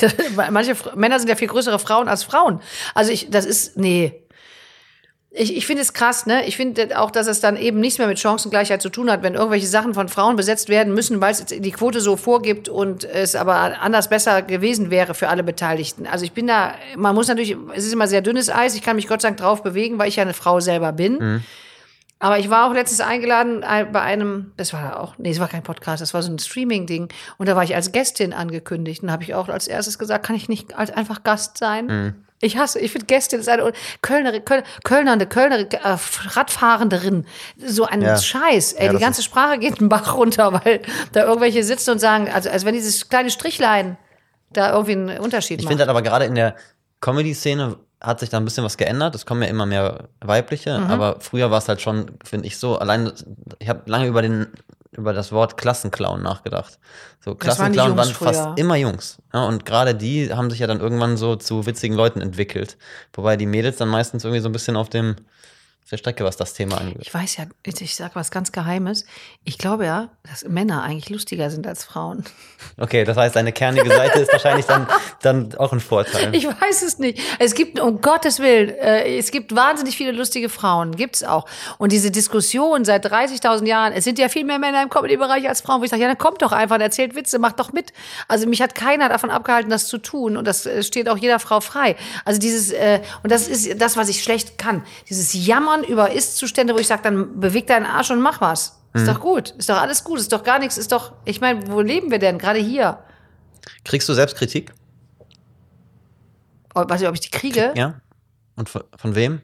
Das, 0.00 0.14
manche 0.50 0.76
Männer 0.94 1.18
sind 1.18 1.28
ja 1.28 1.34
viel 1.34 1.48
größere 1.48 1.78
Frauen 1.78 2.08
als 2.08 2.22
Frauen. 2.22 2.60
Also 2.94 3.10
ich, 3.10 3.30
das 3.30 3.46
ist, 3.46 3.76
nee. 3.76 4.22
Ich, 5.30 5.56
ich 5.56 5.66
finde 5.66 5.82
es 5.82 5.92
krass, 5.92 6.26
ne? 6.26 6.46
Ich 6.46 6.56
finde 6.56 6.98
auch, 6.98 7.10
dass 7.10 7.26
es 7.26 7.40
dann 7.40 7.56
eben 7.56 7.80
nichts 7.80 7.98
mehr 7.98 8.06
mit 8.06 8.18
Chancengleichheit 8.18 8.80
zu 8.80 8.90
tun 8.90 9.10
hat, 9.10 9.22
wenn 9.22 9.34
irgendwelche 9.34 9.66
Sachen 9.66 9.94
von 9.94 10.08
Frauen 10.08 10.36
besetzt 10.36 10.68
werden 10.68 10.94
müssen, 10.94 11.20
weil 11.20 11.32
es 11.32 11.44
die 11.44 11.70
Quote 11.70 12.00
so 12.00 12.16
vorgibt 12.16 12.68
und 12.68 13.04
es 13.04 13.34
aber 13.34 13.80
anders 13.80 14.08
besser 14.08 14.42
gewesen 14.42 14.90
wäre 14.90 15.14
für 15.14 15.28
alle 15.28 15.42
Beteiligten. 15.42 16.06
Also 16.06 16.24
ich 16.24 16.32
bin 16.32 16.46
da, 16.46 16.74
man 16.96 17.14
muss 17.14 17.28
natürlich, 17.28 17.56
es 17.74 17.86
ist 17.86 17.92
immer 17.92 18.08
sehr 18.08 18.22
dünnes 18.22 18.50
Eis, 18.50 18.74
ich 18.74 18.82
kann 18.82 18.96
mich 18.96 19.08
Gott 19.08 19.22
sei 19.22 19.28
Dank 19.28 19.38
drauf 19.38 19.62
bewegen, 19.62 19.98
weil 19.98 20.08
ich 20.08 20.16
ja 20.16 20.22
eine 20.22 20.34
Frau 20.34 20.60
selber 20.60 20.92
bin. 20.92 21.42
Aber 22.20 22.38
ich 22.38 22.50
war 22.50 22.68
auch 22.68 22.74
letztens 22.74 23.00
eingeladen 23.00 23.62
äh, 23.62 23.84
bei 23.84 24.00
einem, 24.00 24.52
das 24.56 24.72
war 24.72 24.98
auch, 25.00 25.14
nee, 25.18 25.30
es 25.30 25.38
war 25.38 25.46
kein 25.48 25.62
Podcast, 25.62 26.02
das 26.02 26.14
war 26.14 26.22
so 26.22 26.32
ein 26.32 26.38
Streaming-Ding. 26.38 27.08
Und 27.38 27.48
da 27.48 27.54
war 27.54 27.62
ich 27.62 27.74
als 27.76 27.92
Gästin 27.92 28.32
angekündigt. 28.32 29.02
Und 29.04 29.12
habe 29.12 29.22
ich 29.22 29.34
auch 29.34 29.48
als 29.48 29.68
erstes 29.68 29.98
gesagt, 29.98 30.26
kann 30.26 30.34
ich 30.34 30.48
nicht 30.48 30.76
als 30.76 30.90
einfach 30.90 31.22
Gast 31.22 31.58
sein? 31.58 32.24
Ich 32.40 32.56
hasse, 32.56 32.78
ich 32.80 32.92
finde 32.92 33.06
Gästin 33.06 33.40
ist 33.40 33.48
eine 33.48 33.72
Kölner, 34.02 34.38
Köln, 34.40 34.62
Kölnernde, 34.84 35.26
Kölner, 35.26 35.58
äh, 35.58 35.96
Radfahrenderin. 36.28 37.24
So 37.56 37.84
ein 37.84 38.02
Ja. 38.02 38.16
Scheiß. 38.16 38.74
Ey, 38.74 38.86
Ja, 38.86 38.88
die 38.90 38.94
das 38.94 39.02
ganze 39.02 39.22
Sprache 39.22 39.58
geht 39.58 39.80
einen 39.80 39.88
Bach 39.88 40.14
runter, 40.16 40.52
weil 40.64 40.80
da 41.12 41.24
irgendwelche 41.24 41.62
sitzen 41.64 41.90
und 41.92 41.98
sagen, 41.98 42.28
also 42.32 42.48
als 42.50 42.64
wenn 42.64 42.74
dieses 42.74 43.08
kleine 43.08 43.30
Strichlein 43.30 43.96
da 44.52 44.72
irgendwie 44.72 44.92
einen 44.92 45.18
Unterschied 45.20 45.58
Ich 45.60 45.64
macht. 45.66 45.70
finde 45.72 45.82
halt 45.82 45.90
aber 45.90 46.02
gerade 46.02 46.24
in 46.24 46.34
der 46.34 46.54
Comedy-Szene 47.00 47.76
hat 48.00 48.20
sich 48.20 48.28
da 48.30 48.36
ein 48.36 48.44
bisschen 48.44 48.64
was 48.64 48.76
geändert. 48.76 49.14
Es 49.14 49.26
kommen 49.26 49.42
ja 49.42 49.48
immer 49.48 49.66
mehr 49.66 50.04
weibliche, 50.20 50.78
Mhm. 50.78 50.86
aber 50.90 51.16
früher 51.20 51.50
war 51.50 51.58
es 51.58 51.68
halt 51.68 51.80
schon, 51.80 52.12
finde 52.24 52.46
ich 52.46 52.56
so, 52.58 52.78
allein, 52.78 53.12
ich 53.58 53.68
habe 53.68 53.82
lange 53.90 54.06
über 54.06 54.22
den 54.22 54.46
über 54.92 55.12
das 55.12 55.30
Wort 55.32 55.56
Klassenclown 55.56 56.22
nachgedacht. 56.22 56.78
So 57.20 57.32
waren 57.32 57.38
Klassenclown 57.38 57.96
waren, 57.96 58.08
Jungs 58.08 58.18
fast 58.18 58.58
immer 58.58 58.74
Jungs. 58.74 59.18
Ja, 59.34 59.44
und 59.44 59.64
gerade 59.64 59.94
die 59.94 60.32
haben 60.32 60.50
sich 60.50 60.58
ja 60.60 60.66
dann 60.66 60.80
irgendwann 60.80 61.16
so 61.16 61.36
zu 61.36 61.66
witzigen 61.66 61.94
Leuten 61.96 62.20
entwickelt. 62.20 62.76
Wobei 63.12 63.36
die 63.36 63.46
Mädels 63.46 63.76
dann 63.76 63.88
meistens 63.90 64.24
irgendwie 64.24 64.40
so 64.40 64.48
ein 64.48 64.52
bisschen 64.52 64.76
auf 64.76 64.88
dem 64.88 65.14
auf 65.88 65.92
der 65.92 65.96
Strecke, 65.96 66.24
was 66.24 66.36
das 66.36 66.52
Thema 66.52 66.76
angeht. 66.76 66.98
Ich 67.00 67.14
weiß 67.14 67.38
ja, 67.38 67.46
ich 67.64 67.96
sag 67.96 68.14
was 68.14 68.30
ganz 68.30 68.52
Geheimes. 68.52 69.06
Ich 69.44 69.56
glaube 69.56 69.86
ja, 69.86 70.10
dass 70.28 70.44
Männer 70.44 70.82
eigentlich 70.82 71.08
lustiger 71.08 71.48
sind 71.48 71.66
als 71.66 71.84
Frauen. 71.84 72.24
Okay, 72.76 73.04
das 73.04 73.16
heißt, 73.16 73.36
deine 73.36 73.52
kernige 73.52 73.88
Seite 73.88 74.20
ist 74.20 74.32
wahrscheinlich 74.32 74.66
dann, 74.66 74.86
dann 75.22 75.54
auch 75.56 75.72
ein 75.72 75.78
Vorteil. 75.80 76.34
Ich 76.34 76.44
weiß 76.44 76.82
es 76.82 76.98
nicht. 76.98 77.20
Es 77.38 77.54
gibt, 77.54 77.78
um 77.78 78.00
Gottes 78.00 78.40
Willen, 78.40 78.70
äh, 78.70 79.16
es 79.16 79.30
gibt 79.30 79.54
wahnsinnig 79.54 79.96
viele 79.96 80.12
lustige 80.12 80.48
Frauen, 80.48 80.94
gibt's 80.96 81.22
auch. 81.22 81.46
Und 81.78 81.92
diese 81.92 82.10
Diskussion 82.10 82.84
seit 82.84 83.06
30.000 83.06 83.66
Jahren, 83.66 83.92
es 83.92 84.04
sind 84.04 84.18
ja 84.18 84.28
viel 84.28 84.44
mehr 84.44 84.58
Männer 84.58 84.82
im 84.82 84.90
Comedy-Bereich 84.90 85.48
als 85.48 85.60
Frauen, 85.60 85.80
wo 85.80 85.84
ich 85.84 85.90
sage, 85.90 86.02
ja, 86.02 86.08
dann 86.08 86.18
kommt 86.18 86.42
doch 86.42 86.52
einfach, 86.52 86.76
und 86.76 86.82
erzählt 86.82 87.14
Witze, 87.14 87.38
macht 87.38 87.60
doch 87.60 87.72
mit. 87.72 87.92
Also 88.26 88.48
mich 88.48 88.60
hat 88.60 88.74
keiner 88.74 89.08
davon 89.08 89.30
abgehalten, 89.30 89.70
das 89.70 89.86
zu 89.86 89.98
tun. 89.98 90.36
Und 90.36 90.46
das 90.46 90.66
äh, 90.66 90.82
steht 90.82 91.08
auch 91.08 91.16
jeder 91.16 91.38
Frau 91.38 91.60
frei. 91.60 91.96
Also 92.24 92.40
dieses, 92.40 92.70
äh, 92.70 93.00
und 93.22 93.30
das 93.30 93.46
ist 93.46 93.80
das, 93.80 93.96
was 93.96 94.08
ich 94.08 94.22
schlecht 94.22 94.58
kann. 94.58 94.84
Dieses 95.08 95.32
Jammern 95.32 95.77
über 95.84 96.12
Ist-Zustände, 96.12 96.74
wo 96.74 96.78
ich 96.78 96.86
sage, 96.86 97.02
dann 97.02 97.40
beweg 97.40 97.66
deinen 97.66 97.86
Arsch 97.86 98.10
und 98.10 98.20
mach 98.20 98.40
was. 98.40 98.78
Ist 98.94 99.06
doch 99.06 99.20
gut. 99.20 99.50
Ist 99.58 99.68
doch 99.68 99.80
alles 99.80 100.02
gut. 100.02 100.18
Ist 100.18 100.32
doch 100.32 100.42
gar 100.42 100.58
nichts. 100.58 100.78
Ist 100.78 100.92
doch, 100.92 101.12
ich 101.24 101.40
meine, 101.40 101.70
wo 101.70 101.80
leben 101.80 102.10
wir 102.10 102.18
denn? 102.18 102.38
Gerade 102.38 102.58
hier. 102.58 102.98
Kriegst 103.84 104.08
du 104.08 104.14
Selbstkritik? 104.14 104.72
Weiß 106.74 107.00
ich, 107.00 107.08
ob 107.08 107.14
ich 107.14 107.20
die 107.20 107.30
kriege? 107.30 107.72
Ja. 107.76 108.00
Und 108.56 108.68
von, 108.68 108.82
von 108.96 109.14
wem? 109.14 109.40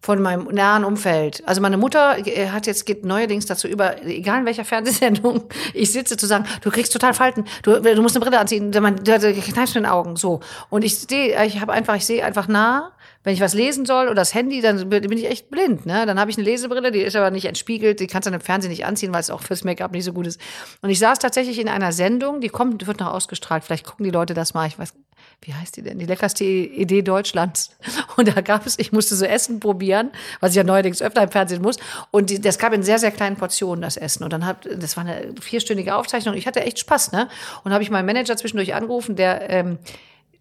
Von 0.00 0.22
meinem 0.22 0.44
nahen 0.46 0.84
Umfeld. 0.84 1.42
Also 1.46 1.60
meine 1.60 1.76
Mutter 1.76 2.18
äh, 2.26 2.48
hat 2.48 2.66
jetzt, 2.66 2.86
geht 2.86 3.04
neuerdings 3.04 3.46
dazu 3.46 3.66
über, 3.66 4.02
egal 4.04 4.40
in 4.40 4.46
welcher 4.46 4.64
Fernsehsendung 4.64 5.48
ich 5.74 5.92
sitze, 5.92 6.16
zu 6.16 6.26
sagen, 6.26 6.46
du 6.62 6.70
kriegst 6.70 6.92
total 6.92 7.14
Falten, 7.14 7.44
du, 7.62 7.80
du 7.80 8.02
musst 8.02 8.16
eine 8.16 8.24
Brille 8.24 8.38
anziehen, 8.38 8.70
du, 8.70 8.80
du, 8.80 9.18
du 9.18 9.32
kneifst 9.34 9.76
in 9.76 9.82
den 9.82 9.90
Augen, 9.90 10.16
so. 10.16 10.40
Und 10.70 10.84
ich 10.84 10.98
sehe, 10.98 11.44
ich 11.44 11.60
habe 11.60 11.72
einfach, 11.72 11.96
ich 11.96 12.06
sehe 12.06 12.24
einfach 12.24 12.48
nah, 12.48 12.92
wenn 13.28 13.34
ich 13.34 13.42
was 13.42 13.52
lesen 13.52 13.84
soll 13.84 14.06
oder 14.06 14.14
das 14.14 14.32
Handy, 14.32 14.62
dann 14.62 14.88
bin 14.88 15.12
ich 15.12 15.28
echt 15.28 15.50
blind, 15.50 15.84
ne? 15.84 16.06
Dann 16.06 16.18
habe 16.18 16.30
ich 16.30 16.38
eine 16.38 16.46
Lesebrille, 16.46 16.90
die 16.90 17.00
ist 17.00 17.14
aber 17.14 17.30
nicht 17.30 17.44
entspiegelt, 17.44 18.00
die 18.00 18.06
kannst 18.06 18.24
du 18.24 18.30
dann 18.30 18.40
im 18.40 18.44
Fernsehen 18.44 18.70
nicht 18.70 18.86
anziehen, 18.86 19.12
weil 19.12 19.20
es 19.20 19.28
auch 19.28 19.42
fürs 19.42 19.64
Make-up 19.64 19.92
nicht 19.92 20.04
so 20.04 20.14
gut 20.14 20.26
ist. 20.26 20.40
Und 20.80 20.88
ich 20.88 20.98
saß 20.98 21.18
tatsächlich 21.18 21.58
in 21.58 21.68
einer 21.68 21.92
Sendung, 21.92 22.40
die 22.40 22.48
kommt, 22.48 22.86
wird 22.86 23.00
noch 23.00 23.12
ausgestrahlt, 23.12 23.64
vielleicht 23.64 23.84
gucken 23.84 24.04
die 24.04 24.10
Leute 24.10 24.32
das 24.32 24.54
mal, 24.54 24.66
ich 24.66 24.78
weiß, 24.78 24.94
wie 25.42 25.52
heißt 25.52 25.76
die 25.76 25.82
denn? 25.82 25.98
Die 25.98 26.06
leckerste 26.06 26.42
Idee 26.42 27.02
Deutschlands. 27.02 27.76
Und 28.16 28.34
da 28.34 28.40
gab 28.40 28.64
es, 28.64 28.78
ich 28.78 28.92
musste 28.92 29.14
so 29.14 29.26
Essen 29.26 29.60
probieren, 29.60 30.10
was 30.40 30.52
ich 30.52 30.56
ja 30.56 30.64
neuerdings 30.64 31.02
öfter 31.02 31.22
im 31.22 31.30
Fernsehen 31.30 31.60
muss. 31.60 31.76
Und 32.10 32.30
die, 32.30 32.40
das 32.40 32.58
gab 32.58 32.72
in 32.72 32.82
sehr, 32.82 32.98
sehr 32.98 33.10
kleinen 33.10 33.36
Portionen, 33.36 33.82
das 33.82 33.98
Essen. 33.98 34.24
Und 34.24 34.32
dann 34.32 34.46
hat, 34.46 34.66
das 34.74 34.96
war 34.96 35.04
eine 35.04 35.34
vierstündige 35.38 35.94
Aufzeichnung. 35.94 36.34
Ich 36.34 36.46
hatte 36.46 36.62
echt 36.62 36.78
Spaß, 36.78 37.12
ne? 37.12 37.28
Und 37.62 37.74
habe 37.74 37.82
ich 37.82 37.90
meinen 37.90 38.06
Manager 38.06 38.38
zwischendurch 38.38 38.74
angerufen, 38.74 39.16
der, 39.16 39.50
ähm, 39.50 39.78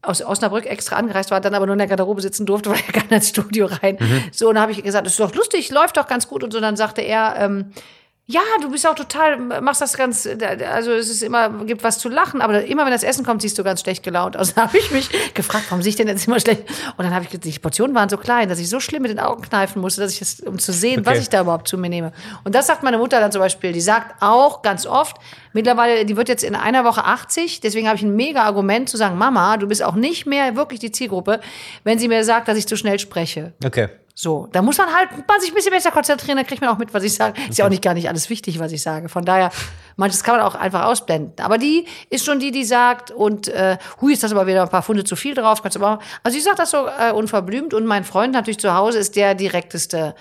aus 0.01 0.21
Osnabrück 0.21 0.65
extra 0.65 0.95
angereist 0.95 1.31
war, 1.31 1.41
dann 1.41 1.55
aber 1.55 1.65
nur 1.65 1.73
in 1.73 1.79
der 1.79 1.87
Garderobe 1.87 2.21
sitzen 2.21 2.45
durfte, 2.45 2.69
weil 2.71 2.79
er 2.85 2.93
gar 2.93 3.03
nicht 3.03 3.11
ins 3.11 3.29
Studio 3.29 3.67
rein. 3.67 3.97
So, 4.31 4.49
und 4.49 4.55
dann 4.55 4.61
habe 4.61 4.71
ich 4.71 4.83
gesagt, 4.83 5.05
das 5.05 5.13
ist 5.13 5.19
doch 5.19 5.33
lustig, 5.33 5.69
läuft 5.71 5.97
doch 5.97 6.07
ganz 6.07 6.27
gut. 6.27 6.43
Und 6.43 6.53
so, 6.53 6.59
dann 6.59 6.75
sagte 6.75 7.01
er, 7.01 7.35
ähm, 7.37 7.71
ja, 8.30 8.41
du 8.61 8.69
bist 8.69 8.86
auch 8.86 8.93
total, 8.93 9.38
machst 9.38 9.80
das 9.80 9.95
ganz, 9.95 10.28
also 10.69 10.91
es 10.91 11.09
ist 11.09 11.23
immer, 11.23 11.49
gibt 11.65 11.82
was 11.84 11.97
zu 11.97 12.09
lachen, 12.09 12.41
aber 12.41 12.65
immer 12.65 12.84
wenn 12.84 12.91
das 12.91 13.03
Essen 13.03 13.25
kommt, 13.25 13.41
siehst 13.41 13.57
du 13.57 13.63
ganz 13.63 13.80
schlecht 13.80 14.03
gelaunt 14.03 14.36
aus. 14.36 14.53
Dann 14.53 14.65
habe 14.65 14.78
ich 14.78 14.91
mich 14.91 15.09
gefragt, 15.34 15.65
warum 15.69 15.82
sehe 15.82 15.91
ich 15.91 15.95
denn 15.95 16.09
jetzt 16.09 16.28
immer 16.28 16.38
schlecht? 16.41 16.63
Und 16.97 17.05
dann 17.05 17.13
habe 17.13 17.23
ich 17.23 17.30
gesagt, 17.30 17.45
die 17.45 17.57
Portionen 17.57 17.95
waren 17.95 18.09
so 18.09 18.17
klein, 18.17 18.49
dass 18.49 18.59
ich 18.59 18.67
so 18.69 18.82
schlimm 18.82 19.03
mit 19.03 19.11
den 19.11 19.19
Augen 19.19 19.43
kneifen 19.43 19.82
musste, 19.82 20.01
dass 20.01 20.11
ich 20.11 20.21
es, 20.21 20.41
um 20.41 20.59
zu 20.59 20.73
sehen, 20.73 20.99
Okay. 20.99 21.09
was 21.09 21.19
ich 21.19 21.30
da 21.30 21.39
überhaupt 21.39 21.69
zu 21.69 21.78
mir 21.78 21.88
nehme. 21.89 22.11
Und 22.43 22.53
das 22.53 22.67
sagt 22.67 22.84
meine 22.84 22.97
Mutter 22.97 23.21
dann 23.21 23.32
zum 23.32 23.39
Beispiel, 23.39 23.71
die 23.71 23.80
sagt 23.82 24.21
auch 24.21 24.61
ganz 24.61 24.86
oft, 24.86 25.15
mittlerweile, 25.53 26.03
die 26.03 26.17
wird 26.17 26.28
jetzt 26.28 26.43
in 26.43 26.55
einer 26.55 26.84
Woche 26.84 27.05
80, 27.05 27.61
deswegen 27.61 27.88
habe 27.88 27.95
ich 27.95 28.03
ein 28.03 28.13
mega 28.13 28.43
Argument 28.43 28.89
zu 28.89 28.97
sagen, 28.97 29.17
Mama, 29.17 29.55
du 29.55 29.67
bist 29.67 29.82
auch 29.82 29.95
nicht 29.95 30.25
mehr 30.25 30.57
wirklich 30.57 30.82
die 30.82 30.91
Zielgruppe, 30.91 31.39
wenn 31.86 31.97
sie 31.97 32.09
mir 32.09 32.25
sagt, 32.25 32.49
dass 32.49 32.57
ich 32.57 32.67
zu 32.67 32.75
schnell 32.75 32.99
spreche. 32.99 33.53
Okay. 33.63 33.88
So, 34.20 34.47
da 34.51 34.63
muss 34.63 34.80
man 34.80 34.91
halt 34.91 35.11
mal 35.28 35.39
sich 35.39 35.51
ein 35.51 35.53
bisschen 35.53 35.72
besser 35.72 35.91
konzentrieren, 35.91 36.38
dann 36.38 36.47
kriegt 36.47 36.59
man 36.59 36.72
auch 36.72 36.80
mit, 36.80 36.91
was 36.91 37.03
ich 37.03 37.13
sage. 37.13 37.39
Ist 37.47 37.59
ja 37.59 37.65
auch 37.65 37.70
nicht 37.70 37.84
gar 37.84 37.93
nicht 37.93 38.09
alles 38.09 38.32
wichtig, 38.32 38.57
was 38.57 38.72
ich 38.72 38.82
sage. 38.82 39.09
Von 39.09 39.26
daher, 39.26 39.51
manches 39.95 40.24
kann 40.24 40.38
man 40.38 40.43
auch 40.43 40.55
einfach 40.55 40.86
ausblenden. 40.86 41.34
Aber 41.45 41.59
die 41.59 41.86
ist 42.09 42.26
schon 42.26 42.39
die, 42.39 42.49
die 42.49 42.63
sagt, 42.63 43.11
und 43.11 43.47
äh, 43.47 43.78
hui, 44.01 44.13
ist 44.13 44.24
das 44.24 44.32
aber 44.32 44.47
wieder 44.47 44.63
ein 44.63 44.70
paar 44.70 44.82
Funde 44.82 45.03
zu 45.03 45.15
viel 45.15 45.36
drauf, 45.36 45.61
kannst 45.61 45.78
du 45.78 45.84
aber. 45.84 46.01
Also 46.24 46.36
ich 46.36 46.43
sage 46.43 46.57
das 46.57 46.72
so 46.72 46.88
äh, 46.88 47.11
unverblümt 47.11 47.76
und 47.76 47.86
mein 47.86 48.03
Freund 48.03 48.34
natürlich 48.34 48.57
zu 48.57 48.74
Hause 48.74 48.97
ist 48.97 49.15
der 49.15 49.36
direkteste 49.36 50.15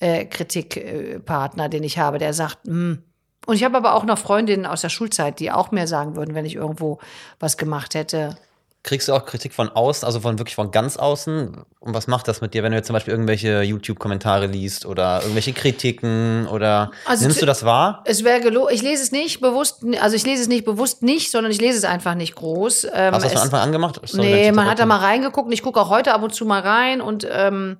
äh, 0.00 0.24
Kritikpartner, 0.24 1.68
den 1.68 1.82
ich 1.82 1.98
habe, 1.98 2.16
der 2.16 2.32
sagt, 2.32 2.56
hm. 2.64 3.02
Und 3.44 3.56
ich 3.56 3.64
habe 3.64 3.76
aber 3.76 3.94
auch 3.94 4.04
noch 4.04 4.18
Freundinnen 4.18 4.64
aus 4.64 4.80
der 4.80 4.88
Schulzeit, 4.88 5.40
die 5.40 5.50
auch 5.50 5.72
mehr 5.72 5.86
sagen 5.86 6.16
würden, 6.16 6.34
wenn 6.34 6.46
ich 6.46 6.54
irgendwo 6.54 7.00
was 7.38 7.58
gemacht 7.58 7.94
hätte. 7.94 8.36
Kriegst 8.84 9.06
du 9.06 9.12
auch 9.12 9.24
Kritik 9.26 9.52
von 9.54 9.68
außen, 9.68 10.04
also 10.04 10.18
von 10.18 10.38
wirklich 10.40 10.56
von 10.56 10.72
ganz 10.72 10.96
außen? 10.96 11.62
Und 11.78 11.94
was 11.94 12.08
macht 12.08 12.26
das 12.26 12.40
mit 12.40 12.52
dir, 12.52 12.64
wenn 12.64 12.72
du 12.72 12.78
jetzt 12.78 12.88
zum 12.88 12.94
Beispiel 12.94 13.12
irgendwelche 13.12 13.62
YouTube-Kommentare 13.62 14.46
liest 14.46 14.86
oder 14.86 15.20
irgendwelche 15.20 15.52
Kritiken 15.52 16.48
oder 16.48 16.90
Also 17.04 17.22
nimmst 17.24 17.40
du 17.40 17.46
das 17.46 17.64
wahr? 17.64 18.02
Es 18.06 18.24
wäre 18.24 18.40
gelo 18.40 18.68
ich 18.68 18.82
lese 18.82 19.04
es 19.04 19.12
nicht 19.12 19.40
bewusst, 19.40 19.84
also 20.00 20.16
ich 20.16 20.26
lese 20.26 20.42
es 20.42 20.48
nicht 20.48 20.64
bewusst 20.64 21.04
nicht, 21.04 21.30
sondern 21.30 21.52
ich 21.52 21.60
lese 21.60 21.78
es 21.78 21.84
einfach 21.84 22.16
nicht 22.16 22.34
groß. 22.34 22.88
Ähm, 22.92 23.14
Hast 23.14 23.24
du 23.24 23.28
das 23.28 23.32
von 23.34 23.42
Anfang 23.42 23.60
an 23.60 23.70
gemacht? 23.72 24.00
Sorry, 24.02 24.28
nee, 24.28 24.52
man 24.52 24.68
hat 24.68 24.80
da 24.80 24.86
mal 24.86 24.96
reingeguckt 24.98 25.46
und 25.46 25.52
ich 25.52 25.62
gucke 25.62 25.80
auch 25.80 25.88
heute 25.88 26.12
ab 26.12 26.22
und 26.24 26.34
zu 26.34 26.44
mal 26.44 26.60
rein 26.60 27.00
und 27.00 27.24
ähm, 27.30 27.78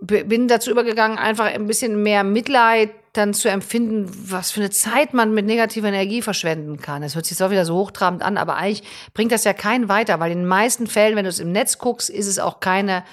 b- 0.00 0.22
bin 0.24 0.48
dazu 0.48 0.70
übergegangen, 0.70 1.18
einfach 1.18 1.46
ein 1.46 1.66
bisschen 1.66 2.02
mehr 2.02 2.24
Mitleid 2.24 2.90
dann 3.14 3.32
zu 3.32 3.48
empfinden, 3.48 4.10
was 4.30 4.50
für 4.50 4.60
eine 4.60 4.70
Zeit 4.70 5.14
man 5.14 5.32
mit 5.32 5.46
negativer 5.46 5.88
Energie 5.88 6.20
verschwenden 6.20 6.78
kann. 6.78 7.02
Das 7.02 7.14
hört 7.14 7.26
sich 7.26 7.42
auch 7.42 7.50
wieder 7.50 7.64
so 7.64 7.76
hochtrabend 7.76 8.22
an, 8.22 8.36
aber 8.36 8.56
eigentlich 8.56 8.82
bringt 9.14 9.32
das 9.32 9.44
ja 9.44 9.54
keinen 9.54 9.88
weiter, 9.88 10.20
weil 10.20 10.32
in 10.32 10.38
den 10.40 10.48
meisten 10.48 10.86
Fällen, 10.86 11.16
wenn 11.16 11.24
du 11.24 11.30
es 11.30 11.38
im 11.38 11.52
Netz 11.52 11.78
guckst, 11.78 12.10
ist 12.10 12.26
es 12.26 12.38
auch 12.38 12.60
keine 12.60 13.04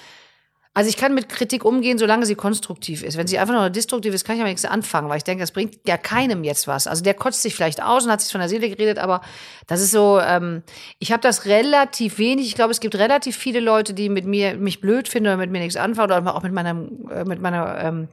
also 0.73 0.87
ich 0.87 0.95
kann 0.95 1.13
mit 1.13 1.27
Kritik 1.27 1.65
umgehen, 1.65 1.97
solange 1.97 2.25
sie 2.25 2.35
konstruktiv 2.35 3.03
ist. 3.03 3.17
Wenn 3.17 3.27
sie 3.27 3.37
einfach 3.37 3.53
nur 3.53 3.69
destruktiv 3.69 4.13
ist, 4.13 4.23
kann 4.23 4.35
ich 4.35 4.41
aber 4.41 4.49
nichts 4.49 4.63
anfangen, 4.63 5.09
weil 5.09 5.17
ich 5.17 5.25
denke, 5.25 5.43
das 5.43 5.51
bringt 5.51 5.79
ja 5.85 5.97
keinem 5.97 6.45
jetzt 6.45 6.65
was. 6.65 6.87
Also 6.87 7.03
der 7.03 7.13
kotzt 7.13 7.41
sich 7.41 7.53
vielleicht 7.53 7.83
aus 7.83 8.05
und 8.05 8.11
hat 8.11 8.21
sich 8.21 8.31
von 8.31 8.39
der 8.39 8.47
Seele 8.47 8.69
geredet, 8.69 8.97
aber 8.97 9.19
das 9.67 9.81
ist 9.81 9.91
so, 9.91 10.21
ähm, 10.21 10.63
ich 10.97 11.11
habe 11.11 11.21
das 11.21 11.45
relativ 11.45 12.19
wenig. 12.19 12.47
Ich 12.47 12.55
glaube, 12.55 12.71
es 12.71 12.79
gibt 12.79 12.95
relativ 12.95 13.35
viele 13.35 13.59
Leute, 13.59 13.93
die 13.93 14.07
mit 14.07 14.25
mir 14.25 14.55
mich 14.55 14.79
blöd 14.79 15.09
finden 15.09 15.27
oder 15.27 15.37
mit 15.37 15.51
mir 15.51 15.59
nichts 15.59 15.75
anfangen 15.75 16.09
oder 16.09 16.35
auch 16.35 16.43
mit 16.43 16.53
meinem, 16.53 17.09
äh, 17.11 17.25
mit 17.25 17.41
meiner 17.41 17.77
ähm, 17.83 18.07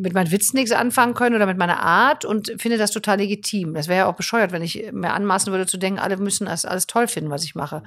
mit 0.00 0.14
meinen 0.14 0.30
Witzen 0.30 0.56
nichts 0.56 0.72
anfangen 0.72 1.14
können 1.14 1.36
oder 1.36 1.46
mit 1.46 1.58
meiner 1.58 1.80
Art 1.80 2.24
und 2.24 2.52
finde 2.58 2.78
das 2.78 2.90
total 2.90 3.18
legitim. 3.18 3.74
Das 3.74 3.88
wäre 3.88 3.98
ja 3.98 4.06
auch 4.06 4.16
bescheuert, 4.16 4.52
wenn 4.52 4.62
ich 4.62 4.90
mir 4.92 5.12
anmaßen 5.12 5.52
würde 5.52 5.66
zu 5.66 5.76
denken, 5.76 5.98
alle 5.98 6.16
müssen 6.16 6.46
das 6.46 6.64
alles 6.64 6.86
toll 6.86 7.08
finden, 7.08 7.30
was 7.30 7.44
ich 7.44 7.54
mache. 7.54 7.82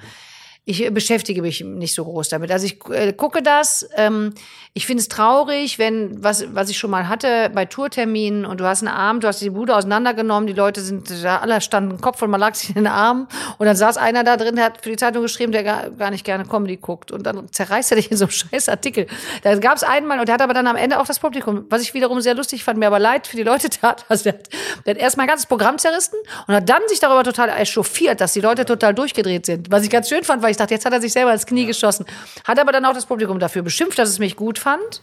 Ich 0.64 0.84
äh, 0.86 0.91
beschäftige 0.91 1.41
mich 1.41 1.62
nicht 1.64 1.95
so 1.95 2.03
groß 2.05 2.30
damit. 2.30 2.51
Also 2.51 2.68
ich 2.68 2.78
äh, 2.91 3.14
gucke 3.14 3.41
das. 3.41 3.89
Ähm, 3.95 4.34
ich 4.74 4.86
finde 4.86 5.01
es 5.01 5.09
traurig, 5.09 5.80
wenn, 5.80 6.24
was, 6.24 6.45
was 6.55 6.70
ich 6.70 6.78
schon 6.78 6.91
mal 6.91 7.09
hatte 7.09 7.49
bei 7.53 7.66
Tourterminen 7.66 8.45
und 8.45 8.59
du 8.62 8.66
hast 8.66 8.82
einen 8.84 8.95
Arm, 8.95 9.20
du 9.20 9.28
hast 9.28 9.41
die 9.41 9.49
Bude 9.49 9.76
auseinandergenommen, 9.76 10.47
die 10.47 10.53
Leute 10.53 10.80
sind 10.82 11.12
da, 11.24 11.39
alle 11.39 11.59
standen 11.62 11.99
Kopf 11.99 12.22
und 12.22 12.30
man 12.30 12.39
lag 12.39 12.53
sich 12.55 12.70
in 12.70 12.76
den 12.76 12.88
Arm 12.88 13.28
und 13.57 13.66
dann 13.66 13.76
saß 13.76 13.97
einer 13.97 14.24
da 14.24 14.38
drin, 14.38 14.55
der 14.55 14.66
hat 14.66 14.82
für 14.84 14.89
die 14.91 14.95
Zeitung 14.97 15.24
geschrieben, 15.24 15.51
der 15.51 15.64
gar, 15.64 15.89
gar 15.89 16.09
nicht 16.12 16.24
gerne 16.24 16.45
Comedy 16.45 16.78
guckt 16.78 17.12
und 17.12 17.24
dann 17.24 17.51
zerreißt 17.51 17.91
er 17.91 17.95
dich 17.97 18.12
in 18.12 18.16
so 18.18 18.26
einem 18.26 18.32
scheiß 18.32 18.70
Artikel. 18.70 19.07
Da 19.43 19.55
gab 19.57 19.76
es 19.76 19.84
einmal 19.84 20.20
und 20.20 20.28
der 20.28 20.36
hat 20.36 20.41
aber 20.41 20.53
dann 20.53 20.68
am 20.68 20.78
Ende 20.78 20.99
auch 21.01 21.05
das 21.07 21.20
Publikum, 21.20 21.66
was 21.70 21.82
ich 21.82 21.93
wiederum 21.93 22.22
sehr 22.22 22.36
lustig 22.36 22.64
fand, 22.64 22.80
mir 22.80 22.88
aber 22.88 22.99
leid 22.99 23.28
für 23.28 23.36
die 23.36 23.43
Leute 23.43 23.70
tat. 23.70 24.05
Also 24.07 24.24
der, 24.30 24.34
hat- 24.36 24.49
der 24.86 24.93
hat 24.93 25.01
erst 25.01 25.20
ein 25.20 25.28
ganzes 25.28 25.47
Programm 25.47 25.80
zerrissen 25.80 26.18
und 26.47 26.53
hat 26.55 26.70
dann 26.70 26.82
sich 26.88 26.99
darüber 27.01 27.24
total 27.26 27.49
echauffiert, 27.49 28.22
dass 28.22 28.32
die 28.34 28.41
Leute 28.41 28.64
total 28.64 28.93
durchgedreht 28.93 29.45
sind. 29.47 29.70
Was 29.70 29.84
ich 29.84 29.89
ganz 29.89 30.07
schön 30.07 30.24
fand, 30.24 30.41
weil 30.43 30.51
ich 30.52 30.58
dachte, 30.58 30.74
jetzt 30.74 30.86
hat 30.86 30.93
er 30.93 31.02
sich 31.02 31.14
selber 31.14 31.34
ins 31.34 31.45
Knie 31.45 31.66
geschossen. 31.66 32.06
Hat 32.47 32.60
aber 32.60 32.72
dann 32.72 32.86
auch 32.86 32.93
das 32.93 33.06
Publikum 33.06 33.39
dafür 33.39 33.62
beschimpft, 33.64 33.97
dass 33.99 34.10
es 34.10 34.20
mich 34.20 34.36
gut 34.36 34.60
fand. 34.60 35.02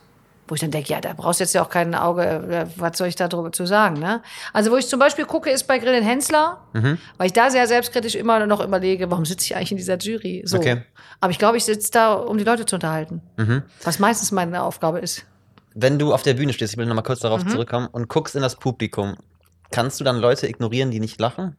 Wo 0.51 0.55
ich 0.55 0.63
dann 0.63 0.71
denke, 0.71 0.91
ja, 0.91 1.03
da 1.03 1.13
brauchst 1.13 1.41
du 1.41 1.45
jetzt 1.45 1.53
ja 1.55 1.63
auch 1.63 1.69
kein 1.69 1.95
Auge, 1.95 2.23
äh, 2.23 2.67
was 2.81 2.97
soll 2.97 3.09
ich 3.09 3.17
da 3.17 3.29
drüber 3.29 3.53
zu 3.53 3.67
sagen, 3.67 3.99
ne? 4.01 4.23
Also, 4.55 4.71
wo 4.71 4.77
ich 4.77 4.89
zum 4.89 4.99
Beispiel 4.99 5.27
gucke, 5.27 5.51
ist 5.51 5.65
bei 5.67 5.79
Grillen 5.79 6.03
Hensler, 6.03 6.57
weil 6.73 7.27
ich 7.27 7.35
da 7.35 7.51
sehr 7.51 7.67
selbstkritisch 7.67 8.15
immer 8.15 8.47
noch 8.47 8.65
überlege, 8.65 9.11
warum 9.11 9.27
sitze 9.27 9.45
ich 9.45 9.57
eigentlich 9.57 9.73
in 9.73 9.77
dieser 9.77 9.99
Jury? 9.99 10.41
So. 10.47 10.57
Okay. 10.57 10.85
Aber 11.21 11.31
ich 11.33 11.39
glaube, 11.39 11.59
ich 11.59 11.65
sitze 11.67 11.91
da, 11.91 12.15
um 12.15 12.39
die 12.39 12.45
Leute 12.45 12.65
zu 12.65 12.77
unterhalten. 12.77 13.21
Was 13.85 13.99
meistens 13.99 14.33
meine 14.33 14.63
Aufgabe 14.63 15.01
ist. 15.01 15.27
Wenn 15.75 15.99
du 15.99 16.15
auf 16.15 16.23
der 16.23 16.33
Bühne 16.33 16.55
stehst, 16.55 16.73
ich 16.73 16.79
will 16.79 16.87
noch 16.87 16.95
mal 16.95 17.03
kurz 17.03 17.21
darauf 17.21 17.45
Mhm. 17.45 17.51
zurückkommen 17.51 17.87
und 17.93 18.09
guckst 18.09 18.35
in 18.35 18.41
das 18.41 18.57
Publikum, 18.57 19.17
kannst 19.71 20.01
du 20.01 20.05
dann 20.05 20.17
Leute 20.17 20.49
ignorieren, 20.49 20.91
die 20.91 20.99
nicht 20.99 21.21
lachen? 21.21 21.57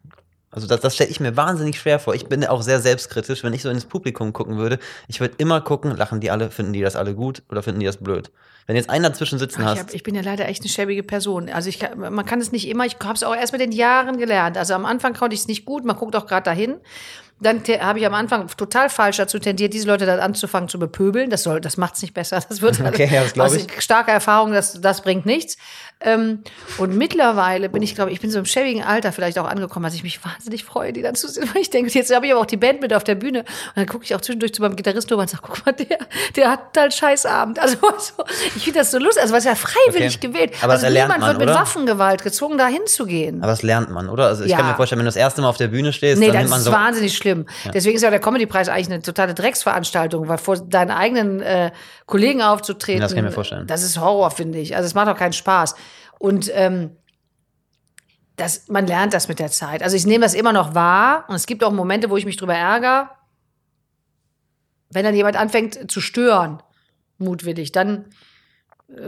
Also 0.51 0.67
das, 0.67 0.81
das 0.81 0.95
stelle 0.95 1.11
ich 1.11 1.19
mir 1.19 1.37
wahnsinnig 1.37 1.79
schwer 1.79 1.99
vor. 1.99 2.15
Ich 2.15 2.25
bin 2.27 2.45
auch 2.45 2.61
sehr 2.61 2.79
selbstkritisch, 2.79 3.43
wenn 3.43 3.53
ich 3.53 3.61
so 3.61 3.69
ins 3.69 3.85
Publikum 3.85 4.33
gucken 4.33 4.57
würde. 4.57 4.79
Ich 5.07 5.19
würde 5.19 5.35
immer 5.37 5.61
gucken, 5.61 5.95
lachen 5.95 6.19
die 6.19 6.31
alle, 6.31 6.49
finden 6.49 6.73
die 6.73 6.81
das 6.81 6.95
alle 6.95 7.13
gut 7.13 7.43
oder 7.49 7.61
finden 7.61 7.79
die 7.79 7.85
das 7.85 7.97
blöd? 7.97 8.31
Wenn 8.65 8.75
jetzt 8.75 8.89
einen 8.89 9.03
dazwischen 9.03 9.39
sitzen 9.39 9.61
Ich, 9.61 9.67
hast, 9.67 9.79
hab, 9.79 9.93
ich 9.93 10.03
bin 10.03 10.13
ja 10.13 10.21
leider 10.21 10.47
echt 10.47 10.61
eine 10.61 10.69
schäbige 10.69 11.01
Person. 11.03 11.49
Also 11.49 11.69
ich 11.69 11.79
man 11.95 12.25
kann 12.25 12.39
es 12.39 12.51
nicht 12.51 12.67
immer, 12.67 12.85
ich 12.85 12.97
habe 13.03 13.13
es 13.13 13.23
auch 13.23 13.35
erst 13.35 13.51
mit 13.51 13.61
den 13.61 13.71
Jahren 13.71 14.17
gelernt. 14.17 14.57
Also 14.57 14.73
am 14.73 14.85
Anfang 14.85 15.13
konnte 15.13 15.33
ich 15.33 15.41
es 15.41 15.47
nicht 15.47 15.65
gut, 15.65 15.85
man 15.85 15.95
guckt 15.95 16.15
auch 16.15 16.27
gerade 16.27 16.43
dahin. 16.43 16.75
Dann 17.41 17.63
habe 17.79 17.99
ich 17.99 18.05
am 18.05 18.13
Anfang 18.13 18.47
total 18.47 18.89
falsch 18.89 19.17
dazu 19.17 19.39
tendiert, 19.39 19.73
diese 19.73 19.87
Leute 19.87 20.05
dann 20.05 20.19
anzufangen 20.19 20.67
zu 20.67 20.77
bepöbeln. 20.77 21.29
Das 21.29 21.43
soll, 21.43 21.61
das 21.61 21.77
macht's 21.77 22.01
nicht 22.01 22.13
besser. 22.13 22.43
Das 22.47 22.61
wird 22.61 22.79
Okay, 22.85 23.09
ja, 23.11 23.23
das 23.23 23.39
aus 23.39 23.55
ich. 23.55 23.81
starker 23.81 24.11
Erfahrung, 24.11 24.51
das, 24.51 24.81
das 24.81 25.01
bringt 25.01 25.25
nichts. 25.25 25.57
Ähm, 26.01 26.43
und 26.77 26.95
mittlerweile 26.95 27.67
bin 27.67 27.81
ich, 27.83 27.93
glaube 27.93 28.09
ich, 28.11 28.15
ich 28.15 28.21
bin 28.21 28.31
so 28.31 28.39
im 28.39 28.45
schäbigen 28.45 28.83
Alter 28.83 29.11
vielleicht 29.11 29.37
auch 29.37 29.47
angekommen, 29.47 29.83
dass 29.83 29.93
ich 29.95 30.03
mich 30.03 30.23
wahnsinnig 30.23 30.63
freue, 30.63 30.93
die 30.93 31.01
dann 31.01 31.15
zu 31.15 31.27
sehen. 31.27 31.49
Weil 31.53 31.61
ich 31.61 31.69
denke, 31.69 31.91
jetzt 31.91 32.13
habe 32.15 32.25
ich 32.25 32.31
aber 32.31 32.39
auch 32.41 32.45
die 32.45 32.55
Band 32.57 32.79
mit 32.81 32.93
auf 32.93 33.03
der 33.03 33.15
Bühne. 33.15 33.39
Und 33.39 33.47
dann 33.75 33.85
gucke 33.85 34.05
ich 34.05 34.15
auch 34.15 34.21
zwischendurch 34.21 34.53
zu 34.53 34.61
meinem 34.61 34.77
Gitarristen 34.77 35.13
und 35.15 35.29
sage, 35.29 35.43
guck 35.45 35.65
mal, 35.65 35.73
der, 35.73 35.97
der 36.37 36.51
hat 36.51 36.61
halt 36.77 36.93
Scheißabend. 36.93 37.59
Also, 37.59 37.75
so, 37.99 38.23
ich 38.55 38.63
finde 38.63 38.79
das 38.79 38.91
so 38.91 38.97
lustig. 38.97 39.21
Also, 39.23 39.33
was 39.33 39.43
ja 39.43 39.55
freiwillig 39.55 40.15
Okay. 40.15 40.27
gewählt. 40.27 40.53
Aber 40.61 40.73
also 40.73 40.87
niemand 40.87 41.19
man, 41.19 41.21
wird 41.31 41.39
mit 41.39 41.49
oder? 41.49 41.59
Waffengewalt 41.59 42.23
gezwungen, 42.23 42.57
da 42.57 42.67
hinzugehen. 42.67 43.41
aber 43.43 43.51
das 43.51 43.61
lernt 43.63 43.89
man, 43.91 44.07
oder? 44.09 44.27
Also 44.27 44.45
ich 44.45 44.51
Ja. 44.51 44.57
kann 44.57 44.67
mir 44.67 44.75
vorstellen, 44.75 44.99
wenn 44.99 45.05
du 45.05 45.09
das 45.09 45.15
erste 45.17 45.41
Mal 45.41 45.49
auf 45.49 45.57
der 45.57 45.67
Bühne 45.67 45.91
stehst, 45.91 46.19
Nee, 46.19 46.27
dann 46.27 46.33
das 46.35 46.39
nimmt 46.43 46.49
man 46.51 46.59
ist 46.59 46.65
so. 46.65 46.71
wahnsinnig 46.71 47.17
schlimm. 47.17 47.45
Deswegen 47.73 47.95
ist 47.97 48.01
ja 48.03 48.09
der 48.09 48.19
Comedy-Preis 48.21 48.69
eigentlich 48.69 48.87
eine 48.87 49.01
totale 49.01 49.33
Drecksveranstaltung, 49.33 50.27
weil 50.29 50.37
vor 50.37 50.57
deinen 50.57 50.91
eigenen 50.91 51.41
äh, 51.41 51.71
Kollegen 52.05 52.41
aufzutreten, 52.41 53.01
Das 53.01 53.11
kann 53.13 53.19
ich 53.25 53.29
mir 53.29 53.31
vorstellen. 53.33 53.67
das 53.67 53.83
ist 53.83 53.99
Horror, 53.99 54.31
finde 54.31 54.59
ich. 54.59 54.75
Also 54.77 54.87
es 54.87 54.93
macht 54.93 55.09
auch 55.09 55.17
keinen 55.17 55.33
Spaß. 55.33 55.75
Und 56.19 56.51
ähm, 56.53 56.95
das, 58.35 58.67
man 58.69 58.85
lernt 58.87 59.13
das 59.13 59.27
mit 59.27 59.39
der 59.39 59.49
Zeit. 59.49 59.81
Also 59.83 59.95
ich 59.97 60.05
nehme 60.05 60.23
das 60.23 60.33
immer 60.35 60.53
noch 60.53 60.75
wahr 60.75 61.25
und 61.27 61.35
es 61.35 61.45
gibt 61.47 61.63
auch 61.63 61.71
Momente, 61.71 62.09
wo 62.09 62.17
ich 62.17 62.25
mich 62.25 62.37
drüber 62.37 62.53
ärgere, 62.55 63.09
wenn 64.91 65.03
dann 65.03 65.15
jemand 65.15 65.35
anfängt 65.35 65.91
zu 65.91 65.99
stören, 66.01 66.61
mutwillig, 67.17 67.71
dann 67.71 68.05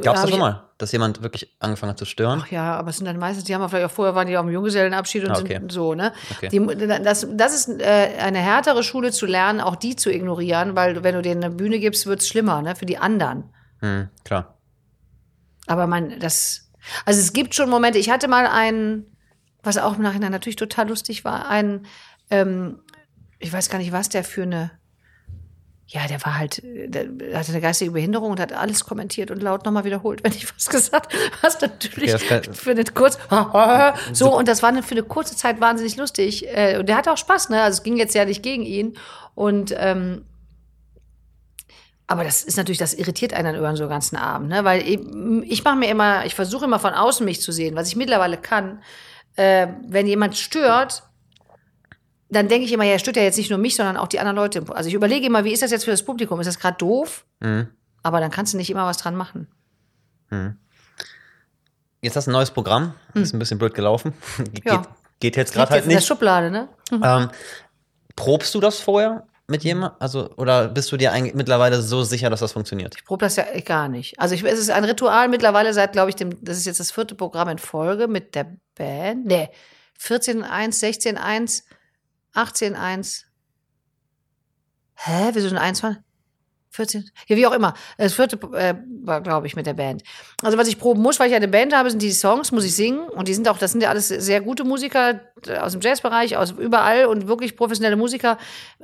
Gab 0.03 0.13
es 0.15 0.21
das 0.21 0.25
ich- 0.25 0.35
schon 0.35 0.39
mal, 0.41 0.69
dass 0.77 0.91
jemand 0.91 1.23
wirklich 1.23 1.55
angefangen 1.59 1.89
hat 1.91 1.97
zu 1.97 2.05
stören? 2.05 2.43
Ach 2.45 2.51
ja, 2.51 2.75
aber 2.75 2.89
es 2.91 2.97
sind 2.97 3.05
dann 3.07 3.17
meistens, 3.17 3.45
die 3.45 3.55
haben 3.55 3.67
vielleicht 3.67 3.85
auch 3.87 3.91
vorher 3.91 4.13
waren 4.13 4.27
die 4.27 4.37
auf 4.37 4.45
dem 4.45 4.51
Junggesellenabschied 4.53 5.23
und 5.23 5.31
Ah, 5.31 5.39
okay. 5.39 5.57
sind 5.59 5.71
so, 5.71 5.95
ne? 5.95 6.13
Okay. 6.37 6.49
Die, 6.49 6.87
das, 6.87 7.25
das 7.31 7.53
ist 7.55 7.81
äh, 7.81 8.09
eine 8.19 8.37
härtere 8.37 8.83
Schule 8.83 9.11
zu 9.11 9.25
lernen, 9.25 9.59
auch 9.59 9.75
die 9.75 9.95
zu 9.95 10.11
ignorieren, 10.13 10.75
weil 10.75 11.03
wenn 11.03 11.15
du 11.15 11.23
denen 11.23 11.43
eine 11.43 11.53
Bühne 11.55 11.79
gibst, 11.79 12.05
wird 12.05 12.19
es 12.21 12.27
schlimmer, 12.27 12.61
ne? 12.61 12.75
Für 12.75 12.85
die 12.85 12.99
anderen. 12.99 13.49
Hm, 13.79 14.09
klar. 14.23 14.59
Aber 15.65 15.87
man, 15.87 16.19
das, 16.19 16.70
also 17.05 17.19
es 17.19 17.33
gibt 17.33 17.55
schon 17.55 17.69
Momente. 17.69 17.99
Ich 17.99 18.09
hatte 18.09 18.27
mal 18.27 18.47
einen, 18.47 19.05
was 19.63 19.77
auch 19.77 19.95
im 19.97 20.01
Nachhinein 20.01 20.31
natürlich 20.31 20.55
total 20.55 20.89
lustig 20.89 21.23
war, 21.25 21.47
einen, 21.47 21.85
ähm, 22.29 22.79
ich 23.39 23.51
weiß 23.51 23.69
gar 23.69 23.77
nicht, 23.79 23.91
was 23.91 24.09
der 24.09 24.23
für 24.23 24.43
eine, 24.43 24.71
ja, 25.87 26.07
der 26.07 26.23
war 26.23 26.37
halt, 26.37 26.61
der 26.63 27.37
hatte 27.37 27.51
eine 27.51 27.59
geistige 27.59 27.91
Behinderung 27.91 28.31
und 28.31 28.39
hat 28.39 28.53
alles 28.53 28.85
kommentiert 28.85 29.29
und 29.29 29.43
laut 29.43 29.65
nochmal 29.65 29.83
wiederholt, 29.83 30.23
wenn 30.23 30.31
ich 30.31 30.47
was 30.55 30.69
gesagt 30.69 31.13
habe. 31.13 31.31
Was 31.41 31.59
natürlich 31.59 32.11
für 32.53 32.71
eine 32.71 32.83
kurz, 32.85 33.17
so, 34.13 34.37
und 34.37 34.47
das 34.47 34.63
war 34.63 34.71
für 34.83 34.91
eine 34.91 35.03
kurze 35.03 35.35
Zeit 35.35 35.59
wahnsinnig 35.59 35.97
lustig. 35.97 36.47
Äh, 36.47 36.77
Und 36.77 36.87
der 36.87 36.95
hatte 36.95 37.11
auch 37.11 37.17
Spaß, 37.17 37.49
ne? 37.49 37.61
Also 37.61 37.77
es 37.77 37.83
ging 37.83 37.97
jetzt 37.97 38.15
ja 38.15 38.25
nicht 38.25 38.41
gegen 38.41 38.63
ihn. 38.63 38.97
Und, 39.35 39.73
ähm, 39.77 40.25
aber 42.11 42.25
das 42.25 42.43
ist 42.43 42.57
natürlich, 42.57 42.77
das 42.77 42.93
irritiert 42.93 43.33
einen 43.33 43.45
dann 43.45 43.55
über 43.55 43.73
so 43.77 43.87
ganzen 43.87 44.17
Abend, 44.17 44.49
ne? 44.49 44.65
Weil 44.65 44.81
ich, 44.81 44.99
ich 45.49 45.63
mache 45.63 45.77
mir 45.77 45.89
immer, 45.89 46.25
ich 46.25 46.35
versuche 46.35 46.65
immer 46.65 46.77
von 46.77 46.93
außen 46.93 47.25
mich 47.25 47.41
zu 47.41 47.53
sehen, 47.53 47.75
was 47.75 47.87
ich 47.87 47.95
mittlerweile 47.95 48.35
kann. 48.37 48.83
Äh, 49.37 49.67
wenn 49.87 50.07
jemand 50.07 50.37
stört, 50.37 51.03
dann 52.29 52.49
denke 52.49 52.65
ich 52.65 52.73
immer, 52.73 52.83
ja, 52.83 52.91
er 52.93 52.99
stört 52.99 53.15
ja 53.15 53.23
jetzt 53.23 53.37
nicht 53.37 53.49
nur 53.49 53.59
mich, 53.59 53.77
sondern 53.77 53.95
auch 53.95 54.07
die 54.07 54.19
anderen 54.19 54.35
Leute. 54.35 54.63
Also 54.69 54.89
ich 54.89 54.93
überlege 54.93 55.25
immer, 55.25 55.45
wie 55.45 55.53
ist 55.53 55.61
das 55.61 55.71
jetzt 55.71 55.85
für 55.85 55.91
das 55.91 56.03
Publikum? 56.03 56.39
Ist 56.41 56.47
das 56.47 56.59
gerade 56.59 56.77
doof? 56.77 57.25
Mhm. 57.39 57.69
Aber 58.03 58.19
dann 58.19 58.29
kannst 58.29 58.53
du 58.53 58.57
nicht 58.57 58.69
immer 58.69 58.85
was 58.85 58.97
dran 58.97 59.15
machen. 59.15 59.47
Jetzt 62.01 62.17
hast 62.17 62.25
du 62.25 62.31
ein 62.31 62.33
neues 62.33 62.51
Programm. 62.51 62.93
Ist 63.13 63.33
ein 63.33 63.39
bisschen 63.39 63.57
blöd 63.57 63.73
gelaufen. 63.73 64.13
Ge-. 64.37 64.61
Ja. 64.65 64.77
Geht, 64.77 64.89
geht 65.21 65.35
jetzt 65.37 65.53
gerade 65.53 65.69
halt 65.69 65.77
jetzt 65.79 65.85
in 65.85 65.89
der 65.91 65.99
nicht. 65.99 66.07
Schublade, 66.07 66.51
ne? 66.51 66.67
Ähm, 66.91 67.29
probst 68.15 68.53
du 68.53 68.59
das 68.59 68.79
vorher 68.81 69.27
mit 69.51 69.63
jemandem? 69.63 69.95
Also, 69.99 70.31
oder 70.37 70.67
bist 70.67 70.91
du 70.91 70.97
dir 70.97 71.11
eigentlich 71.11 71.35
mittlerweile 71.35 71.81
so 71.81 72.03
sicher, 72.03 72.29
dass 72.29 72.39
das 72.39 72.53
funktioniert? 72.53 72.95
Ich 72.97 73.05
probe 73.05 73.25
das 73.25 73.35
ja 73.35 73.45
gar 73.63 73.87
nicht. 73.87 74.19
Also 74.19 74.33
ich, 74.33 74.43
es 74.43 74.59
ist 74.59 74.71
ein 74.71 74.83
Ritual 74.83 75.27
mittlerweile 75.27 75.73
seit, 75.73 75.91
glaube 75.91 76.09
ich, 76.09 76.15
dem, 76.15 76.43
das 76.43 76.57
ist 76.57 76.65
jetzt 76.65 76.79
das 76.79 76.91
vierte 76.91 77.13
Programm 77.13 77.49
in 77.49 77.59
Folge 77.59 78.07
mit 78.07 78.33
der 78.33 78.57
Band. 78.75 79.25
Nee, 79.25 79.49
14.1, 79.99 80.45
16.1, 80.79 81.63
18.1. 82.33 83.23
Hä? 84.95 85.29
Wieso 85.33 85.49
denn 85.49 85.57
21? 85.57 86.01
14? 86.71 87.09
Ja, 87.27 87.35
wie 87.35 87.45
auch 87.45 87.51
immer. 87.51 87.73
Das 87.97 88.13
vierte 88.13 88.37
äh, 88.53 88.75
war, 89.03 89.21
glaube 89.21 89.45
ich, 89.45 89.55
mit 89.55 89.65
der 89.65 89.73
Band. 89.73 90.03
Also 90.41 90.57
was 90.57 90.67
ich 90.67 90.79
proben 90.79 91.01
muss, 91.01 91.19
weil 91.19 91.29
ich 91.29 91.35
eine 91.35 91.49
Band 91.49 91.75
habe, 91.75 91.89
sind 91.89 92.01
die 92.01 92.11
Songs, 92.11 92.51
muss 92.51 92.63
ich 92.63 92.75
singen. 92.75 93.09
Und 93.09 93.27
die 93.27 93.33
sind 93.33 93.47
auch, 93.49 93.57
das 93.57 93.73
sind 93.73 93.83
ja 93.83 93.89
alles 93.89 94.07
sehr 94.07 94.41
gute 94.41 94.63
Musiker 94.63 95.19
äh, 95.47 95.57
aus 95.57 95.73
dem 95.73 95.81
Jazzbereich, 95.81 96.37
aus 96.37 96.51
überall 96.51 97.05
und 97.05 97.27
wirklich 97.27 97.57
professionelle 97.57 97.97
Musiker, 97.97 98.37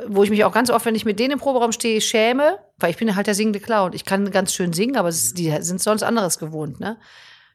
wo 0.07 0.23
ich 0.23 0.29
mich 0.29 0.43
auch 0.43 0.53
ganz 0.53 0.69
oft, 0.69 0.85
wenn 0.85 0.95
ich 0.95 1.05
mit 1.05 1.17
denen 1.19 1.33
im 1.33 1.39
Proberaum 1.39 1.71
stehe, 1.71 2.01
schäme, 2.01 2.59
weil 2.77 2.91
ich 2.91 2.97
bin 2.97 3.15
halt 3.15 3.27
der 3.27 3.35
singende 3.35 3.59
Clown. 3.59 3.93
Ich 3.93 4.05
kann 4.05 4.29
ganz 4.31 4.53
schön 4.53 4.73
singen, 4.73 4.97
aber 4.97 5.09
die 5.09 5.57
sind 5.61 5.81
sonst 5.81 6.03
anderes 6.03 6.39
gewohnt, 6.39 6.79
ne? 6.79 6.97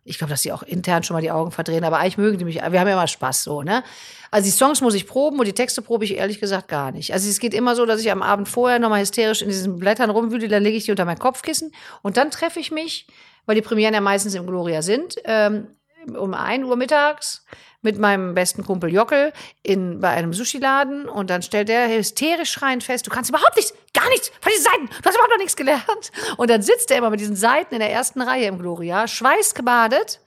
Ich 0.05 0.19
glaube, 0.19 0.33
dass 0.33 0.43
die 0.43 0.53
auch 0.53 0.65
intern 0.65 1.05
schon 1.05 1.15
mal 1.15 1.21
die 1.21 1.31
Augen 1.31 1.53
verdrehen, 1.53 1.85
aber 1.85 1.99
eigentlich 1.99 2.19
mögen 2.19 2.39
die 2.39 2.45
mich. 2.45 2.57
Wir 2.57 2.63
haben 2.63 2.89
ja 2.89 2.95
immer 2.95 3.07
Spaß 3.07 3.45
so, 3.45 3.63
ne? 3.63 3.85
Also 4.33 4.47
die 4.47 4.51
Songs 4.51 4.81
muss 4.81 4.95
ich 4.95 5.07
proben 5.07 5.39
und 5.39 5.47
die 5.47 5.53
Texte 5.53 5.83
probe 5.83 6.05
ich 6.05 6.17
ehrlich 6.17 6.41
gesagt 6.41 6.67
gar 6.69 6.91
nicht. 6.91 7.13
Also 7.13 7.29
es 7.29 7.39
geht 7.39 7.55
immer 7.55 7.77
so, 7.77 7.87
dass 7.87 8.01
ich 8.01 8.11
am 8.11 8.23
Abend 8.23 8.49
vorher 8.49 8.79
nochmal 8.79 9.03
hysterisch 9.03 9.43
in 9.43 9.49
diesen 9.49 9.79
Blättern 9.79 10.11
rumwühle, 10.11 10.49
dann 10.49 10.63
lege 10.63 10.77
ich 10.77 10.85
die 10.85 10.91
unter 10.91 11.05
mein 11.05 11.19
Kopfkissen 11.19 11.73
und 12.03 12.17
dann 12.17 12.31
treffe 12.31 12.59
ich 12.59 12.73
mich, 12.73 13.07
weil 13.47 13.55
die 13.55 13.63
Premieren 13.63 13.95
ja 13.95 14.01
meistens 14.01 14.35
im 14.35 14.47
Gloria 14.47 14.83
sind, 14.83 15.17
ähm, 15.25 15.69
um 16.17 16.35
1 16.35 16.65
Uhr 16.65 16.77
mittags 16.77 17.45
mit 17.83 17.99
meinem 17.99 18.35
besten 18.35 18.65
Kumpel 18.65 18.93
Jockel 18.93 19.33
in, 19.63 20.01
bei 20.01 20.11
einem 20.11 20.33
Sushi-Laden 20.33 21.09
und 21.09 21.31
dann 21.31 21.43
stellt 21.43 21.69
der 21.69 21.89
hysterisch 21.89 22.51
schreiend 22.51 22.85
fest, 22.85 23.07
du 23.07 23.11
kannst 23.11 23.31
überhaupt 23.31 23.57
nichts, 23.57 23.75
gar 23.93 24.09
nichts 24.09 24.31
von 24.41 24.53
diesen 24.53 24.65
Seiten, 24.65 24.87
du 24.87 25.09
hast 25.09 25.15
überhaupt 25.15 25.33
noch 25.33 25.39
nichts 25.39 25.57
gelernt. 25.57 26.13
Und 26.37 26.49
dann 26.49 26.63
sitzt 26.63 26.91
er 26.91 26.99
immer 26.99 27.11
mit 27.11 27.21
diesen 27.21 27.37
Seiten 27.37 27.75
in 27.75 27.81
der 27.81 27.91
ersten 27.91 28.23
Reihe 28.23 28.47
im 28.47 28.59
Gloria, 28.59 29.09
schweißgebadet, 29.09 30.21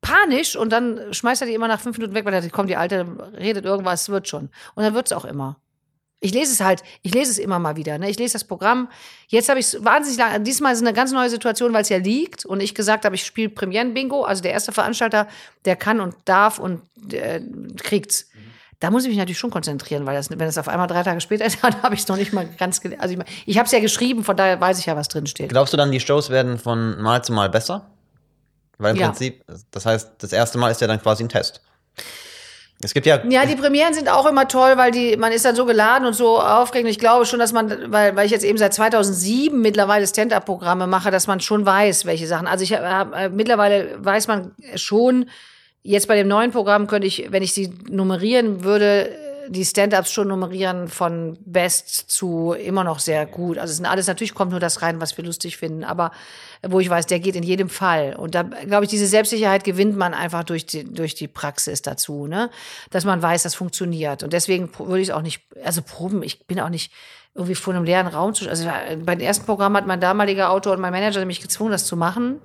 panisch 0.00 0.54
und 0.54 0.70
dann 0.70 1.12
schmeißt 1.12 1.42
er 1.42 1.48
die 1.48 1.54
immer 1.54 1.68
nach 1.68 1.80
fünf 1.80 1.98
Minuten 1.98 2.14
weg, 2.14 2.24
weil 2.24 2.34
er 2.34 2.42
sagt, 2.42 2.54
komm, 2.54 2.68
die 2.68 2.76
Alte 2.76 3.06
redet 3.36 3.64
irgendwas, 3.64 4.08
wird 4.08 4.28
schon. 4.28 4.50
Und 4.74 4.84
dann 4.84 4.94
wird's 4.94 5.12
auch 5.12 5.24
immer. 5.24 5.56
Ich 6.26 6.34
lese 6.34 6.52
es 6.52 6.60
halt, 6.60 6.82
ich 7.02 7.14
lese 7.14 7.30
es 7.30 7.38
immer 7.38 7.60
mal 7.60 7.76
wieder. 7.76 7.98
Ne? 7.98 8.10
Ich 8.10 8.18
lese 8.18 8.32
das 8.32 8.42
Programm. 8.42 8.88
Jetzt 9.28 9.48
habe 9.48 9.60
ich 9.60 9.66
es 9.66 9.84
wahnsinnig 9.84 10.18
lange, 10.18 10.40
diesmal 10.40 10.72
ist 10.72 10.80
es 10.80 10.84
eine 10.84 10.92
ganz 10.92 11.12
neue 11.12 11.30
Situation, 11.30 11.72
weil 11.72 11.82
es 11.82 11.88
ja 11.88 11.98
liegt 11.98 12.44
und 12.44 12.60
ich 12.60 12.74
gesagt 12.74 13.04
habe, 13.04 13.14
ich 13.14 13.24
spiele 13.24 13.48
Premieren-Bingo. 13.48 14.24
Also 14.24 14.42
der 14.42 14.50
erste 14.50 14.72
Veranstalter, 14.72 15.28
der 15.64 15.76
kann 15.76 16.00
und 16.00 16.16
darf 16.24 16.58
und 16.58 16.82
äh, 17.12 17.40
kriegt's. 17.80 18.28
Da 18.80 18.90
muss 18.90 19.04
ich 19.04 19.08
mich 19.08 19.18
natürlich 19.18 19.38
schon 19.38 19.50
konzentrieren, 19.50 20.04
weil 20.04 20.16
das, 20.16 20.28
wenn 20.30 20.40
es 20.40 20.58
auf 20.58 20.66
einmal 20.66 20.88
drei 20.88 21.04
Tage 21.04 21.20
später 21.20 21.44
ist, 21.44 21.58
dann 21.62 21.80
habe 21.82 21.94
ich 21.94 22.00
es 22.00 22.08
noch 22.08 22.16
nicht 22.16 22.32
mal 22.32 22.48
ganz 22.58 22.80
gelesen. 22.80 23.00
Also 23.00 23.14
ich, 23.14 23.20
ich 23.46 23.56
habe 23.58 23.66
es 23.66 23.72
ja 23.72 23.78
geschrieben, 23.78 24.24
von 24.24 24.36
daher 24.36 24.60
weiß 24.60 24.80
ich 24.80 24.86
ja, 24.86 24.96
was 24.96 25.06
drin 25.06 25.28
steht. 25.28 25.50
Glaubst 25.50 25.72
du 25.72 25.76
dann, 25.76 25.92
die 25.92 26.00
Shows 26.00 26.28
werden 26.30 26.58
von 26.58 27.00
Mal 27.00 27.22
zu 27.22 27.32
Mal 27.32 27.48
besser? 27.50 27.88
Weil 28.78 28.94
im 28.96 29.00
Ja. 29.00 29.06
Prinzip, 29.10 29.44
das 29.70 29.86
heißt, 29.86 30.10
das 30.18 30.32
erste 30.32 30.58
Mal 30.58 30.70
ist 30.70 30.80
ja 30.80 30.88
dann 30.88 31.00
quasi 31.00 31.22
ein 31.22 31.28
Test. 31.28 31.62
Es 32.82 32.92
gibt 32.92 33.06
ja, 33.06 33.24
Ja, 33.28 33.46
die 33.46 33.56
Premieren 33.56 33.94
sind 33.94 34.08
auch 34.10 34.26
immer 34.26 34.48
toll, 34.48 34.76
weil 34.76 34.90
die, 34.90 35.16
man 35.16 35.32
ist 35.32 35.44
dann 35.46 35.56
so 35.56 35.64
geladen 35.64 36.06
und 36.06 36.12
so 36.12 36.38
aufgeregt. 36.40 36.84
Und 36.84 36.90
ich 36.90 36.98
glaube 36.98 37.24
schon, 37.24 37.38
dass 37.38 37.52
man, 37.52 37.90
weil, 37.90 38.14
weil 38.16 38.26
ich 38.26 38.32
jetzt 38.32 38.44
eben 38.44 38.58
seit 38.58 38.74
2007 38.74 39.58
mittlerweile 39.58 40.06
Stand-up-Programme 40.06 40.86
mache, 40.86 41.10
dass 41.10 41.26
man 41.26 41.40
schon 41.40 41.64
weiß, 41.64 42.04
welche 42.04 42.26
Sachen. 42.26 42.46
Also 42.46 42.64
ich 42.64 42.74
hab, 42.74 43.14
äh, 43.14 43.30
mittlerweile 43.30 43.96
weiß 43.98 44.28
man 44.28 44.52
schon, 44.74 45.30
jetzt 45.82 46.06
bei 46.06 46.16
dem 46.16 46.28
neuen 46.28 46.50
Programm 46.50 46.86
könnte 46.86 47.06
ich, 47.06 47.28
wenn 47.30 47.42
ich 47.42 47.54
sie 47.54 47.72
nummerieren 47.88 48.62
würde, 48.62 49.10
die 49.48 49.64
Stand-ups 49.64 50.12
schon 50.12 50.28
nummerieren 50.28 50.88
von 50.88 51.38
best 51.44 52.10
zu 52.10 52.52
immer 52.52 52.84
noch 52.84 52.98
sehr 52.98 53.24
gut. 53.26 53.58
Also 53.58 53.70
es 53.70 53.76
sind 53.76 53.86
alles, 53.86 54.06
natürlich 54.06 54.34
kommt 54.34 54.50
nur 54.50 54.60
das 54.60 54.82
rein, 54.82 55.00
was 55.00 55.16
wir 55.16 55.24
lustig 55.24 55.56
finden, 55.56 55.84
aber 55.84 56.12
wo 56.70 56.80
ich 56.80 56.90
weiß, 56.90 57.06
der 57.06 57.20
geht 57.20 57.36
in 57.36 57.42
jedem 57.42 57.68
Fall. 57.68 58.14
Und 58.16 58.34
da, 58.34 58.42
glaube 58.42 58.84
ich, 58.84 58.90
diese 58.90 59.06
Selbstsicherheit 59.06 59.64
gewinnt 59.64 59.96
man 59.96 60.14
einfach 60.14 60.44
durch 60.44 60.66
die, 60.66 60.84
durch 60.84 61.14
die 61.14 61.28
Praxis 61.28 61.82
dazu, 61.82 62.26
ne? 62.26 62.50
Dass 62.90 63.04
man 63.04 63.22
weiß, 63.22 63.42
das 63.42 63.54
funktioniert. 63.54 64.22
Und 64.22 64.32
deswegen 64.32 64.70
würde 64.78 65.00
ich 65.00 65.08
es 65.08 65.14
auch 65.14 65.22
nicht, 65.22 65.42
also 65.64 65.82
proben, 65.82 66.22
ich 66.22 66.46
bin 66.46 66.60
auch 66.60 66.68
nicht 66.68 66.92
irgendwie 67.34 67.54
vor 67.54 67.74
einem 67.74 67.84
leeren 67.84 68.06
Raum 68.06 68.34
zu, 68.34 68.48
also 68.48 68.66
äh, 68.66 68.96
beim 68.96 69.20
ersten 69.20 69.44
Programm 69.44 69.76
hat 69.76 69.86
mein 69.86 70.00
damaliger 70.00 70.50
Autor 70.50 70.72
und 70.72 70.80
mein 70.80 70.92
Manager 70.92 71.24
mich 71.24 71.40
gezwungen, 71.40 71.70
das 71.70 71.84
zu 71.84 71.96
machen. 71.96 72.40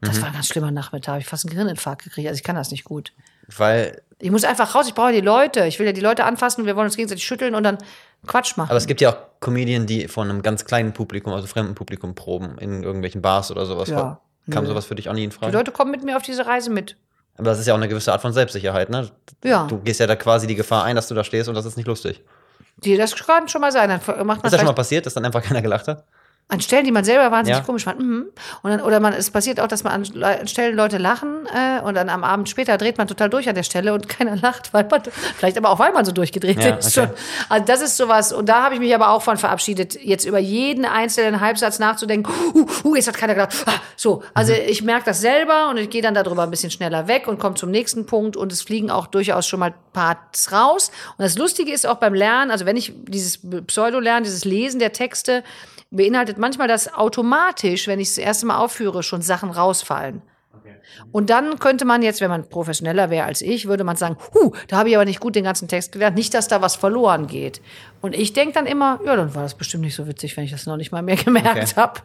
Das 0.00 0.20
war 0.20 0.28
ein 0.28 0.34
ganz 0.34 0.48
schlimmer 0.48 0.70
Nachmittag. 0.70 1.14
Hab 1.14 1.20
ich 1.20 1.26
fast 1.26 1.44
einen 1.44 1.52
Gehirninfarkt 1.52 2.04
gekriegt. 2.04 2.28
Also 2.28 2.38
ich 2.38 2.44
kann 2.44 2.56
das 2.56 2.70
nicht 2.70 2.84
gut. 2.84 3.12
Weil, 3.56 4.02
Ich 4.18 4.30
muss 4.30 4.44
einfach 4.44 4.74
raus. 4.74 4.86
Ich 4.88 4.94
brauche 4.94 5.12
die 5.12 5.20
Leute. 5.20 5.66
Ich 5.66 5.78
will 5.78 5.86
ja 5.86 5.92
die 5.92 6.00
Leute 6.00 6.24
anfassen 6.24 6.62
und 6.62 6.66
wir 6.66 6.76
wollen 6.76 6.86
uns 6.86 6.96
gegenseitig 6.96 7.24
schütteln 7.24 7.54
und 7.54 7.62
dann 7.62 7.78
Quatsch 8.26 8.56
machen. 8.56 8.70
aber 8.70 8.78
es 8.78 8.86
gibt 8.86 9.00
ja 9.00 9.10
auch 9.10 9.16
Comedien, 9.40 9.86
die 9.86 10.08
von 10.08 10.30
einem 10.30 10.42
ganz 10.42 10.64
kleinen 10.64 10.92
Publikum, 10.92 11.32
also 11.32 11.46
fremden 11.46 11.74
Publikum 11.74 12.14
proben, 12.14 12.56
in 12.58 12.82
irgendwelchen 12.82 13.20
Bars 13.20 13.50
oder 13.50 13.66
sowas. 13.66 13.88
Ja, 13.90 14.20
Kam 14.50 14.64
nö. 14.64 14.70
sowas 14.70 14.86
für 14.86 14.94
dich 14.94 15.08
auch 15.08 15.14
nie 15.14 15.24
in 15.24 15.30
die 15.30 15.36
Frage? 15.36 15.52
Leute 15.52 15.72
kommen 15.72 15.90
mit 15.90 16.02
mir 16.04 16.16
auf 16.16 16.22
diese 16.22 16.46
Reise 16.46 16.70
mit. 16.70 16.96
Aber 17.36 17.46
das 17.50 17.58
ist 17.58 17.66
ja 17.66 17.74
auch 17.74 17.78
eine 17.78 17.88
gewisse 17.88 18.12
Art 18.12 18.22
von 18.22 18.32
Selbstsicherheit, 18.32 18.90
ne? 18.90 19.10
Ja. 19.42 19.66
Du 19.66 19.78
gehst 19.78 20.00
ja 20.00 20.06
da 20.06 20.16
quasi 20.16 20.46
die 20.46 20.54
Gefahr 20.54 20.84
ein, 20.84 20.96
dass 20.96 21.08
du 21.08 21.14
da 21.14 21.24
stehst 21.24 21.48
und 21.48 21.54
das 21.54 21.64
ist 21.66 21.76
nicht 21.76 21.86
lustig. 21.86 22.22
Die, 22.76 22.96
das 22.96 23.14
kann 23.14 23.48
schon 23.48 23.60
mal 23.60 23.72
sein. 23.72 23.88
Dann 23.88 24.00
macht 24.26 24.38
man 24.42 24.46
Ist 24.46 24.52
das 24.52 24.60
schon 24.60 24.66
mal 24.66 24.72
passiert, 24.72 25.04
dass 25.06 25.14
dann 25.14 25.24
einfach 25.24 25.42
keiner 25.42 25.60
gelacht 25.62 25.88
hat? 25.88 26.04
An 26.48 26.60
Stellen, 26.60 26.84
die 26.84 26.92
man 26.92 27.04
selber 27.04 27.30
wahnsinnig 27.32 27.60
Ja. 27.60 27.64
komisch 27.64 27.84
fand. 27.84 28.00
Mhm. 28.00 28.26
Und 28.62 28.70
dann, 28.70 28.80
oder 28.82 29.00
man, 29.00 29.14
es 29.14 29.30
passiert 29.30 29.58
auch, 29.60 29.66
dass 29.66 29.82
man 29.82 29.92
an 29.94 30.04
Le- 30.12 30.46
Stellen 30.46 30.76
Leute 30.76 30.98
lachen 30.98 31.46
äh, 31.46 31.80
und 31.80 31.94
dann 31.94 32.10
am 32.10 32.22
Abend 32.22 32.48
später 32.50 32.76
dreht 32.76 32.98
man 32.98 33.08
total 33.08 33.30
durch 33.30 33.48
an 33.48 33.54
der 33.54 33.62
Stelle 33.62 33.94
und 33.94 34.08
keiner 34.10 34.36
lacht, 34.36 34.72
weil 34.74 34.84
man, 34.90 35.02
vielleicht 35.36 35.56
aber 35.56 35.70
auch, 35.70 35.78
weil 35.78 35.92
man 35.92 36.04
so 36.04 36.12
durchgedreht 36.12 36.62
Ja, 36.62 36.74
ist. 36.76 36.96
okay. 36.98 37.08
Also 37.48 37.64
das 37.64 37.80
ist 37.80 37.96
sowas. 37.96 38.32
Und 38.32 38.48
da 38.50 38.62
habe 38.62 38.74
ich 38.74 38.80
mich 38.80 38.94
aber 38.94 39.08
auch 39.10 39.22
von 39.22 39.38
verabschiedet, 39.38 39.98
jetzt 40.02 40.26
über 40.26 40.38
jeden 40.38 40.84
einzelnen 40.84 41.40
Halbsatz 41.40 41.78
nachzudenken. 41.78 42.30
Uh, 42.54 42.66
uh, 42.84 42.94
jetzt 42.94 43.08
hat 43.08 43.16
keiner 43.16 43.34
gelacht. 43.34 43.54
Ah, 43.66 43.72
so, 43.96 44.22
also 44.34 44.52
Mhm. 44.52 44.58
ich 44.68 44.82
merke 44.82 45.06
das 45.06 45.20
selber 45.22 45.70
und 45.70 45.78
ich 45.78 45.88
gehe 45.88 46.02
dann 46.02 46.14
darüber 46.14 46.42
ein 46.42 46.50
bisschen 46.50 46.70
schneller 46.70 47.08
weg 47.08 47.26
und 47.26 47.38
komme 47.38 47.54
zum 47.56 47.70
nächsten 47.70 48.04
Punkt 48.06 48.36
und 48.36 48.52
es 48.52 48.60
fliegen 48.62 48.90
auch 48.90 49.06
durchaus 49.06 49.46
schon 49.46 49.60
mal 49.60 49.72
Parts 49.94 50.52
raus. 50.52 50.90
Und 51.16 51.22
das 51.24 51.38
Lustige 51.38 51.72
ist 51.72 51.86
auch 51.86 51.96
beim 51.96 52.12
Lernen, 52.14 52.50
also 52.50 52.66
wenn 52.66 52.76
ich 52.76 52.92
dieses 53.06 53.40
Pseudo-Lernen, 53.66 54.24
dieses 54.24 54.44
Lesen 54.44 54.78
der 54.78 54.92
Texte, 54.92 55.42
beinhaltet 55.96 56.38
manchmal 56.38 56.68
das 56.68 56.92
automatisch, 56.94 57.86
wenn 57.86 58.00
ich 58.00 58.08
es 58.08 58.14
das 58.16 58.24
erste 58.24 58.46
Mal 58.46 58.58
aufführe, 58.58 59.02
schon 59.02 59.22
Sachen 59.22 59.50
rausfallen. 59.50 60.22
Und 61.12 61.30
dann 61.30 61.58
könnte 61.58 61.84
man 61.84 62.02
jetzt, 62.02 62.20
wenn 62.20 62.30
man 62.30 62.48
professioneller 62.48 63.10
wäre 63.10 63.26
als 63.26 63.40
ich, 63.42 63.66
würde 63.66 63.84
man 63.84 63.96
sagen, 63.96 64.16
huh, 64.34 64.52
da 64.68 64.76
habe 64.78 64.88
ich 64.90 64.94
aber 64.96 65.04
nicht 65.04 65.18
gut 65.20 65.34
den 65.34 65.44
ganzen 65.44 65.66
Text 65.66 65.92
gelernt, 65.92 66.16
nicht, 66.16 66.34
dass 66.34 66.46
da 66.48 66.62
was 66.62 66.76
verloren 66.76 67.26
geht. 67.26 67.60
Und 68.00 68.14
ich 68.14 68.32
denke 68.32 68.54
dann 68.54 68.66
immer, 68.66 69.00
ja, 69.04 69.16
dann 69.16 69.34
war 69.34 69.42
das 69.42 69.54
bestimmt 69.54 69.82
nicht 69.84 69.94
so 69.94 70.06
witzig, 70.06 70.36
wenn 70.36 70.44
ich 70.44 70.50
das 70.50 70.66
noch 70.66 70.76
nicht 70.76 70.92
mal 70.92 71.02
mehr 71.02 71.16
gemerkt 71.24 71.48
Okay. 71.56 71.66
habe. 71.76 72.00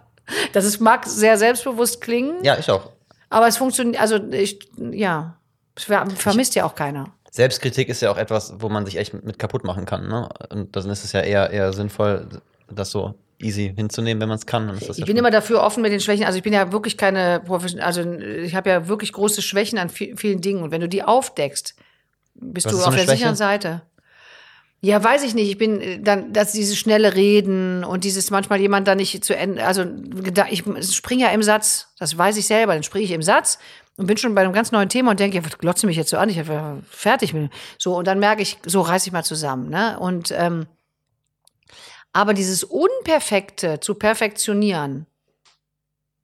Das 0.54 0.66
ist, 0.66 0.80
mag 0.80 1.06
sehr 1.06 1.38
selbstbewusst 1.38 2.02
klingen, 2.02 2.44
Ja, 2.44 2.58
ich 2.58 2.70
auch. 2.72 2.90
aber 3.30 3.48
es 3.48 3.58
funktioniert, 3.58 4.00
also 4.02 4.18
ich, 4.32 4.60
ja, 4.92 5.36
es 5.76 5.84
ver- 5.86 6.08
vermisst 6.16 6.56
ja 6.56 6.66
auch 6.66 6.76
keiner. 6.76 7.12
Selbstkritik 7.32 7.90
ist 7.90 8.02
ja 8.02 8.12
auch 8.12 8.18
etwas, 8.18 8.54
wo 8.60 8.70
man 8.70 8.86
sich 8.86 8.98
echt 8.98 9.14
mit 9.14 9.38
kaputt 9.40 9.64
machen 9.64 9.86
kann. 9.86 10.08
Ne? 10.08 10.30
Und 10.50 10.76
dann 10.76 10.90
ist 10.90 11.04
es 11.04 11.12
ja 11.12 11.22
eher, 11.22 11.50
eher 11.52 11.74
sinnvoll, 11.74 12.28
das 12.72 12.92
so 12.92 13.14
easy 13.42 13.74
hinzunehmen, 13.76 14.22
wenn 14.22 14.30
man 14.30 14.38
es 14.38 14.46
kann. 14.46 14.78
Ich 14.80 14.98
ja 14.98 15.06
bin 15.06 15.18
immer 15.18 15.32
dafür 15.32 15.62
offen 15.64 15.82
mit 15.82 15.92
den 15.92 16.00
Schwächen. 16.00 16.26
Also 16.26 16.38
ich 16.38 16.44
bin 16.44 16.54
ja 16.54 16.72
wirklich 16.72 16.98
keine 16.98 17.40
Profession, 17.40 17.82
also 17.82 18.02
ich 18.04 18.56
habe 18.56 18.70
ja 18.70 18.88
wirklich 18.88 19.14
große 19.14 19.42
Schwächen 19.42 19.80
an 19.80 19.90
vi- 19.90 20.18
vielen 20.18 20.42
Dingen. 20.42 20.64
Und 20.64 20.72
wenn 20.72 20.82
du 20.82 20.90
die 20.90 21.04
aufdeckst, 21.04 21.76
bist 22.36 22.66
Was 22.68 22.74
du 22.74 22.80
auf 22.80 22.96
der 22.96 23.04
Schwäche? 23.04 23.18
sicheren 23.18 23.36
Seite. 23.36 23.82
Ja, 24.82 25.04
weiß 25.04 25.24
ich 25.24 25.34
nicht. 25.34 25.50
Ich 25.50 25.58
bin 25.58 25.82
äh, 25.82 26.00
dann, 26.02 26.32
dass 26.32 26.54
dieses 26.54 26.78
schnelle 26.78 27.16
Reden 27.16 27.84
und 27.84 28.06
dieses 28.06 28.32
manchmal 28.32 28.62
jemand 28.62 28.88
da 28.88 28.96
nicht 28.96 29.26
zu 29.26 29.36
Ende, 29.36 29.66
also 29.66 29.84
ich 30.50 30.64
springe 30.96 31.24
ja 31.24 31.30
im 31.32 31.44
Satz, 31.44 31.90
das 32.00 32.18
weiß 32.18 32.38
ich 32.38 32.48
selber, 32.48 32.74
dann 32.74 32.84
springe 32.84 33.04
ich 33.04 33.12
im 33.12 33.22
Satz 33.22 33.60
und 33.98 34.06
bin 34.06 34.16
schon 34.16 34.34
bei 34.36 34.42
einem 34.42 34.54
ganz 34.54 34.72
neuen 34.72 34.88
Thema 34.88 35.12
und 35.12 35.20
denke, 35.20 35.36
ja, 35.38 35.46
was 35.46 35.58
glotzt 35.58 35.84
du 35.84 35.88
mich 35.88 35.98
jetzt 35.98 36.10
so 36.12 36.18
an? 36.18 36.30
Ich 36.30 36.38
bin 36.42 36.84
fertig 36.90 37.34
mit. 37.34 37.52
So, 37.78 37.98
und 37.98 38.08
dann 38.08 38.20
merke 38.20 38.42
ich, 38.42 38.58
so 38.66 38.80
reiß 38.80 39.06
ich 39.06 39.12
mal 39.12 39.26
zusammen. 39.26 39.70
Ne? 39.70 40.00
Und 40.00 40.34
ähm, 40.38 40.68
aber 42.14 42.34
dieses 42.34 42.64
Unperfekte 42.64 43.80
zu 43.80 43.96
perfektionieren, 43.96 45.06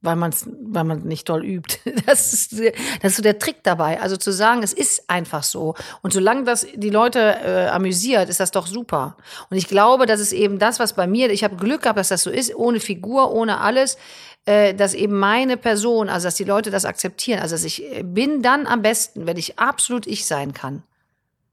weil 0.02 0.16
man 0.16 0.30
es 0.30 0.46
weil 0.60 0.84
man 0.84 1.02
nicht 1.02 1.28
doll 1.28 1.44
übt. 1.44 1.78
Das 2.06 2.32
ist, 2.32 2.52
das 2.52 3.12
ist 3.12 3.16
so 3.16 3.22
der 3.22 3.38
Trick 3.38 3.62
dabei. 3.64 4.00
Also 4.00 4.16
zu 4.16 4.30
sagen, 4.32 4.62
es 4.62 4.72
ist 4.72 5.10
einfach 5.10 5.42
so. 5.42 5.74
Und 6.02 6.12
solange 6.12 6.44
das 6.44 6.66
die 6.74 6.90
Leute 6.90 7.18
äh, 7.20 7.66
amüsiert, 7.68 8.28
ist 8.28 8.38
das 8.38 8.52
doch 8.52 8.66
super. 8.66 9.16
Und 9.50 9.56
ich 9.56 9.66
glaube, 9.66 10.06
das 10.06 10.20
ist 10.20 10.32
eben 10.32 10.58
das, 10.58 10.78
was 10.78 10.92
bei 10.92 11.06
mir, 11.06 11.30
ich 11.30 11.42
habe 11.42 11.56
Glück 11.56 11.82
gehabt, 11.82 11.98
dass 11.98 12.08
das 12.08 12.22
so 12.22 12.30
ist, 12.30 12.54
ohne 12.54 12.78
Figur, 12.78 13.32
ohne 13.32 13.60
alles, 13.60 13.98
äh, 14.44 14.74
dass 14.74 14.94
eben 14.94 15.18
meine 15.18 15.56
Person, 15.56 16.08
also 16.08 16.28
dass 16.28 16.36
die 16.36 16.44
Leute 16.44 16.70
das 16.70 16.84
akzeptieren. 16.84 17.40
Also 17.40 17.54
dass 17.54 17.64
ich 17.64 17.82
äh, 17.82 18.02
bin 18.04 18.42
dann 18.42 18.66
am 18.66 18.82
besten, 18.82 19.26
wenn 19.26 19.36
ich 19.36 19.58
absolut 19.58 20.06
ich 20.06 20.26
sein 20.26 20.52
kann. 20.52 20.84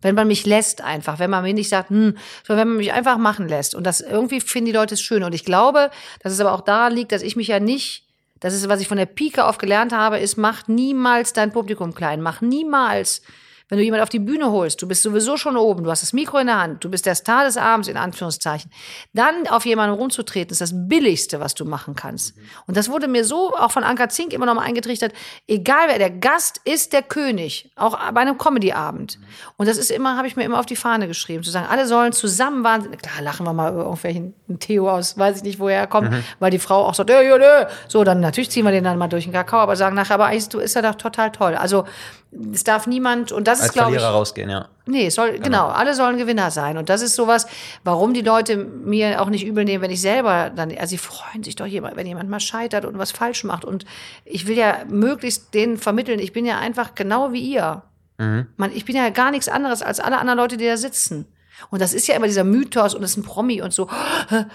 Wenn 0.03 0.15
man 0.15 0.27
mich 0.27 0.45
lässt 0.45 0.81
einfach, 0.81 1.19
wenn 1.19 1.29
man 1.29 1.43
mir 1.43 1.53
nicht 1.53 1.69
sagt, 1.69 1.89
hm, 1.89 2.17
sondern 2.45 2.61
wenn 2.61 2.67
man 2.69 2.77
mich 2.77 2.93
einfach 2.93 3.17
machen 3.17 3.47
lässt. 3.47 3.75
Und 3.75 3.85
das 3.85 4.01
irgendwie 4.01 4.41
finden 4.41 4.67
die 4.67 4.71
Leute 4.71 4.93
es 4.93 5.01
schön. 5.01 5.23
Und 5.23 5.33
ich 5.33 5.45
glaube, 5.45 5.89
dass 6.21 6.33
es 6.33 6.39
aber 6.39 6.53
auch 6.53 6.61
daran 6.61 6.93
liegt, 6.93 7.11
dass 7.11 7.21
ich 7.21 7.35
mich 7.35 7.47
ja 7.47 7.59
nicht, 7.59 8.05
das 8.39 8.53
ist, 8.53 8.67
was 8.69 8.81
ich 8.81 8.87
von 8.87 8.97
der 8.97 9.05
Pike 9.05 9.45
auf 9.45 9.57
gelernt 9.57 9.93
habe, 9.93 10.19
ist, 10.19 10.37
mach 10.37 10.67
niemals 10.67 11.33
dein 11.33 11.51
Publikum 11.51 11.95
klein. 11.95 12.21
Mach 12.21 12.41
niemals, 12.41 13.21
wenn 13.73 13.79
du 13.79 13.83
jemand 13.85 14.03
auf 14.03 14.09
die 14.09 14.19
Bühne 14.19 14.51
holst, 14.51 14.83
du 14.83 14.87
bist 14.87 15.01
sowieso 15.01 15.35
schon 15.35 15.57
oben, 15.57 15.83
du 15.83 15.89
hast 15.89 16.03
das 16.03 16.13
Mikro 16.13 16.37
in 16.37 16.45
der 16.45 16.61
Hand, 16.61 16.83
du 16.83 16.91
bist 16.91 17.07
der 17.07 17.15
Star 17.15 17.43
des 17.43 17.57
Abends, 17.57 17.87
in 17.87 17.97
Anführungszeichen. 17.97 18.69
Dann 19.13 19.47
auf 19.47 19.65
jemanden 19.65 19.95
rumzutreten, 19.95 20.51
ist 20.51 20.61
das 20.61 20.73
Billigste, 20.75 21.39
was 21.39 21.55
du 21.55 21.65
machen 21.65 21.95
kannst. 21.95 22.35
Und 22.67 22.77
das 22.77 22.87
wurde 22.87 23.07
mir 23.07 23.25
so 23.25 23.55
auch 23.55 23.71
von 23.71 23.83
Anka 23.83 24.09
Zink 24.09 24.31
immer 24.31 24.45
noch 24.45 24.53
mal 24.53 24.61
eingetrichtert, 24.61 25.11
egal 25.47 25.87
wer, 25.87 25.97
der 25.97 26.11
Gast 26.11 26.61
ist 26.65 26.93
der 26.93 27.01
König, 27.01 27.71
auch 27.75 27.97
bei 28.11 28.21
einem 28.21 28.37
Comedy-Abend. 28.37 29.17
Und 29.57 29.67
das 29.67 29.79
ist 29.79 29.89
immer, 29.89 30.17
habe 30.17 30.27
ich 30.27 30.35
mir 30.35 30.43
immer 30.43 30.59
auf 30.59 30.67
die 30.67 30.75
Fahne 30.75 31.07
geschrieben, 31.07 31.41
zu 31.41 31.49
sagen, 31.49 31.65
alle 31.67 31.87
sollen 31.87 32.11
zusammen 32.11 32.63
wahnsinnig, 32.63 33.01
klar, 33.01 33.23
lachen 33.23 33.43
wir 33.43 33.53
mal 33.53 33.73
über 33.73 33.85
irgendwelchen 33.85 34.35
Theo 34.59 34.87
aus, 34.87 35.17
weiß 35.17 35.37
ich 35.37 35.43
nicht, 35.43 35.57
woher 35.57 35.79
er 35.79 35.87
kommt, 35.87 36.13
weil 36.37 36.51
die 36.51 36.59
Frau 36.59 36.85
auch 36.85 36.93
sagt, 36.93 37.09
ja, 37.09 37.21
ja, 37.21 37.37
ja. 37.39 37.67
so, 37.87 38.03
dann 38.03 38.19
natürlich 38.19 38.51
ziehen 38.51 38.65
wir 38.65 38.71
den 38.71 38.83
dann 38.83 38.99
mal 38.99 39.07
durch 39.07 39.23
den 39.23 39.33
Kakao, 39.33 39.61
aber 39.61 39.75
sagen 39.75 39.95
nachher, 39.95 40.13
aber 40.13 40.27
eigentlich 40.27 40.49
du 40.49 40.59
ist 40.59 40.75
er 40.75 40.83
doch 40.83 40.93
total 40.93 41.31
toll. 41.31 41.55
Also, 41.55 41.85
es 42.53 42.63
darf 42.63 42.87
niemand, 42.87 43.31
und 43.31 43.47
das 43.47 43.59
als 43.59 43.67
ist, 43.67 43.73
glaube 43.73 43.91
ich, 43.91 43.97
Verlierer 43.97 44.17
rausgehen, 44.17 44.49
ja. 44.49 44.69
Nee, 44.85 45.07
es 45.07 45.15
soll, 45.15 45.39
genau, 45.39 45.67
alle 45.67 45.93
sollen 45.93 46.17
Gewinner 46.17 46.51
sein. 46.51 46.77
Und 46.77 46.89
das 46.89 47.01
ist 47.01 47.15
sowas, 47.15 47.47
warum 47.83 48.13
die 48.13 48.21
Leute 48.21 48.57
mir 48.57 49.21
auch 49.21 49.29
nicht 49.29 49.45
übel 49.45 49.63
nehmen, 49.63 49.81
wenn 49.81 49.91
ich 49.91 50.01
selber 50.01 50.49
dann, 50.49 50.71
also 50.77 50.89
sie 50.91 50.97
freuen 50.97 51.43
sich 51.43 51.55
doch 51.55 51.65
jemand, 51.65 51.95
wenn 51.95 52.05
jemand 52.05 52.29
mal 52.29 52.39
scheitert 52.39 52.85
und 52.85 52.97
was 52.97 53.11
falsch 53.11 53.43
macht. 53.43 53.65
Und 53.65 53.85
ich 54.25 54.47
will 54.47 54.57
ja 54.57 54.79
möglichst 54.89 55.53
denen 55.53 55.77
vermitteln, 55.77 56.19
ich 56.19 56.33
bin 56.33 56.45
ja 56.45 56.59
einfach 56.59 56.95
genau 56.95 57.31
wie 57.31 57.41
ihr. 57.41 57.83
Man, 58.57 58.71
ich 58.73 58.85
bin 58.85 58.95
ja 58.95 59.09
gar 59.09 59.31
nichts 59.31 59.49
anderes 59.49 59.81
als 59.81 59.99
alle 59.99 60.17
anderen 60.17 60.37
Leute, 60.37 60.57
die 60.57 60.65
da 60.65 60.77
sitzen. 60.77 61.25
Und 61.69 61.81
das 61.81 61.93
ist 61.93 62.07
ja 62.07 62.15
immer 62.15 62.27
dieser 62.27 62.43
Mythos 62.43 62.93
und 62.93 63.01
das 63.01 63.11
ist 63.11 63.17
ein 63.17 63.23
Promi 63.23 63.61
und 63.61 63.73
so, 63.73 63.89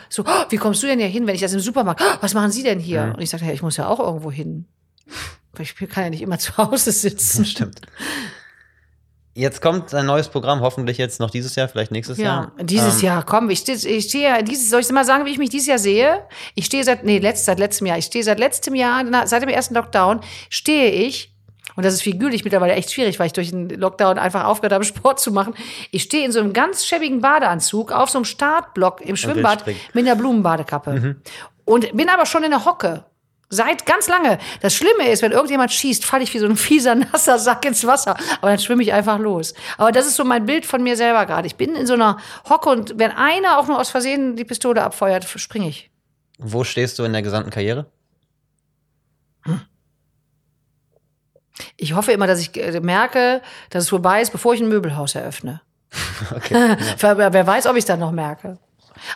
so, 0.08 0.24
wie 0.50 0.56
kommst 0.56 0.82
du 0.82 0.86
denn 0.86 0.98
hier 0.98 1.08
hin, 1.08 1.26
wenn 1.26 1.34
ich 1.34 1.40
das 1.40 1.52
im 1.54 1.60
Supermarkt, 1.60 2.02
was 2.20 2.34
machen 2.34 2.50
Sie 2.50 2.62
denn 2.62 2.78
hier? 2.80 3.12
Und 3.14 3.22
ich 3.22 3.30
sage, 3.30 3.46
ja, 3.46 3.52
ich 3.52 3.62
muss 3.62 3.76
ja 3.76 3.88
auch 3.88 4.00
irgendwo 4.00 4.30
hin. 4.30 4.66
Weil 5.52 5.62
ich 5.62 5.74
kann 5.76 6.04
ja 6.04 6.10
nicht 6.10 6.22
immer 6.22 6.38
zu 6.38 6.56
Hause 6.56 6.92
sitzen. 6.92 7.44
Stimmt. 7.44 7.80
Jetzt 9.34 9.62
kommt 9.62 9.94
ein 9.94 10.04
neues 10.06 10.28
Programm, 10.28 10.60
hoffentlich 10.62 10.98
jetzt 10.98 11.20
noch 11.20 11.30
dieses 11.30 11.54
Jahr, 11.54 11.68
vielleicht 11.68 11.92
nächstes 11.92 12.18
Ja, 12.18 12.24
Jahr. 12.24 12.52
dieses 12.60 12.98
Ähm, 12.98 13.04
Jahr, 13.06 13.24
komm, 13.24 13.50
ich 13.50 13.60
stehe, 13.60 13.78
ich 13.78 14.06
stehe, 14.06 14.24
ja 14.28 14.42
dieses, 14.42 14.68
soll 14.68 14.80
ich 14.80 14.90
mal 14.90 15.04
sagen, 15.04 15.26
wie 15.26 15.30
ich 15.30 15.38
mich 15.38 15.50
dieses 15.50 15.68
Jahr 15.68 15.78
sehe? 15.78 16.24
Ich 16.56 16.64
stehe 16.64 16.82
seit, 16.82 17.04
nee, 17.04 17.18
letzt, 17.18 17.44
seit 17.44 17.60
letztem 17.60 17.86
Jahr, 17.86 17.98
ich 17.98 18.06
stehe 18.06 18.24
seit 18.24 18.40
letztem 18.40 18.74
Jahr, 18.74 19.04
seit 19.28 19.42
dem 19.42 19.48
ersten 19.48 19.74
Lockdown, 19.76 20.22
stehe 20.50 20.90
ich, 20.90 21.32
und 21.76 21.84
das 21.84 21.94
ist 21.94 22.02
figürlich 22.02 22.42
mittlerweile 22.42 22.72
echt 22.72 22.92
schwierig, 22.92 23.20
weil 23.20 23.28
ich 23.28 23.32
durch 23.32 23.50
den 23.50 23.68
Lockdown 23.68 24.18
einfach 24.18 24.42
aufgehört 24.42 24.72
habe, 24.72 24.82
Sport 24.96 25.20
zu 25.20 25.30
machen. 25.30 25.54
Ich 25.92 26.02
stehe 26.02 26.24
in 26.24 26.32
so 26.32 26.40
einem 26.40 26.52
ganz 26.52 26.84
schäbigen 26.84 27.20
Badeanzug 27.20 27.92
auf 27.92 28.10
so 28.10 28.18
einem 28.18 28.24
Startblock 28.24 29.00
im 29.02 29.14
Schwimmbad 29.14 29.64
mit 29.94 30.04
einer 30.04 30.16
Blumenbadekappe. 30.16 31.14
Und 31.64 31.96
bin 31.96 32.08
aber 32.08 32.26
schon 32.26 32.42
in 32.42 32.50
der 32.50 32.64
Hocke. 32.64 33.04
Seit 33.50 33.86
ganz 33.86 34.08
lange. 34.08 34.38
Das 34.60 34.74
Schlimme 34.74 35.08
ist, 35.08 35.22
wenn 35.22 35.32
irgendjemand 35.32 35.72
schießt, 35.72 36.04
falle 36.04 36.22
ich 36.22 36.34
wie 36.34 36.38
so 36.38 36.46
ein 36.46 36.56
fieser, 36.56 36.94
nasser 37.12 37.38
Sack 37.38 37.64
ins 37.64 37.86
Wasser. 37.86 38.16
Aber 38.40 38.50
dann 38.50 38.58
schwimme 38.58 38.82
ich 38.82 38.92
einfach 38.92 39.18
los. 39.18 39.54
Aber 39.78 39.90
das 39.90 40.06
ist 40.06 40.16
so 40.16 40.24
mein 40.24 40.44
Bild 40.44 40.66
von 40.66 40.82
mir 40.82 40.96
selber 40.96 41.24
gerade. 41.24 41.46
Ich 41.46 41.56
bin 41.56 41.74
in 41.74 41.86
so 41.86 41.94
einer 41.94 42.18
Hocke 42.48 42.68
und 42.68 42.98
wenn 42.98 43.10
einer 43.10 43.58
auch 43.58 43.66
nur 43.66 43.78
aus 43.78 43.88
Versehen 43.90 44.36
die 44.36 44.44
Pistole 44.44 44.82
abfeuert, 44.82 45.24
springe 45.24 45.68
ich. 45.68 45.90
Wo 46.38 46.62
stehst 46.62 46.98
du 46.98 47.04
in 47.04 47.12
der 47.12 47.22
gesamten 47.22 47.50
Karriere? 47.50 47.86
Ich 51.76 51.94
hoffe 51.94 52.12
immer, 52.12 52.26
dass 52.26 52.40
ich 52.40 52.54
äh, 52.56 52.80
merke, 52.80 53.40
dass 53.70 53.84
es 53.84 53.88
vorbei 53.88 54.20
ist, 54.20 54.30
bevor 54.30 54.54
ich 54.54 54.60
ein 54.60 54.68
Möbelhaus 54.68 55.14
eröffne. 55.14 55.62
Wer 56.50 57.32
wer 57.32 57.46
weiß, 57.46 57.66
ob 57.66 57.76
ich 57.76 57.80
es 57.80 57.86
dann 57.86 58.00
noch 58.00 58.12
merke. 58.12 58.58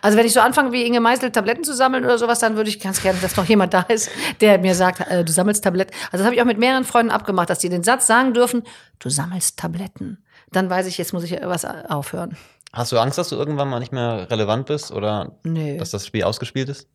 Also 0.01 0.16
wenn 0.16 0.26
ich 0.26 0.32
so 0.32 0.40
anfange, 0.40 0.72
wie 0.72 0.84
Inge 0.86 1.01
Meisel 1.01 1.30
Tabletten 1.30 1.64
zu 1.64 1.74
sammeln 1.74 2.05
oder 2.05 2.18
sowas, 2.18 2.38
dann 2.38 2.57
würde 2.57 2.70
ich 2.70 2.80
ganz 2.80 3.03
gerne, 3.03 3.18
dass 3.20 3.36
noch 3.36 3.45
jemand 3.45 3.74
da 3.74 3.80
ist, 3.82 4.11
der 4.40 4.59
mir 4.59 4.74
sagt, 4.74 5.01
äh, 5.11 5.24
du 5.24 5.32
sammelst 5.32 5.62
Tabletten. 5.64 5.93
Also 6.07 6.18
das 6.18 6.24
habe 6.24 6.34
ich 6.34 6.40
auch 6.40 6.47
mit 6.47 6.59
mehreren 6.59 6.84
Freunden 6.84 7.11
abgemacht, 7.12 7.51
dass 7.51 7.59
die 7.59 7.68
den 7.68 7.82
Satz 7.82 8.07
sagen 8.07 8.32
dürfen, 8.32 8.62
du 8.99 9.11
sammelst 9.11 9.59
Tabletten. 9.59 10.24
Dann 10.51 10.70
weiß 10.70 10.86
ich, 10.86 10.99
jetzt 10.99 11.12
muss 11.12 11.24
ich 11.24 11.38
was 11.43 11.64
aufhören. 11.64 12.36
Hast 12.72 12.93
du 12.93 12.99
Angst, 12.99 13.18
dass 13.18 13.28
du 13.28 13.36
irgendwann 13.36 13.68
mal 13.68 13.80
nicht 13.80 13.93
mehr 13.93 14.30
relevant 14.30 14.66
bist 14.66 14.93
oder 14.93 15.32
Nee. 15.45 15.76
dass 15.76 15.90
das 15.90 16.07
Spiel 16.07 16.24
ausgespielt 16.24 16.68
ist? 16.70 16.88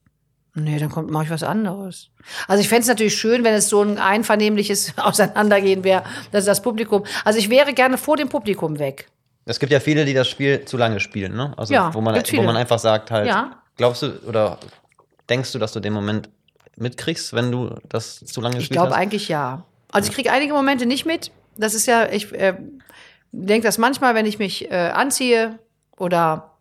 Nee, 0.55 0.79
dann 0.79 0.89
kommt 0.89 1.11
mache 1.11 1.25
ich 1.25 1.29
was 1.29 1.43
anderes. 1.43 2.09
Also 2.47 2.61
ich 2.61 2.67
fände 2.67 2.81
es 2.81 2.87
natürlich 2.87 3.15
schön, 3.15 3.43
wenn 3.43 3.53
es 3.53 3.69
so 3.69 3.83
ein 3.83 3.99
einvernehmliches 3.99 4.93
Auseinandergehen 4.97 5.83
wäre, 5.83 6.03
dass 6.31 6.45
das 6.45 6.63
Publikum. 6.63 7.05
Also 7.23 7.37
ich 7.37 7.49
wäre 7.51 7.73
gerne 7.73 7.99
vor 7.99 8.17
dem 8.17 8.27
Publikum 8.29 8.79
weg. 8.79 9.07
Es 9.47 9.59
gibt 9.59 9.71
ja 9.71 9.79
viele, 9.79 10.05
die 10.05 10.13
das 10.13 10.27
Spiel 10.27 10.65
zu 10.65 10.77
lange 10.77 10.99
spielen, 10.99 11.35
ne? 11.35 11.53
Also 11.57 11.73
Ja, 11.73 11.93
wo 11.93 12.01
man, 12.01 12.15
wo 12.15 12.41
man 12.43 12.57
einfach 12.57 12.79
sagt 12.79 13.11
halt, 13.11 13.27
Ja. 13.27 13.61
glaubst 13.77 14.01
du 14.03 14.11
oder 14.27 14.57
denkst 15.29 15.51
du, 15.53 15.59
dass 15.59 15.71
du 15.71 15.79
den 15.79 15.93
Moment 15.93 16.29
mitkriegst, 16.75 17.33
wenn 17.33 17.51
du 17.51 17.75
das 17.89 18.19
zu 18.19 18.41
lange 18.41 18.55
Ich 18.55 18.63
gespielt 18.63 18.79
glaube 18.79 18.95
eigentlich 18.95 19.29
ja. 19.29 19.63
Also 19.91 20.09
ich 20.09 20.15
kriege 20.15 20.31
einige 20.31 20.53
Momente 20.53 20.85
nicht 20.85 21.05
mit. 21.05 21.31
Das 21.57 21.73
ist 21.73 21.87
ja, 21.87 22.07
ich 22.11 22.31
äh, 22.33 22.55
denke 23.31 23.67
das 23.67 23.77
manchmal, 23.77 24.15
wenn 24.15 24.25
ich 24.25 24.37
mich 24.37 24.69
äh, 24.69 24.89
anziehe 24.89 25.57
oder 25.97 26.56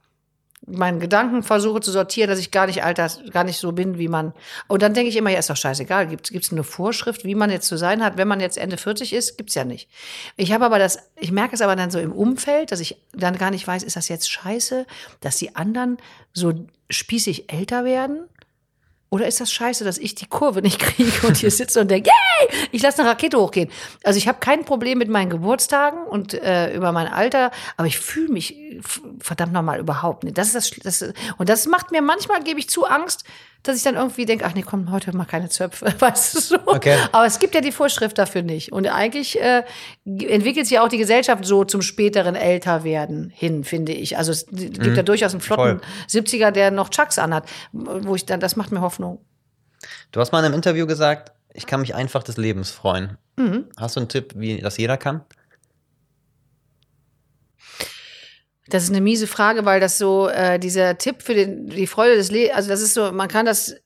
meinen 0.66 1.00
Gedanken 1.00 1.42
versuche 1.42 1.80
zu 1.80 1.92
sortieren, 1.92 2.28
dass 2.28 2.38
ich 2.38 2.50
gar 2.50 2.66
nicht 2.66 2.82
alters, 2.82 3.20
gar 3.30 3.44
nicht 3.44 3.58
so 3.58 3.72
bin, 3.72 3.98
wie 3.98 4.08
man. 4.08 4.32
Und 4.66 4.82
dann 4.82 4.94
denke 4.94 5.08
ich 5.08 5.16
immer, 5.16 5.30
ja, 5.30 5.38
ist 5.38 5.50
doch 5.50 5.56
scheißegal. 5.56 6.08
Gibt 6.08 6.32
es 6.32 6.52
eine 6.52 6.64
Vorschrift, 6.64 7.24
wie 7.24 7.34
man 7.34 7.50
jetzt 7.50 7.68
zu 7.68 7.76
sein 7.76 8.02
hat, 8.04 8.16
wenn 8.16 8.28
man 8.28 8.40
jetzt 8.40 8.58
Ende 8.58 8.76
40 8.76 9.12
ist? 9.12 9.38
Gibt's 9.38 9.54
ja 9.54 9.64
nicht. 9.64 9.88
Ich 10.36 10.52
habe 10.52 10.64
aber 10.64 10.78
das, 10.78 10.98
ich 11.16 11.30
merke 11.30 11.54
es 11.54 11.62
aber 11.62 11.76
dann 11.76 11.90
so 11.90 11.98
im 11.98 12.12
Umfeld, 12.12 12.72
dass 12.72 12.80
ich 12.80 13.00
dann 13.12 13.38
gar 13.38 13.50
nicht 13.50 13.66
weiß, 13.66 13.82
ist 13.82 13.96
das 13.96 14.08
jetzt 14.08 14.30
scheiße, 14.30 14.86
dass 15.20 15.36
die 15.36 15.54
anderen 15.54 15.98
so 16.32 16.52
spießig 16.90 17.52
älter 17.52 17.84
werden? 17.84 18.28
Oder 19.08 19.26
ist 19.26 19.40
das 19.40 19.52
scheiße, 19.52 19.84
dass 19.84 19.98
ich 19.98 20.14
die 20.14 20.26
Kurve 20.26 20.62
nicht 20.62 20.78
kriege 20.80 21.26
und 21.26 21.36
hier 21.36 21.50
sitze 21.50 21.80
und 21.80 21.90
denke, 21.90 22.10
yay, 22.10 22.48
ich 22.72 22.82
lasse 22.82 23.02
eine 23.02 23.10
Rakete 23.10 23.38
hochgehen. 23.38 23.70
Also 24.02 24.18
ich 24.18 24.26
habe 24.26 24.38
kein 24.40 24.64
Problem 24.64 24.98
mit 24.98 25.08
meinen 25.08 25.30
Geburtstagen 25.30 26.04
und 26.04 26.34
äh, 26.34 26.74
über 26.74 26.92
mein 26.92 27.06
Alter, 27.06 27.50
aber 27.76 27.86
ich 27.86 27.98
fühle 27.98 28.28
mich 28.28 28.56
verdammt 29.20 29.52
nochmal 29.52 29.78
überhaupt 29.78 30.24
nicht. 30.24 30.36
Das 30.36 30.54
ist 30.54 30.84
das, 30.84 31.00
das 31.00 31.14
und 31.38 31.48
das 31.48 31.66
macht 31.66 31.92
mir 31.92 32.02
manchmal, 32.02 32.42
gebe 32.42 32.58
ich 32.58 32.68
zu, 32.68 32.84
Angst, 32.84 33.24
dass 33.68 33.76
ich 33.76 33.82
dann 33.82 33.96
irgendwie 33.96 34.26
denke, 34.26 34.44
ach 34.44 34.54
nee, 34.54 34.62
komm, 34.62 34.90
heute 34.90 35.14
mal 35.16 35.24
keine 35.24 35.48
Zöpfe, 35.48 35.86
weißt 35.98 36.34
du 36.34 36.40
so. 36.40 36.58
Okay. 36.66 36.96
Aber 37.12 37.26
es 37.26 37.38
gibt 37.38 37.54
ja 37.54 37.60
die 37.60 37.72
Vorschrift 37.72 38.18
dafür 38.18 38.42
nicht. 38.42 38.72
Und 38.72 38.86
eigentlich 38.86 39.40
äh, 39.40 39.62
entwickelt 40.04 40.66
sich 40.66 40.78
auch 40.78 40.88
die 40.88 40.98
Gesellschaft 40.98 41.44
so 41.44 41.64
zum 41.64 41.82
späteren 41.82 42.34
Älterwerden 42.34 43.30
hin, 43.30 43.64
finde 43.64 43.92
ich. 43.92 44.16
Also 44.18 44.32
es 44.32 44.46
gibt 44.46 44.96
ja 44.96 45.02
durchaus 45.02 45.32
einen 45.32 45.40
flotten 45.40 45.80
Voll. 45.80 46.22
70er, 46.22 46.50
der 46.50 46.70
noch 46.70 46.90
Chucks 46.90 47.18
anhat, 47.18 47.44
wo 47.72 48.14
ich 48.14 48.26
dann, 48.26 48.40
das 48.40 48.56
macht 48.56 48.72
mir 48.72 48.80
Hoffnung. 48.80 49.20
Du 50.12 50.20
hast 50.20 50.32
mal 50.32 50.40
in 50.40 50.46
einem 50.46 50.54
Interview 50.54 50.86
gesagt, 50.86 51.32
ich 51.52 51.66
kann 51.66 51.80
mich 51.80 51.94
einfach 51.94 52.22
des 52.22 52.36
Lebens 52.36 52.70
freuen. 52.70 53.18
Mhm. 53.36 53.66
Hast 53.76 53.96
du 53.96 54.00
einen 54.00 54.08
Tipp, 54.08 54.32
wie 54.36 54.60
das 54.60 54.76
jeder 54.76 54.96
kann? 54.96 55.22
Das 58.68 58.82
ist 58.82 58.90
eine 58.90 59.00
miese 59.00 59.26
Frage, 59.26 59.64
weil 59.64 59.80
das 59.80 59.98
so 59.98 60.28
äh, 60.28 60.58
dieser 60.58 60.98
Tipp 60.98 61.22
für 61.22 61.34
den, 61.34 61.68
die 61.68 61.86
Freude 61.86 62.16
des 62.16 62.30
Lebens, 62.30 62.56
also 62.56 62.68
das 62.68 62.80
ist 62.80 62.94
so, 62.94 63.12
man 63.12 63.28
kann 63.28 63.46
das 63.46 63.76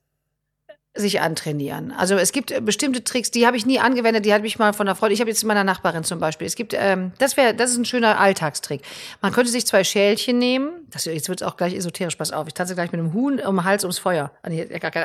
sich 0.93 1.21
antrainieren. 1.21 1.93
Also 1.93 2.17
es 2.17 2.33
gibt 2.33 2.51
äh, 2.51 2.61
bestimmte 2.61 3.05
Tricks, 3.05 3.31
die 3.31 3.47
habe 3.47 3.57
ich 3.57 3.65
nie 3.65 3.79
angewendet, 3.79 4.25
die 4.27 4.35
habe 4.35 4.45
ich 4.47 4.59
mal 4.59 4.73
von 4.73 4.89
einer 4.89 4.97
Freundin, 4.97 5.15
ich 5.15 5.21
habe 5.21 5.31
jetzt 5.31 5.45
meiner 5.45 5.63
Nachbarin 5.63 6.03
zum 6.03 6.19
Beispiel. 6.19 6.49
Es 6.49 6.57
gibt, 6.57 6.75
ähm, 6.75 7.13
das 7.19 7.37
wäre, 7.37 7.55
das 7.55 7.71
ist 7.71 7.79
ein 7.79 7.85
schöner 7.85 8.19
Alltagstrick. 8.19 8.83
Man 9.23 9.33
könnte 9.33 9.53
sich 9.53 9.67
zwei 9.67 9.85
Schälchen 9.85 10.39
nehmen, 10.39 10.71
das, 10.91 11.05
jetzt 11.05 11.29
wird 11.29 11.43
es 11.43 11.47
auch 11.47 11.57
gleich 11.57 11.75
esoterisch, 11.75 12.17
pass 12.17 12.33
auf, 12.33 12.49
ich 12.49 12.55
tanze 12.55 12.75
gleich 12.75 12.91
mit 12.91 13.01
einem 13.01 13.13
Huhn 13.13 13.39
um 13.39 13.57
den 13.57 13.65
Hals 13.65 13.85
ums 13.85 14.01
Feuer. 14.01 14.33
Ah, 14.43 14.51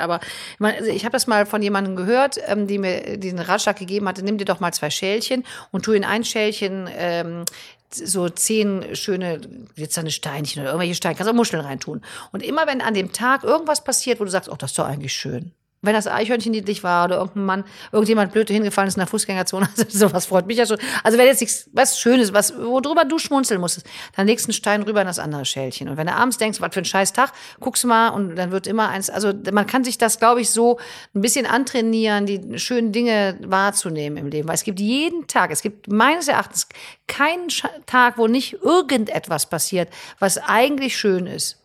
aber 0.01 0.19
also 0.59 0.89
ich 0.89 1.05
habe 1.05 1.13
das 1.13 1.27
mal 1.27 1.45
von 1.45 1.61
jemandem 1.61 1.95
gehört, 1.95 2.39
ähm, 2.47 2.65
die 2.65 2.79
mir 2.79 3.17
diesen 3.17 3.37
Ratschlag 3.37 3.77
gegeben 3.77 4.07
hatte, 4.07 4.23
nimm 4.23 4.39
dir 4.39 4.45
doch 4.45 4.59
mal 4.59 4.73
zwei 4.73 4.89
Schälchen 4.89 5.43
und 5.71 5.85
tu 5.85 5.91
in 5.91 6.03
ein 6.03 6.23
Schälchen 6.23 6.89
ähm, 6.97 7.45
so 7.91 8.29
zehn 8.29 8.95
schöne 8.95 9.39
glitzernde 9.75 10.11
Steinchen 10.11 10.61
oder 10.61 10.71
irgendwelche 10.71 10.95
Steine, 10.95 11.15
kannst 11.15 11.29
auch 11.29 11.35
Muscheln 11.35 11.63
reintun. 11.63 12.01
Und 12.31 12.43
immer 12.43 12.67
wenn 12.67 12.81
an 12.81 12.93
dem 12.93 13.11
Tag 13.11 13.43
irgendwas 13.43 13.83
passiert, 13.83 14.19
wo 14.19 14.25
du 14.25 14.31
sagst, 14.31 14.49
oh, 14.49 14.55
das 14.55 14.71
ist 14.71 14.79
doch 14.79 14.85
eigentlich 14.85 15.13
schön, 15.13 15.51
wenn 15.81 15.93
das 15.93 16.07
Eichhörnchen 16.07 16.51
niedlich 16.51 16.83
war 16.83 17.05
oder 17.05 17.17
irgendein 17.17 17.45
Mann, 17.45 17.63
irgendjemand 17.91 18.31
blöd 18.33 18.49
hingefallen 18.49 18.87
ist 18.87 18.95
in 18.95 19.01
der 19.01 19.07
Fußgängerzone, 19.07 19.69
also 19.77 19.85
sowas 19.89 20.25
freut 20.25 20.47
mich 20.47 20.57
ja 20.57 20.65
schon. 20.65 20.77
Also 21.03 21.17
wenn 21.17 21.27
jetzt 21.27 21.41
nichts, 21.41 21.69
was 21.73 21.99
Schönes, 21.99 22.33
was, 22.33 22.57
worüber 22.57 23.05
du 23.05 23.19
schmunzeln 23.19 23.61
musstest, 23.61 23.87
dann 24.15 24.27
legst 24.27 24.45
du 24.45 24.49
einen 24.49 24.53
Stein 24.53 24.81
rüber 24.83 25.01
in 25.01 25.07
das 25.07 25.19
andere 25.19 25.45
Schälchen. 25.45 25.89
Und 25.89 25.97
wenn 25.97 26.07
du 26.07 26.13
abends 26.13 26.37
denkst, 26.37 26.59
was 26.61 26.73
für 26.73 26.81
ein 26.81 26.85
scheiß 26.85 27.13
Tag, 27.13 27.31
guckst 27.59 27.83
du 27.83 27.87
mal 27.87 28.09
und 28.09 28.35
dann 28.35 28.51
wird 28.51 28.67
immer 28.67 28.89
eins, 28.89 29.09
also 29.09 29.31
man 29.51 29.67
kann 29.67 29.83
sich 29.83 29.97
das, 29.97 30.19
glaube 30.19 30.41
ich, 30.41 30.49
so 30.49 30.79
ein 31.13 31.21
bisschen 31.21 31.45
antrainieren, 31.45 32.25
die 32.25 32.57
schönen 32.59 32.91
Dinge 32.91 33.37
wahrzunehmen 33.45 34.17
im 34.17 34.27
Leben. 34.27 34.47
Weil 34.47 34.55
es 34.55 34.63
gibt 34.63 34.79
jeden 34.79 35.27
Tag, 35.27 35.51
es 35.51 35.61
gibt 35.61 35.91
meines 35.91 36.27
Erachtens 36.27 36.67
keinen 37.07 37.47
Tag, 37.85 38.17
wo 38.17 38.27
nicht 38.27 38.53
irgendetwas 38.63 39.49
passiert, 39.49 39.89
was 40.19 40.37
eigentlich 40.37 40.97
schön 40.97 41.27
ist. 41.27 41.64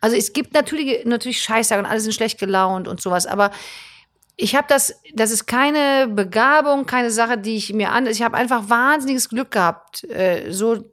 Also 0.00 0.16
es 0.16 0.32
gibt 0.32 0.54
natürlich, 0.54 1.04
natürlich 1.04 1.40
Scheißtag 1.40 1.78
und 1.78 1.86
alle 1.86 2.00
sind 2.00 2.14
schlecht 2.14 2.38
gelaunt 2.38 2.88
und 2.88 3.00
sowas, 3.00 3.26
aber 3.26 3.50
ich 4.40 4.54
habe 4.54 4.66
das, 4.68 4.94
das 5.14 5.32
ist 5.32 5.46
keine 5.46 6.06
Begabung, 6.08 6.86
keine 6.86 7.10
Sache, 7.10 7.38
die 7.38 7.56
ich 7.56 7.72
mir 7.72 7.90
an. 7.90 8.06
Ich 8.06 8.22
habe 8.22 8.36
einfach 8.36 8.70
wahnsinniges 8.70 9.28
Glück 9.28 9.50
gehabt, 9.50 10.04
äh, 10.04 10.52
so 10.52 10.84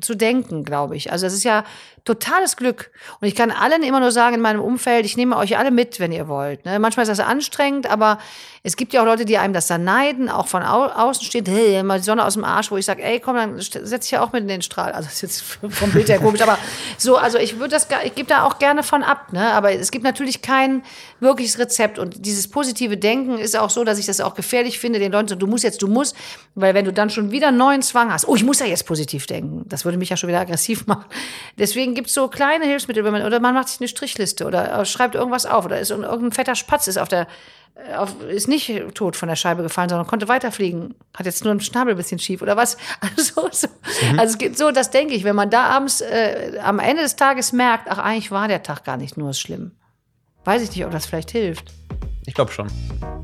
zu 0.00 0.14
denken, 0.14 0.64
glaube 0.64 0.96
ich. 0.96 1.12
Also 1.12 1.26
es 1.26 1.34
ist 1.34 1.44
ja 1.44 1.64
totales 2.06 2.56
Glück. 2.56 2.90
Und 3.20 3.28
ich 3.28 3.34
kann 3.34 3.50
allen 3.50 3.82
immer 3.82 4.00
nur 4.00 4.12
sagen 4.12 4.36
in 4.36 4.40
meinem 4.40 4.62
Umfeld, 4.62 5.04
ich 5.04 5.16
nehme 5.16 5.36
euch 5.36 5.58
alle 5.58 5.70
mit, 5.70 6.00
wenn 6.00 6.12
ihr 6.12 6.28
wollt. 6.28 6.64
Ne? 6.64 6.78
Manchmal 6.78 7.02
ist 7.02 7.10
das 7.10 7.20
anstrengend, 7.20 7.90
aber 7.90 8.18
es 8.62 8.76
gibt 8.76 8.92
ja 8.92 9.02
auch 9.02 9.06
Leute, 9.06 9.24
die 9.24 9.38
einem 9.38 9.54
das 9.54 9.66
dann 9.68 9.84
neiden, 9.84 10.28
auch 10.28 10.48
von 10.48 10.62
au 10.64 10.86
außen 10.86 11.24
steht, 11.24 11.48
hey, 11.48 11.82
mal 11.82 11.98
die 11.98 12.04
Sonne 12.04 12.24
aus 12.24 12.34
dem 12.34 12.44
Arsch, 12.44 12.70
wo 12.70 12.76
ich 12.76 12.86
sage, 12.86 13.02
ey, 13.02 13.20
komm, 13.20 13.36
dann 13.36 13.60
setz 13.60 14.06
ich 14.06 14.10
ja 14.12 14.22
auch 14.22 14.32
mit 14.32 14.42
in 14.42 14.48
den 14.48 14.62
Strahl. 14.62 14.92
Also 14.92 15.06
das 15.06 15.14
ist 15.14 15.22
jetzt 15.22 15.42
vom 15.70 15.92
Bild 15.92 16.08
her 16.08 16.18
komisch, 16.18 16.40
aber 16.40 16.58
so, 16.96 17.16
also 17.16 17.38
ich 17.38 17.58
würde 17.58 17.70
das, 17.70 17.88
ich 18.04 18.14
gebe 18.14 18.28
da 18.28 18.44
auch 18.44 18.58
gerne 18.58 18.82
von 18.82 19.02
ab, 19.02 19.32
ne? 19.32 19.52
Aber 19.52 19.72
es 19.72 19.90
gibt 19.90 20.04
natürlich 20.04 20.42
kein 20.42 20.82
wirkliches 21.20 21.58
Rezept 21.58 21.98
und 21.98 22.24
dieses 22.24 22.48
positive 22.48 22.96
Denken 22.96 23.38
ist 23.38 23.56
auch 23.56 23.70
so, 23.70 23.84
dass 23.84 23.98
ich 23.98 24.06
das 24.06 24.20
auch 24.20 24.34
gefährlich 24.34 24.78
finde, 24.78 24.98
den 24.98 25.12
Leuten 25.12 25.28
so, 25.28 25.34
du 25.34 25.46
musst 25.46 25.64
jetzt, 25.64 25.82
du 25.82 25.88
musst, 25.88 26.16
weil 26.54 26.74
wenn 26.74 26.84
du 26.84 26.92
dann 26.92 27.10
schon 27.10 27.30
wieder 27.30 27.50
neuen 27.50 27.82
Zwang 27.82 28.12
hast, 28.12 28.26
oh, 28.26 28.34
ich 28.34 28.44
muss 28.44 28.60
ja 28.60 28.66
jetzt 28.66 28.86
positiv 28.86 29.26
denken, 29.26 29.64
das 29.68 29.84
würde 29.84 29.98
mich 29.98 30.08
ja 30.08 30.16
schon 30.16 30.28
wieder 30.28 30.40
aggressiv 30.40 30.86
machen. 30.86 31.04
Deswegen 31.58 31.94
gibt 31.96 32.06
es 32.08 32.14
so 32.14 32.28
kleine 32.28 32.64
Hilfsmittel, 32.64 33.02
wenn 33.02 33.12
man, 33.12 33.22
oder 33.24 33.40
man 33.40 33.54
macht 33.54 33.68
sich 33.68 33.80
eine 33.80 33.88
Strichliste 33.88 34.46
oder 34.46 34.84
schreibt 34.84 35.16
irgendwas 35.16 35.46
auf 35.46 35.64
oder 35.64 35.80
ist 35.80 35.90
irgendein 35.90 36.30
fetter 36.30 36.54
Spatz 36.54 36.86
ist 36.86 36.98
auf 36.98 37.08
der 37.08 37.26
auf, 37.96 38.22
ist 38.22 38.48
nicht 38.48 38.72
tot 38.94 39.16
von 39.16 39.28
der 39.28 39.36
Scheibe 39.36 39.62
gefallen, 39.62 39.88
sondern 39.88 40.06
konnte 40.06 40.28
weiterfliegen. 40.28 40.94
Hat 41.14 41.26
jetzt 41.26 41.44
nur 41.44 41.50
einen 41.50 41.60
Schnabel 41.60 41.94
ein 41.94 41.96
bisschen 41.96 42.18
schief 42.18 42.42
oder 42.42 42.56
was? 42.56 42.76
Also, 43.16 43.48
so. 43.52 43.68
Mhm. 44.10 44.18
also 44.18 44.32
es 44.32 44.38
gibt 44.38 44.56
so, 44.56 44.70
das 44.70 44.90
denke 44.90 45.14
ich, 45.14 45.24
wenn 45.24 45.36
man 45.36 45.50
da 45.50 45.64
abends 45.64 46.00
äh, 46.00 46.58
am 46.62 46.78
Ende 46.78 47.02
des 47.02 47.16
Tages 47.16 47.52
merkt, 47.52 47.88
ach, 47.90 47.98
eigentlich 47.98 48.30
war 48.30 48.48
der 48.48 48.62
Tag 48.62 48.84
gar 48.84 48.96
nicht 48.96 49.16
nur 49.16 49.34
schlimm. 49.34 49.72
Weiß 50.44 50.62
ich 50.62 50.70
nicht, 50.70 50.84
ob 50.84 50.92
das 50.92 51.06
vielleicht 51.06 51.30
hilft. 51.30 51.72
Ich 52.24 52.34
glaube 52.34 52.52
schon. 52.52 52.68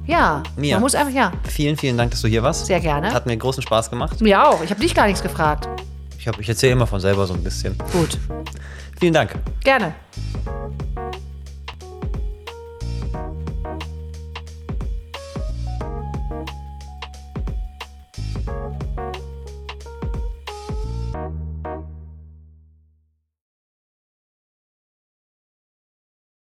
Ja, 0.06 0.42
Mia, 0.56 0.76
man 0.76 0.82
muss 0.82 0.94
einfach, 0.94 1.12
ja. 1.12 1.32
Vielen, 1.48 1.76
vielen 1.76 1.96
Dank, 1.96 2.10
dass 2.10 2.22
du 2.22 2.28
hier 2.28 2.42
warst. 2.42 2.66
Sehr 2.66 2.80
gerne. 2.80 3.12
Hat 3.12 3.26
mir 3.26 3.36
großen 3.36 3.62
Spaß 3.62 3.90
gemacht. 3.90 4.20
Mir 4.20 4.44
auch. 4.46 4.62
Ich 4.62 4.70
habe 4.70 4.80
dich 4.80 4.94
gar 4.94 5.06
nichts 5.06 5.22
gefragt. 5.22 5.68
Ich, 6.22 6.38
ich 6.38 6.48
erzähle 6.48 6.72
immer 6.74 6.86
von 6.86 7.00
selber 7.00 7.26
so 7.26 7.34
ein 7.34 7.42
bisschen. 7.42 7.76
Gut. 7.92 8.16
Vielen 9.00 9.14
Dank. 9.14 9.34
Gerne. 9.64 9.92